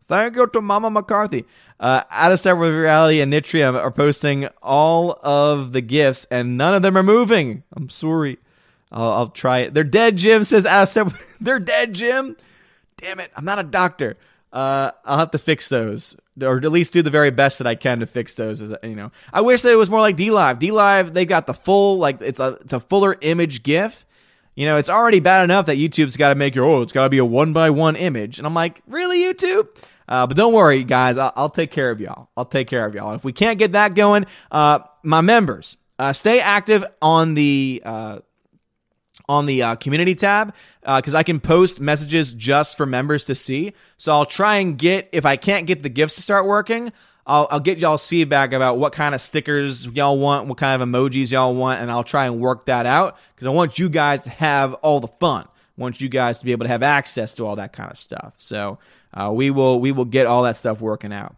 Thank 0.06 0.36
you 0.36 0.47
to 0.47 0.62
Mama 0.62 0.89
McCarthy. 0.89 1.45
Uh, 1.80 2.04
Out 2.10 2.32
of 2.32 2.39
Step 2.39 2.58
with 2.58 2.74
Reality 2.74 3.22
and 3.22 3.32
Nitrium 3.32 3.76
are 3.76 3.91
posting 3.91 4.47
all 4.62 5.18
of 5.24 5.74
the 5.74 5.82
gifts, 5.82 6.26
and 6.30 6.58
none 6.58 6.74
of 6.74 6.82
them 6.82 6.97
are 6.97 7.04
moving. 7.04 7.64
I'm 7.76 7.89
sorry. 7.89 8.39
I'll, 8.91 9.12
I'll 9.12 9.30
try 9.30 9.60
it. 9.60 9.74
They're 9.74 9.84
dead, 9.84 10.18
Jim 10.18 10.43
says 10.43 10.66
Out 10.66 10.84
of 10.84 10.89
Step. 10.89 11.14
They're 11.41 11.60
dead, 11.60 11.93
Jim. 11.93 12.36
Damn 12.97 13.20
it. 13.20 13.32
I'm 13.36 13.45
not 13.45 13.60
a 13.60 13.64
doctor. 13.64 14.18
Uh, 14.52 14.91
I'll 15.06 15.20
have 15.20 15.32
to 15.32 15.38
fix 15.38 15.70
those, 15.70 16.18
or 16.41 16.58
at 16.58 16.64
least 16.72 16.91
do 16.91 17.02
the 17.02 17.10
very 17.10 17.32
best 17.32 17.60
that 17.60 17.68
I 17.68 17.76
can 17.76 17.99
to 17.99 18.06
fix 18.06 18.36
those. 18.36 18.62
As 18.62 18.74
you 18.84 18.95
know, 18.95 19.12
I 19.32 19.39
wish 19.41 19.62
that 19.62 19.72
it 19.72 19.78
was 19.78 19.89
more 19.89 20.02
like 20.02 20.18
DLive. 20.18 20.60
D 20.60 20.72
Live, 20.72 21.14
they 21.14 21.26
got 21.26 21.47
the 21.47 21.54
full 21.54 21.99
like 21.99 22.20
it's 22.22 22.41
a 22.41 22.58
it's 22.62 22.74
a 22.74 22.82
fuller 22.82 23.16
image 23.22 23.64
GIF 23.64 24.06
you 24.56 24.66
know, 24.66 24.78
it's 24.78 24.89
already 24.89 25.20
bad 25.20 25.43
enough 25.43 25.68
that 25.68 25.78
YouTube's 25.78 26.18
got 26.18 26.30
to 26.30 26.36
make 26.36 26.56
your, 26.56 26.66
oh, 26.66 26.82
it's 26.82 26.93
got 26.93 27.04
to 27.04 27.10
be 27.10 27.18
a 27.20 27.26
one 27.26 27.54
by 27.54 27.70
one 27.70 27.95
image. 27.95 28.38
And 28.38 28.45
I'm 28.45 28.54
like, 28.54 28.82
really, 28.88 29.22
YouTube? 29.22 29.68
Uh, 30.08 30.28
but 30.28 30.36
don't 30.36 30.54
worry, 30.54 30.84
guys. 30.84 31.18
I'll, 31.18 31.32
I'll, 31.36 31.49
take 31.49 31.72
care 31.72 31.89
of 31.89 32.02
y'all. 32.02 32.30
I'll 32.36 32.45
take 32.45 32.68
care 32.68 32.86
of 32.86 32.93
y'all. 32.93 33.14
If 33.14 33.24
we 33.24 33.32
can't 33.32 33.58
get 33.58 33.72
that 33.74 33.95
going, 33.95 34.26
uh, 34.52 34.80
my 35.04 35.22
members, 35.22 35.78
uh, 35.97 36.12
stay 36.12 36.41
active 36.41 36.84
on 37.02 37.34
the 37.34 37.82
uh, 37.86 38.20
on 39.30 39.45
the 39.45 39.64
uh, 39.64 39.76
community 39.76 40.16
tab 40.16 40.54
because 40.82 41.14
uh, 41.14 41.18
I 41.18 41.24
can 41.24 41.39
post 41.39 41.80
messages 41.80 42.34
just 42.34 42.76
for 42.76 42.86
members 42.86 43.26
to 43.26 43.36
see. 43.36 43.74
So 43.97 44.12
I'll 44.12 44.26
try 44.26 44.58
and 44.58 44.78
get 44.78 45.10
if 45.14 45.26
I 45.26 45.38
can't 45.38 45.68
get 45.68 45.84
the 45.84 45.89
gifts 45.89 46.16
to 46.16 46.22
start 46.22 46.45
working, 46.45 46.91
I'll, 47.26 47.47
I'll 47.51 47.59
get 47.59 47.80
y'all's 47.80 48.07
feedback 48.07 48.53
about 48.53 48.78
what 48.78 48.93
kind 48.93 49.13
of 49.13 49.22
stickers 49.22 49.86
y'all 49.86 50.17
want, 50.17 50.47
what 50.47 50.57
kind 50.57 50.82
of 50.82 50.88
emojis 50.88 51.32
y'all 51.32 51.53
want, 51.53 51.82
and 51.82 51.91
I'll 51.91 52.03
try 52.03 52.26
and 52.26 52.39
work 52.39 52.65
that 52.65 52.86
out 52.86 53.17
because 53.36 53.47
I 53.47 53.51
want 53.51 53.78
you 53.80 53.89
guys 53.89 54.24
to 54.24 54.30
have 54.30 54.74
all 54.76 54.99
the 54.99 55.07
fun. 55.07 55.45
I 55.45 55.82
want 55.82 56.01
you 56.01 56.09
guys 56.09 56.39
to 56.39 56.45
be 56.45 56.51
able 56.51 56.65
to 56.65 56.69
have 56.69 56.84
access 56.84 57.32
to 57.34 57.45
all 57.45 57.55
that 57.57 57.74
kind 57.74 57.91
of 57.91 57.97
stuff. 57.97 58.34
So 58.38 58.80
uh, 59.13 59.32
we 59.34 59.51
will 59.51 59.80
we 59.80 59.91
will 59.91 60.05
get 60.05 60.28
all 60.28 60.43
that 60.43 60.57
stuff 60.57 60.82
working 60.82 61.13
out. 61.13 61.36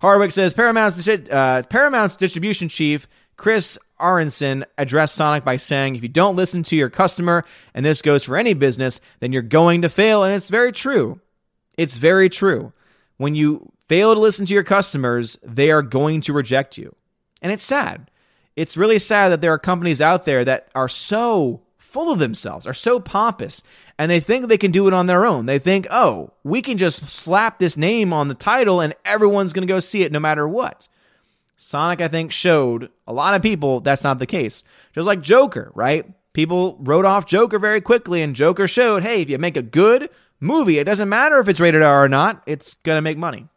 Hardwick 0.00 0.32
says 0.32 0.54
Paramount's 0.54 1.06
uh, 1.06 1.62
Paramount's 1.68 2.16
distribution 2.16 2.68
chief 2.68 3.06
Chris 3.36 3.78
Aronson 4.00 4.64
addressed 4.78 5.14
Sonic 5.14 5.44
by 5.44 5.56
saying, 5.56 5.96
"If 5.96 6.02
you 6.02 6.08
don't 6.08 6.36
listen 6.36 6.62
to 6.64 6.76
your 6.76 6.90
customer, 6.90 7.44
and 7.74 7.84
this 7.84 8.02
goes 8.02 8.24
for 8.24 8.36
any 8.36 8.54
business, 8.54 9.00
then 9.20 9.32
you're 9.32 9.42
going 9.42 9.82
to 9.82 9.88
fail." 9.88 10.24
And 10.24 10.34
it's 10.34 10.48
very 10.48 10.72
true. 10.72 11.20
It's 11.76 11.96
very 11.96 12.28
true. 12.28 12.72
When 13.18 13.34
you 13.34 13.72
fail 13.88 14.14
to 14.14 14.20
listen 14.20 14.46
to 14.46 14.54
your 14.54 14.64
customers, 14.64 15.38
they 15.42 15.70
are 15.70 15.82
going 15.82 16.20
to 16.22 16.32
reject 16.32 16.78
you. 16.78 16.94
And 17.42 17.52
it's 17.52 17.64
sad. 17.64 18.10
It's 18.56 18.76
really 18.76 18.98
sad 18.98 19.28
that 19.28 19.40
there 19.40 19.52
are 19.52 19.58
companies 19.58 20.00
out 20.00 20.24
there 20.24 20.44
that 20.44 20.68
are 20.74 20.88
so 20.88 21.62
full 21.78 22.12
of 22.12 22.18
themselves, 22.18 22.66
are 22.66 22.74
so 22.74 23.00
pompous, 23.00 23.62
and 23.98 24.10
they 24.10 24.20
think 24.20 24.48
they 24.48 24.58
can 24.58 24.70
do 24.70 24.86
it 24.86 24.94
on 24.94 25.06
their 25.06 25.24
own. 25.24 25.46
They 25.46 25.58
think, 25.58 25.86
oh, 25.90 26.32
we 26.44 26.60
can 26.62 26.78
just 26.78 27.06
slap 27.06 27.58
this 27.58 27.76
name 27.76 28.12
on 28.12 28.28
the 28.28 28.34
title 28.34 28.80
and 28.80 28.94
everyone's 29.04 29.52
going 29.52 29.66
to 29.66 29.72
go 29.72 29.80
see 29.80 30.02
it 30.02 30.12
no 30.12 30.20
matter 30.20 30.46
what. 30.46 30.88
Sonic, 31.56 32.00
I 32.02 32.08
think, 32.08 32.32
showed 32.32 32.90
a 33.06 33.12
lot 33.12 33.34
of 33.34 33.40
people 33.40 33.80
that's 33.80 34.04
not 34.04 34.18
the 34.18 34.26
case. 34.26 34.62
Just 34.94 35.06
like 35.06 35.22
Joker, 35.22 35.72
right? 35.74 36.04
People 36.34 36.76
wrote 36.80 37.06
off 37.06 37.24
Joker 37.24 37.58
very 37.58 37.80
quickly, 37.80 38.20
and 38.20 38.36
Joker 38.36 38.68
showed 38.68 39.02
hey, 39.02 39.22
if 39.22 39.30
you 39.30 39.38
make 39.38 39.56
a 39.56 39.62
good 39.62 40.10
movie, 40.38 40.78
it 40.78 40.84
doesn't 40.84 41.08
matter 41.08 41.38
if 41.38 41.48
it's 41.48 41.60
rated 41.60 41.80
R 41.80 42.04
or 42.04 42.08
not, 42.10 42.42
it's 42.46 42.74
going 42.82 42.96
to 42.96 43.02
make 43.02 43.16
money. 43.16 43.48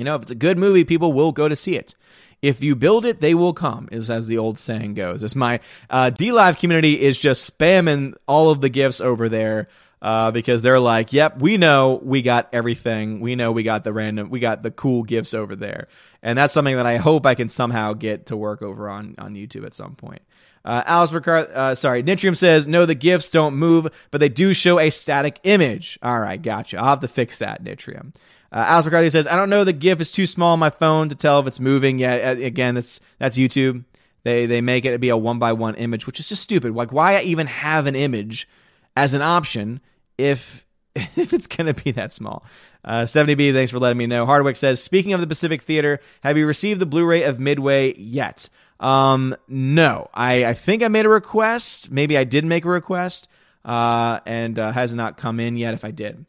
You 0.00 0.04
know, 0.04 0.14
if 0.14 0.22
it's 0.22 0.30
a 0.30 0.34
good 0.34 0.56
movie, 0.56 0.82
people 0.82 1.12
will 1.12 1.30
go 1.30 1.46
to 1.46 1.54
see 1.54 1.76
it. 1.76 1.94
If 2.40 2.62
you 2.62 2.74
build 2.74 3.04
it, 3.04 3.20
they 3.20 3.34
will 3.34 3.52
come, 3.52 3.86
is 3.92 4.10
as 4.10 4.26
the 4.26 4.38
old 4.38 4.58
saying 4.58 4.94
goes. 4.94 5.22
As 5.22 5.36
my 5.36 5.60
uh, 5.90 6.10
DLive 6.10 6.58
community 6.58 6.98
is 6.98 7.18
just 7.18 7.58
spamming 7.58 8.14
all 8.26 8.48
of 8.48 8.62
the 8.62 8.70
gifts 8.70 9.02
over 9.02 9.28
there 9.28 9.68
uh, 10.00 10.30
because 10.30 10.62
they're 10.62 10.80
like, 10.80 11.12
"Yep, 11.12 11.40
we 11.40 11.58
know 11.58 12.00
we 12.02 12.22
got 12.22 12.48
everything. 12.50 13.20
We 13.20 13.36
know 13.36 13.52
we 13.52 13.62
got 13.62 13.84
the 13.84 13.92
random, 13.92 14.30
we 14.30 14.40
got 14.40 14.62
the 14.62 14.70
cool 14.70 15.02
gifts 15.02 15.34
over 15.34 15.54
there." 15.54 15.88
And 16.22 16.38
that's 16.38 16.54
something 16.54 16.76
that 16.76 16.86
I 16.86 16.96
hope 16.96 17.26
I 17.26 17.34
can 17.34 17.50
somehow 17.50 17.92
get 17.92 18.26
to 18.26 18.38
work 18.38 18.62
over 18.62 18.88
on 18.88 19.16
on 19.18 19.34
YouTube 19.34 19.66
at 19.66 19.74
some 19.74 19.96
point. 19.96 20.22
Uh, 20.64 20.82
Alice 20.86 21.10
Ricard, 21.10 21.50
uh, 21.54 21.74
sorry, 21.74 22.02
Nitrium 22.02 22.36
says, 22.36 22.68
no, 22.68 22.84
the 22.84 22.94
GIFs 22.94 23.30
don't 23.30 23.54
move, 23.54 23.86
but 24.10 24.20
they 24.20 24.28
do 24.28 24.52
show 24.52 24.78
a 24.78 24.90
static 24.90 25.40
image. 25.42 25.98
All 26.02 26.20
right, 26.20 26.40
gotcha. 26.40 26.76
I'll 26.76 26.84
have 26.84 27.00
to 27.00 27.08
fix 27.08 27.38
that, 27.38 27.64
Nitrium. 27.64 28.12
Uh, 28.52 28.64
Alex 28.66 28.84
McCarthy 28.84 29.10
says, 29.10 29.26
I 29.26 29.36
don't 29.36 29.50
know, 29.50 29.64
the 29.64 29.72
GIF 29.72 30.00
is 30.00 30.10
too 30.10 30.26
small 30.26 30.52
on 30.52 30.58
my 30.58 30.70
phone 30.70 31.08
to 31.08 31.14
tell 31.14 31.38
if 31.40 31.46
it's 31.46 31.60
moving. 31.60 31.98
Yeah, 31.98 32.14
again, 32.14 32.74
that's 32.74 33.00
that's 33.18 33.38
YouTube. 33.38 33.84
They 34.24 34.46
they 34.46 34.60
make 34.60 34.84
it 34.84 35.00
be 35.00 35.08
a 35.08 35.16
one 35.16 35.38
by 35.38 35.52
one 35.52 35.76
image, 35.76 36.06
which 36.06 36.20
is 36.20 36.28
just 36.28 36.42
stupid. 36.42 36.74
Like, 36.74 36.92
why 36.92 37.16
I 37.16 37.22
even 37.22 37.46
have 37.46 37.86
an 37.86 37.94
image 37.94 38.48
as 38.96 39.14
an 39.14 39.22
option 39.22 39.80
if 40.18 40.66
if 40.94 41.32
it's 41.32 41.46
gonna 41.46 41.74
be 41.74 41.92
that 41.92 42.12
small? 42.12 42.44
Uh, 42.84 43.02
70B, 43.02 43.52
thanks 43.52 43.70
for 43.70 43.78
letting 43.78 43.98
me 43.98 44.06
know. 44.06 44.24
Hardwick 44.24 44.56
says, 44.56 44.82
speaking 44.82 45.12
of 45.12 45.20
the 45.20 45.26
Pacific 45.26 45.62
Theater, 45.62 46.00
have 46.22 46.38
you 46.38 46.46
received 46.46 46.80
the 46.80 46.86
Blu-ray 46.86 47.24
of 47.24 47.38
Midway 47.38 47.94
yet? 47.98 48.48
Um, 48.80 49.36
no, 49.48 50.08
I, 50.14 50.46
I 50.46 50.54
think 50.54 50.82
I 50.82 50.88
made 50.88 51.04
a 51.04 51.10
request. 51.10 51.90
Maybe 51.90 52.16
I 52.16 52.24
did 52.24 52.46
make 52.46 52.64
a 52.64 52.70
request, 52.70 53.28
uh, 53.66 54.20
and 54.24 54.58
uh, 54.58 54.72
has 54.72 54.94
not 54.94 55.18
come 55.18 55.38
in 55.38 55.58
yet. 55.58 55.74
If 55.74 55.84
I 55.84 55.90
did. 55.90 56.24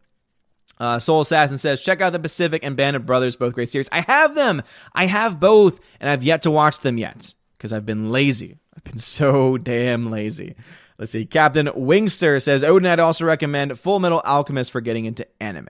Uh, 0.82 0.98
Soul 0.98 1.22
Assassin 1.22 1.60
says, 1.60 1.80
check 1.80 2.02
out 2.02 2.12
the 2.12 2.20
Pacific 2.20 2.64
and 2.64 2.76
Band 2.76 2.96
of 2.96 3.06
Brothers, 3.06 3.36
both 3.36 3.54
great 3.54 3.70
series. 3.70 3.88
I 3.92 4.02
have 4.02 4.34
them. 4.34 4.64
I 4.94 5.06
have 5.06 5.40
both, 5.40 5.80
and 6.00 6.10
I've 6.10 6.24
yet 6.24 6.42
to 6.42 6.50
watch 6.50 6.80
them 6.80 6.98
yet 6.98 7.36
because 7.56 7.72
I've 7.72 7.86
been 7.86 8.10
lazy. 8.10 8.58
I've 8.76 8.84
been 8.84 8.98
so 8.98 9.58
damn 9.60 10.10
lazy. 10.10 10.56
Let's 10.98 11.12
see. 11.12 11.28
Captain 11.28 11.68
Wingster 11.68 12.42
says, 12.42 12.64
Odin, 12.64 12.88
I'd 12.88 13.00
also 13.00 13.26
recommend 13.26 13.80
Full 13.80 14.00
Metal 14.00 14.24
Alchemist 14.26 14.72
for 14.72 14.82
getting 14.82 15.06
into 15.06 15.28
anime. 15.40 15.68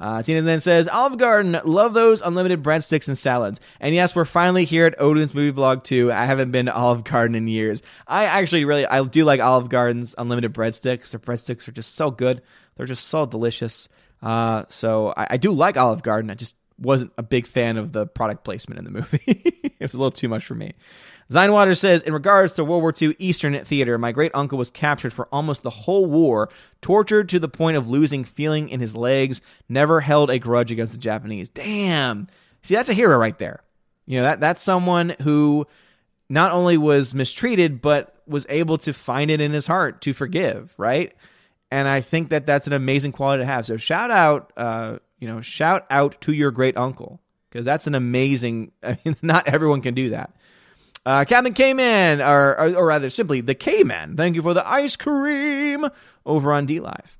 Uh, 0.00 0.22
Tina 0.22 0.42
then 0.42 0.58
says, 0.58 0.88
Olive 0.88 1.18
Garden, 1.18 1.60
love 1.64 1.94
those 1.94 2.20
unlimited 2.20 2.60
breadsticks 2.60 3.06
and 3.06 3.16
salads. 3.16 3.60
And 3.78 3.94
yes, 3.94 4.16
we're 4.16 4.24
finally 4.24 4.64
here 4.64 4.86
at 4.86 5.00
Odin's 5.00 5.34
Movie 5.34 5.52
Blog 5.52 5.84
too. 5.84 6.10
I 6.10 6.24
haven't 6.24 6.50
been 6.50 6.66
to 6.66 6.74
Olive 6.74 7.04
Garden 7.04 7.36
in 7.36 7.46
years. 7.46 7.80
I 8.08 8.24
actually 8.24 8.64
really, 8.64 8.86
I 8.86 9.04
do 9.04 9.24
like 9.24 9.40
Olive 9.40 9.68
Garden's 9.68 10.16
unlimited 10.18 10.52
breadsticks. 10.52 11.12
Their 11.12 11.20
breadsticks 11.20 11.68
are 11.68 11.72
just 11.72 11.94
so 11.94 12.10
good. 12.10 12.42
They're 12.76 12.86
just 12.86 13.06
so 13.06 13.24
delicious. 13.24 13.88
Uh, 14.22 14.64
so 14.68 15.14
I, 15.16 15.28
I 15.30 15.36
do 15.36 15.52
like 15.52 15.76
Olive 15.76 16.02
Garden. 16.02 16.30
I 16.30 16.34
just 16.34 16.56
wasn't 16.78 17.12
a 17.18 17.22
big 17.22 17.46
fan 17.46 17.76
of 17.76 17.92
the 17.92 18.06
product 18.06 18.44
placement 18.44 18.78
in 18.78 18.84
the 18.84 18.90
movie. 18.90 19.22
it 19.26 19.80
was 19.80 19.94
a 19.94 19.98
little 19.98 20.10
too 20.10 20.28
much 20.28 20.44
for 20.44 20.54
me. 20.54 20.74
Zinewater 21.30 21.76
says, 21.76 22.02
in 22.02 22.14
regards 22.14 22.54
to 22.54 22.64
World 22.64 22.82
War 22.82 22.94
II 23.00 23.14
Eastern 23.18 23.62
theater, 23.64 23.98
my 23.98 24.12
great 24.12 24.32
uncle 24.34 24.56
was 24.56 24.70
captured 24.70 25.12
for 25.12 25.28
almost 25.30 25.62
the 25.62 25.70
whole 25.70 26.06
war, 26.06 26.48
tortured 26.80 27.28
to 27.28 27.38
the 27.38 27.48
point 27.48 27.76
of 27.76 27.88
losing 27.88 28.24
feeling 28.24 28.70
in 28.70 28.80
his 28.80 28.96
legs, 28.96 29.42
never 29.68 30.00
held 30.00 30.30
a 30.30 30.38
grudge 30.38 30.70
against 30.70 30.92
the 30.92 30.98
Japanese. 30.98 31.50
Damn. 31.50 32.28
See, 32.62 32.74
that's 32.74 32.88
a 32.88 32.94
hero 32.94 33.18
right 33.18 33.38
there. 33.38 33.62
You 34.06 34.18
know, 34.18 34.24
that 34.24 34.40
that's 34.40 34.62
someone 34.62 35.16
who 35.22 35.66
not 36.30 36.52
only 36.52 36.78
was 36.78 37.12
mistreated, 37.12 37.82
but 37.82 38.14
was 38.26 38.46
able 38.48 38.78
to 38.78 38.94
find 38.94 39.30
it 39.30 39.40
in 39.40 39.52
his 39.52 39.66
heart 39.66 40.00
to 40.02 40.14
forgive, 40.14 40.72
right? 40.78 41.14
And 41.70 41.86
I 41.86 42.00
think 42.00 42.30
that 42.30 42.46
that's 42.46 42.66
an 42.66 42.72
amazing 42.72 43.12
quality 43.12 43.42
to 43.42 43.46
have. 43.46 43.66
So 43.66 43.76
shout 43.76 44.10
out, 44.10 44.52
uh, 44.56 44.98
you 45.18 45.28
know, 45.28 45.40
shout 45.40 45.86
out 45.90 46.20
to 46.22 46.32
your 46.32 46.50
great 46.50 46.76
uncle 46.76 47.20
because 47.50 47.66
that's 47.66 47.86
an 47.86 47.94
amazing. 47.94 48.72
I 48.82 48.98
mean, 49.04 49.16
not 49.22 49.48
everyone 49.48 49.82
can 49.82 49.94
do 49.94 50.10
that. 50.10 50.34
Uh, 51.06 51.24
Captain 51.24 51.54
K-Man, 51.54 52.20
or, 52.20 52.58
or, 52.58 52.74
or, 52.76 52.86
rather 52.86 53.08
simply 53.08 53.40
the 53.40 53.54
K-Man. 53.54 54.16
Thank 54.16 54.36
you 54.36 54.42
for 54.42 54.52
the 54.52 54.68
ice 54.68 54.94
cream 54.94 55.86
over 56.26 56.52
on 56.52 56.66
D 56.66 56.80
Live. 56.80 57.16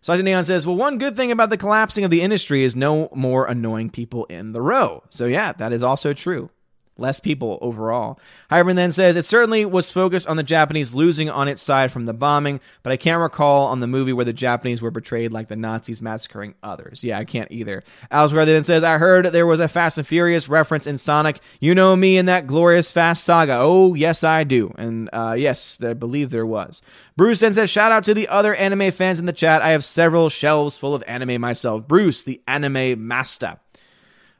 Sergeant 0.00 0.24
Neon 0.24 0.44
says, 0.44 0.66
well, 0.66 0.76
one 0.76 0.96
good 0.96 1.16
thing 1.16 1.30
about 1.30 1.50
the 1.50 1.58
collapsing 1.58 2.04
of 2.04 2.10
the 2.10 2.22
industry 2.22 2.64
is 2.64 2.76
no 2.76 3.10
more 3.14 3.44
annoying 3.46 3.90
people 3.90 4.24
in 4.26 4.52
the 4.52 4.62
row. 4.62 5.02
So 5.10 5.26
yeah, 5.26 5.52
that 5.54 5.72
is 5.72 5.82
also 5.82 6.14
true 6.14 6.50
less 6.98 7.20
people 7.20 7.58
overall. 7.60 8.18
Hyman 8.50 8.76
then 8.76 8.92
says 8.92 9.16
it 9.16 9.24
certainly 9.24 9.64
was 9.64 9.90
focused 9.90 10.26
on 10.26 10.36
the 10.36 10.42
Japanese 10.42 10.94
losing 10.94 11.30
on 11.30 11.48
its 11.48 11.62
side 11.62 11.92
from 11.92 12.06
the 12.06 12.12
bombing, 12.12 12.60
but 12.82 12.92
I 12.92 12.96
can't 12.96 13.20
recall 13.20 13.66
on 13.66 13.80
the 13.80 13.86
movie 13.86 14.12
where 14.12 14.24
the 14.24 14.32
Japanese 14.32 14.82
were 14.82 14.90
portrayed 14.90 15.32
like 15.32 15.48
the 15.48 15.56
Nazis 15.56 16.02
massacring 16.02 16.54
others. 16.62 17.04
Yeah, 17.04 17.18
I 17.18 17.24
can't 17.24 17.50
either. 17.50 17.84
Alex 18.10 18.34
then 18.34 18.64
says, 18.64 18.82
I 18.82 18.98
heard 18.98 19.26
there 19.26 19.46
was 19.46 19.60
a 19.60 19.68
Fast 19.68 19.98
and 19.98 20.06
Furious 20.06 20.48
reference 20.48 20.86
in 20.86 20.98
Sonic. 20.98 21.40
You 21.60 21.74
know 21.74 21.94
me 21.94 22.18
in 22.18 22.26
that 22.26 22.46
glorious 22.46 22.90
Fast 22.90 23.24
saga. 23.24 23.58
Oh, 23.58 23.94
yes, 23.94 24.24
I 24.24 24.44
do. 24.44 24.74
And 24.76 25.08
uh, 25.12 25.34
yes, 25.38 25.78
I 25.82 25.94
believe 25.94 26.30
there 26.30 26.46
was. 26.46 26.82
Bruce 27.16 27.40
then 27.40 27.54
says, 27.54 27.70
shout 27.70 27.92
out 27.92 28.04
to 28.04 28.14
the 28.14 28.28
other 28.28 28.54
anime 28.54 28.92
fans 28.92 29.18
in 29.18 29.26
the 29.26 29.32
chat. 29.32 29.62
I 29.62 29.70
have 29.70 29.84
several 29.84 30.28
shelves 30.28 30.76
full 30.76 30.94
of 30.94 31.04
anime 31.06 31.40
myself. 31.40 31.86
Bruce, 31.86 32.22
the 32.22 32.40
anime 32.46 33.06
master. 33.06 33.58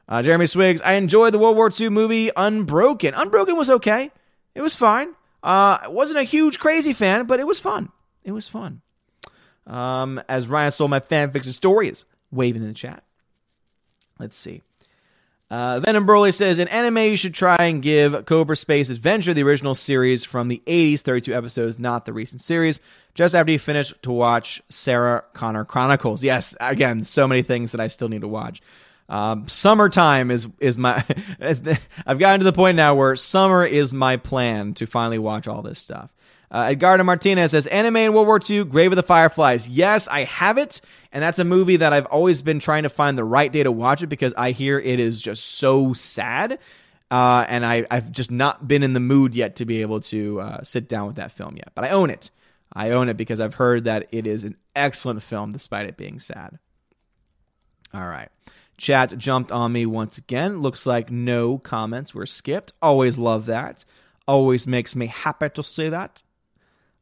Uh, 0.09 0.23
Jeremy 0.23 0.45
Swiggs, 0.45 0.81
I 0.83 0.93
enjoyed 0.93 1.35
the 1.35 1.39
World 1.39 1.55
War 1.55 1.71
II 1.77 1.89
movie 1.89 2.31
Unbroken. 2.35 3.13
Unbroken 3.13 3.55
was 3.55 3.69
okay. 3.69 4.11
It 4.55 4.61
was 4.61 4.75
fine. 4.75 5.09
Uh, 5.43 5.77
I 5.83 5.87
wasn't 5.87 6.17
a 6.17 6.23
huge 6.23 6.59
crazy 6.59 6.93
fan, 6.93 7.27
but 7.27 7.39
it 7.39 7.45
was 7.45 7.59
fun. 7.59 7.91
It 8.23 8.31
was 8.31 8.49
fun. 8.49 8.81
Um, 9.67 10.19
as 10.27 10.47
Ryan 10.47 10.71
stole 10.71 10.87
my 10.87 10.99
fan 10.99 11.31
fiction 11.31 11.53
story 11.53 11.89
is 11.89 12.05
waving 12.31 12.63
in 12.63 12.67
the 12.67 12.73
chat. 12.73 13.03
Let's 14.17 14.35
see. 14.35 14.63
Uh, 15.51 15.79
Venom 15.79 16.05
Broly 16.05 16.33
says, 16.33 16.57
in 16.57 16.67
anime, 16.67 16.97
you 16.97 17.15
should 17.15 17.33
try 17.33 17.57
and 17.59 17.81
give 17.81 18.25
Cobra 18.25 18.55
Space 18.55 18.89
Adventure 18.89 19.33
the 19.33 19.43
original 19.43 19.75
series 19.75 20.23
from 20.23 20.47
the 20.47 20.61
80s, 20.65 21.01
32 21.01 21.33
episodes, 21.33 21.79
not 21.79 22.05
the 22.05 22.13
recent 22.13 22.41
series, 22.41 22.81
just 23.13 23.35
after 23.35 23.51
you 23.51 23.59
finish 23.59 23.93
to 24.01 24.11
watch 24.11 24.61
Sarah 24.69 25.23
Connor 25.33 25.65
Chronicles. 25.65 26.23
Yes, 26.23 26.55
again, 26.59 27.03
so 27.03 27.27
many 27.27 27.41
things 27.43 27.71
that 27.71 27.81
I 27.81 27.87
still 27.87 28.09
need 28.09 28.21
to 28.21 28.27
watch. 28.27 28.61
Um, 29.09 29.47
summertime 29.47 30.29
is 30.29 30.47
is 30.59 30.77
my. 30.77 31.03
I've 32.05 32.19
gotten 32.19 32.39
to 32.39 32.43
the 32.43 32.53
point 32.53 32.77
now 32.77 32.95
where 32.95 33.15
summer 33.15 33.65
is 33.65 33.91
my 33.91 34.17
plan 34.17 34.75
to 34.75 34.85
finally 34.85 35.17
watch 35.17 35.47
all 35.47 35.63
this 35.63 35.79
stuff. 35.79 36.13
Uh, 36.51 36.69
Edgardo 36.71 37.03
Martinez 37.03 37.51
says 37.51 37.67
anime 37.67 37.97
in 37.97 38.13
World 38.13 38.27
War 38.27 38.39
II, 38.47 38.65
Grave 38.65 38.91
of 38.91 38.95
the 38.95 39.03
Fireflies. 39.03 39.67
Yes, 39.67 40.07
I 40.07 40.23
have 40.23 40.57
it, 40.57 40.81
and 41.11 41.21
that's 41.21 41.37
a 41.37 41.43
movie 41.43 41.77
that 41.77 41.93
I've 41.93 42.07
always 42.07 42.41
been 42.41 42.59
trying 42.59 42.83
to 42.83 42.89
find 42.89 43.17
the 43.17 43.23
right 43.23 43.51
day 43.51 43.61
to 43.63 43.71
watch 43.71 44.01
it 44.01 44.07
because 44.07 44.33
I 44.35 44.51
hear 44.51 44.79
it 44.79 44.99
is 44.99 45.21
just 45.21 45.45
so 45.45 45.93
sad, 45.93 46.57
uh, 47.11 47.45
and 47.47 47.65
I, 47.65 47.85
I've 47.91 48.11
just 48.11 48.31
not 48.31 48.67
been 48.67 48.81
in 48.81 48.93
the 48.93 48.99
mood 48.99 49.35
yet 49.35 49.57
to 49.57 49.65
be 49.65 49.81
able 49.81 49.99
to 50.01 50.41
uh, 50.41 50.63
sit 50.63 50.89
down 50.89 51.05
with 51.05 51.17
that 51.17 51.31
film 51.31 51.55
yet. 51.55 51.71
But 51.75 51.85
I 51.85 51.89
own 51.89 52.09
it. 52.09 52.31
I 52.73 52.91
own 52.91 53.09
it 53.09 53.17
because 53.17 53.39
I've 53.39 53.55
heard 53.55 53.85
that 53.85 54.07
it 54.11 54.25
is 54.25 54.43
an 54.43 54.55
excellent 54.75 55.21
film 55.21 55.51
despite 55.51 55.87
it 55.87 55.97
being 55.97 56.19
sad. 56.19 56.57
All 57.93 58.07
right. 58.07 58.29
Chat 58.79 59.17
jumped 59.17 59.51
on 59.51 59.73
me 59.73 59.85
once 59.85 60.17
again. 60.17 60.61
Looks 60.61 60.85
like 60.85 61.11
no 61.11 61.57
comments 61.57 62.15
were 62.15 62.25
skipped. 62.25 62.71
Always 62.81 63.19
love 63.19 63.45
that. 63.47 63.83
Always 64.25 64.65
makes 64.67 64.95
me 64.95 65.07
happy 65.07 65.49
to 65.49 65.61
see 65.61 65.89
that. 65.89 66.23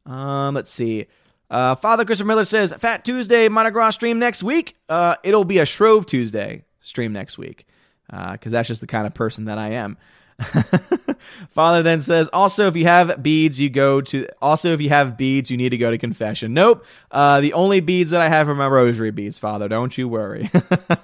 Um, 0.04 0.54
let's 0.54 0.72
see. 0.72 1.06
Uh, 1.48 1.76
Father 1.76 2.04
Christopher 2.04 2.26
Miller 2.26 2.44
says 2.44 2.72
Fat 2.72 3.04
Tuesday 3.04 3.48
Gras 3.48 3.90
stream 3.90 4.18
next 4.18 4.42
week. 4.42 4.74
Uh, 4.88 5.14
it'll 5.22 5.44
be 5.44 5.58
a 5.58 5.64
Shrove 5.64 6.04
Tuesday 6.04 6.64
stream 6.80 7.12
next 7.12 7.38
week. 7.38 7.64
because 8.08 8.38
uh, 8.46 8.50
that's 8.50 8.68
just 8.68 8.80
the 8.80 8.86
kind 8.88 9.06
of 9.06 9.14
person 9.14 9.44
that 9.44 9.56
I 9.56 9.70
am. 9.74 9.96
Father 11.50 11.82
then 11.82 12.00
says, 12.00 12.28
also, 12.32 12.68
if 12.68 12.76
you 12.76 12.84
have 12.84 13.22
beads, 13.22 13.58
you 13.58 13.68
go 13.68 14.00
to, 14.00 14.26
also, 14.40 14.72
if 14.72 14.80
you 14.80 14.88
have 14.88 15.16
beads, 15.16 15.50
you 15.50 15.56
need 15.56 15.70
to 15.70 15.78
go 15.78 15.90
to 15.90 15.98
confession. 15.98 16.54
Nope. 16.54 16.84
Uh, 17.10 17.40
the 17.40 17.52
only 17.54 17.80
beads 17.80 18.10
that 18.10 18.20
I 18.20 18.28
have 18.28 18.48
are 18.48 18.54
my 18.54 18.68
rosary 18.68 19.10
beads, 19.10 19.38
Father. 19.38 19.68
Don't 19.68 19.96
you 19.98 20.08
worry. 20.08 20.50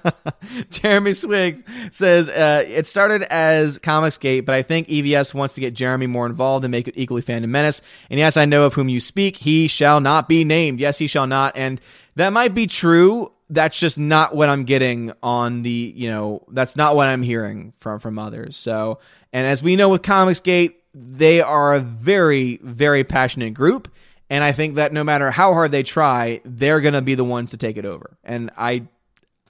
Jeremy 0.69 1.11
Swiggs 1.11 1.63
says, 1.91 2.29
uh, 2.29 2.63
it 2.65 2.87
started 2.87 3.23
as 3.23 3.77
Comicsgate, 3.79 4.45
but 4.45 4.55
I 4.55 4.61
think 4.61 4.87
EVS 4.87 5.33
wants 5.33 5.55
to 5.55 5.61
get 5.61 5.73
Jeremy 5.73 6.07
more 6.07 6.25
involved 6.25 6.63
and 6.63 6.71
make 6.71 6.87
it 6.87 6.95
equally 6.97 7.21
Phantom 7.21 7.51
Menace. 7.51 7.81
And 8.09 8.19
yes, 8.19 8.37
I 8.37 8.45
know 8.45 8.65
of 8.65 8.73
whom 8.73 8.89
you 8.89 8.99
speak. 8.99 9.35
He 9.35 9.67
shall 9.67 9.99
not 9.99 10.29
be 10.29 10.45
named. 10.45 10.79
Yes, 10.79 10.97
he 10.97 11.07
shall 11.07 11.27
not. 11.27 11.57
And 11.57 11.81
that 12.15 12.31
might 12.31 12.53
be 12.53 12.67
true 12.67 13.31
that's 13.49 13.77
just 13.77 13.97
not 13.97 14.35
what 14.35 14.49
I'm 14.49 14.63
getting 14.63 15.13
on 15.21 15.61
the, 15.61 15.93
you 15.95 16.09
know, 16.09 16.43
that's 16.49 16.75
not 16.75 16.95
what 16.95 17.07
I'm 17.07 17.21
hearing 17.21 17.73
from 17.79 17.99
from 17.99 18.17
others. 18.17 18.57
So, 18.57 18.99
and 19.35 19.45
as 19.45 19.61
we 19.61 19.75
know 19.75 19.89
with 19.89 20.01
Comicsgate, 20.01 20.75
they 20.93 21.41
are 21.41 21.75
a 21.75 21.81
very 21.81 22.57
very 22.63 23.03
passionate 23.03 23.53
group, 23.53 23.89
and 24.29 24.45
I 24.45 24.53
think 24.53 24.75
that 24.75 24.93
no 24.93 25.03
matter 25.03 25.29
how 25.29 25.51
hard 25.51 25.73
they 25.73 25.83
try, 25.83 26.39
they're 26.45 26.79
going 26.79 26.93
to 26.93 27.01
be 27.01 27.15
the 27.15 27.25
ones 27.25 27.51
to 27.51 27.57
take 27.57 27.75
it 27.75 27.83
over. 27.83 28.15
And 28.23 28.49
I 28.57 28.83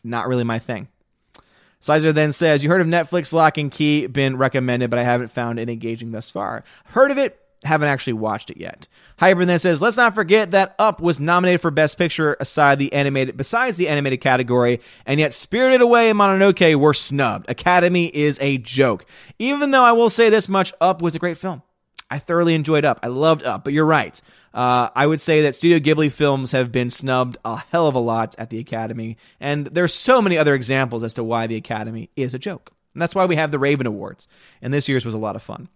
not 0.04 0.28
really 0.28 0.44
my 0.44 0.58
thing. 0.58 0.88
Sizer 1.82 2.12
then 2.12 2.32
says, 2.32 2.64
"You 2.64 2.70
heard 2.72 2.82
of 2.82 2.88
Netflix 2.88 3.32
Locke 3.32 3.60
and 3.60 3.70
Key 3.72 4.08
been 4.08 4.38
recommended, 4.38 4.90
but 4.90 4.98
I 4.98 5.04
haven't 5.04 5.32
found 5.32 5.60
it 5.60 5.70
engaging 5.70 6.12
thus 6.12 6.32
far. 6.32 6.64
Heard 6.86 7.12
of 7.12 7.20
it, 7.20 7.40
haven't 7.66 7.90
actually 7.90 8.14
watched 8.14 8.50
it 8.50 8.58
yet. 8.58 8.88
Hyper 9.18 9.46
then 9.46 9.60
says, 9.60 9.82
let's 9.82 9.98
not 9.98 10.16
forget 10.16 10.52
that 10.52 10.76
Up 10.80 11.00
was 11.00 11.20
nominated 11.20 11.62
for 11.62 11.72
Best 11.72 11.98
Picture 11.98 12.36
aside 12.40 12.80
the 12.80 12.94
animated 12.94 13.38
besides 13.38 13.78
the 13.78 13.88
animated 13.88 14.22
category, 14.22 14.82
and 15.06 15.20
yet 15.20 15.34
Spirited 15.34 15.82
Away 15.82 16.10
and 16.10 16.20
Mononoke 16.20 16.76
were 16.76 16.94
snubbed. 16.94 17.50
Academy 17.50 18.08
is 18.08 18.38
a 18.42 18.58
joke. 18.58 19.06
Even 19.40 19.72
though 19.72 19.84
I 19.84 19.94
will 19.94 20.10
say 20.10 20.30
this 20.30 20.50
much, 20.50 20.74
Up 20.80 21.02
was 21.02 21.16
a 21.16 21.20
great 21.20 21.38
film. 21.38 21.62
I 22.10 22.20
thoroughly 22.20 22.54
enjoyed 22.54 22.86
Up. 22.86 23.00
I 23.04 23.08
loved 23.08 23.44
Up, 23.44 23.64
but 23.64 23.74
you're 23.74 23.86
right. 23.86 24.20
Uh, 24.54 24.90
I 24.96 25.06
would 25.06 25.20
say 25.20 25.42
that 25.42 25.56
Studio 25.56 25.80
Ghibli 25.80 26.12
films 26.12 26.54
have 26.54 26.72
been 26.72 26.90
snubbed 26.90 27.38
a 27.44 27.58
hell 27.58 27.88
of 27.88 27.96
a 27.96 28.00
lot 28.00 28.36
at 28.38 28.50
the 28.50 28.60
Academy, 28.60 29.18
and 29.40 29.68
there's 29.68 29.94
so 29.94 30.22
many 30.22 30.38
other 30.38 30.54
examples 30.54 31.04
as 31.04 31.14
to 31.16 31.24
why 31.24 31.48
the 31.48 31.58
Academy 31.58 32.10
is 32.16 32.34
a 32.34 32.40
joke. 32.40 32.72
And 32.94 33.02
that's 33.02 33.16
why 33.16 33.26
we 33.26 33.36
have 33.36 33.52
the 33.52 33.60
Raven 33.60 33.86
Awards. 33.86 34.30
And 34.62 34.74
this 34.74 34.88
year's 34.88 35.04
was 35.04 35.14
a 35.14 35.18
lot 35.20 35.36
of 35.36 35.44
fun. 35.44 35.68